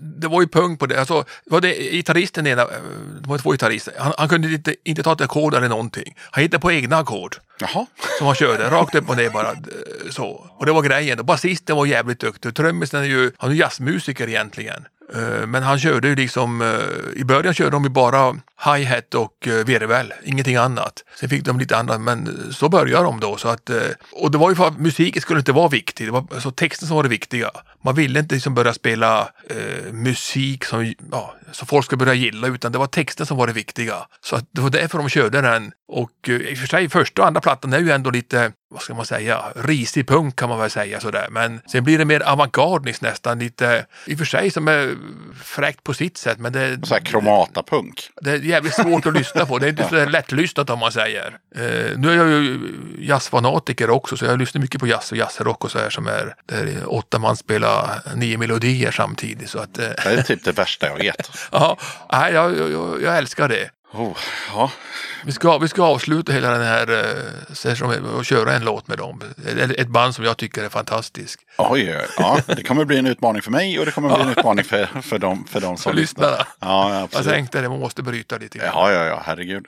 det 0.00 0.28
var 0.28 0.40
ju 0.40 0.48
punk 0.48 0.80
på 0.80 0.86
det. 0.86 1.00
Alltså, 1.00 1.24
var 1.46 1.60
det 1.60 1.74
gitarristen 1.92 2.46
ena, 2.46 2.62
eh, 2.62 2.68
det 3.20 3.28
var 3.28 3.38
två 3.38 3.50
gitarrister. 3.52 3.94
Han, 3.98 4.12
han 4.18 4.28
kunde 4.28 4.48
inte, 4.48 4.74
inte 4.84 5.02
ta 5.02 5.12
ett 5.12 5.20
ackord 5.20 5.54
eller 5.54 5.68
någonting. 5.68 6.16
Han 6.30 6.42
hittade 6.42 6.60
på 6.60 6.72
egna 6.72 6.96
ackord. 6.96 7.36
Som 8.18 8.26
han 8.26 8.36
körde, 8.36 8.70
rakt 8.70 8.94
upp 8.94 9.08
och 9.10 9.16
ner 9.16 9.30
bara. 9.30 9.54
Så. 10.10 10.50
Och 10.58 10.66
det 10.66 10.72
var 10.72 10.82
grejen. 10.82 11.26
Basisten 11.26 11.76
var 11.76 11.86
jävligt 11.86 12.20
duktig. 12.20 12.54
Trummisen 12.54 13.00
är 13.00 13.06
ju, 13.06 13.30
han 13.36 13.50
är 13.50 13.54
jazzmusiker 13.54 14.28
egentligen. 14.28 14.84
Eh, 15.14 15.46
Men 15.46 15.62
han 15.62 15.78
körde 15.78 16.08
ju 16.08 16.14
liksom, 16.16 16.62
eh, 16.62 17.20
i 17.20 17.24
början 17.24 17.54
körde 17.54 17.70
de 17.70 17.84
ju 17.84 17.90
bara 17.90 18.36
hi-hat 18.64 19.14
och 19.14 19.48
virvel, 19.66 20.12
ingenting 20.24 20.56
annat. 20.56 21.04
Sen 21.20 21.28
fick 21.28 21.44
de 21.44 21.58
lite 21.58 21.76
annat, 21.76 22.00
men 22.00 22.52
så 22.52 22.68
började 22.68 23.04
de 23.04 23.20
då. 23.20 23.36
Så 23.36 23.48
att, 23.48 23.70
och 24.12 24.30
det 24.30 24.38
var 24.38 24.50
ju 24.50 24.56
för 24.56 24.66
att 24.68 24.78
musiken 24.78 25.22
skulle 25.22 25.38
inte 25.38 25.52
vara 25.52 25.68
viktig, 25.68 26.06
det 26.06 26.10
var 26.10 26.26
alltså 26.34 26.50
texten 26.50 26.88
som 26.88 26.96
var 26.96 27.02
det 27.02 27.08
viktiga. 27.08 27.50
Man 27.88 27.94
ville 27.94 28.20
inte 28.20 28.34
liksom 28.34 28.54
börja 28.54 28.72
spela 28.72 29.28
eh, 29.50 29.92
musik 29.92 30.64
som, 30.64 30.94
ja, 31.12 31.34
som 31.52 31.66
folk 31.66 31.84
ska 31.84 31.96
börja 31.96 32.14
gilla 32.14 32.46
utan 32.48 32.72
det 32.72 32.78
var 32.78 32.86
texten 32.86 33.26
som 33.26 33.36
var 33.36 33.46
det 33.46 33.52
viktiga. 33.52 33.94
Så 34.20 34.36
att 34.36 34.44
det 34.50 34.60
var 34.60 34.70
därför 34.70 34.98
de 34.98 35.08
körde 35.08 35.40
den. 35.40 35.72
Och 35.88 36.28
eh, 36.28 36.34
i 36.34 36.54
och 36.54 36.58
för 36.58 36.66
sig 36.66 36.88
första 36.88 37.22
och 37.22 37.28
andra 37.28 37.40
plattan 37.40 37.72
är 37.72 37.78
ju 37.78 37.90
ändå 37.90 38.10
lite, 38.10 38.52
vad 38.70 38.82
ska 38.82 38.94
man 38.94 39.06
säga, 39.06 39.42
risig 39.56 40.08
punk 40.08 40.36
kan 40.36 40.48
man 40.48 40.58
väl 40.58 40.70
säga 40.70 41.00
sådär. 41.00 41.26
Men 41.30 41.60
sen 41.72 41.84
blir 41.84 41.98
det 41.98 42.04
mer 42.04 42.20
avantgardiskt 42.20 43.02
nästan 43.02 43.38
lite, 43.38 43.86
i 44.06 44.14
och 44.14 44.18
för 44.18 44.24
sig 44.24 44.50
som 44.50 44.68
är 44.68 44.94
fräckt 45.42 45.84
på 45.84 45.94
sitt 45.94 46.16
sätt. 46.16 46.38
Men 46.38 46.52
det, 46.52 46.86
Så 46.86 46.94
här 46.94 47.00
kromata-punk. 47.00 48.10
det 48.20 48.30
är 48.30 48.38
jävligt 48.38 48.74
svårt 48.74 49.06
att 49.06 49.14
lyssna 49.14 49.46
på. 49.46 49.58
Det 49.58 49.66
är 49.66 49.70
inte 49.70 49.88
så 49.88 50.04
lättlyssnat 50.10 50.70
om 50.70 50.78
man 50.78 50.92
säger. 50.92 51.38
Eh, 51.56 51.98
nu 51.98 52.10
är 52.10 52.16
jag 52.16 52.28
ju 52.28 52.58
jazzfanatiker 52.98 53.90
också 53.90 54.16
så 54.16 54.24
jag 54.24 54.38
lyssnar 54.38 54.60
mycket 54.62 54.80
på 54.80 54.86
jazz 54.86 55.12
och 55.12 55.18
jazzrock 55.18 55.64
och 55.64 55.70
så 55.70 55.78
här 55.78 55.90
som 55.90 56.06
är 56.06 56.34
där 56.46 56.82
åtta 56.86 57.18
man 57.18 57.36
spelar 57.36 57.77
nio 58.14 58.38
melodier 58.38 58.90
samtidigt. 58.90 59.50
Så 59.50 59.58
att, 59.58 59.78
eh, 59.78 59.88
Det 60.04 60.10
är 60.10 60.22
typ 60.22 60.44
det 60.44 60.52
värsta 60.52 60.86
jag 60.86 60.96
vet. 60.96 61.30
ja, 61.52 61.76
jag, 62.10 62.58
jag, 62.58 63.02
jag 63.02 63.18
älskar 63.18 63.48
det. 63.48 63.70
Oh, 63.92 64.16
ja. 64.52 64.70
Vi 65.24 65.32
ska, 65.32 65.58
vi 65.58 65.68
ska 65.68 65.82
avsluta 65.82 66.32
hela 66.32 66.50
den 66.50 66.62
här 66.62 66.92
eh, 66.98 67.54
sessionen 67.54 68.18
att 68.20 68.26
köra 68.26 68.52
en 68.52 68.64
låt 68.64 68.88
med 68.88 68.98
dem. 68.98 69.20
Ett, 69.76 69.88
band 69.88 70.14
som 70.14 70.24
jag 70.24 70.36
tycker 70.36 70.64
är 70.64 70.68
fantastiskt. 70.68 71.40
Oj, 71.58 71.96
ja, 72.18 72.38
det 72.46 72.62
kommer 72.62 72.84
bli 72.84 72.98
en 72.98 73.06
utmaning 73.06 73.42
för 73.42 73.50
mig 73.50 73.78
och 73.78 73.86
det 73.86 73.92
kommer 73.92 74.14
bli 74.14 74.22
en 74.22 74.30
utmaning 74.30 74.64
för, 74.64 74.86
för, 75.02 75.18
dem, 75.18 75.44
för 75.50 75.60
dem 75.60 75.76
som 75.76 75.94
lyssnar. 75.96 76.48
Ja, 76.60 77.08
Jag 77.12 77.24
tänkte 77.24 77.60
det, 77.60 77.68
man 77.68 77.80
måste 77.80 78.02
bryta 78.02 78.36
lite 78.36 78.58
grann. 78.58 78.70
Ja, 78.74 78.92
ja, 78.92 79.04
ja, 79.04 79.22
herregud. 79.24 79.66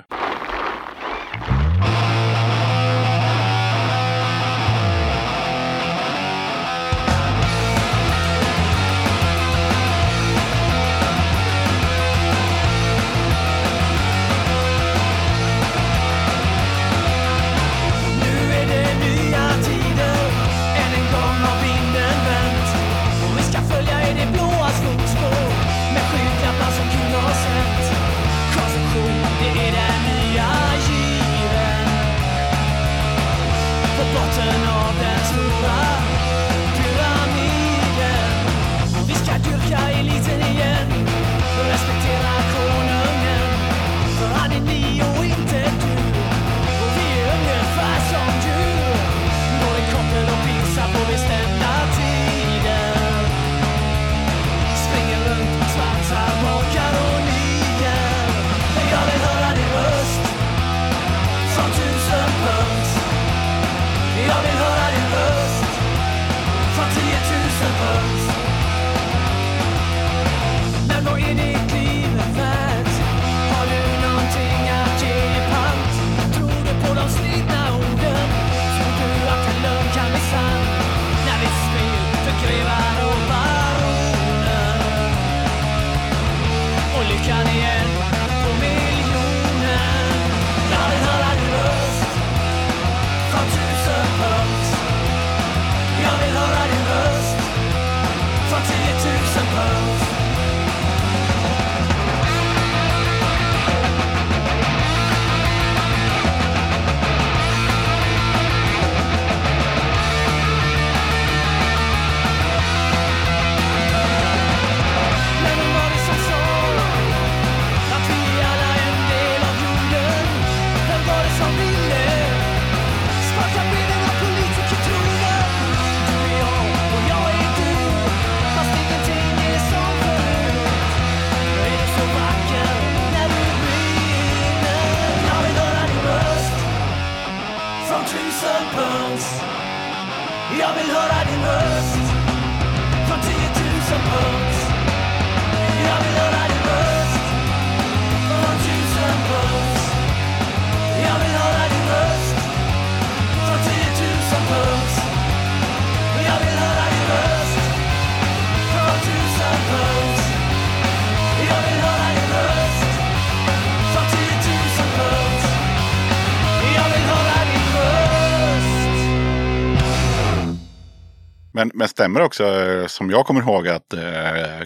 Men, 171.61 171.71
men 171.75 171.89
stämmer 171.89 172.21
det 172.21 172.27
också, 172.27 172.45
eh, 172.45 172.87
som 172.87 173.11
jag 173.11 173.27
kommer 173.27 173.41
ihåg, 173.41 173.69
att 173.69 173.93
eh, 173.93 174.01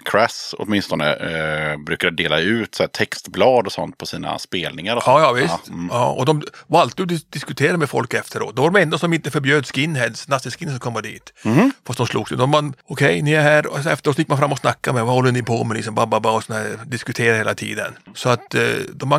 Crass 0.05 0.54
åtminstone 0.67 1.13
eh, 1.15 1.77
brukar 1.87 2.11
dela 2.11 2.39
ut 2.41 2.75
så 2.75 2.87
textblad 2.87 3.67
och 3.67 3.73
sånt 3.73 3.99
på 3.99 4.07
sina 4.07 4.39
spelningar? 4.39 4.97
Och 4.97 5.03
Ja, 5.07 5.21
ja 5.21 5.33
visst. 5.33 5.69
mm. 5.69 5.89
Ja, 5.93 6.11
och 6.11 6.27
de 6.27 6.43
var 6.67 6.81
alltid 6.81 7.01
och 7.01 7.07
dis- 7.07 7.27
diskuterade 7.31 7.79
med 7.79 7.91
folk 7.91 8.15
efteråt. 8.15 8.57
De 8.57 8.63
var 8.63 8.71
de 8.71 8.83
enda 8.83 8.99
som 8.99 9.13
inte 9.13 9.31
förbjöd 9.31 9.67
skinheads, 9.67 10.29
nazi-skinheads 10.29 10.71
som 10.73 10.81
kom 10.93 11.03
dit. 11.03 11.33
Mhm. 11.45 11.73
Fast 11.87 11.97
de 11.97 12.07
slogs. 12.07 12.31
De 12.31 12.51
var, 12.51 12.73
okej, 12.87 13.23
ni 13.23 13.33
är 13.33 13.43
här. 13.43 13.67
Och 13.67 13.87
efteråt 13.87 14.19
gick 14.19 14.29
man 14.29 14.39
fram 14.39 14.53
och 14.53 14.59
snackade 14.59 14.95
med 14.95 15.05
vad 15.05 15.15
håller 15.15 15.33
ni 15.33 15.43
på 15.43 15.65
med? 15.65 15.75
Liksom, 15.77 15.95
bababa, 15.95 16.31
och 16.31 16.45
såna 16.45 16.59
här, 16.59 16.79
diskuterade 16.87 17.39
hela 17.39 17.55
tiden. 17.55 17.93
Så 18.15 18.29
att 18.29 18.55
eh, 18.55 18.63
de 18.93 19.11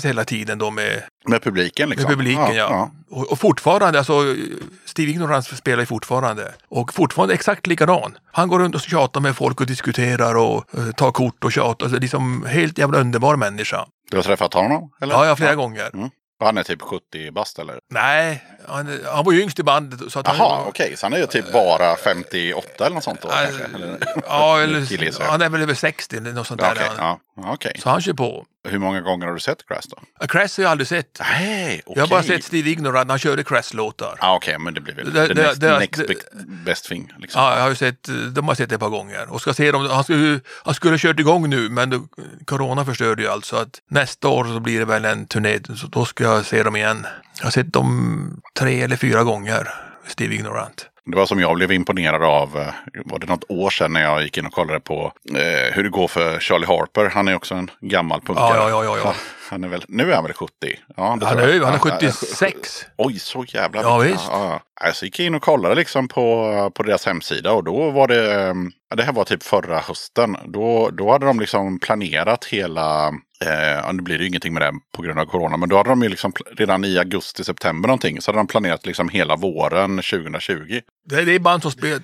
sig 0.00 0.08
hela 0.08 0.24
tiden 0.24 0.58
då 0.58 0.70
med, 0.70 1.02
Med 1.28 1.42
publiken 1.42 1.88
med 1.88 1.98
liksom? 1.98 2.14
publiken. 2.14 2.54
Ja, 2.56 2.90
Och, 3.10 3.32
och 3.32 3.38
fortfarande, 3.38 3.98
alltså 3.98 4.36
Steve 4.84 5.10
Ignorance 5.10 5.56
spelar 5.56 5.80
ju 5.80 5.86
fortfarande. 5.86 6.52
Och 6.68 6.94
fortfarande 6.94 7.34
exakt 7.34 7.66
likadan. 7.66 8.16
Han 8.32 8.48
går 8.48 8.58
runt 8.58 8.74
och 8.74 8.80
tjatar 8.80 9.20
med 9.20 9.36
folk 9.36 9.60
och 9.60 9.66
diskuterar 9.66 10.34
och 10.34 10.64
eh, 10.78 10.89
tar 10.92 11.12
kort 11.12 11.44
och 11.44 11.52
tjatar. 11.52 11.86
Alltså, 11.86 12.00
liksom 12.00 12.46
helt 12.46 12.78
jävla 12.78 12.98
underbar 12.98 13.36
människa. 13.36 13.86
Du 14.10 14.16
har 14.16 14.22
träffat 14.22 14.54
honom? 14.54 14.92
Eller? 15.00 15.14
Ja, 15.14 15.26
ja, 15.26 15.36
flera 15.36 15.54
gånger. 15.54 15.90
Mm. 15.94 16.10
Han 16.40 16.58
är 16.58 16.62
typ 16.62 16.82
70 16.82 17.30
bast 17.30 17.58
eller? 17.58 17.78
Nej, 17.90 18.44
han, 18.68 19.00
han 19.12 19.24
var 19.24 19.32
ju 19.32 19.42
yngst 19.42 19.58
i 19.58 19.62
bandet. 19.62 20.12
Så 20.12 20.18
att 20.18 20.26
Jaha, 20.26 20.64
okej. 20.66 20.96
Så 20.96 21.06
han 21.06 21.12
är 21.12 21.18
ju 21.18 21.26
typ 21.26 21.52
bara 21.52 21.96
58 21.96 22.68
eller 22.86 22.94
något 22.94 23.04
sånt 23.04 23.20
då? 23.22 23.28
Kanske? 23.28 23.64
Eller? 23.74 23.98
Ja, 24.26 24.60
eller, 24.60 25.22
han 25.30 25.42
är 25.42 25.48
väl 25.48 25.62
över 25.62 25.74
60 25.74 26.16
eller 26.16 26.32
något 26.32 26.46
sånt 26.46 26.60
Ja, 26.64 26.74
där. 26.74 26.90
Ja. 26.98 27.20
Okej. 27.46 27.76
Så 27.82 27.90
han 27.90 28.02
kör 28.02 28.12
på. 28.12 28.44
Hur 28.68 28.78
många 28.78 29.00
gånger 29.00 29.26
har 29.26 29.34
du 29.34 29.40
sett 29.40 29.66
Crass 29.68 29.86
då? 29.86 29.96
A 30.20 30.26
Crash 30.28 30.48
har 30.56 30.62
jag 30.62 30.70
aldrig 30.70 30.86
sett. 30.88 31.20
Nej, 31.20 31.82
okej. 31.86 31.92
Jag 31.96 32.02
har 32.02 32.08
bara 32.08 32.22
sett 32.22 32.44
Steve 32.44 32.70
Ignorant 32.70 33.06
när 33.06 33.12
han 33.12 33.18
körde 33.18 33.42
Crash-låtar. 33.42 34.18
Ja, 34.20 34.36
okej, 34.36 34.58
men 34.58 34.74
det 34.74 34.80
blir 34.80 34.94
väl 34.94 35.12
Det- 35.12 35.26
det, 35.26 35.34
det- 35.34 35.42
next, 35.78 35.96
det- 35.96 36.08
next 36.08 36.24
best 36.64 36.84
thing. 36.84 37.12
Liksom. 37.18 37.42
Ja, 37.42 37.54
jag 37.54 37.62
har 37.62 37.68
ju 37.68 37.74
sett, 37.74 38.08
de 38.34 38.48
har 38.48 38.54
sett 38.54 38.68
det 38.68 38.74
ett 38.74 38.80
par 38.80 38.88
gånger. 38.88 39.26
Och 39.32 39.40
ska 39.40 39.54
se 39.54 39.72
dem, 39.72 39.86
han, 39.90 40.04
skulle, 40.04 40.40
han 40.64 40.74
skulle 40.74 40.92
ha 40.92 40.98
kört 40.98 41.20
igång 41.20 41.50
nu 41.50 41.68
men 41.68 41.90
då, 41.90 42.00
Corona 42.44 42.84
förstörde 42.84 43.22
ju 43.22 43.28
allt. 43.28 43.44
Så 43.44 43.56
att 43.56 43.80
nästa 43.88 44.28
år 44.28 44.44
så 44.44 44.60
blir 44.60 44.78
det 44.78 44.84
väl 44.84 45.04
en 45.04 45.26
turné. 45.26 45.58
Så 45.76 45.86
då 45.86 46.04
ska 46.04 46.24
jag 46.24 46.46
se 46.46 46.62
dem 46.62 46.76
igen. 46.76 47.06
Jag 47.40 47.46
har 47.46 47.50
sett 47.50 47.72
dem 47.72 48.42
tre 48.58 48.82
eller 48.82 48.96
fyra 48.96 49.24
gånger. 49.24 49.68
Steve 50.06 50.34
Ignorant. 50.34 50.86
Det 51.04 51.16
var 51.16 51.26
som 51.26 51.40
jag 51.40 51.56
blev 51.56 51.72
imponerad 51.72 52.22
av, 52.22 52.58
eh, 52.58 52.66
var 53.04 53.18
det 53.18 53.26
något 53.26 53.44
år 53.48 53.70
sedan 53.70 53.92
när 53.92 54.02
jag 54.02 54.22
gick 54.22 54.38
in 54.38 54.46
och 54.46 54.52
kollade 54.52 54.80
på 54.80 55.12
eh, 55.34 55.74
hur 55.74 55.82
det 55.82 55.88
går 55.90 56.08
för 56.08 56.40
Charlie 56.40 56.66
Harper. 56.66 57.10
Han 57.10 57.28
är 57.28 57.34
också 57.34 57.54
en 57.54 57.70
gammal 57.80 58.20
punkare. 58.20 58.56
Ja, 58.56 58.70
ja, 58.70 58.84
ja, 58.84 58.96
ja, 58.96 59.02
ja. 59.04 59.14
Han 59.50 59.64
är 59.64 59.68
väl, 59.68 59.84
nu 59.88 60.10
är 60.10 60.14
han 60.14 60.24
väl 60.24 60.32
70? 60.32 60.52
Ja, 60.96 61.16
det 61.20 61.26
Han 61.26 61.36
tror 61.36 61.40
är, 61.40 61.46
jag. 61.46 61.54
ju- 61.54 61.64
han 61.64 61.74
är 61.74 61.78
Ja, 61.84 61.98
ja, 62.00 62.10
76. 62.12 62.86
Oj, 62.98 63.18
så 63.18 63.44
jävla 63.48 63.82
Ja, 63.82 63.98
visst. 63.98 64.24
Ja, 64.28 64.44
ja. 64.50 64.60
Alltså, 64.86 65.04
gick 65.04 65.18
jag 65.18 65.26
in 65.26 65.34
och 65.34 65.42
kollade 65.42 65.74
liksom 65.74 66.08
på, 66.08 66.70
på 66.74 66.82
deras 66.82 67.06
hemsida 67.06 67.52
och 67.52 67.64
då 67.64 67.90
var 67.90 68.08
det, 68.08 68.34
eh, 68.34 68.54
ja, 68.90 68.96
det 68.96 69.02
här 69.02 69.12
var 69.12 69.24
typ 69.24 69.42
förra 69.42 69.78
hösten. 69.78 70.36
Då, 70.46 70.90
då 70.90 71.12
hade 71.12 71.26
de 71.26 71.40
liksom 71.40 71.78
planerat 71.78 72.44
hela, 72.44 73.08
eh, 73.44 73.50
ja, 73.84 73.92
nu 73.92 74.02
blir 74.02 74.18
det 74.18 74.22
ju 74.24 74.28
ingenting 74.28 74.54
med 74.54 74.62
det 74.62 74.72
på 74.96 75.02
grund 75.02 75.18
av 75.18 75.24
corona, 75.24 75.56
men 75.56 75.68
då 75.68 75.76
hade 75.76 75.88
de 75.88 76.02
ju 76.02 76.08
liksom 76.08 76.32
redan 76.56 76.84
i 76.84 76.98
augusti, 76.98 77.44
september 77.44 77.86
någonting, 77.86 78.20
så 78.20 78.30
hade 78.30 78.38
de 78.38 78.46
planerat 78.46 78.86
liksom 78.86 79.08
hela 79.08 79.36
våren 79.36 79.96
2020. 79.96 80.80
Det, 81.08 81.24
det 81.24 81.34
är 81.34 81.38
band 81.38 81.62
som 81.62 81.70
spelar, 81.70 82.00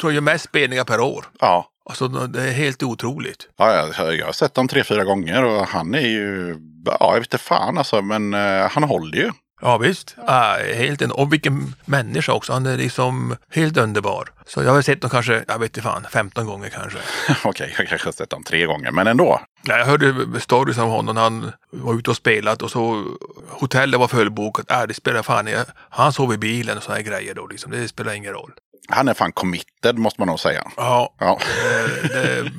tror 0.00 0.12
jag 0.12 0.22
mest 0.22 0.44
spelningar 0.44 0.84
per 0.84 1.00
år. 1.00 1.24
Ja, 1.40 1.66
Alltså 1.90 2.08
det 2.08 2.42
är 2.42 2.52
helt 2.52 2.82
otroligt. 2.82 3.48
Ja, 3.56 3.92
jag, 3.98 4.14
jag 4.16 4.26
har 4.26 4.32
sett 4.32 4.54
dem 4.54 4.68
tre, 4.68 4.84
fyra 4.84 5.04
gånger 5.04 5.44
och 5.44 5.66
han 5.66 5.94
är 5.94 6.00
ju, 6.00 6.56
ja, 6.84 6.96
jag 7.00 7.14
vet 7.20 7.26
inte 7.34 7.38
fan 7.44 7.78
alltså, 7.78 8.02
men 8.02 8.34
eh, 8.34 8.68
han 8.70 8.82
håller 8.82 9.18
ju. 9.18 9.30
Ja 9.60 9.78
visst, 9.78 10.16
ah, 10.26 10.56
helt 10.74 11.02
en, 11.02 11.10
och 11.10 11.32
vilken 11.32 11.74
människa 11.84 12.32
också. 12.32 12.52
Han 12.52 12.66
är 12.66 12.76
liksom 12.76 13.36
helt 13.50 13.76
underbar. 13.76 14.28
Så 14.46 14.62
jag 14.62 14.70
har 14.72 14.82
sett 14.82 15.00
dem 15.00 15.10
kanske, 15.10 15.44
jag 15.48 15.58
vet 15.58 15.68
inte 15.76 15.80
fan, 15.80 16.06
15 16.10 16.46
gånger 16.46 16.68
kanske. 16.68 16.98
Okej, 17.44 17.74
jag 17.78 17.88
kanske 17.88 18.06
har 18.06 18.12
sett 18.12 18.30
dem 18.30 18.44
tre 18.44 18.66
gånger, 18.66 18.90
men 18.90 19.06
ändå. 19.06 19.40
Nej, 19.68 19.78
Jag 19.78 19.86
hörde 19.86 20.14
stories 20.40 20.78
om 20.78 20.90
honom 20.90 21.16
han 21.16 21.52
var 21.70 21.94
ute 21.94 22.10
och 22.10 22.16
spelat 22.16 22.62
och 22.62 22.70
så 22.70 23.04
hotellet 23.48 24.00
var 24.00 24.08
fullbokat. 24.08 24.70
Äh, 24.70 24.82
det 24.82 24.94
spelar 24.94 25.22
fan 25.22 25.48
ingen- 25.48 25.64
Han 25.90 26.12
sov 26.12 26.34
i 26.34 26.38
bilen 26.38 26.76
och 26.76 26.82
sådana 26.82 27.02
grejer 27.02 27.34
då 27.34 27.46
liksom. 27.46 27.70
Det 27.72 27.88
spelar 27.88 28.12
ingen 28.12 28.32
roll. 28.32 28.52
Han 28.88 29.08
är 29.08 29.14
fan 29.14 29.32
committed 29.32 29.98
måste 29.98 30.20
man 30.20 30.28
nog 30.28 30.40
säga. 30.40 30.70
Ja, 30.76 31.14
Ja. 31.20 31.38
det, 31.62 32.08
det 32.08 32.32
är 32.38 32.50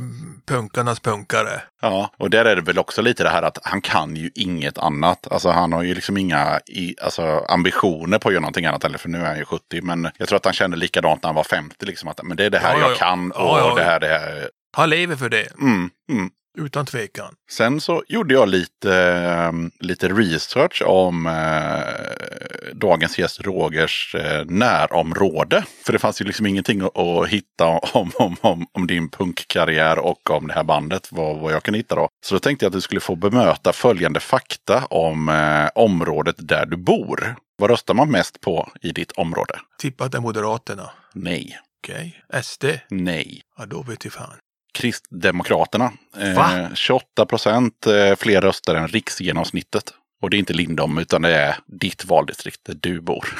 punkarnas 0.47 0.99
punkare. 0.99 1.61
Ja, 1.81 2.11
och 2.17 2.29
där 2.29 2.45
är 2.45 2.55
det 2.55 2.61
väl 2.61 2.79
också 2.79 3.01
lite 3.01 3.23
det 3.23 3.29
här 3.29 3.43
att 3.43 3.57
han 3.63 3.81
kan 3.81 4.15
ju 4.15 4.31
inget 4.35 4.77
annat. 4.77 5.27
Alltså 5.31 5.49
han 5.49 5.73
har 5.73 5.83
ju 5.83 5.95
liksom 5.95 6.17
inga 6.17 6.59
i, 6.67 6.95
alltså, 7.01 7.45
ambitioner 7.49 8.19
på 8.19 8.27
att 8.27 8.33
göra 8.33 8.41
någonting 8.41 8.65
annat. 8.65 8.83
Eller 8.83 8.97
för 8.97 9.09
nu 9.09 9.17
är 9.21 9.25
han 9.25 9.37
ju 9.37 9.45
70. 9.45 9.81
Men 9.81 10.09
jag 10.17 10.27
tror 10.27 10.37
att 10.37 10.45
han 10.45 10.53
kände 10.53 10.77
likadant 10.77 11.23
när 11.23 11.27
han 11.27 11.35
var 11.35 11.43
50. 11.43 11.85
Liksom, 11.85 12.09
att 12.09 12.23
men 12.23 12.37
det 12.37 12.45
är 12.45 12.49
det 12.49 12.59
här 12.59 12.73
Ja, 12.73 12.79
ja, 12.79 12.81
jag 12.81 12.91
ja. 12.91 12.95
kan 12.95 13.31
och 13.31 13.59
ja. 13.59 13.73
det 13.75 13.83
här 13.83 13.99
det 13.99 14.07
här. 14.07 14.49
Han 14.77 14.89
lever 14.89 15.15
för 15.15 15.29
det, 15.29 15.47
Mm, 15.61 15.89
mm. 16.11 16.29
Utan 16.57 16.85
tvekan. 16.85 17.33
Sen 17.49 17.81
så 17.81 18.03
gjorde 18.07 18.33
jag 18.33 18.49
lite, 18.49 18.95
eh, 18.95 19.51
lite 19.79 20.09
research 20.09 20.83
om 20.85 21.27
eh, 21.27 22.73
dagens 22.73 23.19
gäst 23.19 23.41
Rogers 23.41 24.15
eh, 24.15 24.45
närområde. 24.45 25.63
För 25.85 25.93
det 25.93 25.99
fanns 25.99 26.21
ju 26.21 26.25
liksom 26.25 26.45
ingenting 26.45 26.81
att, 26.81 26.97
att 26.97 27.27
hitta 27.27 27.65
om, 27.93 28.11
om, 28.15 28.35
om, 28.41 28.67
om 28.71 28.87
din 28.87 29.09
punkkarriär 29.09 29.99
och 29.99 30.29
om 30.29 30.47
det 30.47 30.53
här 30.53 30.63
bandet. 30.63 31.07
Vad, 31.11 31.37
vad 31.37 31.53
jag 31.53 31.63
kan 31.63 31.73
hitta 31.73 31.95
då. 31.95 32.09
Så 32.25 32.35
då 32.35 32.39
tänkte 32.39 32.65
jag 32.65 32.69
att 32.69 32.73
du 32.73 32.81
skulle 32.81 33.01
få 33.01 33.15
bemöta 33.15 33.73
följande 33.73 34.19
fakta 34.19 34.85
om 34.85 35.29
eh, 35.29 35.69
området 35.75 36.35
där 36.39 36.65
du 36.65 36.77
bor. 36.77 37.35
Vad 37.57 37.69
röstar 37.69 37.93
man 37.93 38.11
mest 38.11 38.41
på 38.41 38.71
i 38.81 38.91
ditt 38.91 39.11
område? 39.11 39.59
Tippat 39.79 40.15
är 40.15 40.19
Moderaterna. 40.19 40.89
Nej. 41.13 41.59
Okej. 41.83 42.23
SD? 42.43 42.65
Nej. 42.89 43.41
Ja, 43.57 43.65
då 43.65 43.81
vet 43.81 44.03
jag 44.03 44.13
fan. 44.13 44.33
Kristdemokraterna. 44.75 45.91
Va? 46.35 46.59
Eh, 46.59 46.73
28 46.73 47.25
procent 47.25 47.87
eh, 47.87 48.15
fler 48.15 48.41
röster 48.41 48.75
än 48.75 48.87
riksgenomsnittet. 48.87 49.93
Och 50.21 50.29
det 50.29 50.37
är 50.37 50.39
inte 50.39 50.53
Lindom 50.53 50.97
utan 50.97 51.21
det 51.21 51.35
är 51.35 51.55
ditt 51.65 52.05
valdistrikt 52.05 52.61
där 52.65 52.77
du 52.79 53.01
bor. 53.01 53.25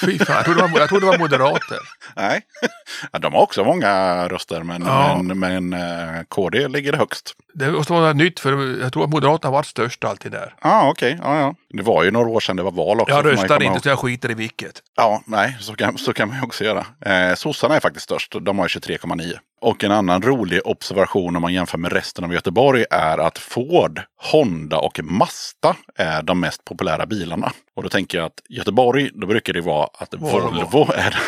Fy 0.00 0.18
fan, 0.18 0.36
jag 0.36 0.44
trodde 0.44 0.62
det 0.62 0.72
var, 0.78 0.86
trodde 0.86 1.06
det 1.06 1.10
var 1.10 1.18
Moderater. 1.18 1.78
Nej, 2.16 2.40
ja, 3.12 3.18
de 3.18 3.32
har 3.34 3.40
också 3.40 3.64
många 3.64 4.28
röster 4.28 4.62
men, 4.62 4.82
Ja. 4.86 5.20
men, 5.22 5.38
men 5.38 5.72
eh, 5.72 6.22
KD 6.28 6.68
ligger 6.68 6.92
högst. 6.92 7.32
Det 7.54 7.70
måste 7.70 7.92
vara 7.92 8.06
något 8.06 8.16
nytt 8.16 8.40
för 8.40 8.80
jag 8.82 8.92
tror 8.92 9.04
att 9.04 9.10
Moderaterna 9.10 9.48
har 9.48 9.58
varit 9.58 9.66
störst 9.66 10.04
alltid 10.04 10.32
där. 10.32 10.54
Ja, 10.62 10.70
ah, 10.70 10.90
okej. 10.90 11.18
Ja, 11.22 11.40
ja. 11.40 11.54
Det 11.70 11.82
var 11.82 12.04
ju 12.04 12.10
några 12.10 12.28
år 12.28 12.40
sedan 12.40 12.56
det 12.56 12.62
var 12.62 12.70
val 12.70 13.00
också. 13.00 13.14
Jag 13.14 13.26
röstar 13.26 13.54
inte 13.54 13.64
ihåg. 13.64 13.82
så 13.82 13.88
jag 13.88 13.98
skiter 13.98 14.30
i 14.30 14.34
vilket. 14.34 14.82
Ja, 14.96 15.22
nej, 15.26 15.56
så 15.60 15.74
kan, 15.74 15.98
så 15.98 16.12
kan 16.12 16.28
man 16.28 16.36
ju 16.36 16.42
också 16.42 16.64
göra. 16.64 16.86
Eh, 17.06 17.34
sossarna 17.34 17.76
är 17.76 17.80
faktiskt 17.80 18.04
störst. 18.04 18.34
De 18.40 18.58
har 18.58 18.64
ju 18.64 18.80
23,9. 18.80 19.38
Och 19.60 19.84
en 19.84 19.92
annan 19.92 20.22
rolig 20.22 20.60
observation 20.64 21.36
om 21.36 21.42
man 21.42 21.52
jämför 21.52 21.78
med 21.78 21.92
resten 21.92 22.24
av 22.24 22.32
Göteborg 22.32 22.84
är 22.90 23.18
att 23.18 23.38
Ford, 23.38 24.00
Honda 24.16 24.78
och 24.78 25.00
Mazda 25.02 25.76
är 25.94 26.22
de 26.22 26.40
mest 26.40 26.64
populära 26.64 27.06
bilarna. 27.06 27.52
Och 27.76 27.82
då 27.82 27.88
tänker 27.88 28.18
jag 28.18 28.26
att 28.26 28.42
Göteborg, 28.48 29.10
då 29.14 29.26
brukar 29.26 29.52
det 29.52 29.60
vara 29.60 29.88
att 29.94 30.14
Volvo. 30.14 30.64
Volvo, 30.64 30.92
är 30.94 31.18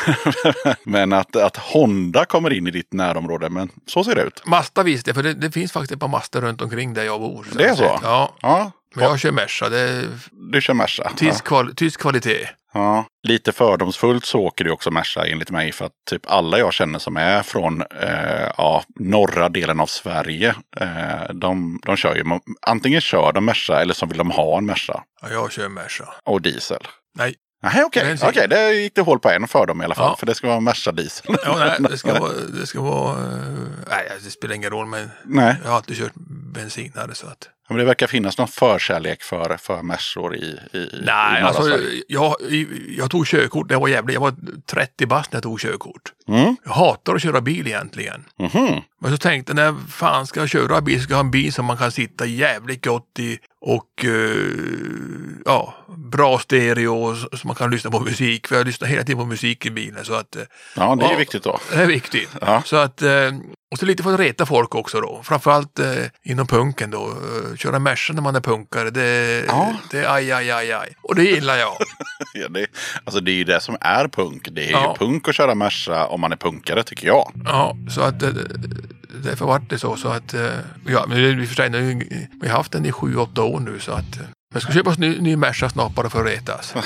Men 0.89 1.13
att, 1.13 1.37
att 1.37 1.57
Honda 1.57 2.25
kommer 2.25 2.53
in 2.53 2.67
i 2.67 2.71
ditt 2.71 2.93
närområde, 2.93 3.51
men 3.51 3.71
så 3.87 4.05
ser 4.05 4.15
det 4.15 4.23
ut. 4.23 4.43
Mazda 4.47 4.83
visste 4.83 5.11
jag, 5.11 5.17
för 5.17 5.23
det, 5.23 5.35
det 5.35 5.51
finns 5.51 5.73
faktiskt 5.73 5.93
ett 5.93 6.01
par 6.01 6.09
Mazda 6.09 6.41
runt 6.41 6.63
omkring 6.63 6.95
där 6.95 7.05
jag 7.05 7.21
bor. 7.21 7.47
Det 7.57 7.65
är 7.65 7.75
så? 7.75 7.99
Ja, 8.03 8.35
Ja, 8.43 8.73
men 8.95 9.05
jag 9.05 9.21
kör 9.21 9.33
Merca. 9.33 9.69
Det 9.69 10.09
du 10.53 10.61
kör 10.61 10.75
Merca. 10.75 11.13
tysk, 11.17 11.45
kval, 11.45 11.75
tysk 11.75 12.01
kvalitet. 12.01 12.49
Ja, 12.73 13.07
lite 13.23 13.53
fördomsfullt 13.53 14.25
så 14.25 14.41
åker 14.41 14.65
det 14.65 14.71
också 14.71 14.91
Merca 14.91 15.27
enligt 15.27 15.51
mig. 15.51 15.73
För 15.73 15.85
att 15.85 15.93
typ 16.11 16.23
alla 16.31 16.59
jag 16.59 16.73
känner 16.73 16.99
som 16.99 17.17
är 17.17 17.43
från 17.43 17.83
eh, 17.83 18.49
ja, 18.57 18.85
norra 18.99 19.49
delen 19.49 19.81
av 19.81 19.87
Sverige. 19.87 20.55
Eh, 20.77 21.35
de, 21.35 21.81
de 21.87 21.97
kör 21.97 22.17
ju, 22.17 22.25
antingen 22.67 23.01
kör 23.01 23.33
de 23.33 23.45
Merca 23.45 23.81
eller 23.81 23.95
så 23.95 24.07
vill 24.07 24.19
de 24.19 24.31
ha 24.31 24.59
en 24.59 24.67
Merca. 24.67 25.03
Ja, 25.23 25.29
jag 25.31 25.53
kör 25.53 25.69
Merca. 25.69 26.09
Och 26.25 26.43
diesel. 26.43 26.83
Nej, 27.19 27.35
Nej, 27.63 27.85
okej. 27.85 28.11
En 28.11 28.29
Okej, 28.29 28.49
det 28.49 28.73
gick 28.73 28.95
det 28.95 29.01
hål 29.03 29.19
på 29.19 29.31
en 29.31 29.49
fördom 29.49 29.83
i 29.83 29.85
alla 29.85 29.95
fall. 29.95 30.11
Ja. 30.11 30.17
För 30.17 30.27
det 30.27 30.35
ska 30.35 30.47
vara 30.47 30.61
Merca 30.61 30.93
diesel. 30.93 31.37
ja, 31.45 31.57
nej 31.59 31.91
det 31.91 31.99
ska 31.99 32.13
vara... 32.21 32.33
Det, 32.33 32.67
ska 32.67 32.81
vara 32.81 33.19
eh, 33.19 33.25
nej, 33.91 34.13
det 34.25 34.31
spelar 34.31 34.55
ingen 34.55 34.71
roll, 34.71 34.87
men 34.87 35.11
Nej, 35.25 35.57
jag 35.63 35.71
har 35.71 35.77
alltid 35.77 35.97
kört 35.97 36.13
bensinare 36.55 37.15
så 37.15 37.27
att... 37.27 37.49
men 37.71 37.79
det 37.79 37.85
verkar 37.85 38.07
finnas 38.07 38.39
någon 38.39 38.49
förkärlek 38.49 39.23
för, 39.23 39.57
för 39.57 39.83
Mercor 39.83 40.37
i, 40.37 40.59
i, 40.73 40.79
i 40.79 40.89
Nej, 41.05 41.43
norra 41.43 41.49
alltså 41.53 41.79
jag, 42.09 42.35
jag 42.97 43.11
tog 43.11 43.27
körkort 43.27 43.71
jag 43.71 43.81
var 43.81 43.89
jävlig. 43.89 44.15
Jag 44.15 44.21
var 44.21 44.35
30 44.67 45.07
bast 45.07 45.33
när 45.33 45.37
jag 45.37 45.43
tog 45.43 45.61
körkort. 45.61 46.03
Mm. 46.29 46.57
Jag 46.65 46.73
hatar 46.73 47.15
att 47.15 47.23
köra 47.23 47.41
bil 47.41 47.67
egentligen. 47.67 48.25
Mhm. 48.39 48.81
Men 49.01 49.11
så 49.13 49.17
tänkte 49.19 49.51
jag, 49.53 49.57
när 49.57 49.75
fan 49.91 50.27
ska 50.27 50.41
jag 50.41 50.49
köra 50.49 50.81
bil 50.81 51.03
ska 51.03 51.13
jag 51.13 51.17
ha 51.19 51.25
en 51.25 51.31
bil 51.31 51.53
som 51.53 51.65
man 51.67 51.77
kan 51.77 51.93
sitta 51.93 52.27
jävligt 52.27 52.85
gott 52.85 53.19
i 53.19 53.39
och 53.61 54.05
eh, 54.05 54.47
ja, 55.45 55.75
bra 55.97 56.39
stereo 56.39 57.15
så 57.15 57.47
man 57.47 57.57
kan 57.57 57.71
lyssna 57.71 57.91
på 57.91 58.01
musik. 58.01 58.47
För 58.47 58.57
jag 58.57 58.67
lyssnar 58.67 58.89
hela 58.89 59.03
tiden 59.03 59.19
på 59.19 59.27
musik 59.27 59.67
i 59.67 59.71
bilen. 59.71 60.05
Så 60.05 60.15
att, 60.15 60.37
eh, 60.37 60.43
Ja, 60.77 60.97
det 60.97 61.05
är 61.05 61.11
Ja. 61.13 61.17
viktigt 61.19 61.43
då. 61.43 61.59
det 61.73 61.83
är 61.83 61.87
viktigt. 61.87 62.31
Ja. 62.41 62.63
Så 62.67 62.77
att, 62.77 63.03
eh, 63.03 63.11
och 63.73 63.79
så 63.79 63.87
lite 63.87 64.03
för 64.03 64.15
att 64.15 64.21
reta 64.21 64.47
folk 64.47 64.75
också 64.75 65.01
då. 65.01 65.21
Framförallt 65.25 65.79
eh, 65.79 65.87
inom 66.23 66.47
punken 66.47 66.91
då. 66.91 67.07
Eh, 67.09 67.57
Köra 67.57 67.79
Merca 67.79 68.13
när 68.13 68.23
man 68.23 68.37
är 68.37 68.41
punkare, 68.41 68.91
det, 68.91 69.45
Ja. 69.49 69.75
det 69.91 69.99
är 69.99 70.15
aj, 70.15 70.33
aj, 70.33 70.51
aj, 70.51 70.73
aj. 70.73 70.95
Och 71.03 71.15
det 71.15 71.25
gillar 71.25 71.57
jag. 71.57 71.73
Ja, 72.35 72.49
det, 72.49 72.67
alltså 73.05 73.21
det 73.21 73.31
är 73.31 73.35
ju 73.35 73.45
det 73.45 73.61
som 73.61 73.77
är 73.81 74.09
punk. 74.09 74.49
Det 74.53 74.67
är 74.69 74.71
Ja. 74.71 74.97
ju 75.01 75.07
punk 75.07 75.29
att 75.29 75.35
köra 75.35 75.55
Merca 75.55 76.07
om 76.07 76.21
man 76.21 76.33
är 76.33 76.37
punkare 76.37 76.83
tycker 76.83 77.07
jag. 77.07 77.33
Ja, 77.45 77.77
så 77.95 78.01
att 78.01 78.23
eh, 78.23 78.29
därför 79.25 79.45
vart 79.47 79.71
det 79.71 79.79
så. 79.79 79.97
så 79.97 80.09
att, 80.09 80.35
eh, 80.35 80.51
ja, 80.87 81.05
men 81.09 81.19
i 81.19 81.45
och 81.45 81.49
för 81.49 81.55
sig, 81.55 81.71
nu, 81.71 82.09
vi 82.43 82.49
har 82.49 82.57
haft 82.57 82.73
den 82.73 82.87
i 82.87 82.93
sju, 82.93 83.17
åtta 83.17 83.43
år 83.43 83.61
nu 83.61 83.79
så 83.81 83.93
att 83.93 84.19
jag 84.53 84.63
ska 84.63 84.73
köpa 84.73 84.91
oss 84.91 84.99
ny, 84.99 85.19
ny 85.21 85.37
Merca 85.37 85.69
snart 85.69 85.95
bara 85.95 86.11
för 86.11 86.21
att 86.21 86.27
retas. 86.31 86.75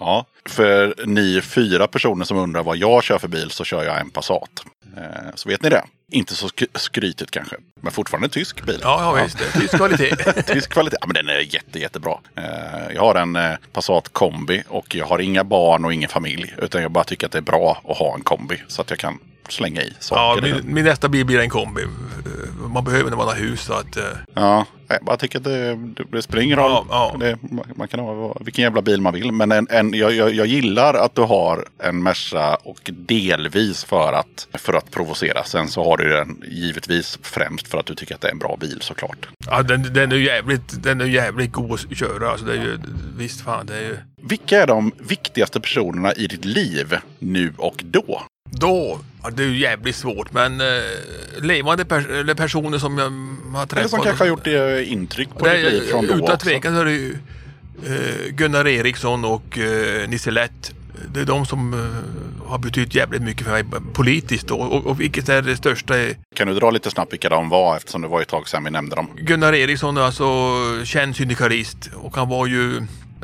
Ja, 0.00 0.26
för 0.46 0.94
ni 1.06 1.40
fyra 1.40 1.86
personer 1.86 2.24
som 2.24 2.36
undrar 2.38 2.62
vad 2.62 2.76
jag 2.76 3.04
kör 3.04 3.18
för 3.18 3.28
bil 3.28 3.50
så 3.50 3.64
kör 3.64 3.84
jag 3.84 4.00
en 4.00 4.10
Passat. 4.10 4.64
Eh, 4.96 5.02
Så 5.34 5.48
vet 5.48 5.62
ni 5.62 5.68
det. 5.68 5.84
Inte 6.12 6.34
så 6.34 6.46
sk- 6.48 6.78
skrytigt 6.78 7.30
kanske, 7.30 7.56
men 7.80 7.92
fortfarande 7.92 8.28
tysk 8.28 8.62
bil. 8.66 8.78
Ja, 8.82 9.16
ja 9.16 9.22
visst. 9.24 9.40
är 9.40 9.60
Tysk 9.60 9.76
kvalitet. 9.76 10.16
Tysk 10.46 10.70
kvalitet, 10.72 10.96
ja, 11.00 11.06
men 11.06 11.14
den 11.14 11.28
är 11.28 11.54
jätte, 11.54 11.78
jättebra. 11.78 12.18
Eh, 12.36 12.94
Jag 12.94 13.02
har 13.02 13.14
en 13.14 13.36
eh, 13.36 13.52
Passat 13.72 14.08
kombi 14.12 14.62
och 14.68 14.94
jag 14.94 15.06
har 15.06 15.18
inga 15.18 15.44
barn 15.44 15.84
och 15.84 15.94
ingen 15.94 16.08
familj. 16.08 16.54
Utan 16.58 16.82
jag 16.82 16.90
bara 16.90 17.04
tycker 17.04 17.26
att 17.26 17.32
det 17.32 17.38
är 17.38 17.42
bra 17.42 17.82
att 17.88 17.96
ha 17.96 18.14
en 18.14 18.22
kombi 18.22 18.62
så 18.68 18.82
att 18.82 18.90
jag 18.90 18.98
kan 18.98 19.18
slänga 19.48 19.82
i 19.82 19.88
Ja, 19.88 19.94
saker. 20.00 20.42
den. 20.42 20.50
min, 20.64 20.74
min 20.74 20.84
nästa 20.84 21.08
bil 21.08 21.26
blir 21.26 21.40
en 21.40 21.50
kombi. 21.50 21.82
Eh, 21.82 21.88
Man 22.68 22.84
behöver 22.84 23.10
när 23.10 23.16
man 23.16 23.26
har 23.28 23.34
hus 23.34 23.60
så 23.60 23.72
att... 23.72 23.96
eh, 23.96 24.02
Ja, 24.34 24.66
jag 24.88 25.04
bara 25.04 25.16
tycker 25.16 25.38
att 25.38 25.44
det, 25.44 25.76
det, 26.28 26.42
ingen 26.42 26.58
roll. 26.58 26.70
Ja, 26.72 26.84
ja. 26.90 27.16
Det, 27.20 27.38
man 27.76 27.88
kan 27.88 28.00
ha 28.00 28.36
vilken 28.40 28.62
jävla 28.62 28.82
bil 28.82 29.00
man 29.00 29.12
vill. 29.14 29.32
Men 29.32 29.52
en, 29.52 29.66
en, 29.70 29.94
jag, 29.94 30.12
jag, 30.12 30.34
jag 30.34 30.46
gillar 30.46 30.94
att 30.94 31.14
du 31.14 31.22
har 31.22 31.64
en 31.78 32.02
Merca 32.02 32.54
och 32.54 32.90
delvis 32.92 33.84
för 33.84 34.12
att, 34.12 34.48
för 34.54 34.72
att 34.72 34.90
provocera. 34.90 35.44
Sen 35.44 35.68
så 35.68 35.84
har 35.84 35.96
du 35.96 36.08
den 36.08 36.42
givetvis 36.48 37.18
främst 37.22 37.68
för 37.68 37.78
att 37.78 37.86
du 37.86 37.94
tycker 37.94 38.14
att 38.14 38.20
det 38.20 38.28
är 38.28 38.32
en 38.32 38.38
bra 38.38 38.56
bil 38.60 38.78
såklart. 38.80 39.28
Ja, 39.46 39.62
den, 39.62 39.82
den 39.94 40.12
är 40.12 40.16
jävligt, 40.16 40.82
den 40.82 41.00
är 41.00 41.04
jävligt 41.04 41.52
god 41.52 41.72
att 41.72 41.96
köra. 41.98 42.30
Alltså, 42.30 42.46
det 42.46 42.52
är 42.52 42.62
ju, 42.62 42.78
visst 43.16 43.40
fan, 43.40 43.66
det 43.66 43.76
är 43.76 43.80
ju... 43.82 43.96
Vilka 44.22 44.62
är 44.62 44.66
de 44.66 44.92
viktigaste 44.98 45.60
personerna 45.60 46.12
i 46.12 46.26
ditt 46.26 46.44
liv 46.44 46.96
nu 47.18 47.52
och 47.58 47.80
då? 47.84 48.22
Då, 48.54 49.00
ja, 49.22 49.30
det 49.30 49.42
är 49.42 49.46
ju 49.46 49.58
jävligt 49.58 49.96
svårt, 49.96 50.32
men 50.32 50.60
eh, 50.60 50.66
levande 51.40 51.84
pers 51.84 52.06
eller 52.06 52.34
personer 52.34 52.78
som 52.78 52.98
jag 52.98 53.10
har 53.58 53.66
träffat. 53.66 53.78
Eller 53.78 53.88
som 53.88 54.00
kanske 54.00 54.24
har 54.24 54.28
gjort 54.28 54.44
det 54.44 54.84
intryck 54.84 55.28
på 55.38 55.44
det 55.44 55.56
ditt 55.56 55.72
liv 55.72 55.80
från 55.90 56.06
då 56.06 56.14
Utan 56.14 56.38
tvekan 56.38 56.74
så 56.74 56.80
är 56.80 56.84
det 56.84 56.92
ju 56.92 57.16
eh, 57.86 58.30
Gunnar 58.30 58.66
Eriksson 58.66 59.24
och 59.24 59.58
eh, 59.58 60.08
Nisse 60.08 60.30
Lätt. 60.30 60.72
det 61.14 61.20
är 61.20 61.24
de 61.24 61.46
som 61.46 61.74
eh, 61.74 62.48
har 62.48 62.58
betytt 62.58 62.94
jävligt 62.94 63.22
mycket 63.22 63.44
för 63.44 63.52
mig 63.52 63.64
politiskt 63.92 64.46
då. 64.46 64.56
Och, 64.56 64.86
och 64.86 65.00
vilket 65.00 65.28
är 65.28 65.42
det 65.42 65.56
största? 65.56 65.94
Kan 66.34 66.48
du 66.48 66.54
dra 66.54 66.70
lite 66.70 66.90
snabbt 66.90 67.12
vilka 67.12 67.28
de 67.28 67.48
var 67.48 67.76
eftersom 67.76 68.02
det 68.02 68.08
var 68.08 68.20
ett 68.20 68.28
tag 68.28 68.48
sedan 68.48 68.64
vi 68.64 68.70
nämnde 68.70 68.96
dem? 68.96 69.10
Gunnar 69.16 69.52
Eriksson 69.52 69.96
är 69.96 70.00
alltså 70.00 70.24
känd 70.84 71.16
syndikalist 71.16 71.90
och 71.94 72.16
han 72.16 72.28
var 72.28 72.46
ju 72.46 72.82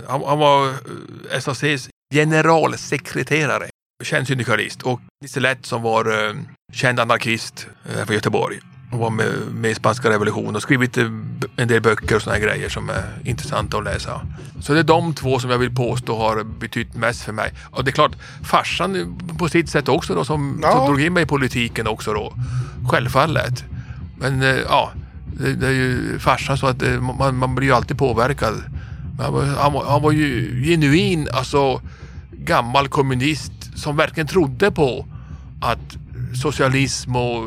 han, 0.09 0.23
han 0.27 0.39
var 0.39 0.69
eh, 0.69 1.41
SACs 1.41 1.89
generalsekreterare. 2.15 3.69
Känd 4.05 4.27
syndikalist 4.27 4.83
och 4.83 5.01
Nisse 5.23 5.41
Lätt 5.41 5.67
som 5.67 5.83
var 5.83 6.29
eh, 6.29 6.35
känd 6.73 7.01
anarkist 7.01 7.67
eh, 7.89 8.05
från 8.05 8.15
Göteborg. 8.15 8.59
Hon 8.91 9.01
var 9.01 9.11
med, 9.11 9.27
med 9.53 9.71
i 9.71 9.75
spanska 9.75 10.11
revolutionen 10.11 10.57
och 10.57 10.63
skrivit 10.63 10.97
eh, 10.99 11.05
en 11.57 11.69
del 11.69 11.83
böcker 11.83 12.17
och 12.17 12.23
såna 12.23 12.37
här 12.37 12.43
grejer 12.43 12.69
som 12.69 12.91
är 12.91 13.05
intressanta 13.25 13.79
att 13.79 13.85
läsa. 13.85 14.21
Så 14.61 14.73
det 14.75 14.79
är 14.79 14.85
de 14.85 15.15
två 15.15 15.39
som 15.39 15.51
jag 15.51 15.59
vill 15.59 15.75
påstå 15.75 16.19
har 16.19 16.45
betytt 16.45 16.95
mest 16.95 17.23
för 17.23 17.33
mig. 17.33 17.53
Och 17.71 17.85
det 17.85 17.91
är 17.91 17.93
klart, 17.93 18.13
farsan 18.45 19.19
på 19.39 19.49
sitt 19.49 19.69
sätt 19.71 19.89
också 19.89 20.15
då 20.15 20.25
som, 20.25 20.61
Ja. 20.63 20.73
som 20.73 20.87
drog 20.87 21.01
in 21.01 21.13
mig 21.13 21.23
i 21.23 21.27
politiken 21.27 21.87
också 21.87 22.13
då. 22.13 22.35
Självfallet. 22.91 23.65
Men 24.19 24.43
eh, 24.43 24.49
ja, 24.69 24.93
det, 25.39 25.55
det 25.55 25.67
är 25.67 25.73
ju 25.73 26.19
farsan 26.19 26.59
så 26.59 26.67
att 26.67 26.83
eh, 26.83 27.01
man, 27.01 27.37
man 27.37 27.55
blir 27.55 27.69
ju 27.69 27.75
alltid 27.75 27.99
påverkad. 27.99 28.55
Men 29.17 29.25
Han 29.25 29.33
var, 29.35 29.45
han, 29.45 29.73
var, 29.73 29.85
han 29.87 30.03
var 30.03 30.13
ju 30.13 30.63
genuin, 30.65 31.29
alltså 31.33 31.81
gammal 32.33 32.89
kommunist 32.89 33.53
som 33.79 33.97
verkligen 33.97 34.27
trodde 34.27 34.71
på 34.71 35.07
att 35.61 35.97
socialism 36.43 37.17
och 37.17 37.45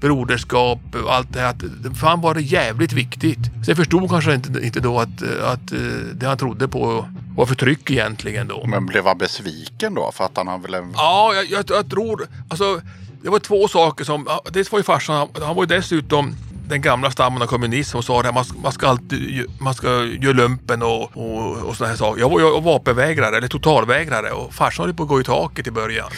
broderskap 0.00 0.80
och 1.04 1.14
allt 1.14 1.32
det 1.32 1.40
här, 1.40 1.48
att 1.48 1.98
fan 1.98 2.20
var 2.20 2.34
det 2.34 2.40
jävligt 2.40 2.92
viktigt. 2.92 3.38
Så 3.64 3.70
jag 3.70 3.76
förstod 3.76 4.10
kanske 4.10 4.34
inte, 4.34 4.60
inte 4.60 4.80
då 4.80 5.00
att, 5.00 5.22
att 5.42 5.72
eh, 5.72 5.78
det 6.14 6.26
han 6.26 6.38
trodde 6.38 6.68
på 6.68 7.08
var 7.36 7.46
förtryck 7.46 7.90
egentligen 7.90 8.48
då. 8.48 8.66
Men 8.66 8.86
blev 8.86 9.06
han 9.06 9.18
besviken 9.18 9.94
då? 9.94 10.10
För 10.12 10.24
att 10.24 10.36
han 10.36 10.62
väl 10.62 10.74
en... 10.74 10.92
Ja, 10.96 11.32
jag, 11.34 11.44
jag, 11.50 11.64
jag 11.68 11.90
tror, 11.90 12.26
alltså 12.48 12.80
det 13.22 13.30
var 13.30 13.38
två 13.38 13.68
saker 13.68 14.04
som, 14.04 14.28
dels 14.52 14.72
var 14.72 14.78
ju 14.78 14.82
farsan, 14.82 15.28
han 15.42 15.56
var 15.56 15.62
ju 15.62 15.66
dessutom 15.66 16.34
den 16.68 16.80
gamla 16.80 17.10
stammen 17.10 17.42
av 17.42 17.46
kommunism 17.46 17.96
och 17.96 18.04
sa 18.04 18.22
det 18.22 18.28
här, 18.28 18.32
man, 18.34 18.44
ska- 18.44 18.58
man 18.58 18.72
ska 18.72 18.88
alltid, 18.88 19.44
man 19.60 19.74
ska 19.74 20.04
göra 20.04 20.32
lumpen 20.36 20.82
och, 20.82 21.16
och, 21.16 21.56
och 21.56 21.76
sådana 21.76 21.90
här 21.90 21.96
saker. 21.98 22.20
Jag 22.20 22.28
var 22.30 22.60
vapenvägrare, 22.60 23.36
eller 23.36 23.48
totalvägrare 23.48 24.30
och 24.32 24.54
farsan 24.54 24.84
höll 24.86 24.94
på 24.94 25.02
att 25.02 25.08
gå 25.08 25.20
i 25.20 25.24
taket 25.24 25.66
i 25.66 25.70
början. 25.70 26.10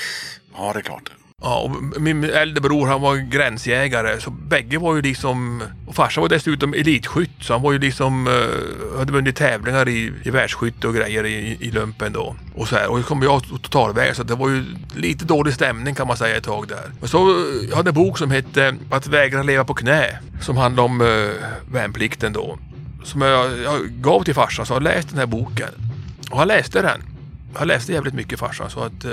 Ja, 0.56 0.70
det 0.72 0.78
är 0.78 0.82
klart. 0.82 1.10
Ja, 1.42 1.58
och 1.58 2.00
min 2.00 2.24
äldre 2.24 2.60
bror 2.60 2.86
han 2.86 3.00
var 3.00 3.16
gränsjägare 3.16 4.20
så 4.20 4.30
bägge 4.30 4.78
var 4.78 4.94
ju 4.94 5.02
liksom 5.02 5.62
och 5.86 5.94
farsan 5.94 6.22
var 6.22 6.28
dessutom 6.28 6.74
elitskytt 6.74 7.30
så 7.40 7.52
han 7.52 7.62
var 7.62 7.72
ju 7.72 7.78
liksom 7.78 8.26
eh, 8.26 8.98
hade 8.98 9.12
vunnit 9.12 9.36
tävlingar 9.36 9.88
i, 9.88 10.12
i 10.22 10.30
världsskytte 10.30 10.88
och 10.88 10.94
grejer 10.94 11.26
i, 11.26 11.56
i 11.60 11.70
lumpen 11.70 12.12
då. 12.12 12.36
Och 12.54 12.68
så 12.68 12.76
här 12.76 12.90
och 12.90 12.98
så 12.98 13.04
kom 13.04 13.22
jag 13.22 13.42
totalväg 13.62 14.16
så 14.16 14.22
det 14.22 14.34
var 14.34 14.48
ju 14.48 14.64
lite 14.94 15.24
dålig 15.24 15.54
stämning 15.54 15.94
kan 15.94 16.06
man 16.06 16.16
säga 16.16 16.36
ett 16.36 16.44
tag 16.44 16.68
där. 16.68 16.90
Men 17.00 17.08
så 17.08 17.30
eh, 17.30 17.68
jag 17.68 17.76
hade 17.76 17.90
en 17.90 17.94
bok 17.94 18.18
som 18.18 18.30
hette 18.30 18.76
Att 18.90 19.06
vägra 19.06 19.42
leva 19.42 19.64
på 19.64 19.74
knä 19.74 20.18
som 20.40 20.56
handlade 20.56 20.86
om 20.86 21.00
eh, 21.00 21.06
värnplikten 21.72 22.32
då. 22.32 22.58
Som 23.04 23.22
jag, 23.22 23.58
jag 23.58 23.88
gav 23.88 24.24
till 24.24 24.34
farsan 24.34 24.66
så 24.66 24.74
jag 24.74 24.82
läste 24.82 25.10
den 25.10 25.18
här 25.18 25.26
boken. 25.26 25.70
Och 26.30 26.38
han 26.38 26.48
läste 26.48 26.82
den. 26.82 27.17
Jag 27.54 27.66
läste 27.66 27.92
jävligt 27.92 28.14
mycket 28.14 28.38
farsan. 28.38 28.70
Så 28.70 28.80
att, 28.80 29.04
eh, 29.04 29.10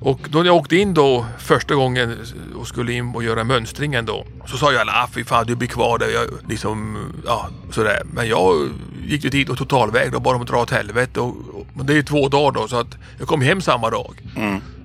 och 0.00 0.20
då 0.30 0.38
när 0.38 0.46
jag 0.46 0.56
åkte 0.56 0.76
in 0.76 0.94
då 0.94 1.26
första 1.38 1.74
gången 1.74 2.18
och 2.56 2.68
skulle 2.68 2.92
in 2.92 3.14
och 3.14 3.24
göra 3.24 3.44
mönstringen 3.44 4.06
då. 4.06 4.26
Så 4.46 4.56
sa 4.56 4.72
jag 4.72 4.88
ah, 4.88 5.08
fy 5.12 5.24
fan 5.24 5.46
du 5.46 5.54
blir 5.54 5.68
kvar 5.68 5.98
där. 5.98 6.08
Jag, 6.08 6.26
liksom, 6.48 6.98
ja, 7.26 7.48
sådär. 7.70 8.02
Men 8.04 8.28
jag 8.28 8.70
gick 9.06 9.24
ju 9.24 9.30
dit 9.30 9.48
och 9.48 9.58
totalvägrade 9.58 10.16
och 10.16 10.22
bara 10.22 10.36
om 10.36 10.42
att 10.42 10.48
dra 10.48 10.62
åt 10.62 10.70
helvete. 10.70 11.20
Och, 11.20 11.36
och, 11.76 11.84
det 11.84 11.92
är 11.92 11.96
ju 11.96 12.02
två 12.02 12.28
dagar 12.28 12.60
då 12.60 12.68
så 12.68 12.76
att 12.76 12.96
jag 13.18 13.28
kom 13.28 13.40
hem 13.40 13.60
samma 13.60 13.90
dag. 13.90 14.14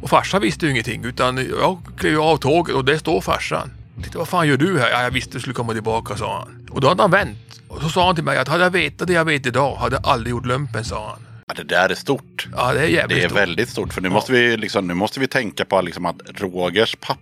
Och 0.01 0.09
farsan 0.09 0.41
visste 0.41 0.65
ju 0.65 0.71
ingenting 0.71 1.03
utan 1.03 1.37
jag 1.37 1.77
klev 1.97 2.21
av 2.21 2.37
tåget 2.37 2.75
och 2.75 2.85
där 2.85 2.97
står 2.97 3.21
farsan. 3.21 3.71
Jag 3.95 4.03
Tittade, 4.03 4.19
vad 4.19 4.27
fan 4.27 4.47
gör 4.47 4.57
du 4.57 4.79
här? 4.79 4.89
Ja, 4.89 5.01
jag 5.01 5.11
visste 5.11 5.33
du 5.33 5.39
skulle 5.39 5.53
komma 5.53 5.73
tillbaka 5.73 6.17
sa 6.17 6.39
han. 6.39 6.67
Och 6.71 6.81
då 6.81 6.87
hade 6.87 7.01
han 7.01 7.11
vänt. 7.11 7.61
Och 7.67 7.81
så 7.81 7.89
sa 7.89 8.05
han 8.05 8.15
till 8.15 8.23
mig 8.23 8.37
att 8.37 8.47
hade 8.47 8.63
jag 8.63 8.71
vetat 8.71 9.07
det 9.07 9.13
jag 9.13 9.25
vet 9.25 9.45
idag 9.45 9.75
hade 9.75 9.95
jag 9.95 10.07
aldrig 10.07 10.31
gjort 10.31 10.45
lumpen 10.45 10.85
sa 10.85 11.09
han. 11.09 11.26
Ja, 11.47 11.53
det 11.53 11.63
där 11.63 11.89
är 11.89 11.95
stort. 11.95 12.47
Ja 12.55 12.73
det 12.73 12.79
är 12.79 12.85
jävligt 12.87 13.17
Det 13.17 13.23
är 13.23 13.27
stort. 13.29 13.37
väldigt 13.39 13.69
stort. 13.69 13.93
För 13.93 14.01
nu, 14.01 14.09
måste, 14.09 14.31
vi 14.31 14.57
liksom, 14.57 14.87
nu 14.87 14.93
måste 14.93 15.19
vi 15.19 15.27
tänka 15.27 15.65
på 15.65 15.81
liksom 15.81 16.05
att 16.05 16.21
Rogers 16.35 16.95
pappa, 16.99 17.19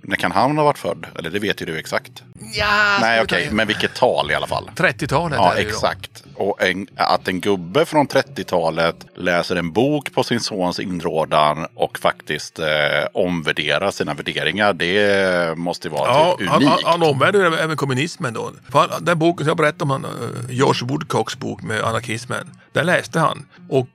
när 0.00 0.16
kan 0.16 0.32
han 0.32 0.56
ha 0.56 0.64
varit 0.64 0.78
född? 0.78 1.06
Eller 1.18 1.30
det 1.30 1.38
vet 1.38 1.62
ju 1.62 1.66
du 1.66 1.78
exakt. 1.78 2.22
Ja, 2.54 2.98
Nej, 3.00 3.22
okej, 3.22 3.46
ta- 3.48 3.54
men 3.54 3.66
vilket 3.66 3.94
tal 3.94 4.30
i 4.30 4.34
alla 4.34 4.46
fall. 4.46 4.70
30-talet 4.76 5.38
Ja, 5.38 5.50
är 5.52 5.54
det 5.54 5.60
ju 5.62 5.68
då. 5.68 5.74
exakt. 5.74 6.24
Och 6.36 6.62
en, 6.62 6.86
att 6.96 7.28
en 7.28 7.40
gubbe 7.40 7.84
från 7.84 8.08
30-talet 8.08 8.96
läser 9.16 9.56
en 9.56 9.72
bok 9.72 10.14
på 10.14 10.22
sin 10.24 10.40
sons 10.40 10.80
inrådan 10.80 11.66
och 11.74 11.98
faktiskt 11.98 12.58
eh, 12.58 12.66
omvärderar 13.14 13.90
sina 13.90 14.14
värderingar. 14.14 14.72
Det 14.72 15.58
måste 15.58 15.88
ju 15.88 15.94
vara 15.94 16.08
Ja, 16.10 16.36
typ 16.38 16.48
han, 16.48 16.62
unikt. 16.62 16.82
han, 16.84 17.00
han 17.00 17.10
omvärderade 17.10 17.58
även 17.58 17.76
kommunismen 17.76 18.34
då. 18.34 18.50
För 18.72 18.88
den 19.00 19.18
boken 19.18 19.44
som 19.44 19.48
jag 19.48 19.56
berättade 19.56 19.82
om, 19.84 19.90
han, 19.90 20.04
eh, 20.04 20.10
George 20.54 20.88
Woodcocks 20.88 21.38
bok 21.38 21.62
med 21.62 21.80
anarkismen, 21.82 22.50
den 22.72 22.86
läste 22.86 23.18
han. 23.18 23.46
Och 23.68 23.88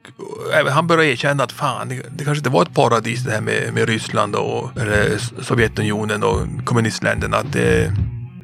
eh, 0.54 0.60
även 0.60 0.74
han 0.74 0.88
började 0.88 1.12
erkänna 1.12 1.44
att 1.44 1.52
fan, 1.52 1.90
det, 1.90 1.96
det 1.96 2.24
kanske 2.26 2.40
inte 2.40 2.50
var 2.50 2.62
ett 2.62 2.74
paradis 2.74 3.24
det 3.24 3.32
här 3.32 3.42
med, 3.42 3.74
med 3.74 3.90
Ryssland 3.90 4.36
och 4.36 4.70
eller 4.78 5.18
Sovjetunionen 5.50 6.24
och 6.24 6.66
kommunistländerna. 6.66 7.38
Att 7.38 7.54
det 7.54 7.92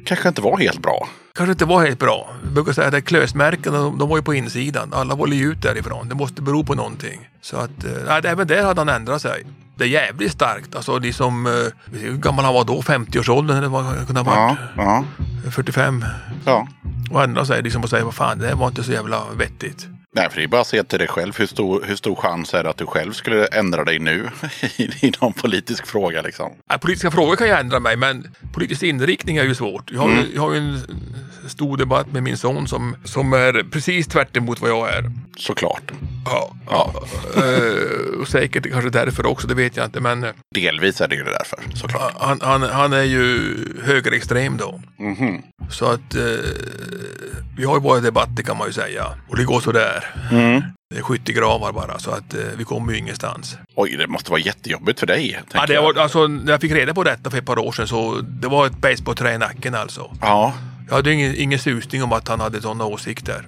kanske 0.04 0.28
inte 0.28 0.40
var 0.40 0.58
helt 0.58 0.82
bra. 0.82 1.08
kanske 1.34 1.52
inte 1.52 1.64
var 1.64 1.84
helt 1.84 1.98
bra. 1.98 2.30
Jag 2.42 2.52
brukar 2.52 2.72
säga 2.72 2.88
att 2.98 3.04
klösmärkena, 3.04 3.78
de, 3.78 3.98
de 3.98 4.08
var 4.08 4.16
ju 4.16 4.22
på 4.22 4.34
insidan. 4.34 4.92
Alla 4.92 5.14
var 5.14 5.26
ju 5.26 5.52
ut 5.52 5.62
därifrån. 5.62 6.08
Det 6.08 6.14
måste 6.14 6.42
bero 6.42 6.64
på 6.64 6.74
någonting. 6.74 7.28
Så 7.40 7.56
att, 7.56 7.84
eh, 7.84 7.90
nej, 8.06 8.20
även 8.24 8.46
där 8.46 8.64
hade 8.64 8.80
han 8.80 8.88
ändrat 8.88 9.22
sig. 9.22 9.46
Det 9.76 9.84
är 9.84 9.88
jävligt 9.88 10.32
starkt. 10.32 10.74
Alltså 10.76 10.98
liksom, 10.98 11.46
hur 11.92 12.16
gammal 12.16 12.44
han 12.44 12.54
var 12.54 12.64
då? 12.64 12.80
50-årsåldern 12.80 13.56
eller 13.56 13.68
vad 13.68 13.84
han 13.84 14.06
kunde 14.06 14.20
ha 14.20 14.36
varit? 14.36 14.58
Ja, 14.76 15.04
ja, 15.44 15.50
45 15.50 16.04
ja. 16.44 16.68
och 17.10 17.22
ändra 17.22 17.44
sig 17.44 17.62
liksom 17.62 17.82
och 17.82 17.90
säga 17.90 18.04
vad 18.04 18.14
fan 18.14 18.38
det 18.38 18.46
här 18.46 18.54
var 18.54 18.68
inte 18.68 18.82
så 18.82 18.92
jävla 18.92 19.22
vettigt. 19.38 19.88
Nej, 20.16 20.30
för 20.30 20.36
det 20.36 20.42
är 20.42 20.48
bara 20.48 20.60
att 20.60 20.66
se 20.66 20.82
till 20.82 20.98
dig 20.98 21.08
själv. 21.08 21.38
Hur 21.38 21.46
stor, 21.46 21.84
hur 21.86 21.96
stor 21.96 22.14
chans 22.14 22.54
är 22.54 22.62
det 22.62 22.70
att 22.70 22.76
du 22.76 22.86
själv 22.86 23.12
skulle 23.12 23.46
ändra 23.46 23.84
dig 23.84 23.98
nu 23.98 24.30
i, 24.76 24.82
i 25.06 25.12
någon 25.20 25.32
politisk 25.32 25.86
fråga 25.86 26.22
liksom? 26.22 26.52
Nej, 26.70 26.78
politiska 26.78 27.10
frågor 27.10 27.36
kan 27.36 27.48
jag 27.48 27.60
ändra 27.60 27.80
mig 27.80 27.96
men 27.96 28.34
politisk 28.52 28.82
inriktning 28.82 29.36
är 29.36 29.44
ju 29.44 29.54
svårt. 29.54 29.90
Jag 29.92 30.00
har, 30.00 30.08
ju- 30.10 30.34
jag 30.34 30.42
har 30.42 30.52
ju 30.54 30.58
en 30.58 30.80
stor 31.48 31.76
debatt 31.76 32.12
med 32.12 32.22
min 32.22 32.36
son 32.36 32.66
som, 32.68 32.96
som 33.04 33.32
är 33.32 33.70
precis 33.70 34.06
tvärt 34.06 34.36
emot 34.36 34.60
vad 34.60 34.70
jag 34.70 34.92
är. 34.94 35.10
Såklart. 35.38 35.92
Ja, 36.24 36.56
ja. 36.70 36.94
Eh, 37.36 38.20
och 38.20 38.28
säkert 38.28 38.70
kanske 38.72 38.90
därför 38.90 39.26
också, 39.26 39.46
det 39.46 39.54
vet 39.54 39.76
jag 39.76 39.86
inte. 39.86 40.00
Men 40.00 40.24
eh, 40.24 40.30
Delvis 40.54 41.00
är 41.00 41.08
det 41.08 41.14
ju 41.16 41.24
därför, 41.24 41.58
såklart. 41.74 42.12
han, 42.18 42.40
han, 42.42 42.62
han 42.62 42.92
är 42.92 43.02
ju 43.02 43.54
högerextrem 43.84 44.56
då. 44.56 44.80
Mhm. 44.98 45.42
Så 45.70 45.86
att 45.86 46.14
eh, 46.14 46.22
vi 47.56 47.64
har 47.64 47.74
ju 47.74 47.80
våra 47.80 48.00
debatter 48.00 48.42
kan 48.42 48.56
man 48.56 48.66
ju 48.66 48.72
säga. 48.72 49.06
Och 49.28 49.36
det 49.36 49.44
går 49.44 49.60
sådär. 49.60 50.04
Mm. 50.32 50.62
Det 50.90 50.98
är 50.98 51.02
skyttegravar 51.02 51.72
bara 51.72 51.98
så 51.98 52.10
att 52.10 52.34
eh, 52.34 52.40
vi 52.58 52.64
kommer 52.64 52.92
ju 52.92 52.98
ingenstans. 52.98 53.56
Oj, 53.74 53.96
det 53.96 54.06
måste 54.06 54.30
vara 54.30 54.40
jättejobbigt 54.40 55.00
för 55.00 55.06
dig. 55.06 55.40
Ja, 55.52 55.66
det 55.66 55.72
jag. 55.74 55.82
var, 55.82 55.94
alltså, 56.02 56.26
när 56.26 56.52
jag 56.52 56.60
fick 56.60 56.72
reda 56.72 56.94
på 56.94 57.04
detta 57.04 57.30
för 57.30 57.38
ett 57.38 57.46
par 57.46 57.58
år 57.58 57.72
sedan 57.72 57.88
så 57.88 58.20
det 58.20 58.48
var 58.48 58.66
ett 58.66 58.76
basebollträ 58.78 59.34
i 59.34 59.38
nacken 59.38 59.74
alltså. 59.74 60.10
Ja, 60.20 60.54
Jag 60.88 60.94
hade 60.94 61.12
ingen, 61.12 61.34
ingen 61.36 61.58
susning 61.58 62.02
om 62.02 62.12
att 62.12 62.28
han 62.28 62.40
hade 62.40 62.62
sådana 62.62 62.84
åsikter. 62.84 63.44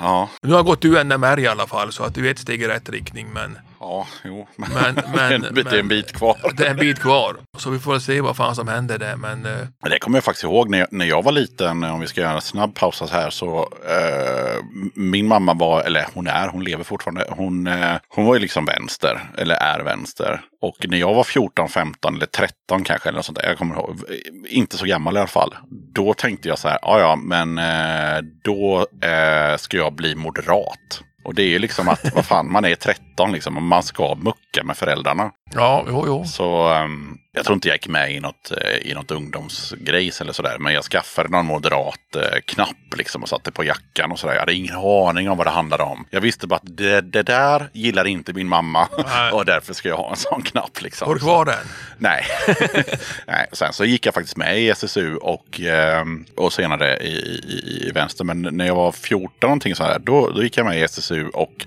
ja, 0.00 0.28
Nu 0.42 0.50
har 0.50 0.58
jag 0.58 0.66
gått 0.66 0.84
ur 0.84 1.04
NMR 1.04 1.38
i 1.38 1.46
alla 1.46 1.66
fall 1.66 1.92
så 1.92 2.02
att 2.04 2.14
det 2.14 2.20
är 2.20 2.30
ett 2.30 2.38
steg 2.38 2.62
i 2.62 2.66
rätt 2.68 2.88
riktning 2.88 3.26
men 3.34 3.58
ja, 3.82 4.06
jo. 4.24 4.46
Men- 4.56 4.94
men- 5.14 5.54
det 5.54 5.72
är 5.72 5.78
en 5.78 5.88
bit 5.88 6.12
kvar. 6.12 6.36
det 6.56 6.66
är 6.66 6.70
en 6.70 6.76
bit 6.76 7.00
kvar. 7.00 7.36
Så 7.58 7.70
vi 7.70 7.78
får 7.78 7.98
se 7.98 8.20
vad 8.20 8.36
fan 8.36 8.54
som 8.54 8.68
händer 8.68 8.98
där 8.98 9.16
men 9.16 9.46
eh, 9.46 9.90
Det 9.90 9.98
kommer 9.98 10.16
jag 10.16 10.24
faktiskt 10.24 10.44
ihåg 10.44 10.70
när 10.70 10.78
jag, 10.78 10.88
när 10.90 11.04
jag 11.06 11.22
var 11.24 11.32
liten, 11.32 11.84
om 11.84 12.00
vi 12.00 12.06
ska 12.06 12.20
göra 12.20 12.32
en 12.32 12.40
snabb 12.40 12.74
paus 12.74 13.02
här, 13.12 13.30
så 13.30 13.58
eh, 13.88 14.64
min 14.94 15.26
mamma 15.28 15.54
var, 15.54 15.82
eller 15.82 16.06
hon 16.14 16.26
är, 16.26 16.48
hon 16.48 16.64
lever 16.64 16.84
fortfarande, 16.84 17.26
hon, 17.30 17.66
eh, 17.66 17.94
hon 18.08 18.24
var 18.26 18.34
ju 18.34 18.40
liksom 18.40 18.64
vänster, 18.64 19.20
eller 19.38 19.54
är 19.54 19.80
vänster. 19.80 20.40
Och 20.62 20.76
när 20.88 20.98
jag 20.98 21.14
var 21.14 21.24
14, 21.24 21.68
15 21.68 22.14
eller 22.16 22.26
13 22.26 22.84
kanske, 22.84 23.08
eller 23.08 23.16
något 23.16 23.26
sånt 23.26 23.38
där, 23.38 23.48
jag 23.48 23.58
kommer 23.58 23.74
ihåg, 23.74 24.00
inte 24.48 24.76
så 24.76 24.84
gammal 24.86 25.16
i 25.16 25.18
alla 25.18 25.26
fall. 25.26 25.54
Då 25.94 26.14
tänkte 26.14 26.48
jag 26.48 26.58
så 26.58 26.68
här, 26.68 26.78
ja 26.82 27.00
ja, 27.00 27.16
men 27.16 27.58
eh, 27.58 28.22
då 28.44 28.86
eh, 29.08 29.56
ska 29.56 29.76
jag 29.76 29.94
bli 29.94 30.14
moderat. 30.14 31.02
Och 31.24 31.34
det 31.34 31.42
är 31.42 31.48
ju 31.48 31.58
liksom 31.58 31.88
att, 31.88 32.14
vad 32.14 32.24
fan, 32.26 32.52
man 32.52 32.64
är 32.64 32.74
13 32.74 33.32
liksom, 33.32 33.56
och 33.56 33.62
man 33.62 33.82
ska 33.82 34.14
mucka 34.14 34.64
med 34.64 34.76
föräldrarna. 34.76 35.30
ja, 35.54 35.84
jo, 35.88 36.04
jo. 36.06 36.24
Så, 36.24 36.68
ehm, 36.68 37.18
Jag 37.34 37.44
tror 37.44 37.54
inte 37.54 37.68
jag 37.68 37.74
gick 37.74 37.88
med 37.88 38.14
i 38.14 38.20
något, 38.20 38.50
eh, 38.50 38.90
i 38.90 38.94
något 38.94 39.10
ungdomsgrejs 39.10 40.20
eller 40.20 40.32
sådär. 40.32 40.56
Men 40.58 40.74
jag 40.74 40.84
skaffade 40.84 41.28
någon 41.28 41.46
moderat 41.46 42.16
eh, 42.16 42.40
knapp 42.44 42.96
liksom 42.96 43.22
och 43.22 43.28
satte 43.28 43.52
på 43.52 43.64
jackan 43.64 44.12
och 44.12 44.18
sådär. 44.18 44.34
Jag 44.34 44.40
hade 44.40 44.54
ingen 44.54 44.76
aning 44.76 45.30
om 45.30 45.38
vad 45.38 45.46
det 45.46 45.50
handlade 45.50 45.82
om. 45.82 46.04
Jag 46.10 46.20
visste 46.20 46.46
bara 46.46 46.56
att 46.56 46.76
det, 46.76 47.00
det 47.00 47.22
där 47.22 47.68
gillar 47.72 48.06
inte 48.06 48.32
min 48.32 48.48
mamma. 48.48 48.88
Nej. 49.06 49.30
och 49.32 49.44
därför 49.44 49.74
ska 49.74 49.88
jag 49.88 49.96
ha 49.96 50.10
en 50.10 50.16
sån 50.16 50.42
knapp. 50.42 50.82
Liksom. 50.82 51.08
Har 51.08 51.14
du 51.14 51.20
kvar 51.20 51.44
den? 51.44 51.66
Nej. 51.98 52.24
Nej. 53.26 53.46
Sen 53.52 53.72
så 53.72 53.84
gick 53.84 54.06
jag 54.06 54.14
faktiskt 54.14 54.36
med 54.36 54.60
i 54.60 54.70
SSU 54.70 55.16
och, 55.16 55.60
ehm, 55.60 56.24
och 56.36 56.52
senare 56.52 56.96
i, 56.96 57.16
i, 57.48 57.86
i 57.88 57.90
vänster. 57.94 58.24
Men 58.24 58.42
när 58.42 58.66
jag 58.66 58.74
var 58.74 58.92
14 58.92 59.30
någonting 59.40 59.74
så 59.74 59.84
här, 59.84 59.98
då, 59.98 60.30
då 60.30 60.42
gick 60.42 60.56
jag 60.56 60.66
med 60.66 60.78
i 60.78 60.82
SSU. 60.82 61.28
Och 61.28 61.66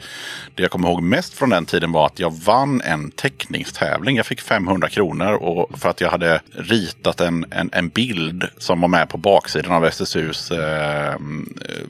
det 0.56 0.62
jag 0.62 0.72
kommer 0.72 0.90
ihåg 0.90 1.02
mest 1.02 1.34
från 1.34 1.50
den 1.50 1.66
tiden 1.66 1.92
var 1.92 2.06
att 2.06 2.20
jag 2.20 2.34
vann 2.34 2.82
en 2.82 3.12
teckningstävling. 3.12 4.16
Jag 4.18 4.26
fick 4.26 4.42
500 4.42 4.90
kronor 4.90 5.34
och 5.34 5.55
för 5.74 5.90
att 5.90 6.02
jag 6.02 6.10
hade 6.10 6.42
ritat 6.52 7.22
en, 7.22 7.46
en, 7.52 7.70
en 7.74 7.90
bild 7.90 8.44
som 8.58 8.82
var 8.82 8.88
med 8.88 9.10
på 9.10 9.18
baksidan 9.18 9.72
av 9.72 9.86
SSUs 9.86 10.52
eh, 10.52 11.10
eh, 11.10 11.16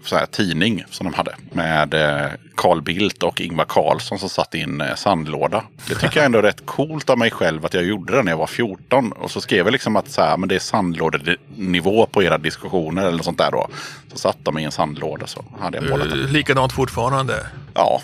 så 0.04 0.16
här, 0.16 0.26
tidning 0.26 0.84
som 0.90 1.06
de 1.06 1.14
hade. 1.14 1.36
Med 1.52 1.94
eh, 1.94 2.32
Carl 2.56 2.82
Bildt 2.82 3.24
och 3.24 3.42
Ingvar 3.42 3.66
Carlsson 3.66 4.20
som 4.20 4.30
satt 4.30 4.56
i 4.56 4.62
en 4.62 4.82
eh, 4.82 4.96
sandlåda. 4.96 5.64
Det 5.88 5.96
tycker 5.96 6.18
jag 6.18 6.26
ändå 6.26 6.40
är 6.40 6.44
rätt 6.44 6.66
coolt 6.66 7.10
av 7.10 7.18
mig 7.18 7.32
själv 7.32 7.66
att 7.66 7.74
jag 7.74 7.84
gjorde 7.84 8.16
det 8.16 8.24
när 8.24 8.32
jag 8.32 8.38
var 8.38 8.48
14. 8.48 9.12
Och 9.12 9.32
så 9.32 9.42
skrev 9.42 9.66
jag 9.66 9.72
liksom 9.72 9.96
att 9.96 10.10
så 10.10 10.22
här, 10.22 10.38
men 10.38 10.50
det 10.50 10.56
är 10.56 10.60
sandlådenivå 10.60 12.06
på 12.06 12.24
era 12.24 12.38
diskussioner 12.38 13.02
eller 13.02 13.18
något 13.18 13.26
sånt 13.26 13.38
där 13.38 13.52
då. 13.52 13.68
Så 14.16 14.20
satt 14.20 14.38
de 14.44 14.60
i 14.60 14.64
en 14.64 14.72
sandlåda 14.72 15.28
så 15.28 15.46
hade 15.60 15.78
jag 15.78 15.90
målat 15.90 16.10
den. 16.10 16.20
Likadant 16.20 16.74
fortfarande. 16.74 17.46
Ja. 17.74 18.02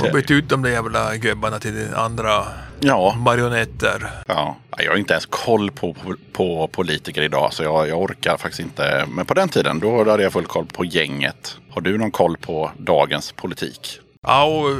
Har 0.00 0.12
bytt 0.12 0.30
ut 0.30 0.48
de 0.48 0.62
där 0.62 0.70
jävla 0.70 1.16
gubbarna 1.16 1.58
till 1.58 1.94
andra 1.94 2.44
ja. 2.80 3.14
marionetter. 3.18 4.10
Ja, 4.26 4.56
jag 4.78 4.90
har 4.90 4.96
inte 4.96 5.12
ens 5.12 5.26
koll 5.26 5.70
på, 5.70 5.94
på, 5.94 6.16
på 6.32 6.68
politiker 6.68 7.22
idag 7.22 7.52
så 7.52 7.62
jag, 7.62 7.88
jag 7.88 8.02
orkar 8.02 8.36
faktiskt 8.36 8.60
inte. 8.60 9.06
Men 9.08 9.26
på 9.26 9.34
den 9.34 9.48
tiden 9.48 9.80
då 9.80 10.10
hade 10.10 10.22
jag 10.22 10.32
full 10.32 10.46
koll 10.46 10.66
på 10.66 10.84
gänget. 10.84 11.56
Har 11.70 11.80
du 11.80 11.98
någon 11.98 12.10
koll 12.10 12.36
på 12.36 12.70
dagens 12.78 13.32
politik? 13.32 14.00
Ja, 14.22 14.44
och, 14.44 14.70
eh, 14.70 14.76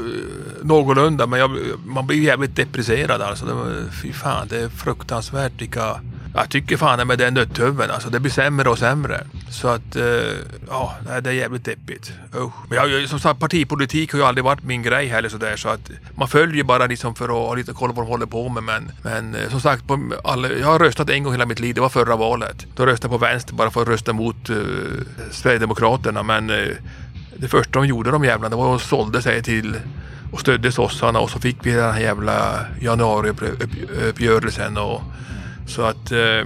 någorlunda. 0.63 1.27
Men 1.27 1.39
jag, 1.39 1.51
man 1.85 2.07
blir 2.07 2.23
jävligt 2.23 2.55
depresserad 2.55 3.21
alltså. 3.21 3.45
Det, 3.45 3.53
var- 3.53 3.91
fy 4.01 4.13
fan, 4.13 4.47
det 4.47 4.57
är 4.57 4.69
fruktansvärt 4.69 5.61
vilka... 5.61 5.99
Jag 6.37 6.49
tycker 6.49 6.77
fan 6.77 7.07
med 7.07 7.17
den 7.17 7.33
nöttuven 7.33 7.91
alltså. 7.91 8.09
Det 8.09 8.19
blir 8.19 8.31
sämre 8.31 8.69
och 8.69 8.77
sämre. 8.77 9.23
Så 9.49 9.67
att, 9.67 9.95
eh, 9.95 10.03
ja, 10.69 10.95
det 11.21 11.29
är 11.29 11.33
jävligt 11.33 11.65
deppigt. 11.65 12.13
Usch. 12.35 12.53
Men 12.69 12.77
jag, 12.77 13.09
som 13.09 13.19
sagt, 13.19 13.39
partipolitik 13.39 14.11
har 14.11 14.19
ju 14.19 14.25
aldrig 14.25 14.43
varit 14.43 14.63
min 14.63 14.83
grej 14.83 15.07
heller 15.07 15.29
sådär. 15.29 15.55
Så 15.55 15.69
att 15.69 15.91
man 16.15 16.27
följer 16.27 16.63
bara 16.63 16.85
liksom 16.85 17.15
för 17.15 17.25
att 17.25 17.47
ha 17.47 17.55
lite 17.55 17.73
koll 17.73 17.89
på 17.89 17.95
vad 17.95 18.05
de 18.05 18.09
håller 18.09 18.25
på 18.25 18.49
med. 18.49 18.63
Men, 18.63 18.91
men 19.03 19.35
eh, 19.35 19.49
som 19.49 19.61
sagt, 19.61 19.87
på 19.87 20.13
alla, 20.23 20.49
jag 20.49 20.67
har 20.67 20.79
röstat 20.79 21.09
en 21.09 21.23
gång 21.23 21.33
hela 21.33 21.45
mitt 21.45 21.59
liv. 21.59 21.75
Det 21.75 21.81
var 21.81 21.89
förra 21.89 22.15
valet. 22.15 22.65
Då 22.75 22.85
röstade 22.85 23.13
jag 23.13 23.19
på 23.19 23.25
vänster 23.25 23.53
bara 23.53 23.71
för 23.71 23.81
att 23.81 23.87
rösta 23.87 24.13
mot 24.13 24.49
eh, 24.49 24.55
Sverigedemokraterna. 25.31 26.23
Men 26.23 26.49
eh, 26.49 26.67
det 27.37 27.47
första 27.47 27.79
de 27.79 27.87
gjorde 27.87 28.11
de 28.11 28.23
jävlarna 28.23 28.49
det 28.49 28.55
var 28.55 28.75
att 28.75 28.81
de 28.81 28.87
sålde 28.87 29.21
sig 29.21 29.43
till 29.43 29.75
och 30.31 30.39
stödde 30.39 30.71
sossarna 30.71 31.19
och 31.19 31.29
så 31.29 31.39
fick 31.39 31.57
vi 31.61 31.71
den 31.71 31.93
här 31.93 32.01
jävla 32.01 32.65
januariuppgörelsen. 32.81 34.77
Och, 34.77 35.01
så 35.67 35.81
att 35.81 36.11
eh, 36.11 36.41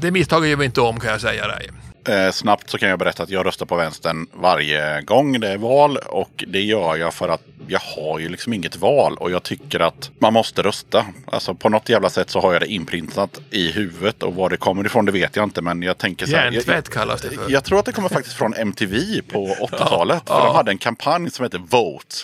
det 0.00 0.10
misstaget 0.10 0.50
gör 0.50 0.56
vi 0.56 0.64
inte 0.64 0.80
om 0.80 1.00
kan 1.00 1.10
jag 1.10 1.20
säga 1.20 1.46
dig. 1.46 1.70
Eh, 2.08 2.30
snabbt 2.30 2.70
så 2.70 2.78
kan 2.78 2.88
jag 2.88 2.98
berätta 2.98 3.22
att 3.22 3.30
jag 3.30 3.46
röstar 3.46 3.66
på 3.66 3.76
vänstern 3.76 4.26
varje 4.32 5.02
gång 5.02 5.40
det 5.40 5.48
är 5.48 5.58
val. 5.58 5.96
Och 5.96 6.44
det 6.48 6.60
gör 6.60 6.96
jag 6.96 7.14
för 7.14 7.28
att 7.28 7.42
jag 7.68 7.80
har 7.80 8.18
ju 8.18 8.28
liksom 8.28 8.52
inget 8.52 8.76
val. 8.76 9.16
Och 9.16 9.30
jag 9.30 9.42
tycker 9.42 9.80
att 9.80 10.10
man 10.18 10.32
måste 10.32 10.62
rösta. 10.62 11.06
Alltså 11.26 11.54
på 11.54 11.68
något 11.68 11.88
jävla 11.88 12.10
sätt 12.10 12.30
så 12.30 12.40
har 12.40 12.52
jag 12.52 12.62
det 12.62 12.66
inprintat 12.66 13.40
i 13.50 13.72
huvudet. 13.72 14.22
Och 14.22 14.34
var 14.34 14.50
det 14.50 14.56
kommer 14.56 14.86
ifrån 14.86 15.04
det 15.04 15.12
vet 15.12 15.36
jag 15.36 15.44
inte. 15.44 15.62
Men 15.62 15.82
jag 15.82 15.98
tänker 15.98 16.26
så 16.26 16.36
här. 16.36 16.50
Hjärntvätt 16.50 16.88
kallas 16.90 17.22
det 17.22 17.30
för. 17.30 17.50
Jag 17.50 17.64
tror 17.64 17.78
att 17.78 17.84
det 17.84 17.92
kommer 17.92 18.08
faktiskt 18.08 18.36
från 18.36 18.54
MTV 18.54 19.22
på 19.32 19.46
80-talet. 19.70 20.22
Ja, 20.26 20.34
för 20.34 20.40
ja. 20.40 20.46
de 20.46 20.56
hade 20.56 20.70
en 20.70 20.78
kampanj 20.78 21.30
som 21.30 21.42
hette 21.42 21.58
Vote. 21.58 22.16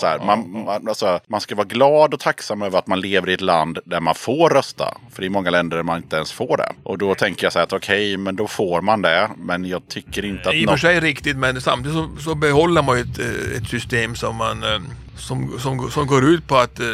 Så 0.00 0.06
här, 0.06 0.18
man, 0.18 0.50
man, 0.64 0.88
alltså, 0.88 1.20
man 1.26 1.40
ska 1.40 1.54
vara 1.54 1.66
glad 1.66 2.14
och 2.14 2.20
tacksam 2.20 2.62
över 2.62 2.78
att 2.78 2.86
man 2.86 3.00
lever 3.00 3.30
i 3.30 3.34
ett 3.34 3.40
land 3.40 3.78
där 3.84 4.00
man 4.00 4.14
får 4.14 4.50
rösta. 4.50 4.94
För 5.12 5.22
det 5.22 5.26
är 5.26 5.30
många 5.30 5.50
länder 5.50 5.76
där 5.76 5.84
man 5.84 5.96
inte 5.96 6.16
ens 6.16 6.32
får 6.32 6.56
det. 6.56 6.72
Och 6.82 6.98
då 6.98 7.14
tänker 7.14 7.44
jag 7.46 7.52
så 7.52 7.58
här 7.58 7.64
att 7.64 7.72
okej, 7.72 8.16
men 8.16 8.36
då 8.36 8.46
får 8.46 8.80
man 8.80 9.02
det. 9.02 9.21
Men 9.38 9.64
jag 9.64 9.88
tycker 9.88 10.24
inte 10.24 10.48
att 10.48 10.54
I 10.54 10.58
och 10.64 10.68
för 10.68 10.72
något... 10.72 10.80
sig 10.80 11.00
riktigt 11.00 11.36
men 11.36 11.60
samtidigt 11.60 11.96
så, 11.96 12.10
så 12.20 12.34
behåller 12.34 12.82
man 12.82 12.96
ju 12.96 13.02
ett, 13.02 13.18
eh, 13.18 13.56
ett 13.56 13.68
system 13.68 14.14
som 14.14 14.36
man 14.36 14.62
eh, 14.62 14.80
som, 15.16 15.58
som, 15.58 15.90
som 15.90 16.06
går 16.06 16.24
ut 16.24 16.46
på 16.48 16.56
att 16.56 16.80
eh, 16.80 16.86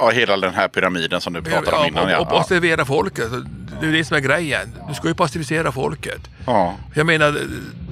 Ja, 0.00 0.10
hela 0.10 0.36
den 0.36 0.54
här 0.54 0.68
pyramiden 0.68 1.20
som 1.20 1.32
du 1.32 1.42
pratade 1.42 1.76
om 1.76 1.86
innan. 1.86 2.04
och, 2.04 2.10
och 2.10 2.26
Ja. 2.32 2.38
passivera 2.38 2.84
folket. 2.84 3.30
Det 3.80 3.86
är 3.86 3.92
det 3.92 4.04
som 4.04 4.16
är 4.16 4.20
grejen. 4.20 4.74
Du 4.88 4.94
ska 4.94 5.08
ju 5.08 5.14
passivisera 5.14 5.72
folket. 5.72 6.20
Ja. 6.46 6.74
Jag 6.94 7.06
menar, 7.06 7.38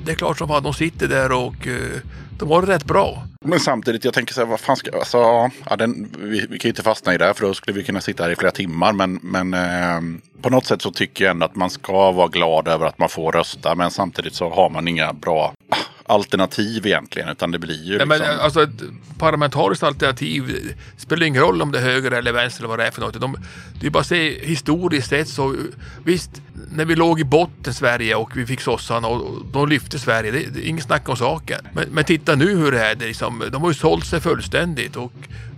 det 0.04 0.12
är 0.12 0.16
klart 0.16 0.38
som 0.38 0.48
fan 0.48 0.62
de 0.62 0.74
sitter 0.74 1.08
där 1.08 1.32
och 1.32 1.68
har 2.48 2.62
det 2.62 2.72
rätt 2.72 2.84
bra. 2.84 3.26
Men 3.44 3.60
samtidigt, 3.60 4.04
jag 4.04 4.14
tänker 4.14 4.34
så 4.34 4.40
här, 4.40 4.48
vad 4.48 4.60
fan 4.60 4.76
ska... 4.76 4.98
Alltså, 4.98 5.50
ja, 5.70 5.76
den, 5.76 6.08
vi, 6.18 6.46
vi 6.50 6.58
kan 6.58 6.68
ju 6.68 6.68
inte 6.68 6.82
fastna 6.82 7.14
i 7.14 7.18
det, 7.18 7.34
för 7.34 7.46
då 7.46 7.54
skulle 7.54 7.78
vi 7.78 7.84
kunna 7.84 8.00
sitta 8.00 8.22
här 8.22 8.30
i 8.30 8.36
flera 8.36 8.52
timmar. 8.52 8.92
Men, 8.92 9.20
men 9.22 9.54
eh, 9.54 10.20
på 10.42 10.50
något 10.50 10.66
sätt 10.66 10.82
så 10.82 10.90
tycker 10.90 11.24
jag 11.24 11.30
ändå 11.30 11.46
att 11.46 11.56
man 11.56 11.70
ska 11.70 12.12
vara 12.12 12.28
glad 12.28 12.68
över 12.68 12.86
att 12.86 12.98
man 12.98 13.08
får 13.08 13.32
rösta. 13.32 13.74
Men 13.74 13.90
samtidigt 13.90 14.34
så 14.34 14.50
har 14.50 14.70
man 14.70 14.88
inga 14.88 15.12
bra 15.12 15.54
ah, 15.68 15.76
alternativ 16.14 16.86
egentligen. 16.86 17.28
Utan 17.28 17.50
det 17.50 17.58
blir 17.58 17.84
ju 17.84 17.98
Nej, 17.98 18.06
liksom... 18.06 18.26
men, 18.26 18.40
alltså 18.40 18.62
ett 18.62 18.82
parlamentariskt 19.18 19.82
alternativ 19.82 20.74
spelar 20.96 21.26
ingen 21.26 21.42
roll 21.42 21.62
om 21.62 21.72
det 21.72 21.78
är 21.78 21.82
höger 21.82 22.10
eller 22.10 22.32
vänster 22.32 22.60
eller 22.60 22.68
vad 22.68 22.78
det 22.78 22.86
är 22.86 22.90
för 22.90 23.00
något. 23.00 23.20
De, 23.20 23.36
det 23.80 23.86
är 23.86 23.90
bara 23.90 24.00
att 24.00 24.06
se 24.06 24.46
historiskt 24.46 25.08
sett 25.08 25.28
så 25.28 25.56
visst, 26.04 26.30
när 26.70 26.84
vi 26.84 26.96
låg 26.96 27.20
i 27.20 27.24
botten 27.24 27.74
Sverige 27.74 28.14
och 28.14 28.36
vi 28.36 28.46
fick 28.46 28.60
sossarna 28.60 29.08
och 29.08 29.22
och 29.22 29.46
de 29.52 29.68
lyfte 29.68 29.98
Sverige, 29.98 30.30
det, 30.30 30.46
det 30.54 30.66
är 30.66 30.68
inget 30.68 30.84
snack 30.84 31.08
om 31.08 31.16
saken. 31.16 31.60
Men, 31.72 31.88
men 31.90 32.04
titta 32.04 32.34
nu 32.34 32.56
hur 32.56 32.72
det 32.72 32.84
är, 32.84 32.94
det 32.94 33.04
är 33.04 33.08
liksom, 33.08 33.42
de 33.52 33.62
har 33.62 33.70
ju 33.70 33.74
sålt 33.74 34.06
sig 34.06 34.20
fullständigt 34.20 34.96
och 34.96 35.12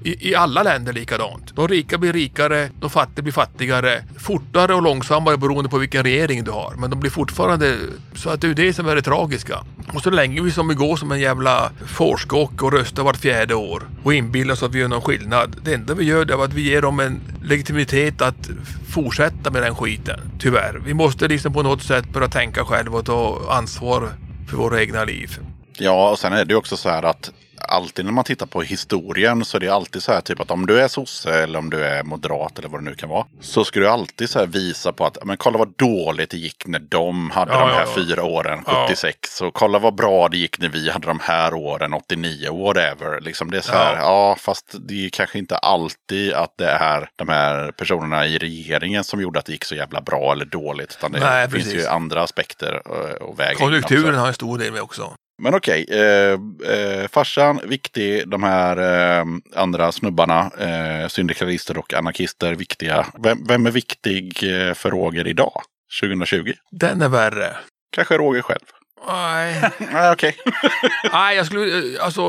i, 0.05 0.31
i 0.31 0.35
alla 0.35 0.63
länder 0.63 0.93
likadant. 0.93 1.57
De 1.57 1.69
rika 1.69 1.99
blir 1.99 2.13
rikare, 2.13 2.71
de 2.81 2.91
fattiga 2.91 3.23
blir 3.23 3.33
fattigare, 3.33 4.05
fortare 4.19 4.75
och 4.75 4.83
långsammare 4.83 5.37
beroende 5.37 5.71
på 5.71 5.79
vilken 5.79 6.03
regering 6.03 6.45
du 6.45 6.51
har. 6.51 6.75
Men 6.79 6.91
de 6.91 7.01
blir 7.01 7.11
fortfarande, 7.11 7.77
så 8.15 8.31
att 8.31 8.41
det 8.41 8.47
är 8.47 8.49
ju 8.49 8.55
det 8.55 8.73
som 8.73 8.89
är 8.89 8.95
det 8.95 9.03
tragiska. 9.03 9.59
Och 9.95 10.03
så 10.03 10.11
länge 10.11 10.43
vi 10.43 10.51
som 10.51 10.69
vi 10.69 10.75
går 10.75 10.97
som 10.97 11.13
en 11.13 11.21
jävla 11.21 11.71
fårskock 11.87 12.63
och 12.63 12.73
röstar 12.73 13.03
vart 13.03 13.17
fjärde 13.17 13.55
år 13.55 13.83
och 14.03 14.15
inbillar 14.15 14.53
oss 14.53 14.63
att 14.63 14.75
vi 14.75 14.79
gör 14.79 14.89
någon 14.89 15.03
skillnad. 15.03 15.57
Det 15.65 15.75
enda 15.75 15.95
vi 15.95 16.05
gör 16.05 16.25
det 16.25 16.35
är 16.35 16.45
att 16.45 16.53
vi 16.53 16.63
ger 16.63 16.83
dem 16.83 17.01
en 17.01 17.21
legitimitet 17.43 18.23
att 18.23 18.51
fortsätta 18.89 19.51
med 19.51 19.63
den 19.63 19.75
skiten. 19.75 20.21
Tyvärr. 20.39 20.81
Vi 20.85 20.95
måste 20.95 21.29
liksom 21.29 21.53
på 21.53 21.63
något 21.63 21.83
sätt 21.83 22.13
börja 22.13 22.29
tänka 22.29 22.65
själva 22.65 22.99
och 22.99 23.07
ta 23.07 23.41
ansvar 23.51 24.09
för 24.49 24.57
våra 24.57 24.81
egna 24.81 25.05
liv. 25.05 25.39
Ja, 25.79 26.11
och 26.11 26.19
sen 26.19 26.33
är 26.33 26.45
det 26.45 26.53
ju 26.53 26.59
också 26.59 26.77
så 26.77 26.89
här 26.89 27.03
att 27.03 27.33
alltid 27.69 28.05
när 28.05 28.13
man 28.13 28.25
tittar 28.25 28.47
på 28.47 28.63
historien 28.63 29.45
så 29.45 29.57
är 29.57 29.61
det 29.61 29.69
alltid 29.69 30.03
så 30.03 30.13
här 30.13 30.21
typ 30.21 30.41
att 30.41 30.51
om 30.51 30.67
du 30.67 30.81
är 30.81 30.89
sosse 30.89 31.43
eller 31.43 31.59
om 31.59 31.71
du 31.71 31.85
är 31.85 32.03
moderat 32.03 32.59
eller 32.59 32.69
vad 32.69 32.81
det 32.81 32.85
nu 32.91 32.95
kan 32.95 33.09
vara. 33.09 33.27
Så 33.41 33.65
ska 33.65 33.81
du 33.81 33.89
alltid 33.89 34.31
så 34.31 34.39
här 34.39 34.47
visa 34.47 34.93
på 34.93 35.07
att 35.07 35.19
men 35.25 35.37
kolla 35.37 35.59
vad 35.59 35.73
dåligt 35.77 36.31
det 36.31 36.37
gick 36.37 36.67
när 36.67 36.79
de 36.79 37.31
hade 37.31 37.53
Ja, 37.53 37.61
de 37.61 37.69
ja, 37.69 37.75
här 37.75 37.87
ja. 37.87 37.95
fyra 37.95 38.23
åren, 38.25 38.63
Ja. 38.67 38.87
76. 38.89 39.41
Och 39.41 39.55
kolla 39.55 39.79
vad 39.79 39.95
bra 39.95 40.29
det 40.29 40.37
gick 40.37 40.59
när 40.59 40.69
vi 40.69 40.91
hade 40.91 41.07
de 41.07 41.21
här 41.21 41.55
åren, 41.55 41.95
89, 41.95 42.65
whatever. 42.65 43.21
Liksom 43.21 43.51
det 43.51 43.57
är 43.57 43.61
så 43.63 43.73
här, 43.73 43.97
ja. 43.97 44.37
fast 44.39 44.75
det 44.89 45.05
är 45.07 45.11
kanske 45.11 45.39
inte 45.39 45.57
alltid 45.57 46.33
att 46.33 46.55
det 46.59 46.71
är 46.71 47.09
de 47.17 47.29
här 47.29 47.73
personerna 47.73 48.27
i 48.27 48.39
regeringen 48.39 49.05
som 49.05 49.21
gjorde 49.21 49.39
att 49.39 49.47
det 49.47 49.53
gick 49.53 49.65
så 49.65 49.75
jävla 49.75 50.01
bra 50.01 50.33
eller 50.33 50.45
dåligt. 50.45 50.97
Utan 50.99 51.13
det 51.13 51.21
Nej, 51.21 51.51
finns 51.51 51.65
precis. 51.65 51.83
ju 51.83 51.87
andra 51.87 52.23
aspekter 52.23 52.83
eh, 52.87 53.15
och 53.15 53.41
vägar. 53.41 53.55
Konjunkturen 53.55 54.15
har 54.15 54.29
en 54.29 54.35
stor 54.35 54.59
del 54.59 54.73
med 54.73 54.83
också. 54.83 55.15
Men 55.43 55.55
okej, 55.55 55.87
eh, 55.91 56.33
eh, 56.73 57.09
farsan, 57.09 57.61
viktig, 57.65 58.29
de 58.29 58.43
här 58.43 58.77
eh, 58.77 59.25
andra 59.55 59.93
snubbarna, 59.93 60.51
eh, 60.59 61.09
syndikalister 61.09 61.79
och 61.79 61.95
anarkister, 61.95 62.55
viktiga. 62.55 63.07
Vem, 63.23 63.45
vem 63.45 63.67
är 63.67 63.71
viktig 63.71 64.43
eh, 64.43 64.75
för 64.75 64.91
Roger 64.91 65.27
idag, 65.27 65.63
2020? 66.01 66.53
Den 66.71 67.03
är 67.03 67.09
värre. 67.09 67.57
Kanske 67.97 68.19
Roger 68.19 68.43
själv? 68.43 68.65
Nej. 69.07 69.71
Nej, 69.93 70.13
okej. 70.13 70.37
Nej, 71.13 71.37
jag 71.37 71.47
skulle, 71.47 71.79
eh, 71.79 72.05
alltså, 72.05 72.23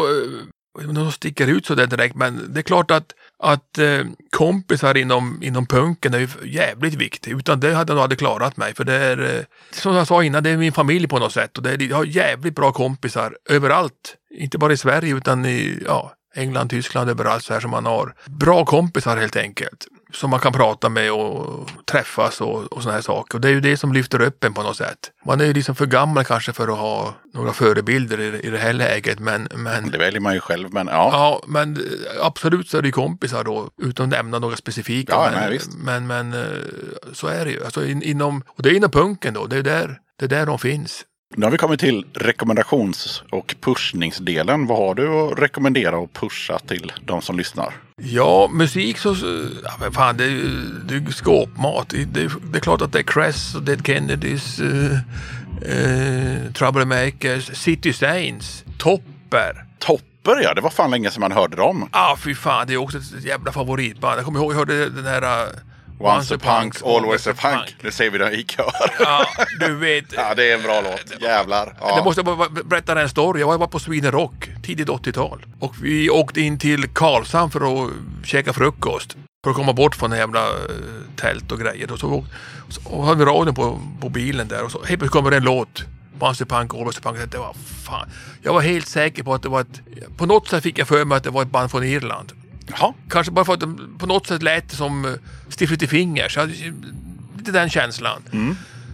de 0.95 1.11
sticker 1.11 1.47
ut 1.47 1.65
så 1.65 1.75
där 1.75 1.87
direkt, 1.87 2.15
men 2.15 2.53
det 2.53 2.59
är 2.59 2.63
klart 2.63 2.91
att, 2.91 3.13
att 3.39 3.77
eh, 3.77 4.03
kompisar 4.29 4.97
inom, 4.97 5.39
inom 5.43 5.65
punken 5.65 6.13
är 6.13 6.19
ju 6.19 6.27
jävligt 6.43 6.93
viktigt. 6.93 7.33
Utan 7.37 7.59
det 7.59 7.73
hade 7.73 7.91
jag 7.91 7.95
nog 7.95 8.03
aldrig 8.03 8.19
klarat 8.19 8.57
mig, 8.57 8.75
för 8.75 8.83
det 8.83 8.93
är, 8.93 9.37
eh, 9.37 9.43
som 9.71 9.95
jag 9.95 10.07
sa 10.07 10.23
innan, 10.23 10.43
det 10.43 10.49
är 10.49 10.57
min 10.57 10.73
familj 10.73 11.07
på 11.07 11.19
något 11.19 11.33
sätt. 11.33 11.57
Och 11.57 11.63
det 11.63 11.71
är, 11.71 11.89
jag 11.89 11.97
har 11.97 12.05
jävligt 12.05 12.55
bra 12.55 12.71
kompisar 12.71 13.37
överallt. 13.49 14.15
Inte 14.37 14.57
bara 14.57 14.73
i 14.73 14.77
Sverige, 14.77 15.15
utan 15.15 15.45
i 15.45 15.83
ja, 15.85 16.13
England, 16.35 16.69
Tyskland, 16.69 17.09
överallt 17.09 17.43
så 17.43 17.53
här 17.53 17.59
som 17.59 17.71
man 17.71 17.85
har. 17.85 18.15
Bra 18.25 18.65
kompisar 18.65 19.17
helt 19.17 19.35
enkelt 19.35 19.87
som 20.15 20.29
man 20.29 20.39
kan 20.39 20.53
prata 20.53 20.89
med 20.89 21.11
och 21.11 21.69
träffas 21.85 22.41
och, 22.41 22.63
och 22.63 22.81
sådana 22.81 22.95
här 22.95 23.01
saker. 23.01 23.37
Och 23.37 23.41
det 23.41 23.47
är 23.47 23.51
ju 23.51 23.61
det 23.61 23.77
som 23.77 23.93
lyfter 23.93 24.21
upp 24.21 24.43
en 24.43 24.53
på 24.53 24.63
något 24.63 24.77
sätt. 24.77 25.11
Man 25.25 25.41
är 25.41 25.45
ju 25.45 25.53
liksom 25.53 25.75
för 25.75 25.85
gammal 25.85 26.25
kanske 26.25 26.53
för 26.53 26.67
att 26.67 26.77
ha 26.77 27.13
några 27.33 27.53
förebilder 27.53 28.19
i, 28.19 28.47
i 28.47 28.49
det 28.49 28.57
här 28.57 28.73
läget. 28.73 29.19
Men, 29.19 29.47
men, 29.55 29.91
Det 29.91 29.97
väljer 29.97 30.21
man 30.21 30.33
ju 30.33 30.39
själv, 30.39 30.73
men 30.73 30.87
ja. 30.87 31.09
ja, 31.11 31.43
men 31.47 31.77
absolut 32.21 32.69
så 32.69 32.77
är 32.77 32.81
det 32.81 32.87
ju 32.87 32.91
kompisar 32.91 33.43
då, 33.43 33.69
utan 33.81 34.03
att 34.03 34.09
nämna 34.09 34.39
några 34.39 34.55
specifika. 34.55 35.13
Ja, 35.13 35.29
men, 35.31 35.49
nej, 35.49 35.59
men, 35.77 36.07
men 36.07 36.33
eh, 36.33 36.59
så 37.13 37.27
är 37.27 37.45
det 37.45 37.51
ju. 37.51 37.65
Alltså 37.65 37.85
in, 37.85 38.01
inom, 38.01 38.43
och 38.47 38.63
det 38.63 38.69
är 38.69 38.73
inom 38.73 38.91
punken 38.91 39.33
då, 39.33 39.45
det 39.45 39.57
är 39.57 39.63
där, 39.63 39.99
det 40.19 40.25
är 40.25 40.29
där 40.29 40.45
de 40.45 40.59
finns. 40.59 41.05
Nu 41.33 41.45
har 41.45 41.51
vi 41.51 41.57
kommit 41.57 41.79
till 41.79 42.05
rekommendations 42.13 43.23
och 43.31 43.55
pushningsdelen. 43.61 44.67
Vad 44.67 44.77
har 44.77 44.95
du 44.95 45.07
att 45.07 45.39
rekommendera 45.39 45.97
och 45.97 46.13
pusha 46.13 46.59
till 46.59 46.93
de 47.05 47.21
som 47.21 47.37
lyssnar? 47.37 47.73
Ja, 48.01 48.49
musik 48.53 48.97
så, 48.97 49.15
ja, 49.63 49.71
men 49.79 49.91
fan 49.91 50.17
det 50.17 50.23
är 50.23 50.29
ju 50.29 50.49
det 50.85 50.95
är 50.95 50.99
ju 50.99 51.11
skåpmat. 51.11 51.89
Det, 51.89 52.05
det, 52.05 52.31
det 52.51 52.57
är 52.57 52.61
klart 52.61 52.81
att 52.81 52.91
det 52.91 52.99
är 52.99 53.03
Cress 53.03 53.55
och 53.55 53.63
Dead 53.63 53.87
Kennedys, 53.87 54.59
uh, 54.59 54.91
uh, 54.91 56.51
Troublemakers, 56.53 57.55
City 57.57 57.93
Saints, 57.93 58.63
Topper. 58.77 59.65
Topper 59.79 60.43
ja, 60.43 60.53
det 60.53 60.61
var 60.61 60.69
fan 60.69 60.91
länge 60.91 61.11
sedan 61.11 61.21
man 61.21 61.31
hörde 61.31 61.55
dem. 61.55 61.89
Ah, 61.91 62.15
fy 62.17 62.35
fan, 62.35 62.67
det 62.67 62.73
är 62.73 62.77
också 62.77 62.97
ett 62.97 63.25
jävla 63.25 63.51
favoritband. 63.51 64.17
Jag 64.17 64.25
kommer 64.25 64.39
ihåg, 64.39 64.51
jag 64.51 64.57
hörde 64.57 64.89
den 64.89 65.05
här... 65.05 65.49
Once 65.99 66.35
a 66.35 66.37
punk, 66.37 66.75
always 66.85 67.27
a 67.27 67.33
punk. 67.37 67.75
Nu 67.81 67.91
säger 67.91 68.11
vi 68.11 68.17
det 68.17 68.31
i 68.31 68.43
kör. 68.43 68.71
Ja, 68.99 69.25
du 69.59 69.75
vet. 69.75 70.05
Ja, 70.13 70.33
det 70.35 70.51
är 70.51 70.55
en 70.57 70.61
bra 70.63 70.81
låt. 70.81 71.21
Jävlar. 71.21 71.65
Det 71.65 71.73
Ja. 71.79 72.03
måste 72.03 72.21
jag 72.21 72.37
bara 72.37 72.49
berätta 72.49 73.01
en 73.01 73.09
story. 73.09 73.39
Jag 73.39 73.57
var 73.57 73.67
på 73.67 73.79
Sweden 73.79 74.11
Rock 74.11 74.49
tidigt 74.63 74.87
80-tal. 74.89 75.45
Och 75.59 75.75
vi 75.81 76.09
åkte 76.09 76.41
in 76.41 76.59
till 76.59 76.87
Karlshamn 76.87 77.51
för 77.51 77.83
att 77.85 77.91
käka 78.25 78.53
frukost. 78.53 79.17
För 79.43 79.49
att 79.51 79.55
komma 79.57 79.73
bort 79.73 79.95
från 79.95 80.11
jävla 80.11 80.39
eh, 80.49 80.55
tält 81.15 81.51
och 81.51 81.59
grejer. 81.59 81.91
Och 81.91 81.99
så, 81.99 82.25
så 82.69 83.01
hade 83.01 83.19
vi 83.19 83.25
radion 83.31 83.55
på, 83.55 83.79
på 84.01 84.09
bilen 84.09 84.47
där 84.47 84.63
och 84.63 84.71
så 84.71 84.77
helt 84.77 84.87
plötsligt 84.87 85.11
kommer 85.11 85.31
det 85.31 85.37
en 85.37 85.43
låt. 85.43 85.83
Once 86.19 86.43
a 86.43 86.47
punk, 86.49 86.73
always 86.73 86.97
a 86.97 87.01
punk. 87.03 87.31
Det 87.31 87.37
var 87.37 87.55
fan. 87.85 88.09
Jag 88.41 88.53
var 88.53 88.61
helt 88.61 88.87
säker 88.87 89.23
på 89.23 89.33
att 89.33 89.43
det 89.43 89.49
var 89.49 89.61
ett... 89.61 89.81
På 90.17 90.25
något 90.25 90.47
sätt 90.47 90.63
fick 90.63 90.77
jag 90.79 90.87
för 90.87 91.05
mig 91.05 91.17
att 91.17 91.23
det 91.23 91.29
var 91.29 91.41
ett 91.41 91.51
band 91.51 91.71
från 91.71 91.83
Irland. 91.83 92.31
Jaha. 92.67 92.93
Kanske 93.09 93.31
bara 93.31 93.45
för 93.45 93.53
att 93.53 93.59
de 93.59 93.95
på 93.97 94.05
något 94.05 94.27
sätt 94.27 94.43
lät 94.43 94.71
som 94.71 95.05
uh, 95.05 95.13
Stiff 95.49 95.71
Little 95.71 95.87
Fingers. 95.87 96.35
Jag 96.35 96.43
hade 96.43 96.53
lite 97.37 97.51
den 97.51 97.69
känslan. 97.69 98.21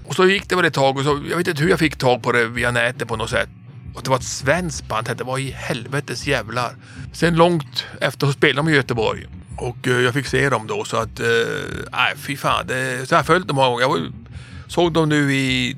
Och 0.05 0.15
så 0.15 0.27
gick 0.27 0.49
det 0.49 0.55
väl 0.55 0.65
ett 0.65 0.73
tag 0.73 0.97
och 0.97 1.03
så, 1.03 1.21
jag 1.29 1.37
vet 1.37 1.47
inte 1.47 1.63
hur 1.63 1.69
jag 1.69 1.79
fick 1.79 1.95
tag 1.95 2.23
på 2.23 2.31
det 2.31 2.45
via 2.45 2.71
nätet 2.71 3.07
på 3.07 3.15
något 3.15 3.29
sätt. 3.29 3.49
Och 3.93 4.03
det 4.03 4.09
var 4.09 4.17
ett 4.17 4.23
svenskt 4.23 4.87
band, 4.87 5.09
det 5.17 5.23
var 5.23 5.37
i 5.37 5.51
helvetes 5.51 6.27
jävlar. 6.27 6.75
Sen 7.13 7.35
långt 7.35 7.85
efter 8.01 8.27
så 8.27 8.33
spelade 8.33 8.67
de 8.67 8.73
i 8.73 8.75
Göteborg. 8.75 9.25
Och 9.57 9.87
eh, 9.87 10.01
jag 10.01 10.13
fick 10.13 10.27
se 10.27 10.49
dem 10.49 10.67
då 10.67 10.83
så 10.83 10.97
att, 10.97 11.19
eh, 11.19 11.27
nej 11.91 12.13
fy 12.17 12.37
fan. 12.37 12.67
Det, 12.67 13.07
så 13.09 13.13
jag 13.13 13.19
har 13.19 13.23
följt 13.23 13.47
dem 13.47 13.55
många 13.55 13.69
gånger. 13.69 13.81
Jag 13.81 13.89
var, 13.89 14.11
såg 14.67 14.93
dem 14.93 15.09
nu 15.09 15.33
i 15.33 15.77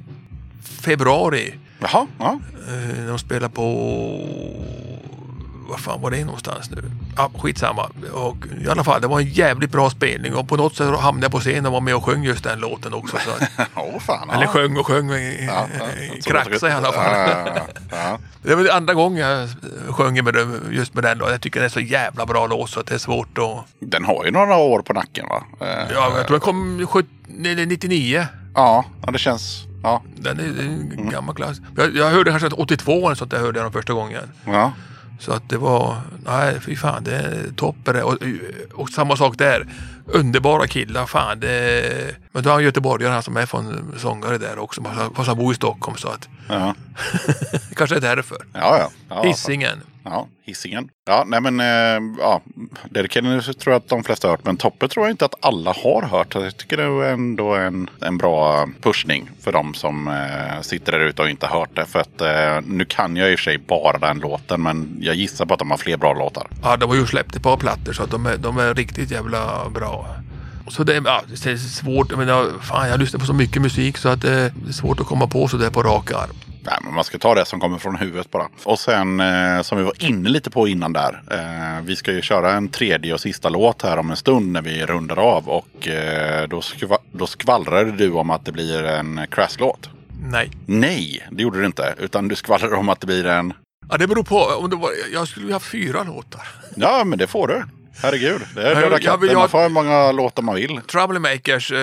februari. 0.81 1.53
Jaha. 1.79 2.07
Ja. 2.19 2.39
Eh, 2.67 3.05
de 3.07 3.19
spelar 3.19 3.49
på... 3.49 3.69
Vad 5.69 5.79
fan 5.79 6.01
var 6.01 6.11
det 6.11 6.25
någonstans 6.25 6.69
nu? 6.71 6.91
Ja, 7.17 7.31
skitsamma. 7.39 7.89
Och 8.13 8.37
I 8.65 8.69
alla 8.69 8.83
fall, 8.83 9.01
det 9.01 9.07
var 9.07 9.19
en 9.19 9.27
jävligt 9.29 9.71
bra 9.71 9.89
spelning 9.89 10.35
och 10.35 10.47
på 10.47 10.57
något 10.57 10.75
sätt 10.75 10.99
hamnade 10.99 11.25
jag 11.25 11.31
på 11.31 11.39
scenen 11.39 11.65
och 11.65 11.71
var 11.71 11.81
med 11.81 11.95
och 11.95 12.05
sjöng 12.05 12.23
just 12.23 12.43
den 12.43 12.59
låten 12.59 12.93
också. 12.93 13.17
Så 13.17 13.31
Åh 13.75 13.99
fan. 13.99 14.27
Ja. 14.27 14.35
eller 14.35 14.47
sjöng 14.47 14.77
och 14.77 14.87
sjöng, 14.87 15.09
Ja, 15.11 15.67
ja. 15.79 15.85
kraxade 16.25 16.71
i 16.71 16.75
alla 16.75 16.91
fall. 16.91 17.11
Ja, 17.13 17.43
ja, 17.55 17.67
ja. 17.91 18.17
Det 18.45 18.55
var 18.55 18.69
andra 18.69 18.93
gången 18.93 19.19
jag 19.27 19.49
sjöng 19.95 20.23
med 20.23 20.33
det, 20.33 20.47
just 20.71 20.93
med 20.93 21.03
den 21.03 21.17
då. 21.17 21.29
Jag 21.29 21.41
tycker 21.41 21.59
det 21.59 21.65
är 21.65 21.69
så 21.69 21.79
jävla 21.79 22.25
bra 22.25 22.47
låt 22.47 22.69
så 22.69 22.79
att 22.79 22.85
det 22.87 22.93
är 22.95 22.99
svårt 22.99 23.37
att... 23.37 23.65
Den 23.79 24.05
har 24.05 24.25
ju 24.25 24.31
några 24.31 24.55
år 24.57 24.81
på 24.81 24.93
nacken 24.93 25.25
va? 25.29 25.43
Ja, 25.59 26.17
jag 26.17 26.27
tror 26.27 26.29
den 26.29 26.39
kom 26.39 26.87
70, 26.87 27.09
nej, 27.27 27.65
99. 27.65 28.27
ja, 28.55 28.85
ja, 29.05 29.11
det 29.11 29.17
känns... 29.19 29.63
Ja. 29.83 30.01
Den 30.15 30.39
är, 30.39 30.43
en 30.43 31.09
gammal 31.09 31.35
klass. 31.35 31.57
Jag, 31.77 31.95
jag 31.95 32.09
hörde 32.09 32.29
kanske 32.31 32.47
att 32.47 32.53
82 32.53 33.05
eller 33.05 33.15
sånt 33.15 33.31
där 33.31 33.39
hörde 33.39 33.59
jag 33.59 33.65
den 33.65 33.71
första 33.73 33.93
gången. 33.93 34.31
ja. 34.45 34.71
Så 35.23 35.31
att 35.31 35.49
det 35.49 35.57
var, 35.57 35.97
nej 36.25 36.59
fy 36.61 36.75
fan, 36.75 37.03
det 37.03 37.15
är 37.15 37.51
toppen. 37.55 38.03
Och, 38.03 38.17
och 38.73 38.89
samma 38.89 39.17
sak 39.17 39.37
där. 39.37 39.67
Underbara 40.05 40.67
killar, 40.67 41.05
fan 41.05 41.39
det 41.39 42.15
Men 42.31 42.43
då 42.43 42.49
är 42.49 42.53
han 42.53 42.63
göteborgare 42.63 43.13
han 43.13 43.23
som 43.23 43.37
är 43.37 43.45
från 43.45 43.93
sångare 43.97 44.37
där 44.37 44.59
också. 44.59 44.83
Fast 45.15 45.27
han 45.27 45.37
bor 45.37 45.53
i 45.53 45.55
Stockholm 45.55 45.97
så 45.97 46.07
att 46.07 46.29
Ja, 46.49 46.75
kanske 47.75 47.95
är 47.95 47.99
därför. 47.99 48.37
ja. 48.53 48.77
ja. 48.77 48.89
ja 49.09 49.23
Hisingen. 49.23 49.81
Ja, 50.05 50.27
Hisingen. 50.45 50.89
Ja, 51.05 51.23
nej 51.27 51.41
men 51.41 51.59
eh, 51.59 52.17
ja, 52.19 52.41
Derek 52.89 53.11
tror 53.11 53.53
jag 53.65 53.75
att 53.75 53.87
de 53.87 54.03
flesta 54.03 54.27
har 54.27 54.31
hört. 54.33 54.45
Men 54.45 54.57
Toppe 54.57 54.87
tror 54.87 55.05
jag 55.05 55.13
inte 55.13 55.25
att 55.25 55.35
alla 55.45 55.73
har 55.83 56.01
hört. 56.01 56.35
Jag 56.35 56.57
tycker 56.57 56.77
det 56.77 56.83
är 56.83 57.13
ändå 57.13 57.55
en, 57.55 57.89
en 58.01 58.17
bra 58.17 58.69
pushning 58.81 59.29
för 59.41 59.51
de 59.51 59.73
som 59.73 60.07
eh, 60.07 60.61
sitter 60.61 60.91
där 60.91 60.99
ute 60.99 61.21
och 61.21 61.29
inte 61.29 61.47
har 61.47 61.59
hört 61.59 61.75
det. 61.75 61.85
För 61.85 61.99
att 61.99 62.21
eh, 62.21 62.61
nu 62.67 62.85
kan 62.85 63.15
jag 63.15 63.31
i 63.31 63.35
och 63.35 63.39
för 63.39 63.43
sig 63.43 63.57
bara 63.57 63.97
den 63.97 64.19
låten. 64.19 64.61
Men 64.61 64.97
jag 65.01 65.15
gissar 65.15 65.45
på 65.45 65.53
att 65.53 65.59
de 65.59 65.71
har 65.71 65.77
fler 65.77 65.97
bra 65.97 66.13
låtar. 66.13 66.47
Ja, 66.63 66.77
de 66.77 66.89
har 66.89 66.95
ju 66.95 67.05
släppt 67.05 67.35
ett 67.35 67.43
par 67.43 67.57
plattor 67.57 67.93
så 67.93 68.03
att 68.03 68.11
de 68.11 68.25
är, 68.25 68.37
de 68.37 68.57
är 68.57 68.73
riktigt 68.73 69.11
jävla 69.11 69.69
bra. 69.69 70.15
Så 70.67 70.83
det 70.83 70.95
är, 70.95 71.01
ja, 71.05 71.21
det 71.27 71.45
är 71.45 71.57
svårt. 71.57 72.11
Jag 72.11 72.19
menar, 72.19 72.51
fan 72.61 72.89
jag 72.89 72.99
lyssnar 72.99 73.19
på 73.19 73.25
så 73.25 73.33
mycket 73.33 73.61
musik 73.61 73.97
så 73.97 74.09
att 74.09 74.23
eh, 74.23 74.31
det 74.31 74.69
är 74.69 74.71
svårt 74.71 74.99
att 74.99 75.07
komma 75.07 75.27
på 75.27 75.47
sådär 75.47 75.69
på 75.69 75.83
rak 75.83 76.11
arm. 76.11 76.52
Nej, 76.65 76.77
men 76.83 76.93
man 76.93 77.03
ska 77.03 77.17
ta 77.17 77.35
det 77.35 77.45
som 77.45 77.59
kommer 77.59 77.77
från 77.77 77.95
huvudet 77.95 78.31
bara. 78.31 78.47
Och 78.63 78.79
sen 78.79 79.19
eh, 79.19 79.61
som 79.61 79.77
vi 79.77 79.83
var 79.83 79.93
inne 80.03 80.29
lite 80.29 80.49
på 80.49 80.67
innan 80.67 80.93
där. 80.93 81.21
Eh, 81.31 81.83
vi 81.85 81.95
ska 81.95 82.11
ju 82.11 82.21
köra 82.21 82.51
en 82.53 82.69
tredje 82.69 83.13
och 83.13 83.19
sista 83.21 83.49
låt 83.49 83.81
här 83.81 83.97
om 83.97 84.09
en 84.09 84.15
stund 84.17 84.51
när 84.51 84.61
vi 84.61 84.85
rundar 84.85 85.19
av. 85.19 85.49
Och 85.49 85.87
eh, 85.87 86.47
då, 86.47 86.59
skva- 86.59 86.97
då 87.11 87.27
skvallrade 87.27 87.91
du 87.91 88.11
om 88.11 88.29
att 88.29 88.45
det 88.45 88.51
blir 88.51 88.83
en 88.83 89.21
Crash-låt. 89.31 89.89
Nej. 90.25 90.51
Nej, 90.65 91.27
det 91.31 91.43
gjorde 91.43 91.59
du 91.59 91.65
inte. 91.65 91.95
Utan 91.99 92.27
du 92.27 92.35
skvallrade 92.35 92.75
om 92.75 92.89
att 92.89 92.99
det 93.01 93.07
blir 93.07 93.25
en... 93.25 93.53
Ja, 93.89 93.97
det 93.97 94.07
beror 94.07 94.23
på. 94.23 94.39
Om 94.39 94.69
det 94.69 94.75
var, 94.75 94.89
jag 95.13 95.27
skulle 95.27 95.47
ju 95.47 95.53
ha 95.53 95.59
fyra 95.59 96.03
låtar. 96.03 96.47
Ja, 96.75 97.03
men 97.05 97.19
det 97.19 97.27
får 97.27 97.47
du. 97.47 97.63
Herregud. 98.01 98.41
Det 98.55 98.61
är 98.61 98.81
jag 98.81 98.89
vill 98.89 98.99
katten. 99.29 99.33
Man 99.39 99.49
får 99.49 99.61
hur 99.61 99.69
många 99.69 100.11
låtar 100.11 100.43
man 100.43 100.55
vill. 100.55 100.81
Troublemakers 100.91 101.71
eh, 101.71 101.79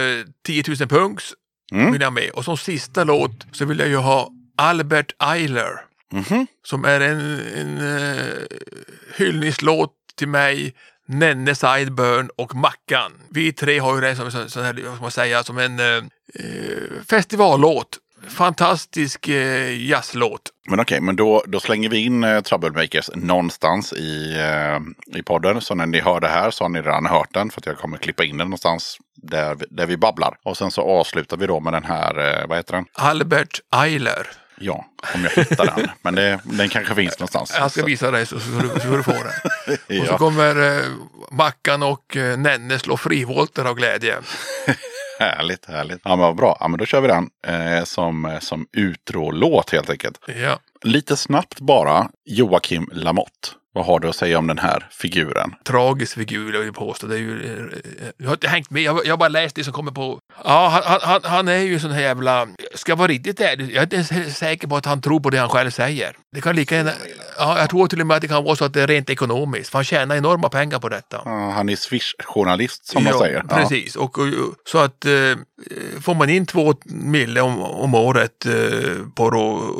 10 0.47 0.65
000 0.69 0.77
punks 0.89 1.25
Mm. 1.73 1.93
vill 1.93 2.01
jag 2.03 2.13
med. 2.13 2.31
Och 2.31 2.45
som 2.45 2.57
sista 2.57 3.05
låt 3.05 3.47
så 3.53 3.65
vill 3.65 3.79
jag 3.79 3.89
ju 3.89 3.97
ha 3.97 4.29
Albert 4.61 5.13
Eiler. 5.23 5.81
Mhm. 6.13 6.47
Som 6.65 6.85
är 6.85 7.01
en, 7.01 7.41
en 7.57 7.79
uh, 7.81 8.35
hyllningslåt 9.17 9.93
till 10.19 10.29
mig, 10.29 10.75
Nenne 11.09 11.55
Sideburn 11.55 12.31
och 12.37 12.55
Mackan. 12.55 13.13
Vi 13.31 13.53
tre 13.53 13.79
har 13.79 13.95
ju 13.95 14.01
det 14.01 14.17
som, 14.17 14.31
som, 14.31 14.49
som, 14.49 14.73
man 15.01 15.11
säga, 15.11 15.43
som 15.43 15.59
en 15.59 15.81
uh, 15.81 16.03
festivallåt. 17.11 17.99
Fantastisk 18.29 19.29
uh, 19.29 19.87
jazzlåt. 19.89 20.41
Men 20.69 20.81
okej, 20.81 21.01
men 21.01 21.17
då, 21.17 21.45
då 21.47 21.61
slänger 21.61 21.89
vi 21.89 22.05
in 22.05 22.25
eh, 22.25 22.41
Troublemakers 22.41 23.11
någonstans 23.15 23.93
i, 23.93 24.37
eh, 24.39 25.19
i 25.19 25.23
podden. 25.23 25.61
Så 25.61 25.75
när 25.75 25.87
ni 25.87 26.01
hör 26.01 26.21
det 26.21 26.29
här 26.29 26.51
så 26.51 26.65
har 26.65 26.69
ni 26.69 26.81
redan 26.83 27.07
hört 27.07 27.29
den. 27.35 27.51
För 27.51 27.61
att 27.61 27.67
jag 27.67 27.79
kommer 27.79 27.99
klippa 27.99 28.25
in 28.25 28.39
den 28.39 28.47
någonstans 28.47 28.99
där, 29.17 29.55
vi- 29.55 29.67
där 29.71 29.87
vi 29.87 29.97
babblar. 29.97 30.37
Och 30.45 30.57
sen 30.57 30.71
så 30.71 30.83
avslutar 30.83 31.37
vi 31.37 31.47
då 31.47 31.61
med 31.61 31.73
den 31.73 31.85
här, 31.85 32.41
eh, 32.43 32.49
vad 32.49 32.59
heter 32.59 32.73
den? 32.75 32.85
Albert 32.95 33.61
Eiler. 33.75 34.27
Ja, 34.63 34.85
om 35.15 35.25
jag 35.25 35.31
hittar 35.45 35.67
den. 35.77 35.91
Men 36.03 36.15
det, 36.15 36.41
den 36.45 36.69
kanske 36.69 36.95
finns 36.95 37.19
någonstans. 37.19 37.53
Jag 37.59 37.71
ska 37.71 37.81
Så- 37.81 37.87
visa 37.87 38.11
dig 38.11 38.27
så 38.27 38.41
ska 38.41 38.51
du, 38.51 38.81
så 38.81 38.97
du 38.97 39.03
få 39.03 39.11
den. 39.13 39.23
Och 40.01 40.07
så 40.07 40.13
Ja. 40.13 40.19
kommer 40.19 40.77
eh, 40.79 40.85
Mackan 41.31 41.83
och 41.83 42.17
eh, 42.17 42.39
Nenne 42.39 42.79
slå 42.79 42.97
frivolter 42.97 43.65
av 43.65 43.75
glädje. 43.75 44.17
Härligt, 45.21 45.67
härligt. 45.67 46.01
Ja, 46.05 46.11
men 46.11 46.19
vad 46.19 46.37
bra. 46.37 46.57
Ja, 46.61 46.69
men 46.69 46.79
då 46.79 46.87
kör 46.87 47.01
vi 47.01 47.09
den 47.09 47.29
eh, 47.47 47.85
som, 47.85 48.39
som 48.41 48.67
utro-låt 48.73 49.71
helt 49.73 49.91
enkelt. 49.91 50.19
Ja. 50.27 50.59
Lite 50.83 51.17
snabbt 51.17 51.61
bara, 51.61 52.09
Joakim 52.25 52.91
Lamotte. 52.93 53.49
Vad 53.73 53.87
har 53.87 54.01
du 54.01 54.09
att 54.09 54.17
säga 54.17 54.39
om 54.39 54.47
den 54.47 54.59
här 54.59 54.87
figuren? 54.91 55.55
tragisk 55.65 56.15
figur 56.15 56.53
jag 56.55 56.61
vill 56.61 56.73
påstå. 56.73 57.07
Det 57.07 57.15
är 57.15 57.19
ju, 57.19 57.45
eh, 58.01 58.07
jag 58.19 58.27
har 58.27 58.33
inte 58.35 58.49
hängt 58.49 58.71
med, 58.71 58.83
jag, 58.83 58.93
har- 59.07 59.17
bara 59.17 59.29
läst 59.29 59.57
det 59.57 59.65
som 59.65 59.73
kommer 59.73 59.93
på. 59.93 60.19
Ja, 60.45 60.83
han, 60.85 60.99
han- 61.03 61.21
han, 61.25 61.49
är 61.49 61.57
ju 61.59 61.81
sån 61.81 61.91
här 61.91 62.01
jävla, 62.01 62.47
ska 62.75 62.93
jag 62.93 62.97
vara 62.97 63.09
riktigt 63.09 63.41
ärlig, 63.41 63.71
jag 63.75 63.93
är 63.93 63.99
inte 63.99 64.31
säker 64.31 64.69
på 64.69 64.77
att 64.77 64.87
han 64.87 65.01
tror 65.01 65.21
på 65.21 65.31
det 65.31 65.39
han 65.39 65.49
själv 65.49 65.71
säger. 65.71 66.17
Det 66.35 66.41
kan 66.41 66.57
lika 66.57 66.77
gärna, 66.77 66.93
ja, 67.39 67.59
jag 67.59 67.71
tror 67.71 67.87
till 67.87 68.01
och 68.01 68.07
med 68.07 68.15
att 68.15 68.21
det 68.23 68.29
kan 68.29 68.45
vara 68.45 68.57
så 68.57 68.65
att 68.65 68.73
det 68.75 68.83
är 68.83 68.87
rent 68.87 69.11
ekonomiskt, 69.11 69.71
för 69.71 69.79
han 69.79 69.85
tjänar 69.85 70.17
enorma 70.17 70.49
pengar 70.49 70.79
på 70.79 70.89
detta. 70.89 71.23
Ja, 71.25 71.51
han 71.51 71.69
är 71.69 71.77
Swish-journalist 71.77 72.87
som 72.87 73.05
man 73.05 73.19
säger. 73.19 73.45
Ja. 73.51 73.57
Precis, 73.57 73.97
och, 73.97 74.19
och, 74.19 74.27
så 74.65 74.79
att 74.79 75.05
eh, 75.05 75.13
Eh, 75.71 76.01
får 76.01 76.15
man 76.15 76.31
in 76.31 76.47
två 76.47 76.75
mille 76.85 77.41
om, 77.41 77.63
om 77.63 77.95
året 77.95 78.47
eh, 78.47 78.97
på 79.15 79.27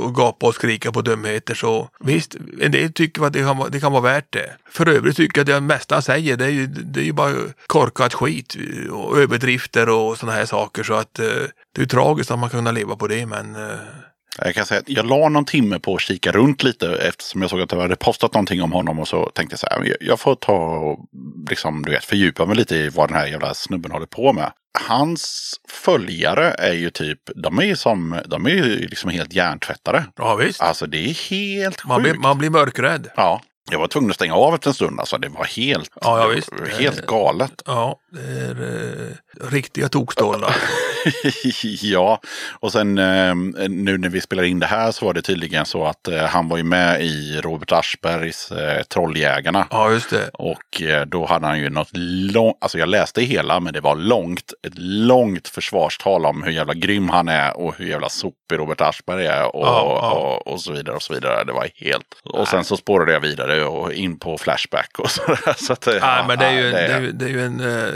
att 0.07 0.15
gapa 0.17 0.47
och 0.47 0.55
skrika 0.55 0.93
på 0.93 1.03
dumheter 1.03 1.55
så 1.55 1.89
visst, 2.01 2.37
en 2.61 2.73
del 2.73 2.93
tycker 2.93 3.25
att 3.27 3.33
det 3.33 3.39
kan, 3.39 3.57
vara- 3.59 3.69
det 3.69 3.81
kan 3.81 3.93
vara 3.93 4.03
värt 4.03 4.33
det. 4.33 4.57
För 4.71 4.89
övrigt 4.89 5.17
tycker 5.17 5.39
jag 5.39 5.43
att 5.43 5.57
det 5.57 5.61
mesta 5.61 5.95
han 5.95 6.03
säger 6.03 6.37
det 6.37 6.45
är 6.45 6.49
ju, 6.51 6.67
det 6.67 7.01
är 7.01 7.05
ju 7.05 7.13
bara 7.13 7.35
korkat 7.67 8.15
skit 8.15 8.57
och 8.91 9.19
överdrifter 9.19 9.89
och 9.89 10.19
sådana 10.19 10.39
här 10.39 10.47
saker 10.47 10.83
så 10.83 10.95
att 10.95 11.19
eh, 11.19 11.25
det 11.73 11.79
är 11.79 11.81
ju 11.81 11.87
tragiskt 11.87 12.31
att 12.31 12.39
man 12.39 12.51
kan 12.51 12.75
leva 12.75 12.97
på 12.97 13.07
det 13.07 13.27
men 13.27 13.57
eh, 13.57 13.71
jag 14.45 14.55
kan 14.55 14.67
säga 14.67 14.81
att 14.81 14.89
jag 14.89 15.07
la 15.07 15.29
någon 15.29 15.45
timme 15.45 15.79
på 15.79 15.95
att 15.95 16.01
kika 16.01 16.33
runt 16.33 16.63
lite 16.63 16.97
eftersom 17.09 17.41
jag 17.43 17.51
såg 17.51 17.61
att 17.61 17.69
det 17.69 17.81
hade 17.81 17.97
postat 17.97 18.35
någonting 18.35 18.63
om 18.63 18.73
honom 18.73 18.99
och 18.99 19.09
så 19.09 19.31
tänkte 19.35 19.53
jag 19.53 19.61
så 19.61 19.67
här, 19.71 19.97
jag- 20.01 20.21
får 20.21 20.35
ta 20.35 20.53
och 20.79 20.99
liksom, 21.51 21.83
du 21.83 21.91
vet, 21.91 22.05
fördjupa 22.05 22.47
mig 22.47 22.57
lite 22.57 22.77
i 22.77 22.89
vad 22.89 23.09
den 23.09 23.17
här 23.17 23.27
jävla 23.27 23.55
snubben 23.55 23.91
håller 23.93 24.07
på 24.07 24.33
med. 24.33 24.53
Hans 24.89 25.55
följare 25.69 26.51
är 26.51 26.73
ju 26.73 26.91
typ, 26.91 27.19
de 27.35 27.59
är 27.59 27.63
ju 27.63 27.77
som, 27.77 28.19
de 28.27 28.47
är 28.47 28.51
ju 28.51 28.79
liksom 28.89 29.11
helt 29.11 29.33
hjärntvättade. 29.33 30.05
Ja 30.17 30.35
visst. 30.37 30.61
Alltså 30.61 30.87
det 30.87 30.99
är 31.11 31.31
helt 31.31 31.85
Man 31.87 32.03
blir, 32.03 32.13
sjukt. 32.13 32.23
man 32.23 32.39
blir 32.39 32.51
mörkrädd. 32.51 33.09
Ja, 33.17 33.41
jag 33.71 33.79
var 33.79 33.87
tvungen 33.89 34.11
att 34.11 34.17
stänga 34.17 34.35
av 34.35 34.55
efter 34.55 34.71
en 34.71 34.75
stund. 34.75 35.01
Alltså 35.01 35.19
det 35.19 35.29
var 35.29 35.45
helt, 35.45 35.91
Ja, 36.01 36.21
ja, 36.35 36.41
det 36.57 36.61
var 36.61 36.67
helt 36.81 37.07
galet. 37.07 37.63
Ja, 37.67 37.97
det 38.13 38.21
är 38.41 38.51
eh, 38.51 39.17
riktiga 39.41 39.89
tokstollar. 39.89 40.57
ja, 41.83 42.21
och 42.61 42.73
sen 42.73 42.99
eh, 42.99 43.35
nu 43.69 43.99
när 43.99 44.09
vi 44.09 44.21
spelar 44.21 44.43
in 44.43 44.59
det 44.61 44.67
här 44.67 44.93
så 44.93 45.07
var 45.07 45.15
det 45.15 45.23
tydligen 45.23 45.67
så 45.67 45.85
att 45.85 46.09
eh, 46.09 46.23
han 46.23 46.49
var 46.49 46.57
ju 46.57 46.63
med 46.63 47.03
i 47.03 47.41
Robert 47.41 47.73
Aschbergs 47.73 48.51
eh, 48.53 48.83
Trolljägarna. 48.83 49.67
Ja, 49.71 49.93
just 49.93 50.11
det. 50.11 50.29
Och 50.33 50.83
då 51.07 51.27
hade 51.27 51.47
han 51.47 51.59
ju 51.59 51.71
något 51.71 51.91
långt, 52.33 52.57
alltså 52.61 52.79
jag 52.79 52.89
läste 52.89 53.23
hela 53.23 53.61
men 53.61 53.73
det 53.73 53.81
var 53.81 53.97
långt, 53.97 54.53
ett 54.67 54.79
långt 54.79 55.49
försvarstal 55.49 56.27
om 56.27 56.43
hur 56.43 56.53
jävla 56.53 56.75
grym 56.75 57.09
han 57.09 57.29
är 57.29 57.57
och 57.57 57.75
hur 57.79 57.87
jävla 57.87 58.09
sopig 58.09 58.59
Robert 58.59 58.81
Aschberg 58.81 59.27
är 59.27 59.57
och, 59.57 59.67
Ja, 59.67 59.99
ja. 60.03 60.13
och, 60.13 60.53
och 60.53 60.61
så 60.61 60.73
vidare 60.73 60.97
och 60.97 61.03
så 61.03 61.15
vidare. 61.15 61.45
Det 61.45 61.53
var 61.53 61.69
helt... 61.75 62.07
Och 62.25 62.49
sen 62.49 62.65
så 62.65 62.77
spårade 62.77 63.13
jag 63.13 63.21
vidare 63.21 63.65
och 63.65 63.93
in 63.93 64.19
på 64.19 64.39
Flashback 64.39 64.99
och 64.99 65.11
sådär. 65.11 65.55
Så 65.57 65.73
att, 65.73 65.87
eh, 65.87 65.95
Ja, 65.95 66.25
men 66.29 66.39
det 66.39 66.45
är 66.45 66.53
ju, 66.53 66.65
ja, 66.65 66.71
det 66.71 66.93
är 66.93 67.01
ju, 67.01 67.13
det 67.13 67.25
är 67.25 67.29
ju 67.29 67.45
en... 67.45 67.61
Eh, 67.61 67.95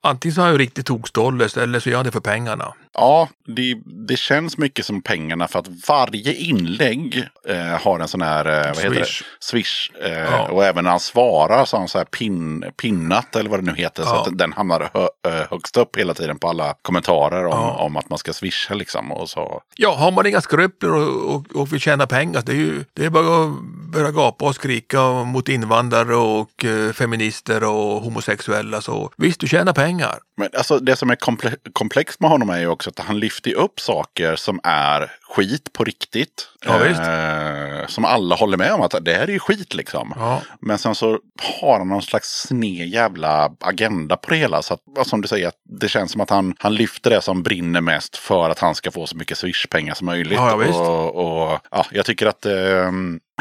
antingen 0.00 0.33
så 0.34 0.40
har 0.40 0.48
jag 0.48 0.54
ju 0.54 0.58
riktigt 0.58 0.86
tokstolle 0.86 1.48
eller 1.56 1.80
så 1.80 1.88
gör 1.90 1.98
jag 1.98 2.06
det 2.06 2.12
för 2.12 2.20
pengarna. 2.20 2.74
Ja, 2.94 3.28
det, 3.46 3.74
det 4.08 4.16
känns 4.16 4.58
mycket 4.58 4.86
som 4.86 5.02
pengarna 5.02 5.48
för 5.48 5.58
att 5.58 5.88
varje 5.88 6.34
inlägg 6.34 7.28
eh, 7.48 7.56
har 7.82 8.00
en 8.00 8.08
sån 8.08 8.22
här, 8.22 8.44
eh, 8.46 8.66
vad 8.74 8.76
heter 8.76 8.90
det? 8.90 9.04
Swish. 9.04 9.22
Swish. 9.40 9.90
Eh, 10.04 10.12
Ja. 10.24 10.48
Och 10.48 10.64
även 10.64 10.84
när 10.84 10.90
han 10.90 11.00
svarar 11.00 11.64
så 11.64 11.76
har 11.76 11.80
han 11.80 11.88
så 11.88 11.98
här 11.98 12.04
pin, 12.04 12.64
pinnat 12.82 13.36
eller 13.36 13.50
vad 13.50 13.58
det 13.64 13.70
nu 13.72 13.76
heter. 13.76 14.02
Så 14.02 14.08
Ja. 14.08 14.26
att 14.28 14.38
den 14.38 14.52
hamnar 14.52 14.90
hö, 14.94 15.08
eh, 15.28 15.46
högst 15.50 15.76
upp 15.76 15.96
hela 15.96 16.14
tiden 16.14 16.38
på 16.38 16.48
alla 16.48 16.74
kommentarer 16.82 17.44
om, 17.46 17.50
Ja. 17.52 17.70
om 17.78 17.96
att 17.96 18.08
man 18.10 18.18
ska 18.18 18.32
swisha 18.32 18.74
liksom. 18.74 19.12
Och 19.12 19.28
så. 19.30 19.62
Ja, 19.76 19.94
har 19.94 20.12
man 20.12 20.26
inga 20.26 20.40
skrupler 20.40 20.92
och, 20.94 21.34
och, 21.34 21.46
och 21.56 21.72
vill 21.72 21.80
tjäna 21.80 22.06
pengar, 22.06 22.42
det 22.46 22.52
är 22.52 22.56
ju 22.56 22.84
det 22.94 23.04
är 23.04 23.10
bara 23.10 23.44
att 23.44 23.52
börja 23.92 24.10
gapa 24.10 24.44
och 24.44 24.54
skrika 24.54 25.02
mot 25.12 25.48
invandrare 25.48 26.16
och 26.16 26.64
eh, 26.64 26.92
feminister 26.92 27.64
och 27.64 28.00
homosexuella. 28.02 28.80
Så 28.80 29.10
visst, 29.16 29.40
du 29.40 29.48
tjänar 29.48 29.72
pengar. 29.72 30.18
Men 30.36 30.48
alltså 30.56 30.78
det 30.78 30.96
som 30.96 31.10
är 31.10 31.16
komple 31.16 31.56
komplext 31.72 32.20
med 32.20 32.30
honom 32.30 32.50
är 32.50 32.58
ju 32.58 32.68
också 32.68 32.83
att 32.88 32.98
han 32.98 33.18
lyfter 33.18 33.54
upp 33.54 33.80
saker 33.80 34.36
som 34.36 34.60
är 34.62 35.12
skit 35.22 35.72
på 35.72 35.84
riktigt. 35.84 36.48
Ja. 36.64 36.86
Eh, 36.86 37.86
som 37.86 38.04
alla 38.04 38.34
håller 38.34 38.56
med 38.56 38.72
om 38.72 38.82
att 38.82 39.04
det 39.04 39.14
här 39.14 39.22
är 39.22 39.32
ju 39.32 39.38
skit 39.38 39.74
liksom. 39.74 40.14
Ja. 40.16 40.40
Men 40.60 40.78
sen 40.78 40.94
så 40.94 41.18
har 41.60 41.78
han 41.78 41.88
någon 41.88 42.02
slags 42.02 42.46
sned 42.48 42.88
jävla 42.88 43.50
agenda 43.60 44.16
på 44.16 44.30
det 44.30 44.36
hela. 44.36 44.62
Så 44.62 44.74
att, 44.74 45.06
som 45.06 45.20
du 45.20 45.28
säger, 45.28 45.48
att 45.48 45.60
det 45.80 45.88
känns 45.88 46.12
som 46.12 46.20
att 46.20 46.30
han, 46.30 46.54
han 46.58 46.74
lyfter 46.74 47.10
det 47.10 47.20
som 47.20 47.42
brinner 47.42 47.80
mest 47.80 48.16
för 48.16 48.50
att 48.50 48.58
han 48.58 48.74
ska 48.74 48.90
få 48.90 49.06
så 49.06 49.16
mycket 49.16 49.38
Swish-pengar 49.38 49.94
som 49.94 50.06
möjligt. 50.06 50.38
Ja, 50.38 50.54
och, 50.54 51.16
och, 51.16 51.60
ja, 51.70 51.86
jag 51.90 52.06
tycker 52.06 52.26
att 52.26 52.46
eh, 52.46 52.90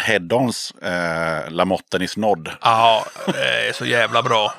Head-Ons 0.02 0.74
eh, 0.82 1.52
Lamotten 1.52 2.02
is 2.02 2.18
Nod 2.18 2.49
Ja, 2.61 3.06
det 3.26 3.68
är 3.70 3.74
så 3.74 3.86
jävla 3.86 4.24
bra. 4.24 4.53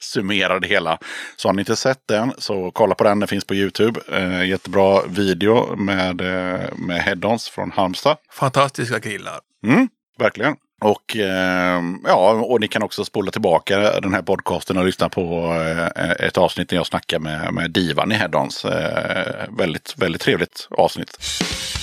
Summerar 0.00 0.60
det 0.60 0.68
hela. 0.68 0.98
Så 1.36 1.48
har 1.48 1.52
ni 1.52 1.60
inte 1.60 1.76
sett 1.76 2.00
den 2.08 2.32
så 2.38 2.70
kolla 2.70 2.94
på 2.94 3.04
den. 3.04 3.20
Den 3.20 3.28
finns 3.28 3.44
på 3.44 3.54
YouTube. 3.54 4.00
Eh, 4.12 4.44
jättebra 4.44 5.02
video 5.08 5.76
med, 5.76 6.20
eh, 6.20 6.76
med 6.76 7.02
Head-Ons 7.02 7.50
från 7.50 7.70
Halmstad. 7.70 8.16
Fantastiska 8.32 9.00
killar. 9.00 9.38
Mm, 9.66 9.88
verkligen. 10.18 10.54
Och, 10.80 11.16
eh, 11.16 11.82
ja, 12.04 12.30
och 12.32 12.60
ni 12.60 12.68
kan 12.68 12.82
också 12.82 13.04
spola 13.04 13.30
tillbaka 13.30 14.00
den 14.00 14.14
här 14.14 14.22
podcasten 14.22 14.76
och 14.76 14.84
lyssna 14.84 15.08
på 15.08 15.54
eh, 15.96 16.26
ett 16.26 16.38
avsnitt 16.38 16.70
när 16.70 16.78
jag 16.78 16.86
snackar 16.86 17.18
med, 17.18 17.54
med 17.54 17.70
Divan 17.70 18.12
i 18.12 18.14
Head-Ons. 18.14 18.64
Eh, 18.64 19.48
väldigt, 19.58 19.94
väldigt 19.96 20.22
trevligt 20.22 20.68
avsnitt. 20.70 21.18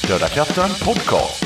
Döda 0.07 0.27
katten 0.27 0.69
podcast. 0.85 1.45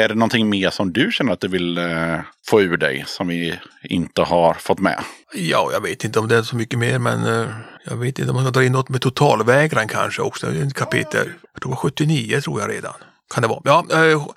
Är 0.00 0.08
det 0.08 0.14
någonting 0.14 0.48
mer 0.48 0.70
som 0.70 0.92
du 0.92 1.12
känner 1.12 1.32
att 1.32 1.40
du 1.40 1.48
vill 1.48 1.78
eh, 1.78 2.18
få 2.46 2.60
ur 2.62 2.76
dig 2.76 3.04
som 3.06 3.28
vi 3.28 3.58
inte 3.82 4.22
har 4.22 4.54
fått 4.54 4.78
med? 4.78 5.04
Ja, 5.34 5.70
jag 5.72 5.80
vet 5.80 6.04
inte 6.04 6.18
om 6.18 6.28
det 6.28 6.36
är 6.36 6.42
så 6.42 6.56
mycket 6.56 6.78
mer, 6.78 6.98
men 6.98 7.26
eh, 7.26 7.48
jag 7.84 7.96
vet 7.96 8.18
inte 8.18 8.30
om 8.30 8.34
man 8.34 8.44
ska 8.44 8.50
dra 8.50 8.64
in 8.64 8.72
något 8.72 8.88
med 8.88 9.00
totalvägran 9.00 9.88
kanske 9.88 10.22
också. 10.22 10.46
Det 10.46 10.60
är 10.60 10.66
ett 10.66 10.74
kapitel. 10.74 11.30
Jag 11.52 11.62
tror 11.62 11.70
det 11.72 11.76
var 11.76 11.76
79 11.76 12.40
tror 12.40 12.60
jag 12.60 12.70
redan. 12.70 12.94
Kan 13.34 13.42
det 13.42 13.48
vara. 13.48 13.60
Ja, 13.64 13.84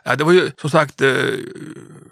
eh, 0.05 0.17
det 0.17 0.23
var 0.23 0.31
ju 0.31 0.51
som 0.61 0.69
sagt, 0.69 1.01
eh, 1.01 1.09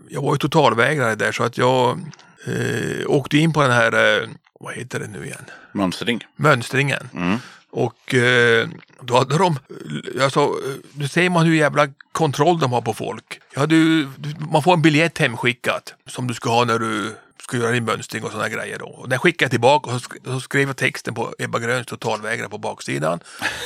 jag 0.09 0.21
var 0.21 0.33
ju 0.33 0.37
totalvägrare 0.37 1.15
där 1.15 1.31
så 1.31 1.43
att 1.43 1.57
jag 1.57 1.99
eh, 2.47 3.07
åkte 3.07 3.37
in 3.37 3.53
på 3.53 3.61
den 3.61 3.71
här, 3.71 4.21
eh, 4.21 4.27
vad 4.59 4.73
heter 4.73 4.99
det 4.99 5.07
nu 5.07 5.25
igen? 5.25 5.45
Mönstring? 5.71 6.25
mönstringen. 6.35 7.09
Och 7.71 8.13
eh, 8.13 8.67
då 9.01 9.17
hade 9.17 9.37
de, 9.37 9.59
alltså, 10.21 10.55
nu 10.93 11.07
ser 11.07 11.29
man 11.29 11.45
hur 11.45 11.55
jävla 11.55 11.87
kontroll 12.11 12.59
de 12.59 12.71
har 12.73 12.81
på 12.81 12.93
folk. 12.93 13.39
Ju, 13.57 13.65
du- 14.17 14.35
man 14.51 14.63
får 14.63 14.73
en 14.73 14.81
biljett 14.81 15.17
hemskickat 15.17 15.93
som 16.07 16.27
du 16.27 16.33
ska 16.33 16.49
ha 16.49 16.65
när 16.65 16.79
du 16.79 17.15
ska 17.43 17.57
göra 17.57 17.71
din 17.71 17.85
mönstring 17.85 18.23
och 18.23 18.31
sådana 18.31 18.49
grejer 18.49 18.79
då. 18.79 18.85
Och 18.85 19.09
den 19.09 19.19
skickade 19.19 19.43
jag 19.45 19.51
tillbaka 19.51 19.91
och 19.91 20.01
så, 20.01 20.09
sk- 20.09 20.25
så 20.33 20.39
skrev 20.39 20.67
jag 20.67 20.77
texten 20.77 21.13
på 21.13 21.33
Ebba 21.39 21.59
Gröns 21.59 21.87
totalvägrare 21.87 22.49
på 22.49 22.57
baksidan. 22.57 23.19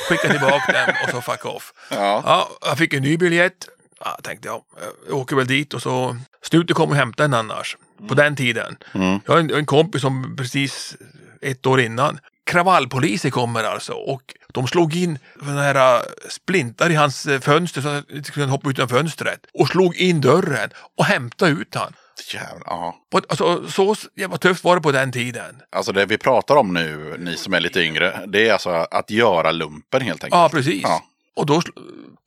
Skickade 0.08 0.32
tillbaka 0.38 0.72
den 0.72 0.94
och 1.04 1.10
så 1.10 1.20
fuck 1.32 1.44
off. 1.46 1.72
Ja. 1.90 2.22
Ja, 2.26 2.48
jag 2.68 2.78
fick 2.78 2.94
en 2.94 3.02
ny 3.02 3.16
biljett. 3.16 3.68
Ja, 4.00 4.18
tänkte 4.22 4.48
jag, 4.48 4.62
jag 5.08 5.16
åker 5.18 5.36
väl 5.36 5.46
dit 5.46 5.74
och 5.74 5.82
så 5.82 6.16
Snuten 6.42 6.74
kommer 6.74 6.90
och 6.92 6.96
hämtar 6.96 7.24
en 7.24 7.34
annars. 7.34 7.76
På 8.08 8.14
den 8.14 8.36
tiden. 8.36 8.76
Jag 9.24 9.32
har 9.34 9.40
en, 9.40 9.54
en 9.54 9.66
kompis 9.66 10.00
som 10.02 10.36
precis 10.36 10.96
ett 11.42 11.66
år 11.66 11.80
innan. 11.80 12.18
Kravallpoliser 12.46 13.30
kommer 13.30 13.64
alltså 13.64 13.92
och 13.92 14.22
de 14.52 14.68
slog 14.68 14.96
in 14.96 15.18
såna 15.38 15.62
här 15.62 15.96
äh, 15.96 16.02
splintar 16.28 16.90
i 16.90 16.94
hans 16.94 17.26
äh, 17.26 17.40
fönster 17.40 17.80
så 17.80 17.88
att 17.88 17.94
han 17.94 18.16
inte 18.16 18.28
skulle 18.28 18.46
hoppa 18.46 18.70
ut 18.70 18.78
genom 18.78 18.88
fönstret. 18.88 19.40
Och 19.54 19.68
slog 19.68 19.96
in 19.96 20.20
dörren 20.20 20.70
och 20.96 21.04
hämtade 21.04 21.50
ut 21.50 21.74
han. 21.74 21.92
Jävlar, 22.32 22.62
ja. 22.66 22.96
Alltså, 23.28 23.68
så 23.68 23.96
jävla 24.16 24.38
tufft 24.38 24.64
var 24.64 24.76
det 24.76 24.82
på 24.82 24.92
den 24.92 25.12
tiden. 25.12 25.62
Alltså 25.72 25.92
det 25.92 26.06
vi 26.06 26.18
pratar 26.18 26.56
om 26.56 26.74
nu, 26.74 27.16
ni 27.18 27.36
som 27.36 27.54
är 27.54 27.60
lite 27.60 27.80
yngre, 27.80 28.20
det 28.26 28.48
är 28.48 28.52
alltså 28.52 28.70
att 28.70 29.10
göra 29.10 29.52
lumpen 29.52 30.02
helt 30.02 30.24
enkelt. 30.24 30.40
Ja, 30.40 30.48
precis. 30.48 30.82
Ja. 30.82 31.02
Och 31.36 31.46
då 31.46 31.62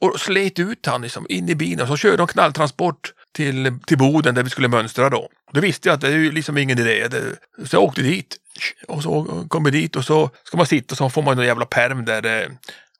och 0.02 0.20
slet 0.20 0.60
ut 0.60 0.86
han 0.86 1.02
liksom 1.02 1.26
in 1.30 1.50
i 1.50 1.56
bilen 1.56 1.82
och 1.82 1.88
så 1.88 1.98
körde 1.98 2.18
de 2.18 2.28
knalltransport 2.28 3.14
till, 3.36 3.80
till 3.86 3.98
Boden 3.98 4.36
där 4.36 4.44
vi 4.44 4.50
skulle 4.50 4.68
mönstra 4.68 5.10
då. 5.10 5.30
Då 5.54 5.62
visste 5.62 5.90
jag 5.90 5.96
att 5.96 6.02
det 6.02 6.08
är 6.08 6.18
ju 6.18 6.32
liksom 6.32 6.58
ingen 6.58 6.80
idé. 6.80 7.08
Så 7.66 7.76
jag 7.76 7.84
åkte 7.84 8.02
dit. 8.02 8.38
Och 8.88 9.03
så 9.03 9.45
kom 9.48 9.64
vi 9.64 9.72
dit 9.72 9.95
och 9.95 10.06
så 10.06 10.30
ska 10.44 10.57
man 10.57 10.65
sitta 10.65 10.94
och 10.94 10.98
så 10.98 11.10
får 11.10 11.22
man 11.22 11.40
en 11.40 11.45
jävla 11.45 11.65
perm 11.65 12.06
där 12.06 12.44
eh, 12.44 12.49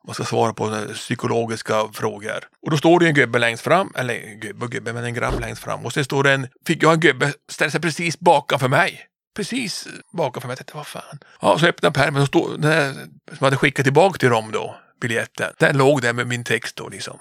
man 0.06 0.14
ska 0.14 0.24
svara 0.24 0.52
på 0.52 0.86
psykologiska 0.94 1.88
frågor. 1.92 2.44
Och 2.62 2.70
då 2.70 2.76
står 2.76 3.00
det 3.00 3.06
en 3.06 3.14
gubbe 3.14 3.38
längst 3.38 3.62
fram, 3.62 3.92
eller 3.96 4.34
gubbe 4.40 4.64
och 4.64 4.70
gubbe, 4.70 4.92
men 4.92 5.04
en 5.04 5.14
grabb 5.14 5.40
längst 5.40 5.62
fram. 5.62 5.86
Och 5.86 5.92
sen 5.92 6.04
står 6.04 6.22
det 6.22 6.32
en, 6.32 6.48
fick 6.66 6.82
jag 6.82 6.92
en 6.92 7.00
gubbe 7.00 7.32
ställa 7.48 7.70
sig 7.70 7.80
precis 7.80 8.20
bakom 8.20 8.70
mig. 8.70 9.06
Precis 9.36 9.88
bakom 10.12 10.40
mig. 10.40 10.50
Jag 10.50 10.58
tänkte, 10.58 10.76
vad 10.76 10.86
fan. 10.86 11.18
Ja, 11.40 11.58
så 11.58 11.66
öppnade 11.66 11.86
jag 11.86 12.04
pärmen 12.04 12.22
och 12.22 12.28
stod, 12.28 12.60
den 12.60 12.72
här, 12.72 12.94
som 13.36 13.44
hade 13.44 13.56
skickat 13.56 13.84
tillbaka 13.84 14.18
till 14.18 14.28
dem 14.28 14.52
då, 14.52 14.76
biljetten. 15.00 15.52
Den 15.58 15.76
låg 15.76 16.02
där 16.02 16.12
med 16.12 16.26
min 16.26 16.44
text 16.44 16.76
då 16.76 16.88
liksom. 16.88 17.18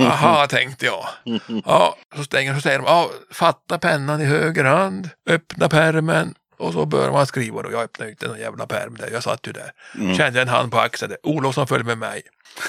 Aha, 0.00 0.46
tänkte 0.46 0.86
jag. 0.86 1.08
Ja, 1.64 1.96
så 2.16 2.24
stänger 2.24 2.54
så 2.54 2.60
säger 2.60 2.78
de, 2.78 2.84
ja, 2.86 3.10
fatta 3.32 3.78
pennan 3.78 4.20
i 4.20 4.24
höger 4.24 4.64
hand, 4.64 5.10
öppna 5.26 5.68
pärmen 5.68 6.34
och 6.60 6.72
så 6.72 6.86
börjar 6.86 7.10
man 7.12 7.26
skriva 7.26 7.62
då. 7.62 7.72
Jag 7.72 7.82
öppnade 7.82 8.10
inte 8.10 8.26
någon 8.28 8.38
jävla 8.40 8.66
pärm 8.66 8.96
där, 8.96 9.10
jag 9.12 9.22
satt 9.22 9.46
ju 9.46 9.52
där. 9.52 9.72
Kände 10.16 10.42
en 10.42 10.48
hand 10.48 10.72
på 10.72 10.78
axeln, 10.78 11.16
Olofsson 11.22 11.66
följde 11.66 11.86
med 11.86 11.98
mig. 11.98 12.22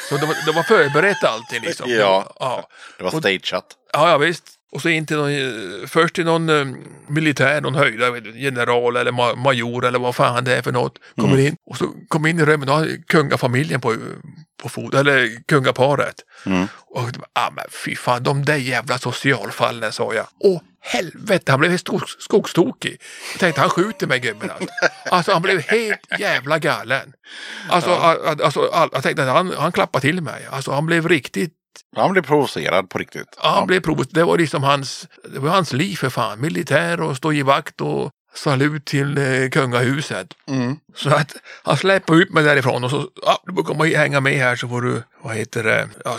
Så 0.09 0.17
det 0.17 0.25
var, 0.25 0.35
det 0.45 0.51
var 0.51 0.63
förberett 0.63 1.23
allting 1.23 1.61
liksom. 1.61 1.89
Ja. 1.91 2.33
ja. 2.39 2.67
Det 2.97 3.03
var 3.03 3.13
Och- 3.15 3.19
stageat. 3.19 3.65
Ja, 3.93 4.09
ja 4.09 4.17
visst. 4.17 4.43
Och 4.71 4.81
så 4.81 4.89
in 4.89 5.05
till 5.05 5.17
någon, 5.17 5.31
eh, 5.31 5.87
först 5.87 6.15
till 6.15 6.25
någon 6.25 6.49
eh, 6.49 6.65
militär, 7.07 7.61
någon 7.61 7.75
höjda, 7.75 8.05
general 8.35 8.95
eller 8.95 9.11
ma 9.11 9.35
major 9.35 9.85
eller 9.85 9.99
vad 9.99 10.15
fan 10.15 10.43
det 10.43 10.57
är 10.57 10.61
för 10.61 10.71
något. 10.71 10.97
Kommer 11.17 11.37
in 11.37 11.55
och 11.69 11.77
så 11.77 11.85
kommer 12.07 12.29
in 12.29 12.39
i 12.39 12.45
rummet, 12.45 12.67
då 12.67 12.73
har 12.73 12.87
kungafamiljen 13.07 13.81
på, 13.81 13.95
på 14.63 14.69
fot, 14.69 14.93
eller 14.93 15.29
kungaparet. 15.47 16.15
Och 16.95 17.09
ah, 17.33 17.51
men 17.51 17.65
fy 17.85 17.95
fan, 17.95 18.23
de 18.23 18.45
där 18.45 18.55
jävla 18.55 18.97
socialfallen 18.97 19.91
sa 19.91 20.13
jag. 20.13 20.25
Åh 20.39 20.61
helvete, 20.83 21.51
han 21.51 21.59
blev 21.59 21.71
helt 21.71 21.87
skog, 21.87 22.01
skogstokig. 22.19 23.01
Jag 23.33 23.39
tänkte 23.39 23.61
han 23.61 23.69
skjuter 23.69 24.07
mig 24.07 24.19
gubben 24.19 24.49
alltså. 24.49 24.67
alltså 25.11 25.31
han 25.33 25.41
blev 25.41 25.61
helt 25.61 26.19
jävla 26.19 26.59
galen. 26.59 27.13
Alltså, 27.69 27.89
a- 27.89 28.17
a- 28.25 28.35
alltså 28.43 28.69
all, 28.73 28.89
jag 28.93 29.03
tänkte 29.03 29.23
att 29.23 29.29
han, 29.29 29.53
han 29.57 29.71
klappade 29.71 30.01
till 30.01 30.21
mig. 30.21 30.47
Alltså 30.51 30.71
han 30.71 30.85
blev 30.85 31.07
riktigt 31.09 31.53
Han 31.95 32.11
blev 32.11 32.21
provocerad 32.21 32.89
på 32.89 32.97
riktigt. 32.97 33.37
Ja, 33.43 33.49
han 33.49 33.67
blev 33.67 33.81
provos- 33.81 34.09
Det 34.13 34.23
var 34.23 34.37
liksom 34.37 34.63
hans, 34.63 35.07
det 35.33 35.39
var 35.39 35.49
hans 35.49 35.73
liv 35.73 35.95
för 35.95 36.09
fan. 36.09 36.41
Militär 36.41 37.01
och 37.01 37.17
stå 37.17 37.33
i 37.33 37.41
vakt 37.41 37.81
och 37.81 38.11
salut 38.35 38.85
till 38.85 39.17
eh, 39.17 39.49
kungahuset. 39.49 40.27
Så 40.95 41.09
att 41.09 41.33
han 41.63 41.77
släppte 41.77 42.13
ut 42.13 42.33
mig 42.33 42.43
därifrån 42.43 42.83
och 42.83 42.89
så, 42.89 43.07
ja, 43.25 43.43
du 43.45 43.53
får 43.55 43.63
komma 43.63 43.79
och 43.83 43.87
hänga 43.89 44.19
med 44.19 44.33
här 44.37 44.55
så 44.55 44.67
får 44.67 44.81
du, 44.81 45.03
vad 45.23 45.35
heter 45.35 45.63
det, 45.63 45.89
ja, 46.05 46.17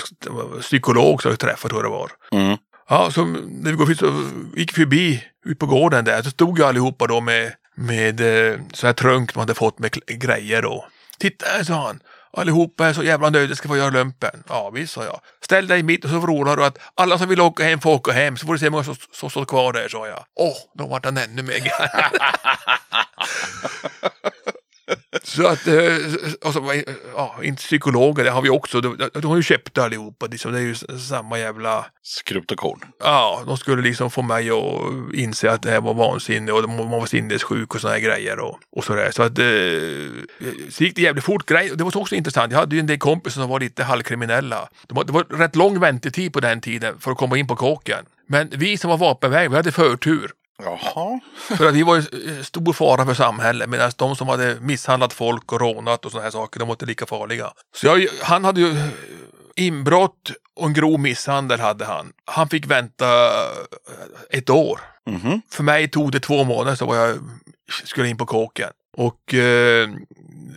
psykolog 0.60 1.22
som 1.22 1.30
jag 1.30 1.38
träffade 1.38 1.68
tror 1.74 1.84
jag 1.84 1.92
det 1.92 1.96
var. 1.96 2.10
Mm. 2.44 2.56
Ja, 2.88 3.10
så 3.10 3.24
när 3.24 3.70
vi 3.70 3.76
går 3.76 3.94
så 3.94 4.24
gick 4.56 4.72
förbi 4.72 5.24
ut 5.44 5.58
på 5.58 5.66
gården 5.66 6.04
där 6.04 6.22
så 6.22 6.30
stod 6.30 6.58
ju 6.58 6.64
allihopa 6.64 7.06
då 7.06 7.20
med, 7.20 7.52
med 7.76 8.20
eh, 8.52 8.58
så 8.72 8.86
här 8.86 8.94
trunk 8.94 9.34
de 9.34 9.40
hade 9.40 9.54
fått 9.54 9.78
med 9.78 9.92
grejer 10.06 10.62
då. 10.62 10.86
Titta 11.18 11.64
sa 11.64 11.86
han. 11.86 12.00
Allihopa 12.36 12.86
är 12.86 12.92
så 12.92 13.02
jävla 13.02 13.30
nöjda 13.30 13.54
ska 13.54 13.68
få 13.68 13.76
göra 13.76 13.90
lumpen. 13.90 14.42
Ja 14.48 14.70
visst, 14.70 14.92
sa 14.92 15.04
jag. 15.04 15.20
Ställ 15.44 15.66
dig 15.66 15.82
mitt 15.82 16.04
och 16.04 16.10
så 16.10 16.18
vrålar 16.18 16.56
du 16.56 16.64
att 16.64 16.78
alla 16.94 17.18
som 17.18 17.28
vill 17.28 17.40
åka 17.40 17.64
hem 17.64 17.80
får 17.80 17.90
åka 17.94 18.12
hem. 18.12 18.36
Så 18.36 18.46
får 18.46 18.52
du 18.52 18.58
se 18.58 18.66
hur 18.66 18.70
många 18.70 18.84
som 18.84 18.96
som 19.12 19.30
står 19.30 19.44
kvar 19.44 19.72
där, 19.72 19.88
sa 19.88 20.06
jag. 20.06 20.24
Åh, 20.36 20.56
då 20.74 20.86
vart 20.86 21.04
han 21.04 21.16
ännu 21.16 21.42
mer 21.42 21.58
galen. 21.58 22.10
Så 25.24 25.46
att, 25.46 25.66
eh, 25.66 25.74
och 26.44 26.52
så, 26.52 26.60
var- 26.60 26.84
ja, 27.16 27.36
inte 27.42 27.62
psykologer, 27.62 28.24
det 28.24 28.30
har 28.30 28.42
vi 28.42 28.50
också. 28.50 28.80
De, 28.80 29.08
de 29.14 29.24
har 29.26 29.36
ju 29.36 29.42
köpt 29.42 29.78
allihopa, 29.78 30.26
liksom. 30.26 30.52
det 30.52 30.58
är 30.58 30.62
ju 30.62 30.74
samma 30.98 31.38
jävla 31.38 31.86
Skrupt 32.04 32.50
och 32.52 32.58
korn. 32.58 32.80
Ja, 33.04 33.42
de 33.46 33.56
skulle 33.56 33.82
liksom 33.82 34.10
få 34.10 34.22
mig 34.22 34.50
att 34.50 35.14
inse 35.14 35.50
att 35.50 35.62
det 35.62 35.70
här 35.70 35.80
var 35.80 35.94
vansinne 35.94 36.52
och 36.52 36.68
man 36.68 36.90
var 36.90 37.06
sinnessjuk 37.06 37.74
och 37.74 37.80
såna 37.80 37.92
här 37.92 38.00
grejer 38.00 38.38
och, 38.38 38.58
och 38.76 38.84
sådär. 38.84 39.10
Så 39.10 39.22
att 39.22 39.38
eh, 39.38 39.44
så 40.70 40.84
gick 40.84 40.96
det 40.96 41.02
jävligt 41.02 41.24
fort. 41.24 41.46
Grej, 41.46 41.70
det 41.74 41.84
var 41.84 41.96
också 41.96 42.14
intressant. 42.14 42.52
Jag 42.52 42.58
hade 42.58 42.76
ju 42.76 42.80
en 42.80 42.86
del 42.86 42.98
kompisar 42.98 43.40
som 43.40 43.50
var 43.50 43.60
lite 43.60 43.84
halvkriminella. 43.84 44.68
Det 44.88 44.94
var, 44.94 45.04
det 45.04 45.12
var 45.12 45.24
rätt 45.24 45.56
lång 45.56 45.80
väntetid 45.80 46.32
på 46.32 46.40
den 46.40 46.60
tiden 46.60 46.94
för 47.00 47.10
att 47.10 47.18
komma 47.18 47.38
in 47.38 47.46
på 47.46 47.56
kåken. 47.56 48.04
Men 48.26 48.48
vi 48.52 48.78
som 48.78 48.90
var 48.90 48.96
vapenväg, 48.98 49.50
vi 49.50 49.56
hade 49.56 49.72
förtur. 49.72 50.30
Jaha. 50.64 51.20
För 51.56 51.68
att 51.68 51.74
vi 51.74 51.82
var 51.82 51.96
ju 51.96 52.00
eh, 52.00 52.42
stor 52.42 52.72
fara 52.72 53.06
för 53.06 53.14
samhället 53.14 53.68
medan 53.68 53.92
de 53.96 54.16
som 54.16 54.28
hade 54.28 54.56
misshandlat 54.60 55.12
folk 55.12 55.52
och 55.52 55.60
rånat 55.60 56.04
och 56.04 56.10
sådana 56.10 56.24
här 56.24 56.30
saker, 56.30 56.60
de 56.60 56.68
var 56.68 56.74
inte 56.74 56.86
lika 56.86 57.06
farliga. 57.06 57.52
Så 57.76 57.86
jag, 57.86 58.06
han 58.22 58.44
hade 58.44 58.60
ju 58.60 58.70
eh, 58.70 58.88
inbrott 59.56 60.32
och 60.56 60.66
en 60.66 60.72
grov 60.72 61.00
misshandel 61.00 61.60
hade 61.60 61.84
han. 61.84 62.12
Han 62.24 62.48
fick 62.48 62.66
vänta 62.66 63.26
eh, 63.26 64.38
ett 64.38 64.50
år. 64.50 64.80
Mhm. 65.06 65.42
För 65.50 65.62
mig 65.62 65.88
tog 65.90 66.12
det 66.12 66.20
två 66.20 66.44
månader 66.44 66.76
så 66.76 66.86
var 66.86 66.96
jag, 66.96 67.18
skulle 67.84 68.08
in 68.08 68.16
på 68.16 68.26
kåken. 68.26 68.70
Och 68.96 69.34
eh, 69.34 69.90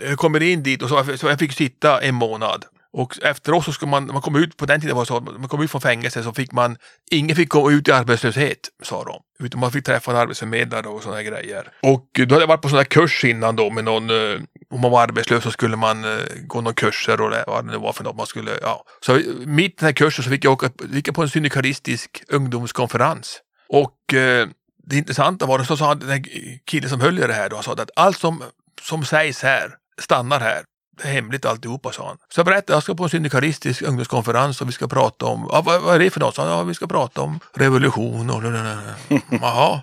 jag 0.01 0.17
kommer 0.17 0.43
in 0.43 0.63
dit 0.63 0.81
och 0.81 0.89
så, 0.89 1.17
så 1.17 1.27
jag 1.27 1.39
fick 1.39 1.53
sitta 1.53 2.01
en 2.01 2.15
månad. 2.15 2.65
Och 2.97 3.23
efteråt 3.23 3.65
så 3.65 3.71
skulle 3.71 3.89
man, 3.89 4.05
man 4.05 4.21
kom 4.21 4.35
ut, 4.35 4.57
på 4.57 4.65
den 4.65 4.81
tiden 4.81 4.95
var 4.95 5.03
det 5.03 5.07
så 5.07 5.17
att 5.17 5.23
man 5.23 5.47
kom 5.47 5.61
ut 5.61 5.71
från 5.71 5.81
fängelse 5.81 6.23
så 6.23 6.33
fick 6.33 6.51
man, 6.51 6.77
ingen 7.11 7.35
fick 7.35 7.49
gå 7.49 7.71
ut 7.71 7.87
i 7.87 7.91
arbetslöshet, 7.91 8.69
sa 8.83 9.03
de. 9.03 9.45
Utan 9.45 9.59
man 9.59 9.71
fick 9.71 9.85
träffa 9.85 10.11
en 10.11 10.17
arbetsförmedlare 10.17 10.87
och 10.87 11.03
sådana 11.03 11.23
grejer. 11.23 11.67
Och 11.83 12.09
då 12.13 12.35
hade 12.35 12.41
jag 12.41 12.47
varit 12.47 12.61
på 12.61 12.69
sådana 12.69 12.85
kurs 12.85 13.25
innan 13.25 13.55
då 13.55 13.69
med 13.69 13.83
någon, 13.83 14.09
eh, 14.09 14.39
om 14.69 14.81
man 14.81 14.91
var 14.91 15.01
arbetslös 15.01 15.43
så 15.43 15.51
skulle 15.51 15.75
man 15.75 16.03
eh, 16.03 16.19
gå 16.47 16.61
några 16.61 16.73
kurser 16.73 17.21
och 17.21 17.29
det, 17.29 17.43
vad 17.47 17.65
det 17.65 17.71
nu 17.71 17.77
var 17.77 17.93
för 17.93 18.03
något 18.03 18.15
man 18.15 18.27
skulle, 18.27 18.51
ja. 18.61 18.83
Så 19.01 19.21
mitt 19.45 19.71
i 19.71 19.75
den 19.79 19.85
här 19.85 19.93
kursen 19.93 20.23
så 20.23 20.29
fick 20.29 20.45
jag 20.45 20.53
åka 20.53 20.69
gick 20.89 21.07
jag 21.07 21.15
på 21.15 21.21
en 21.21 21.29
syndikalistisk 21.29 22.23
ungdomskonferens. 22.27 23.41
Och 23.69 24.13
eh, 24.13 24.47
det 24.83 24.97
intressanta 24.97 25.45
var, 25.45 25.63
så 25.63 25.77
sa 25.77 25.87
han, 25.87 25.99
den 25.99 26.09
här 26.09 26.23
killen 26.65 26.89
som 26.89 27.01
höll 27.01 27.19
i 27.19 27.27
det 27.27 27.33
här 27.33 27.49
då, 27.49 27.55
han 27.55 27.63
sa 27.63 27.73
att 27.73 27.89
allt 27.95 28.17
som, 28.17 28.43
som 28.81 29.05
sägs 29.05 29.43
här 29.43 29.71
stannar 30.01 30.39
här. 30.39 30.63
Det 31.01 31.07
är 31.07 31.11
hemligt 31.11 31.45
alltihopa, 31.45 31.91
sa 31.91 32.07
han. 32.07 32.17
Så 32.29 32.39
jag 32.39 32.45
berättade, 32.45 32.73
jag 32.75 32.83
ska 32.83 32.95
på 32.95 33.03
en 33.03 33.09
syndikalistisk 33.09 33.81
ungdomskonferens 33.81 34.61
och 34.61 34.67
vi 34.67 34.71
ska 34.71 34.87
prata 34.87 35.25
om, 35.25 35.49
ja, 35.51 35.61
vad, 35.61 35.81
vad 35.81 35.95
är 35.95 35.99
det 35.99 36.09
för 36.09 36.19
något? 36.19 36.35
Så 36.35 36.41
han, 36.41 36.51
ja, 36.51 36.63
vi 36.63 36.73
ska 36.73 36.87
prata 36.87 37.21
om 37.21 37.39
revolution 37.53 38.29
och 38.29 38.43
Jaha. 39.41 39.81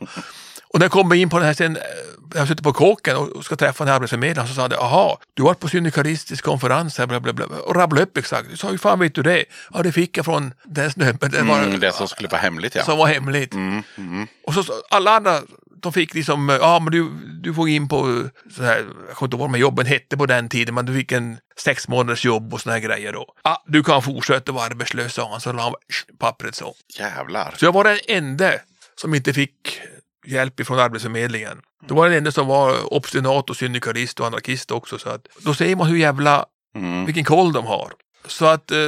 Och 0.72 0.78
när 0.78 0.84
jag 0.84 0.92
kommer 0.92 1.14
in 1.14 1.30
på 1.30 1.38
den 1.38 1.46
här 1.46 1.54
sen, 1.54 1.76
eh, 1.76 1.82
jag 2.34 2.48
sitter 2.48 2.62
på 2.62 2.72
kåken 2.72 3.16
och 3.16 3.44
ska 3.44 3.56
träffa 3.56 3.84
den 3.84 3.88
här 3.88 3.94
arbetsförmedlaren 3.96 4.48
så 4.48 4.54
sa 4.54 4.62
han, 4.62 4.70
jaha, 4.70 5.16
du 5.34 5.42
har 5.42 5.48
varit 5.48 5.60
på 5.60 5.68
syndikalistisk 5.68 6.44
konferens 6.44 6.98
här, 6.98 7.06
bla, 7.06 7.20
bla, 7.20 7.32
bla, 7.32 7.46
och 7.46 7.76
rabblade 7.76 8.02
upp 8.02 8.16
exakt. 8.16 8.46
Jag 8.50 8.58
sa, 8.58 8.68
hur 8.68 8.78
fan 8.78 8.98
vet 8.98 9.14
du 9.14 9.22
det? 9.22 9.44
Ja, 9.74 9.82
det 9.82 9.92
fick 9.92 10.16
jag 10.16 10.24
från 10.24 10.54
den 10.64 10.90
snubben. 10.90 11.30
Det 11.30 11.42
var, 11.42 11.58
Mm, 11.62 11.80
det 11.80 11.92
som 11.92 12.08
skulle 12.08 12.28
vara 12.28 12.40
hemligt 12.40 12.74
ja. 12.74 12.84
som 12.84 12.98
var 12.98 13.06
hemligt. 13.06 13.54
Och 14.46 14.54
så 14.54 14.62
så 14.62 14.72
alla 14.90 15.16
andra, 15.16 15.40
de 15.82 15.92
fick 15.92 16.14
liksom, 16.14 16.48
ja 16.48 16.80
men 16.82 16.92
du, 16.92 17.10
du 17.42 17.54
får 17.54 17.68
in 17.68 17.88
på, 17.88 18.28
så 18.56 18.62
här, 18.62 18.76
jag 19.08 19.16
kommer 19.16 19.26
inte 19.26 19.34
ihåg 19.36 19.40
vad 19.40 19.48
de 19.50 19.54
här 19.54 19.60
jobben 19.60 19.86
hette 19.86 20.16
på 20.16 20.26
den 20.26 20.48
tiden, 20.48 20.74
men 20.74 20.86
du 20.86 20.94
fick 20.94 21.12
en 21.12 21.38
sex 21.58 21.88
månaders 21.88 22.24
jobb 22.24 22.54
och 22.54 22.60
såna 22.60 22.72
här 22.72 22.80
grejer 22.80 23.12
då. 23.12 23.26
Ja, 23.44 23.62
du 23.66 23.82
kan 23.82 24.02
fortsätta 24.02 24.52
vara 24.52 24.64
arbetslös, 24.66 25.14
sa 25.14 25.30
han, 25.30 25.40
så 25.40 25.52
la 25.52 25.62
han 25.62 25.74
pappret 26.18 26.54
så. 26.54 26.74
Jävlar. 26.98 27.54
Så 27.56 27.64
jag 27.64 27.72
var 27.72 27.84
den 27.84 27.98
enda 28.08 28.52
som 29.00 29.14
inte 29.14 29.32
fick 29.32 29.80
hjälp 30.26 30.60
ifrån 30.60 30.78
Arbetsförmedlingen. 30.78 31.58
Då 31.88 31.94
var 31.94 32.08
den 32.08 32.18
enda 32.18 32.32
som 32.32 32.46
var 32.46 32.94
obstinat 32.94 33.50
och 33.50 33.56
syndikalist 33.56 34.20
och 34.20 34.26
anarkist 34.26 34.70
också. 34.70 34.98
Så 34.98 35.08
att, 35.08 35.26
då 35.40 35.54
ser 35.54 35.76
man 35.76 35.86
hur 35.86 35.96
jävla, 35.96 36.44
Mm. 36.74 37.04
vilken 37.06 37.24
koll 37.24 37.52
de 37.52 37.66
har. 37.66 37.92
Så 38.26 38.46
att, 38.46 38.70
eh, 38.70 38.78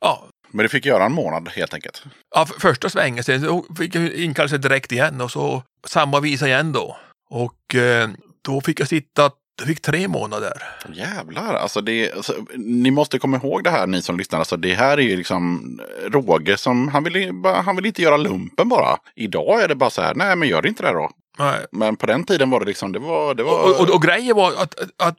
ja, 0.00 0.28
Men 0.56 0.62
du 0.62 0.68
fick 0.68 0.86
göra 0.86 1.04
en 1.04 1.12
månad 1.12 1.48
helt 1.48 1.74
enkelt. 1.74 2.02
Ja, 2.34 2.46
för- 2.46 2.60
första 2.60 2.88
svängen, 2.90 3.24
sen 3.24 3.62
fick 3.78 3.94
jag 3.94 4.12
inkallelse 4.12 4.58
direkt 4.58 4.92
igen 4.92 5.20
och 5.20 5.30
så 5.30 5.62
samma 5.86 6.20
visa 6.20 6.46
igen 6.46 6.72
då. 6.72 6.96
Och 7.30 7.74
eh, 7.74 8.08
då 8.44 8.60
fick 8.60 8.80
jag 8.80 8.88
sitta, 8.88 9.30
jag 9.58 9.68
fick 9.68 9.80
tre 9.82 10.08
månader. 10.08 10.52
Jävlar, 10.92 11.54
alltså 11.54 11.80
det, 11.80 12.12
alltså, 12.12 12.34
ni 12.56 12.90
måste 12.90 13.18
komma 13.18 13.36
ihåg 13.36 13.64
det 13.64 13.70
här 13.70 13.86
ni 13.86 14.02
som 14.02 14.18
lyssnar. 14.18 14.38
Alltså 14.38 14.56
det 14.56 14.74
här 14.74 14.98
är 14.98 15.02
ju 15.02 15.16
liksom 15.16 15.78
Roger 16.08 16.56
som, 16.56 16.88
han 16.88 17.04
vill, 17.04 17.32
han 17.64 17.76
vill 17.76 17.86
inte 17.86 18.02
göra 18.02 18.16
lumpen 18.16 18.68
bara. 18.68 18.96
Idag 19.14 19.62
är 19.62 19.68
det 19.68 19.74
bara 19.74 19.90
så 19.90 20.02
här, 20.02 20.14
nej 20.14 20.36
men 20.36 20.48
gör 20.48 20.66
inte 20.66 20.82
det 20.82 20.92
då. 20.92 21.10
Nej. 21.38 21.66
Men 21.72 21.96
på 21.96 22.06
den 22.06 22.24
tiden 22.24 22.50
var 22.50 22.60
det 22.60 22.66
liksom, 22.66 22.92
det 22.92 22.98
var... 22.98 23.34
Det 23.34 23.42
var 23.42 23.64
Och, 23.64 23.80
och, 23.80 23.94
och 23.94 24.02
grejen 24.02 24.36
var 24.36 24.48
att, 24.52 24.80
att, 24.80 24.90
att, 25.08 25.18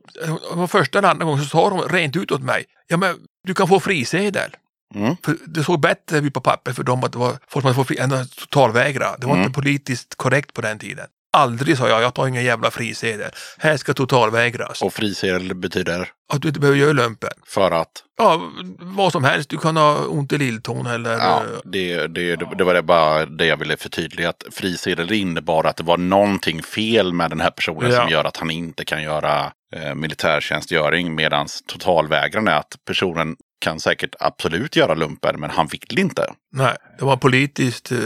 att 0.58 0.72
första 0.72 1.00
eller 1.00 1.10
andra 1.10 1.26
gången 1.26 1.44
så 1.44 1.50
sa 1.50 1.70
de 1.70 1.82
rent 1.82 2.16
ut 2.16 2.32
åt 2.32 2.42
mig, 2.44 2.66
ja 2.88 2.98
men 2.98 3.16
du 3.44 3.54
kan 3.54 3.68
få 3.68 3.80
frisedel. 3.80 4.52
Mm. 4.96 5.16
För 5.26 5.38
det 5.46 5.64
såg 5.64 5.80
bättre 5.80 6.18
ut 6.18 6.34
på 6.34 6.42
papper 6.42 6.74
för 6.74 6.84
dem 6.84 7.04
att 7.04 7.12
det 7.12 7.18
var 7.20 7.30
folk 7.32 7.50
som 7.52 7.62
hade 7.64 7.76
fått 7.76 7.88
fri, 7.88 7.98
än 7.98 8.14
att 8.14 8.32
totalvägra. 8.36 9.18
Det 9.18 9.26
var 9.28 9.34
Mm. 9.34 9.46
inte 9.48 9.56
politiskt 9.62 10.16
korrekt 10.16 10.54
på 10.54 10.62
den 10.62 10.80
tiden. 10.80 11.06
Aldrig 11.38 11.78
sa 11.78 11.90
jag, 11.90 12.02
jag 12.02 12.14
tar 12.14 12.28
ingen 12.28 12.44
jävla 12.44 12.72
frisedel. 12.72 13.32
Här 13.58 13.78
ska 13.78 13.94
totalvägras. 13.94 14.82
Och 14.82 14.94
frisedel 14.94 15.56
betyder 15.56 16.10
Att 16.34 16.42
du 16.42 16.48
inte 16.48 16.60
behöver 16.60 16.80
göra 16.80 16.94
lumpen. 16.94 17.30
för 17.48 17.72
att, 17.72 17.92
Ja, 18.18 18.42
vad 18.80 19.12
som 19.12 19.24
helst. 19.24 19.50
Du 19.50 19.58
kan 19.58 19.78
ha 19.78 20.06
ont 20.06 20.34
i 20.34 20.38
lilltån 20.38 20.86
eller... 20.86 21.12
ja, 21.18 21.44
det, 21.64 22.08
det, 22.08 22.36
det 22.58 22.64
var 22.64 22.74
det 22.74 22.82
bara 22.82 23.26
det 23.26 23.46
jag 23.46 23.58
ville 23.58 23.78
förtydliga. 23.78 24.30
Att 24.30 24.44
frisedel 24.52 25.12
innebar 25.12 25.64
att 25.64 25.78
det 25.78 25.84
var 25.84 25.98
någonting 25.98 26.64
fel 26.64 27.14
med 27.14 27.30
den 27.30 27.42
här 27.42 27.52
personen 27.52 27.92
Ja. 27.92 27.98
som 28.02 28.10
gör 28.10 28.24
att 28.26 28.38
han 28.38 28.52
inte 28.52 28.86
kan 28.86 29.04
göra 29.04 29.52
eh, 29.76 29.96
militärtjänstgöring. 29.96 31.16
Medan 31.16 31.48
totalvägran 31.68 32.48
är 32.48 32.56
att 32.56 32.76
personen 32.88 33.36
kan 33.60 33.80
säkert 33.80 34.16
absolut 34.20 34.76
göra 34.76 34.94
lumpen, 34.94 35.40
men 35.40 35.50
han 35.50 35.68
vill 35.68 36.00
inte. 36.00 36.34
Nej, 36.54 36.76
det 37.00 37.06
var 37.06 37.18
politiskt. 37.18 37.92
eh, 37.92 37.98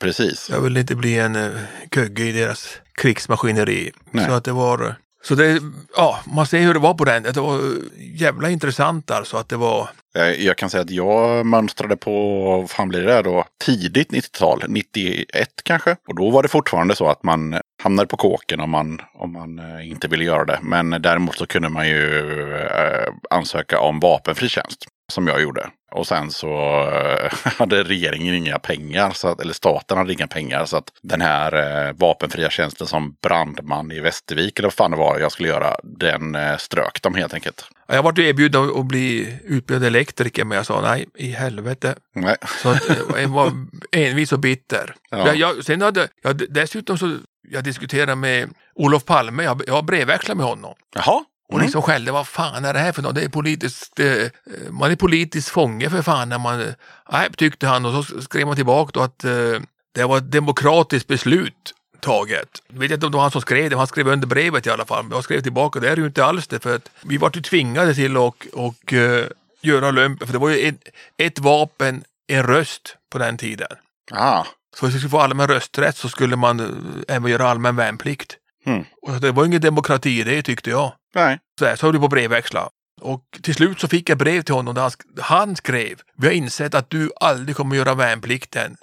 Precis. 0.00 0.50
Jag 0.50 0.60
vill 0.60 0.76
inte 0.76 0.94
bli 0.96 1.18
en 1.18 1.36
eh, 1.36 1.50
kugge 1.90 2.22
i 2.24 2.32
deras 2.32 2.80
krigsmaskineri. 3.02 3.92
Nej. 4.10 4.26
Så 4.26 4.32
att 4.32 4.44
det 4.44 4.52
var... 4.52 4.94
Så 5.22 5.34
det, 5.34 5.62
ja, 5.96 6.18
man 6.24 6.46
ser 6.46 6.60
hur 6.60 6.74
det 6.74 6.80
var 6.80 6.94
på 6.94 7.04
den. 7.04 7.22
Det 7.22 7.36
var 7.40 7.60
jävla 7.98 8.50
intressant 8.50 9.10
alltså 9.10 9.36
att 9.36 9.48
det 9.48 9.56
var 9.56 9.88
eh, 10.16 10.22
Jag 10.22 10.56
kan 10.56 10.70
säga 10.70 10.82
att 10.82 10.90
jag 10.90 11.46
mönstrade 11.46 11.96
på, 11.96 12.42
vad 12.44 12.70
fan 12.70 12.88
blir 12.88 13.02
det 13.02 13.22
då, 13.22 13.44
tidigt 13.64 14.10
90-tal, 14.10 14.64
91 14.68 15.48
kanske. 15.62 15.96
Och 16.08 16.14
då 16.14 16.30
var 16.30 16.42
det 16.42 16.48
fortfarande 16.48 16.96
så 16.96 17.06
att 17.06 17.22
man 17.22 17.60
hamnade 17.82 18.08
på 18.08 18.16
kåken 18.16 18.60
om 18.60 18.70
man, 18.70 19.00
om 19.14 19.32
man 19.32 19.58
eh, 19.58 19.88
inte 19.90 20.08
ville 20.08 20.24
göra 20.24 20.44
det. 20.44 20.58
Men 20.62 20.90
däremot 20.90 21.36
så 21.36 21.46
kunde 21.46 21.68
man 21.68 21.88
ju 21.88 22.24
eh, 22.54 23.12
ansöka 23.30 23.80
om 23.80 24.00
vapenfri 24.00 24.48
tjänst, 24.48 24.86
som 25.12 25.26
jag 25.26 25.42
gjorde. 25.42 25.70
Och 25.90 26.06
sen 26.06 26.30
så 26.30 26.82
eh, 26.92 27.32
hade 27.58 27.82
regeringen 27.82 28.34
inga 28.34 28.58
pengar, 28.58 29.10
så 29.10 29.28
att, 29.28 29.40
eller 29.40 29.52
staten 29.52 29.98
hade 29.98 30.12
inga 30.12 30.26
pengar. 30.26 30.64
Så 30.64 30.76
att 30.76 30.92
den 31.02 31.20
här 31.20 31.86
eh, 31.88 31.92
vapenfria 31.94 32.50
tjänsten 32.50 32.86
som 32.86 33.16
brandman 33.22 33.92
i 33.92 34.00
Västervik, 34.00 34.58
eller 34.58 34.66
vad 34.66 34.74
fan 34.74 34.90
det 34.90 34.96
var 34.96 35.18
jag 35.18 35.32
skulle 35.32 35.48
göra, 35.48 35.76
den 35.82 36.34
eh, 36.34 36.56
strök 36.56 37.02
de 37.02 37.14
helt 37.14 37.34
enkelt. 37.34 37.64
Ja, 37.88 37.94
Jag 37.94 38.02
var 38.02 38.20
erbjuden 38.20 38.70
att 38.76 38.86
bli 38.86 39.38
utbildad 39.44 39.86
elektriker 39.86 40.44
men 40.44 40.56
jag 40.56 40.66
sa 40.66 40.80
nej 40.80 41.06
i 41.14 41.30
helvete. 41.30 41.94
Nej. 42.14 42.36
Så 42.62 42.68
att, 42.68 42.82
jag 43.16 43.28
var 43.28 43.52
envis 43.92 44.32
och 44.32 44.38
bitter. 44.38 44.94
Ja. 45.10 45.26
Jag, 45.26 45.36
jag, 45.36 45.64
sen 45.64 45.82
hade 45.82 46.08
jag 46.22 46.52
dessutom 46.52 46.98
så 46.98 47.18
jag 47.48 47.64
diskuterade 47.64 48.14
med 48.14 48.50
Olof 48.74 49.04
Palme, 49.04 49.42
jag, 49.42 49.62
jag 49.66 49.84
brevväxlade 49.84 50.38
med 50.38 50.46
honom. 50.46 50.74
Jaha. 50.94 51.24
Och 51.50 51.60
liksom 51.60 51.82
skällde, 51.82 52.12
vad 52.12 52.26
fan 52.26 52.64
är 52.64 52.72
det 52.72 52.78
här 52.78 52.92
för 52.92 53.02
något? 53.02 53.14
Det 53.14 53.24
är 53.24 53.28
politiskt, 53.28 54.00
eh, 54.00 54.26
man 54.70 54.90
är 54.90 54.96
politisk 54.96 55.52
fånge 55.52 55.90
för 55.90 56.02
fan 56.02 56.28
när 56.28 56.38
man, 56.38 56.74
nej 57.12 57.28
tyckte 57.36 57.66
han 57.66 57.86
och 57.86 58.04
så 58.04 58.22
skrev 58.22 58.46
man 58.46 58.56
tillbaka 58.56 58.90
då 58.94 59.00
att 59.00 59.24
eh, 59.24 59.60
det 59.94 60.04
var 60.04 60.18
ett 60.18 60.32
demokratiskt 60.32 61.08
beslut 61.08 61.74
taget. 62.00 62.48
Jag 62.72 62.80
vet 62.80 62.90
inte 62.90 63.06
om 63.06 63.12
det 63.12 63.16
var 63.16 63.22
han 63.22 63.30
som 63.30 63.40
skrev 63.40 63.70
det, 63.70 63.76
han 63.76 63.86
skrev 63.86 64.08
under 64.08 64.26
brevet 64.26 64.66
i 64.66 64.70
alla 64.70 64.86
fall. 64.86 65.06
Jag 65.10 65.24
skrev 65.24 65.40
tillbaka, 65.40 65.80
det 65.80 65.88
är 65.88 65.96
ju 65.96 66.06
inte 66.06 66.24
alls 66.24 66.46
det 66.46 66.60
för 66.60 66.76
att 66.76 66.90
vi 67.02 67.16
var 67.16 67.30
ju 67.34 67.42
tvingade 67.42 67.94
till 67.94 68.16
att 68.16 68.22
och, 68.22 68.46
och, 68.52 68.92
eh, 68.92 69.26
göra 69.60 69.90
lumpen, 69.90 70.26
för 70.26 70.32
det 70.32 70.38
var 70.38 70.50
ju 70.50 70.68
ett, 70.68 70.88
ett 71.16 71.38
vapen, 71.38 72.04
en 72.26 72.42
röst 72.42 72.96
på 73.12 73.18
den 73.18 73.36
tiden. 73.36 73.76
Ah. 74.12 74.44
Så 74.76 74.90
för 74.90 74.98
att 74.98 75.10
få 75.10 75.20
allmän 75.20 75.48
rösträtt 75.48 75.96
så 75.96 76.08
skulle 76.08 76.36
man 76.36 76.60
eh, 76.60 77.16
även 77.16 77.30
göra 77.30 77.48
allmän 77.48 77.76
värnplikt. 77.76 78.36
Mm. 78.66 78.84
Och 79.02 79.20
det 79.20 79.32
var 79.32 79.44
ingen 79.44 79.60
demokrati 79.60 80.20
i 80.20 80.22
det 80.22 80.42
tyckte 80.42 80.70
jag. 80.70 80.92
Nej. 81.14 81.38
Så, 81.58 81.64
här, 81.66 81.76
så 81.76 81.86
höll 81.86 81.92
vi 81.92 81.98
på 81.98 82.04
att 82.04 82.10
brevväxla. 82.10 82.68
Och 83.00 83.24
till 83.42 83.54
slut 83.54 83.80
så 83.80 83.88
fick 83.88 84.08
jag 84.08 84.18
brev 84.18 84.42
till 84.42 84.54
honom 84.54 84.74
där 84.74 84.82
han, 84.82 84.90
sk- 84.90 85.20
han 85.20 85.56
skrev 85.56 86.00
Vi 86.16 86.26
har 86.26 86.34
insett 86.34 86.74
att 86.74 86.90
du 86.90 87.10
aldrig 87.20 87.56
kommer 87.56 87.76
göra 87.76 87.94
värnplikten. 87.94 88.76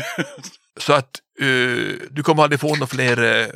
så 0.80 0.92
att 0.92 1.10
eh, 1.40 1.46
du 2.10 2.22
kommer 2.22 2.42
aldrig 2.42 2.60
få 2.60 2.68
några 2.74 2.86
fler 2.86 3.22
uh, 3.22 3.46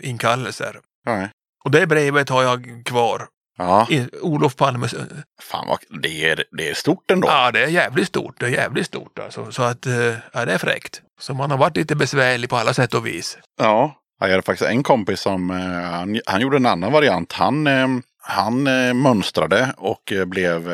inkallelser. 0.00 0.76
Nej. 1.06 1.30
Och 1.64 1.70
det 1.70 1.86
brevet 1.86 2.28
har 2.28 2.42
jag 2.42 2.82
kvar. 2.84 3.26
Ja. 3.58 3.86
I, 3.90 4.08
Olof 4.20 4.56
Palmes... 4.56 4.94
Fan 5.42 5.68
vad, 5.68 5.78
det 6.02 6.30
är, 6.30 6.44
det 6.58 6.70
är 6.70 6.74
stort 6.74 7.10
ändå. 7.10 7.28
Ja, 7.28 7.50
det 7.50 7.64
är 7.64 7.68
jävligt 7.68 8.08
stort. 8.08 8.40
Det 8.40 8.46
är 8.46 8.50
jävligt 8.50 8.86
stort 8.86 9.18
alltså. 9.18 9.52
Så 9.52 9.62
att, 9.62 9.86
eh, 9.86 10.14
ja, 10.32 10.44
det 10.44 10.52
är 10.52 10.58
fräckt. 10.58 11.02
Så 11.20 11.34
man 11.34 11.50
har 11.50 11.58
varit 11.58 11.76
lite 11.76 11.96
besvärlig 11.96 12.50
på 12.50 12.56
alla 12.56 12.74
sätt 12.74 12.94
och 12.94 13.06
vis. 13.06 13.38
Ja. 13.58 14.01
Jag 14.26 14.30
hade 14.30 14.42
faktiskt 14.42 14.70
en 14.70 14.82
kompis 14.82 15.20
som, 15.20 15.50
eh, 15.50 15.90
han, 15.90 16.20
han 16.26 16.40
gjorde 16.40 16.56
en 16.56 16.66
annan 16.66 16.92
variant. 16.92 17.32
Han, 17.32 17.66
eh, 17.66 17.88
han 18.22 18.66
eh, 18.66 18.94
mönstrade 18.94 19.74
och 19.76 20.12
blev 20.26 20.72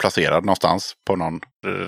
placerad 0.00 0.44
någonstans 0.44 0.94
på 1.06 1.16
någon 1.16 1.40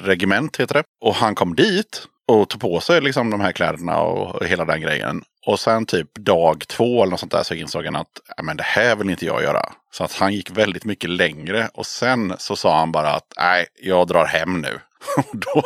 regement 0.04 0.56
heter 0.56 0.74
det. 0.74 0.82
Och 1.00 1.14
han 1.14 1.34
kom 1.34 1.54
dit 1.54 2.02
och 2.28 2.48
tog 2.48 2.60
på 2.60 2.80
sig 2.80 3.00
liksom 3.00 3.30
de 3.30 3.40
här 3.40 3.52
kläderna 3.52 4.00
och 4.00 4.46
hela 4.46 4.64
den 4.64 4.80
grejen. 4.80 5.22
Och 5.46 5.60
sen 5.60 5.86
typ 5.86 6.14
dag 6.14 6.64
två 6.68 7.02
eller 7.02 7.10
något 7.10 7.20
sånt 7.20 7.32
där 7.32 7.42
så 7.42 7.54
insåg 7.54 7.84
han 7.84 7.96
att 7.96 8.20
men 8.42 8.56
det 8.56 8.62
här 8.62 8.96
vill 8.96 9.10
inte 9.10 9.26
jag 9.26 9.42
göra. 9.42 9.72
Så 9.92 10.04
att 10.04 10.12
han 10.12 10.32
gick 10.32 10.50
väldigt 10.50 10.84
mycket 10.84 11.10
längre 11.10 11.68
och 11.74 11.86
sen 11.86 12.34
så 12.38 12.56
sa 12.56 12.78
han 12.78 12.92
bara 12.92 13.10
att 13.14 13.32
nej, 13.36 13.66
jag 13.82 14.06
drar 14.06 14.26
hem 14.26 14.60
nu. 14.60 14.80
Och 15.16 15.36
då, 15.36 15.62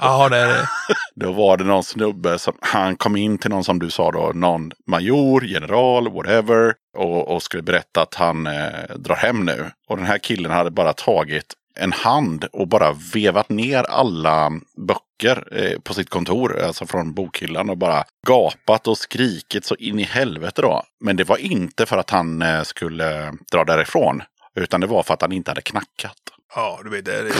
Ja, 0.00 0.28
det 0.28 0.36
är 0.36 0.48
det. 0.48 0.68
då 1.14 1.32
var 1.32 1.56
det 1.56 1.64
någon 1.64 1.84
snubbe 1.84 2.38
som, 2.38 2.54
han 2.60 2.96
kom 2.96 3.16
in 3.16 3.38
till 3.38 3.50
någon 3.50 3.64
som 3.64 3.78
du 3.78 3.90
sa 3.90 4.10
då, 4.10 4.32
någon 4.34 4.72
major, 4.86 5.44
general, 5.44 6.12
whatever. 6.12 6.74
Och, 6.96 7.34
och 7.34 7.42
skulle 7.42 7.62
berätta 7.62 8.02
att 8.02 8.14
han 8.14 8.46
eh, 8.46 8.96
drar 8.96 9.16
hem 9.16 9.44
nu. 9.44 9.70
Och 9.88 9.96
den 9.96 10.06
här 10.06 10.18
killen 10.18 10.52
hade 10.52 10.70
bara 10.70 10.92
tagit 10.92 11.54
en 11.76 11.92
hand 11.92 12.44
och 12.44 12.68
bara 12.68 12.92
vevat 13.14 13.48
ner 13.48 13.82
alla 13.82 14.52
böcker 14.76 15.48
eh, 15.52 15.78
på 15.80 15.94
sitt 15.94 16.10
kontor, 16.10 16.62
alltså 16.62 16.86
från 16.86 17.14
bokhyllan 17.14 17.70
och 17.70 17.78
bara 17.78 18.04
gapat 18.26 18.88
och 18.88 18.98
skrikit 18.98 19.64
så 19.64 19.74
in 19.74 19.98
i 19.98 20.02
helvete 20.02 20.62
då. 20.62 20.82
Men 21.00 21.16
det 21.16 21.24
var 21.24 21.36
inte 21.36 21.86
för 21.86 21.96
att 21.96 22.10
han 22.10 22.42
eh, 22.42 22.62
skulle 22.62 23.32
dra 23.52 23.64
därifrån, 23.64 24.22
utan 24.54 24.80
det 24.80 24.86
var 24.86 25.02
för 25.02 25.14
att 25.14 25.22
han 25.22 25.32
inte 25.32 25.50
hade 25.50 25.62
knackat. 25.62 26.33
Ja, 26.54 26.80
du 26.84 26.90
vet, 26.90 27.04
det 27.04 27.14
är, 27.18 27.32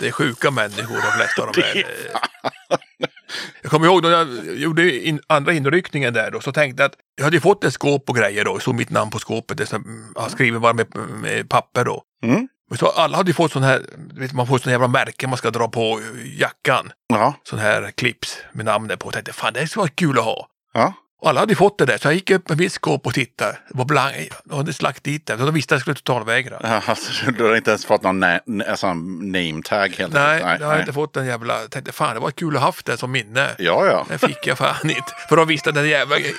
det 0.00 0.08
är 0.08 0.12
sjuka 0.12 0.50
människor 0.50 0.94
de 0.94 1.12
flesta 1.16 1.42
av 1.42 1.52
dem 1.52 1.62
är. 1.74 1.84
Jag 3.62 3.70
kommer 3.70 3.86
ihåg 3.86 4.02
då 4.02 4.10
jag 4.10 4.28
gjorde 4.56 5.06
in, 5.06 5.20
andra 5.26 5.52
inryckningen 5.52 6.14
där 6.14 6.30
då, 6.30 6.40
så 6.40 6.52
tänkte 6.52 6.82
jag 6.82 6.88
att 6.88 6.96
jag 7.16 7.24
hade 7.24 7.40
fått 7.40 7.64
ett 7.64 7.72
skåp 7.72 8.10
och 8.10 8.16
grejer 8.16 8.44
då, 8.44 8.58
så 8.58 8.72
mitt 8.72 8.90
namn 8.90 9.10
på 9.10 9.18
skåpet, 9.18 9.58
det 9.58 9.66
som, 9.66 10.12
jag 10.14 10.30
skriver 10.30 10.58
bara 10.58 10.72
med, 10.72 10.86
med 10.94 11.48
papper 11.48 11.84
då. 11.84 12.02
Mm. 12.24 12.48
Så 12.78 12.86
alla 12.86 13.16
hade 13.16 13.30
ju 13.30 13.34
fått 13.34 13.52
sån 13.52 13.62
här, 13.62 13.82
vet, 14.14 14.32
man 14.32 14.46
får 14.46 14.58
sån 14.58 14.72
jävla 14.72 14.88
märke 14.88 15.26
man 15.26 15.36
ska 15.38 15.50
dra 15.50 15.68
på 15.68 16.00
jackan. 16.38 16.92
Ja, 17.08 17.34
Sån 17.42 17.58
här 17.58 17.90
clips 17.90 18.38
med 18.52 18.64
namnet 18.64 18.98
på. 18.98 19.06
Jag 19.06 19.14
tänkte, 19.14 19.32
fan 19.32 19.52
det 19.52 19.66
skulle 19.66 19.80
vara 19.80 19.90
kul 19.94 20.18
att 20.18 20.24
ha. 20.24 20.48
ja. 20.72 20.94
Och 21.22 21.28
alla 21.28 21.40
hade 21.40 21.54
fått 21.54 21.78
det 21.78 21.86
där, 21.86 21.98
så 21.98 22.08
jag 22.08 22.14
gick 22.14 22.30
upp 22.30 22.48
med 22.48 22.58
mitt 22.58 22.72
skåp 22.72 23.06
och 23.06 23.14
tittade. 23.14 23.58
Det 23.68 23.78
var 23.78 23.84
blank, 23.84 24.14
jag 24.50 24.56
hade 24.56 24.72
slagt 24.72 25.04
dit 25.04 25.26
det, 25.26 25.38
så 25.38 25.44
de 25.44 25.54
visste 25.54 25.74
att 25.74 25.76
jag 25.76 25.80
skulle 25.80 25.94
totalvägra. 25.94 26.56
Alltså, 26.56 27.30
du 27.30 27.44
har 27.44 27.56
inte 27.56 27.70
ens 27.70 27.86
fått 27.86 28.02
någon 28.02 28.22
alltså, 28.22 28.86
name 28.86 29.62
tag 29.64 29.88
helt 29.98 30.12
Nej, 30.14 30.42
enkelt? 30.42 30.60
jag 30.60 30.68
har 30.68 30.80
inte 30.80 30.92
fått 30.92 31.14
den 31.14 31.26
jävla... 31.26 31.60
Jag 31.60 31.70
tänkte 31.70 31.92
fan 31.92 32.14
det 32.14 32.20
var 32.20 32.30
kul 32.30 32.56
att 32.56 32.62
haft 32.62 32.86
det 32.86 32.96
som 32.96 33.12
minne. 33.12 33.48
Ja, 33.58 33.86
ja. 33.86 34.06
Det 34.08 34.18
fick 34.18 34.46
jag 34.46 34.58
fan 34.58 34.90
inte. 34.90 35.12
För 35.28 35.36
de 35.36 35.48
visste 35.48 35.72
den 35.72 35.88
jävla 35.88 36.18
grejen. 36.18 36.36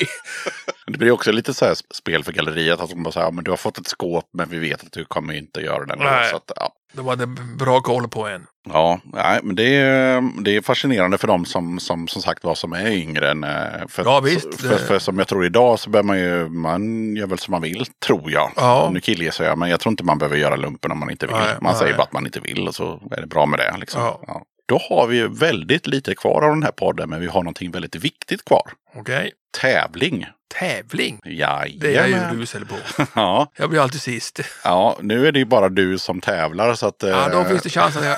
Det 0.88 0.98
blir 0.98 1.12
också 1.12 1.32
lite 1.32 1.54
så 1.54 1.66
här 1.66 1.76
spel 1.94 2.24
för 2.24 2.32
galleriet. 2.32 2.80
Att 2.80 2.90
de 2.90 3.04
bara 3.04 3.12
säger, 3.12 3.28
ja, 3.28 3.32
men 3.32 3.44
du 3.44 3.52
har 3.52 3.58
fått 3.58 3.78
ett 3.78 3.88
skåp 3.88 4.30
men 4.34 4.50
vi 4.50 4.60
vet 4.60 4.84
att 4.84 4.92
du 4.92 5.06
kommer 5.06 5.34
inte 5.34 5.62
göra 5.62 5.86
det. 5.86 5.94
ändå." 5.94 6.06
Nej. 6.06 6.30
Så 6.30 6.36
att, 6.36 6.52
ja. 6.56 6.74
De 6.96 7.08
hade 7.08 7.28
bra 7.58 7.82
koll 7.82 8.08
på 8.08 8.28
en. 8.28 8.48
Ja, 8.70 9.00
nej, 9.04 9.40
men 9.44 9.56
det 9.56 9.76
är, 9.76 10.44
det 10.44 10.56
är 10.56 10.62
fascinerande 10.62 11.18
för 11.18 11.28
dem 11.28 11.46
som, 11.46 11.80
som, 11.80 12.08
som 12.08 12.22
sagt 12.22 12.44
var 12.44 12.56
som 12.56 12.74
är 12.74 12.92
yngre. 12.92 13.32
Än, 13.32 13.44
eh, 13.44 13.88
för, 13.88 14.04
Ja, 14.04 14.20
visst. 14.20 14.62
För, 14.62 14.78
för, 14.78 15.00
som 15.00 15.18
jag 15.18 15.28
tror 15.28 15.46
idag 15.46 15.80
så 15.80 15.90
bör 15.90 16.04
man 16.04 16.20
ju, 16.20 16.50
man 16.50 17.16
gör 17.16 17.28
väl 17.28 17.40
som 17.40 17.52
man 17.52 17.62
vill, 17.62 17.86
tror 18.06 18.32
jag. 18.32 18.52
Ja. 18.56 18.90
Nu 18.94 19.00
killgissar 19.00 19.46
jag, 19.46 19.58
men 19.58 19.70
jag 19.70 19.80
tror 19.80 19.92
inte 19.92 20.04
man 20.04 20.18
behöver 20.18 20.38
göra 20.38 20.56
lumpen 20.56 20.92
om 20.92 21.00
man 21.00 21.10
inte 21.10 21.28
vill. 21.28 21.36
Nej, 21.36 21.56
man 21.62 21.72
nej. 21.72 21.80
säger 21.80 21.98
bara 21.98 22.04
att 22.04 22.14
man 22.14 22.26
inte 22.26 22.40
vill 22.40 22.68
och 22.68 22.76
så 22.76 23.02
är 23.12 23.22
det 23.22 23.28
bra 23.28 23.46
med 23.46 23.60
det. 23.60 23.78
Liksom. 23.78 24.02
Ja. 24.02 24.20
Ja. 24.28 24.44
Då 24.66 24.80
har 24.90 25.08
vi 25.08 25.18
ju 25.18 25.28
väldigt 25.28 25.88
lite 25.88 26.16
kvar 26.16 26.42
av 26.42 26.50
den 26.50 26.64
här 26.64 26.72
podden, 26.72 27.10
men 27.10 27.22
vi 27.22 27.28
har 27.28 27.44
någonting 27.44 27.72
väldigt 27.72 27.96
viktigt 27.96 28.46
kvar. 28.46 28.72
Okej. 28.96 29.32
Tävling. 29.62 30.26
Tävling. 30.60 31.20
Jajamän. 31.26 31.80
Det 31.80 31.96
är 31.96 32.08
jag 32.08 32.34
ju 32.34 32.40
rusel 32.40 32.66
på. 32.66 32.76
Ja, 33.16 33.52
Jag 33.58 33.70
blir 33.70 33.80
alltid 33.80 34.02
sist. 34.02 34.40
ja, 34.64 34.98
nu 35.02 35.28
är 35.28 35.32
det 35.32 35.40
ju 35.40 35.46
bara 35.46 35.70
du 35.70 35.98
som 35.98 36.22
tävlar 36.22 36.74
så 36.74 36.88
att... 36.88 36.96
Ja, 37.00 37.30
då 37.30 37.40
eh, 37.40 37.48
finns 37.48 37.62
det 37.62 37.70
chans 37.70 37.98
att 37.98 38.06
jag... 38.06 38.18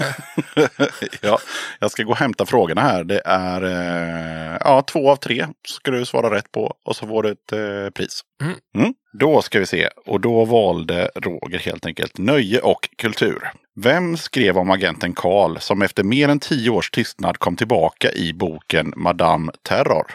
ja, 1.22 1.40
jag 1.80 1.92
ska 1.92 2.04
gå 2.04 2.12
och 2.12 2.18
hämta 2.18 2.46
frågorna 2.46 2.82
här. 2.82 3.04
Det 3.04 3.22
är 3.26 3.64
eh, 3.64 4.58
ja, 4.60 4.82
två 4.82 5.12
av 5.12 5.16
tre 5.16 5.48
ska 5.68 5.92
du 5.92 6.06
svara 6.06 6.36
rätt 6.36 6.52
på 6.52 6.74
och 6.86 6.96
så 6.96 7.08
får 7.08 7.24
du 7.24 7.32
ett 7.32 7.52
eh, 7.52 7.90
pris. 7.94 8.22
Mm. 8.42 8.56
Mm. 8.78 8.94
Då 9.20 9.42
ska 9.42 9.60
vi 9.60 9.66
se. 9.66 9.90
Och 10.06 10.22
då 10.22 10.46
valde 10.46 11.10
Roger 11.16 11.60
helt 11.60 11.86
enkelt 11.86 12.18
nöje 12.18 12.60
och 12.60 12.90
kultur. 12.98 13.52
Vem 13.82 14.18
skrev 14.18 14.58
om 14.58 14.72
agenten 14.72 15.14
Karl 15.14 15.58
som 15.60 15.82
efter 15.82 16.04
mer 16.04 16.30
än 16.30 16.40
tio 16.40 16.70
års 16.70 16.92
tystnad 16.92 17.38
kom 17.38 17.56
tillbaka 17.56 18.12
i 18.12 18.34
boken 18.34 18.94
Madame 18.96 19.52
Terror? 19.68 20.06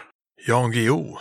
Jan 0.47 0.73
Guillou. 0.73 1.17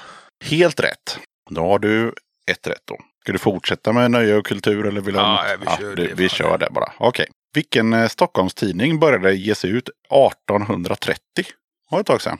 Helt 0.46 0.80
rätt. 0.80 1.20
Då 1.50 1.62
har 1.62 1.80
du 1.80 2.14
ett 2.52 2.68
rätt 2.68 2.82
då. 2.86 2.98
Ska 3.22 3.32
du 3.32 3.38
fortsätta 3.40 3.94
med 3.94 4.12
nöje 4.12 4.36
och 4.36 4.46
kultur 4.46 4.86
eller 4.88 5.02
vill 5.02 5.14
du 5.14 5.20
Ja, 5.20 5.46
vi 5.60 5.66
kör 5.66 5.96
du, 5.96 6.08
det 6.08 6.14
vi 6.14 6.28
bara. 6.28 6.30
kör 6.30 6.58
det 6.58 6.68
bara. 6.72 6.92
Okej. 6.98 7.28
Vilken 7.54 7.94
eh, 7.94 8.08
Stockholmstidning 8.08 9.00
började 9.00 9.34
ges 9.34 9.66
ut 9.66 9.90
1830? 9.90 11.22
Det 11.36 11.46
var 11.92 12.00
ett 12.00 12.06
tag 12.06 12.22
sedan. 12.22 12.38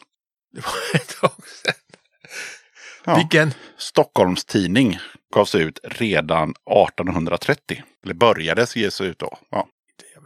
Det 0.54 0.62
var 0.66 1.02
ett 1.02 1.20
tag 1.22 1.32
sedan. 1.64 1.74
Ja. 3.06 3.16
Vilken? 3.16 3.54
Stockholmstidning 3.78 4.98
gavs 5.36 5.56
ut 5.56 5.80
redan 5.84 6.50
1830. 6.50 7.84
Eller 8.04 8.14
börjades 8.14 8.76
ges 8.76 9.02
ut 9.02 9.20
då. 9.20 9.38
Ja. 9.50 9.68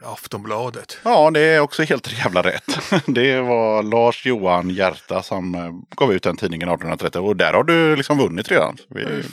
Aftonbladet. 0.05 0.97
ja, 1.03 1.31
det 1.31 1.39
är 1.39 1.59
också 1.59 1.83
helt 1.83 2.19
jävla 2.19 2.41
rätt. 2.41 2.79
Det 3.05 3.41
var 3.41 3.83
Lars 3.83 4.25
Johan 4.25 4.69
Hjärta 4.69 5.23
som 5.23 5.55
eh, 5.55 5.71
gav 5.97 6.13
ut 6.13 6.23
den 6.23 6.37
tidningen 6.37 6.69
1830. 6.69 7.21
Och 7.21 7.35
där 7.35 7.53
har 7.53 7.63
du 7.63 7.95
liksom 7.95 8.17
vunnit 8.17 8.51
redan. 8.51 8.77
Vi, 8.89 9.05
vi- 9.05 9.23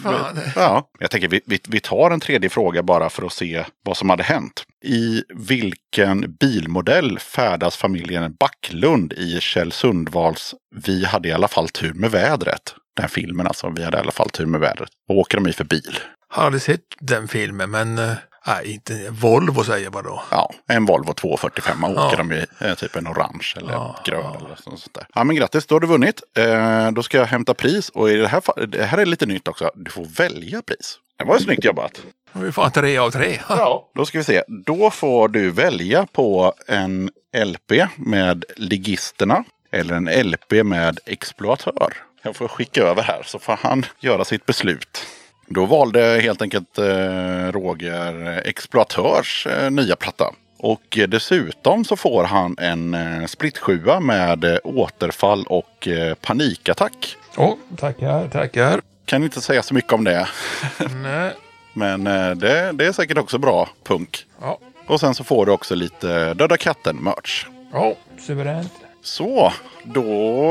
ja, 0.57 0.89
jag 0.99 1.11
tänker 1.11 1.29
vi, 1.29 1.41
vi, 1.47 1.61
vi 1.69 1.81
tar 1.81 2.11
en 2.11 2.21
tredje 2.21 2.51
fråga 2.51 2.83
bara 2.83 3.11
för 3.11 3.27
att 3.27 3.33
se 3.33 3.65
vad 3.85 3.97
som 3.97 4.11
hade 4.11 4.23
hänt. 4.23 4.63
I 4.85 5.23
vilken 5.35 6.37
bilmodell 6.41 7.19
färdas 7.19 7.77
familjen 7.77 8.35
Backlund 8.41 9.13
i 9.13 9.41
Kjell 9.41 9.73
Sundvalls 9.73 10.55
Vi 10.85 11.05
hade 11.05 11.29
i 11.29 11.33
alla 11.33 11.49
fall 11.49 11.69
tur 11.69 11.93
med 11.95 12.11
vädret? 12.11 12.75
Den 12.97 13.03
här 13.03 13.09
filmen 13.09 13.47
alltså. 13.47 13.71
Vi 13.77 13.85
hade 13.85 13.97
i 13.97 14.01
alla 14.01 14.13
fall 14.13 14.31
tur 14.31 14.47
med 14.47 14.61
vädret. 14.61 14.89
Vad 15.09 15.19
åker 15.19 15.37
de 15.39 15.49
i 15.49 15.53
för 15.53 15.65
bil? 15.65 15.99
Har 16.29 16.45
aldrig 16.45 16.63
sett 16.63 16.81
den 17.01 17.29
filmen 17.29 17.71
men 17.71 17.99
eh, 17.99 18.13
nej, 18.47 18.73
inte 18.73 19.11
Volvo 19.11 19.65
säger 19.65 19.91
bara 19.91 20.03
då. 20.03 20.23
Ja, 20.31 20.51
en 20.69 20.85
Volvo 20.87 21.13
245 21.13 21.85
åker 21.85 21.95
Ja. 22.01 22.15
de 22.17 22.33
i. 22.33 22.47
Eh, 22.61 22.75
typ 22.75 22.97
en 22.97 23.09
orange 23.09 23.55
eller 23.57 23.73
Ja, 23.73 23.97
grön 24.05 24.21
ja. 24.25 24.37
eller 24.47 24.57
sånt 24.57 24.95
där. 24.95 25.07
Ja 25.15 25.25
men 25.25 25.37
grattis, 25.37 25.67
då 25.67 25.75
har 25.75 25.81
du 25.81 25.87
vunnit. 25.87 26.23
Eh, 26.37 26.91
då 26.91 27.03
ska 27.03 27.19
jag 27.19 27.27
hämta 27.27 27.55
pris. 27.55 27.89
Och 27.89 28.11
i 28.11 28.17
det 28.17 28.29
här, 28.29 28.67
det 28.67 28.85
här 28.85 28.99
är 28.99 29.07
lite 29.07 29.27
nytt 29.27 29.49
också. 29.49 29.71
Du 29.75 29.91
får 29.91 30.05
välja 30.05 30.63
pris. 30.63 30.99
Det 31.19 31.25
var 31.25 31.39
ju 31.39 31.45
snyggt 31.45 31.65
jobbat. 31.65 32.01
Vi 32.33 32.53
får 32.53 32.71
tre 32.71 32.99
av 32.99 33.11
tre. 33.11 33.39
Ja. 33.49 33.91
Då 33.95 34.07
ska 34.07 34.19
vi 34.19 34.25
se. 34.25 34.43
Då 34.67 34.91
får 34.91 35.29
du 35.29 35.51
välja 35.51 36.07
på 36.13 36.55
en 36.67 37.11
LP 37.45 37.87
med 37.97 38.45
Ligisterna. 38.57 39.45
Eller 39.73 39.95
en 39.95 40.31
LP 40.31 40.53
med 40.65 40.99
Exploatör. 41.07 41.93
Jag 42.23 42.37
får 42.37 42.49
skicka 42.49 42.83
över 42.83 43.03
här 43.03 43.23
så 43.27 43.39
får 43.39 43.59
han 43.63 43.87
göra 44.01 44.25
sitt 44.25 44.47
beslut. 44.47 45.07
Då 45.53 45.67
valde 45.67 46.21
helt 46.23 46.43
enkelt 46.43 46.79
eh, 46.79 47.53
Roger 47.53 48.43
Exploatörs 48.45 49.47
eh, 49.47 49.71
nya 49.71 49.97
platta. 49.97 50.35
Och 50.59 50.99
eh, 50.99 51.09
dessutom 51.09 51.85
så 51.85 51.97
får 51.97 52.25
han 52.25 52.57
en 52.59 52.97
splittsjua 53.29 54.01
med 54.01 54.59
återfall 54.65 55.47
och 55.47 55.89
panikattack. 56.21 57.17
Åh, 57.37 57.55
tackar, 57.77 58.29
tackar. 58.29 58.81
Kan 59.05 59.23
inte 59.25 59.41
säga 59.41 59.63
så 59.63 59.75
mycket 59.75 59.93
om 59.93 60.05
det. 60.05 60.29
Nej. 61.03 61.33
Men 61.73 62.05
det, 62.39 62.73
det 62.73 62.87
är 62.87 62.93
säkert 62.93 63.19
också 63.19 63.39
bra 63.39 63.69
punk. 63.85 64.27
Ja, 64.41 64.59
Och 64.87 65.01
sen 65.01 65.15
så 65.15 65.25
får 65.25 65.47
du 65.47 65.53
också 65.53 65.75
lite 65.75 66.35
Döda 66.35 66.57
katten-merch. 66.57 67.47
ja, 67.73 67.95
suveränt. 68.27 68.73
Så, 69.03 69.53
då 69.85 70.05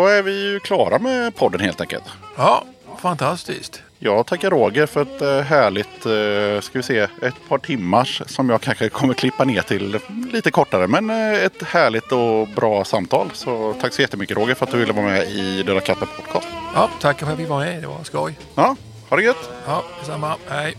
är 0.07 0.21
vi 0.23 0.51
ju 0.51 0.59
klara 0.59 0.99
med 0.99 1.35
podden 1.35 1.59
helt 1.61 1.81
enkelt. 1.81 2.03
Ja, 2.37 2.63
fantastiskt. 3.01 3.81
Jag 4.01 4.25
tackar 4.25 4.49
Roger 4.49 4.85
för 4.85 5.01
ett 5.01 5.21
eh, 5.21 5.39
härligt, 5.39 6.05
eh, 6.05 6.61
ska 6.61 6.79
vi 6.79 6.83
se, 6.83 6.99
ett 6.99 7.49
par 7.49 7.57
timmars 7.57 8.21
som 8.25 8.49
jag 8.49 8.61
kanske 8.61 8.89
kommer 8.89 9.13
klippa 9.13 9.43
ner 9.43 9.61
till 9.61 9.99
lite 10.33 10.51
kortare. 10.51 10.87
Men 10.87 11.09
eh, 11.09 11.43
ett 11.43 11.63
härligt 11.63 12.11
och 12.11 12.47
bra 12.47 12.85
samtal. 12.85 13.29
Så 13.33 13.75
tack 13.81 13.93
så 13.93 14.01
jättemycket 14.01 14.37
Roger 14.37 14.55
för 14.55 14.65
att 14.65 14.71
du 14.71 14.77
ville 14.77 14.93
vara 14.93 15.05
med 15.05 15.27
i 15.27 15.63
Döda 15.63 15.81
katten 15.81 16.07
podcast. 16.15 16.47
Ja, 16.75 16.89
tack 16.99 17.19
för 17.19 17.31
att 17.31 17.39
vi 17.39 17.45
var 17.45 17.59
med. 17.59 17.81
Det 17.81 17.87
var 17.87 18.03
skoj. 18.03 18.39
Ja, 18.55 18.75
ha 19.09 19.17
det 19.17 19.23
gött. 19.23 19.49
Ja, 19.65 19.83
detsamma. 19.99 20.35
Hej. 20.49 20.75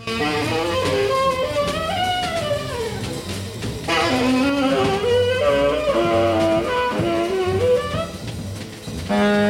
Thank 9.08 9.49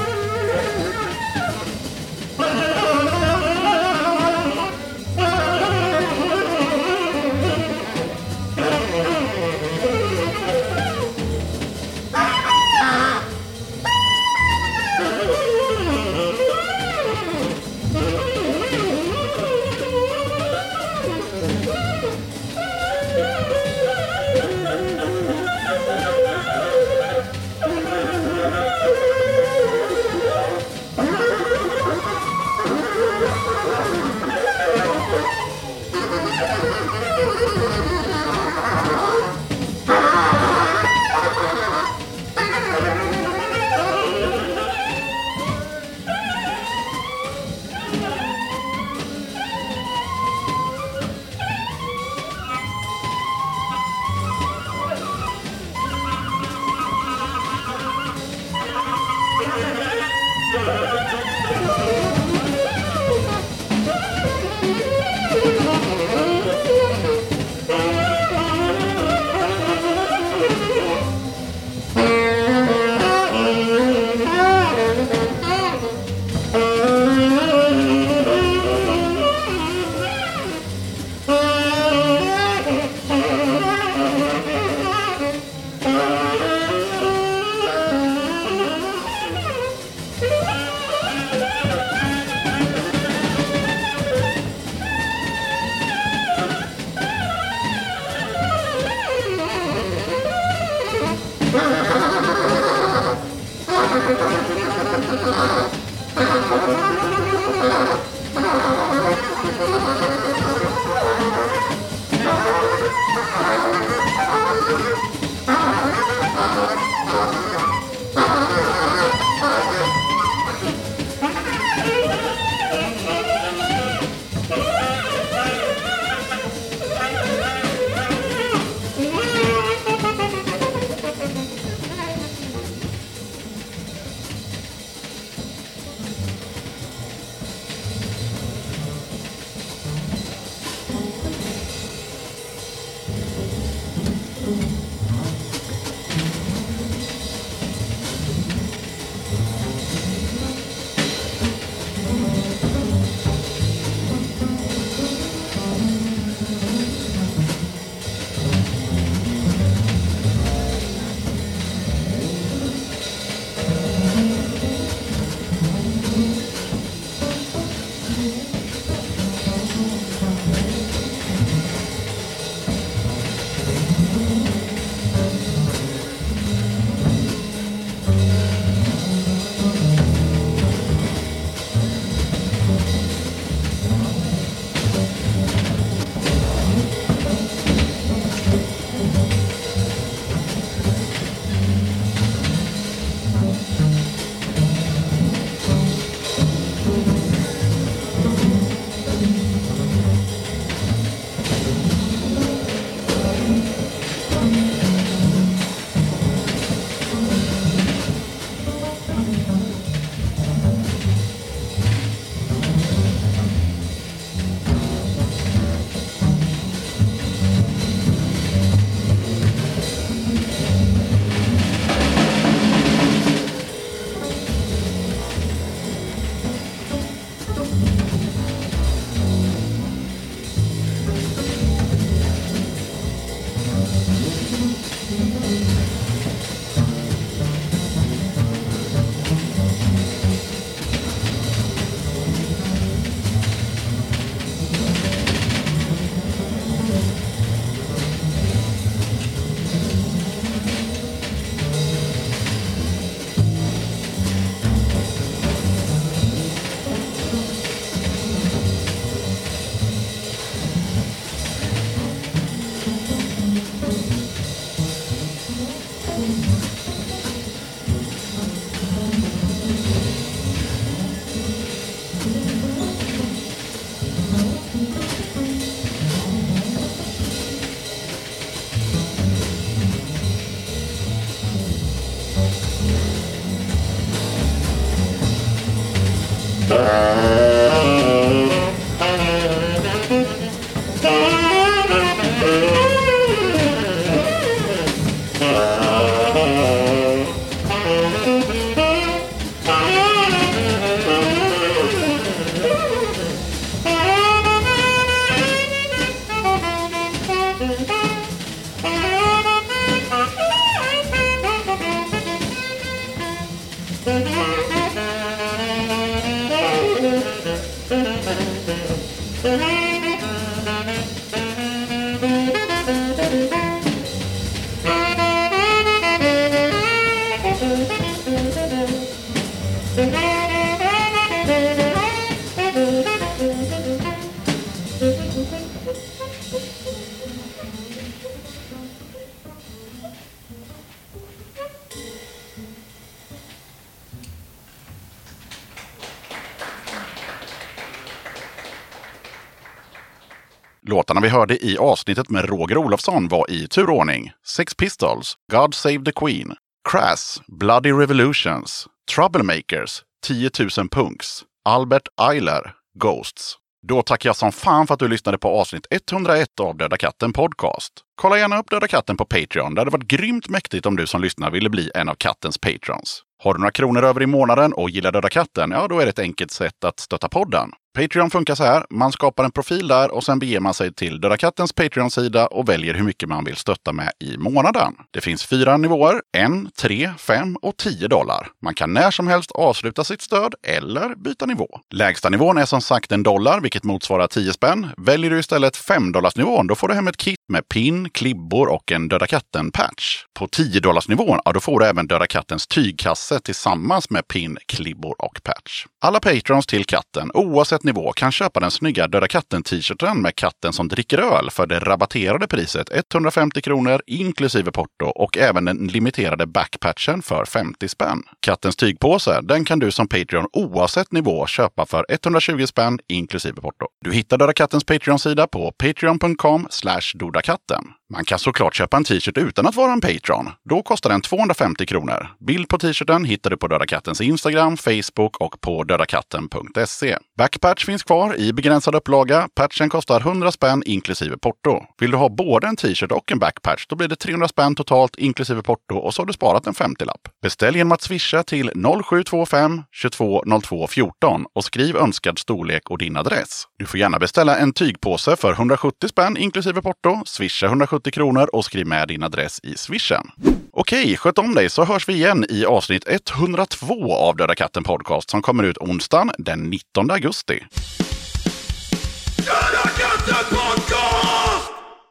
hörde 351.31 351.65
i 351.65 351.77
avsnittet 351.77 352.29
med 352.29 352.49
Roger 352.49 352.77
Olofsson 352.77 353.27
var 353.27 353.51
i 353.51 353.67
turordning 353.67 354.31
Sex 354.47 354.75
Pistols, 354.75 355.35
God 355.51 355.75
Save 355.75 356.05
the 356.05 356.11
Queen, 356.11 356.55
Crass, 356.89 357.41
Bloody 357.47 357.91
Revolutions, 357.91 358.87
Troublemakers, 359.15 360.01
10 360.25 360.49
000 360.77 360.89
Punks, 360.89 361.43
Albert 361.65 362.07
Eiler, 362.21 362.73
Ghosts. 362.99 363.57
Då 363.87 364.01
tackar 364.01 364.29
jag 364.29 364.35
som 364.35 364.51
fan 364.51 364.87
för 364.87 364.93
att 364.93 364.99
du 364.99 365.07
lyssnade 365.07 365.37
på 365.37 365.49
avsnitt 365.49 365.87
101 365.91 366.59
av 366.59 366.77
Döda 366.77 366.97
katten 366.97 367.33
Podcast. 367.33 367.93
Kolla 368.15 368.37
gärna 368.37 368.59
upp 368.59 368.69
Döda 368.69 368.87
katten 368.87 369.17
på 369.17 369.25
Patreon. 369.25 369.75
Det 369.75 369.81
hade 369.81 369.91
varit 369.91 370.07
grymt 370.07 370.49
mäktigt 370.49 370.85
om 370.85 370.95
du 370.95 371.07
som 371.07 371.21
lyssnar 371.21 371.51
ville 371.51 371.69
bli 371.69 371.91
en 371.95 372.09
av 372.09 372.15
kattens 372.15 372.57
patrons. 372.57 373.23
Har 373.43 373.53
du 373.53 373.59
några 373.59 373.71
kronor 373.71 374.03
över 374.03 374.21
i 374.21 374.25
månaden 374.25 374.73
och 374.73 374.89
gillar 374.89 375.11
Döda 375.11 375.29
katten? 375.29 375.71
Ja, 375.71 375.87
då 375.87 375.99
är 375.99 376.05
det 376.05 376.09
ett 376.09 376.19
enkelt 376.19 376.51
sätt 376.51 376.83
att 376.83 376.99
stötta 376.99 377.29
podden. 377.29 377.71
Patreon 377.93 378.29
funkar 378.29 378.55
så 378.55 378.63
här. 378.63 378.85
Man 378.89 379.11
skapar 379.11 379.43
en 379.43 379.51
profil 379.51 379.87
där 379.87 380.11
och 380.11 380.23
sen 380.23 380.39
beger 380.39 380.59
man 380.59 380.73
sig 380.73 380.93
till 380.93 381.21
Döda 381.21 381.37
Kattens 381.37 381.73
Patreon-sida 381.73 382.47
och 382.47 382.69
väljer 382.69 382.93
hur 382.93 383.03
mycket 383.03 383.29
man 383.29 383.43
vill 383.43 383.55
stötta 383.55 383.93
med 383.93 384.11
i 384.19 384.37
månaden. 384.37 384.93
Det 385.11 385.21
finns 385.21 385.45
fyra 385.45 385.77
nivåer. 385.77 386.21
En, 386.37 386.71
tre, 386.77 387.11
fem 387.17 387.55
och 387.55 387.77
tio 387.77 388.07
dollar. 388.07 388.47
Man 388.61 388.73
kan 388.73 388.93
när 388.93 389.11
som 389.11 389.27
helst 389.27 389.51
avsluta 389.51 390.03
sitt 390.03 390.21
stöd 390.21 390.55
eller 390.67 391.15
byta 391.15 391.45
nivå. 391.45 391.67
Lägsta 391.93 392.29
nivån 392.29 392.57
är 392.57 392.65
som 392.65 392.81
sagt 392.81 393.11
en 393.11 393.23
dollar, 393.23 393.59
vilket 393.61 393.83
motsvarar 393.83 394.27
10 394.27 394.53
spänn. 394.53 394.87
Väljer 394.97 395.31
du 395.31 395.39
istället 395.39 395.77
5 395.77 396.13
nivån 396.35 396.67
då 396.67 396.75
får 396.75 396.87
du 396.87 396.93
hem 396.93 397.07
ett 397.07 397.17
kit 397.17 397.39
med 397.49 397.69
pin, 397.69 398.09
klibbor 398.09 398.67
och 398.67 398.91
en 398.91 399.07
Döda 399.07 399.27
katten-patch. 399.27 400.23
På 400.39 400.47
10 400.47 400.81
nivån 401.07 401.39
ja, 401.45 401.51
då 401.51 401.59
får 401.59 401.79
du 401.79 401.85
även 401.85 402.07
Döda 402.07 402.27
kattens 402.27 402.67
tygkasse 402.67 403.39
tillsammans 403.39 404.09
med 404.09 404.27
pin, 404.27 404.57
klibbor 404.65 405.15
och 405.19 405.43
patch. 405.43 405.85
Alla 406.01 406.19
patrons 406.19 406.67
till 406.67 406.85
katten, 406.85 407.31
oavsett 407.33 407.80
nivå, 407.83 408.11
kan 408.11 408.31
köpa 408.31 408.59
den 408.59 408.71
snygga 408.71 409.07
Döda 409.07 409.27
katten-t-shirten 409.27 410.21
med 410.21 410.35
katten 410.35 410.73
som 410.73 410.87
dricker 410.87 411.17
öl 411.17 411.49
för 411.49 411.67
det 411.67 411.79
rabatterade 411.79 412.47
priset 412.47 412.89
150 412.91 413.61
kronor 413.61 414.01
inklusive 414.07 414.71
porto 414.71 415.05
och 415.05 415.37
även 415.37 415.65
den 415.65 415.87
limiterade 415.87 416.45
backpatchen 416.45 417.21
för 417.21 417.45
50 417.45 417.87
spänn. 417.87 418.23
Kattens 418.39 418.75
tygpåse, 418.75 419.41
den 419.41 419.65
kan 419.65 419.79
du 419.79 419.91
som 419.91 420.07
Patreon 420.07 420.47
oavsett 420.53 421.11
nivå 421.11 421.47
köpa 421.47 421.85
för 421.85 422.05
120 422.09 422.65
spänn 422.65 422.99
inklusive 423.07 423.61
porto. 423.61 423.85
Du 424.05 424.13
hittar 424.13 424.37
Döda 424.37 424.53
kattens 424.53 424.83
Patreon-sida 424.83 425.47
på 425.47 425.71
patreon.com 425.71 426.67
dodakatten. 427.15 427.83
Man 428.13 428.25
kan 428.25 428.39
såklart 428.39 428.75
köpa 428.75 428.97
en 428.97 429.03
t-shirt 429.03 429.37
utan 429.37 429.67
att 429.67 429.75
vara 429.75 429.93
en 429.93 430.01
Patreon. 430.01 430.49
Då 430.69 430.83
kostar 430.83 431.09
den 431.09 431.21
250 431.21 431.85
kronor. 431.85 432.27
Bild 432.39 432.67
på 432.67 432.77
t-shirten 432.77 433.25
hittar 433.25 433.49
du 433.49 433.57
på 433.57 433.67
Döda 433.67 433.85
Kattens 433.85 434.21
Instagram, 434.21 434.77
Facebook 434.77 435.37
och 435.37 435.61
på 435.61 435.83
dödakatten.se. 435.83 437.17
Backpatch 437.37 437.70
patch 437.71 437.85
finns 437.85 438.03
kvar 438.03 438.35
i 438.35 438.53
begränsad 438.53 438.95
upplaga. 438.95 439.49
Patchen 439.55 439.89
kostar 439.89 440.19
100 440.19 440.51
spänn 440.51 440.83
inklusive 440.85 441.37
porto. 441.37 441.83
Vill 441.99 442.11
du 442.11 442.17
ha 442.17 442.29
både 442.29 442.67
en 442.67 442.75
t-shirt 442.75 443.11
och 443.11 443.31
en 443.31 443.39
backpatch 443.39 443.85
då 443.87 443.95
blir 443.95 444.07
det 444.07 444.15
300 444.15 444.47
spänn 444.47 444.75
totalt 444.75 445.15
inklusive 445.15 445.61
porto 445.61 445.95
och 445.95 446.13
så 446.13 446.21
har 446.21 446.27
du 446.27 446.33
sparat 446.33 446.67
en 446.67 446.73
50-lapp. 446.73 447.21
Beställ 447.41 447.75
genom 447.75 447.91
att 447.91 448.01
swisha 448.01 448.43
till 448.43 448.71
0725 449.03 449.83
22 449.91 450.43
02 450.63 450.87
14 450.87 451.45
och 451.55 451.63
skriv 451.63 451.97
önskad 451.97 452.39
storlek 452.39 452.89
och 452.89 452.97
din 452.97 453.17
adress. 453.17 453.63
Du 453.79 453.85
får 453.85 453.99
gärna 453.99 454.19
beställa 454.19 454.57
en 454.57 454.73
tygpåse 454.73 455.35
för 455.35 455.51
170 455.51 456.07
spänn 456.07 456.37
inklusive 456.37 456.81
porto, 456.81 457.21
swisha 457.25 457.65
170 457.65 458.11
kronor 458.11 458.49
och 458.53 458.65
skriv 458.65 458.87
med 458.87 459.07
din 459.07 459.23
adress 459.23 459.59
i 459.63 459.77
swishen. 459.77 460.31
Okej, 460.73 461.17
sköt 461.17 461.37
om 461.37 461.55
dig 461.55 461.69
så 461.69 461.85
hörs 461.85 462.09
vi 462.09 462.13
igen 462.13 462.45
i 462.49 462.65
avsnitt 462.65 463.03
102 463.07 464.15
av 464.15 464.35
Döda 464.35 464.55
katten 464.55 464.83
podcast 464.83 465.29
som 465.29 465.41
kommer 465.41 465.63
ut 465.63 465.77
onsdagen 465.77 466.31
den 466.37 466.69
19 466.69 467.11
augusti. 467.11 467.60
story. 467.69 468.20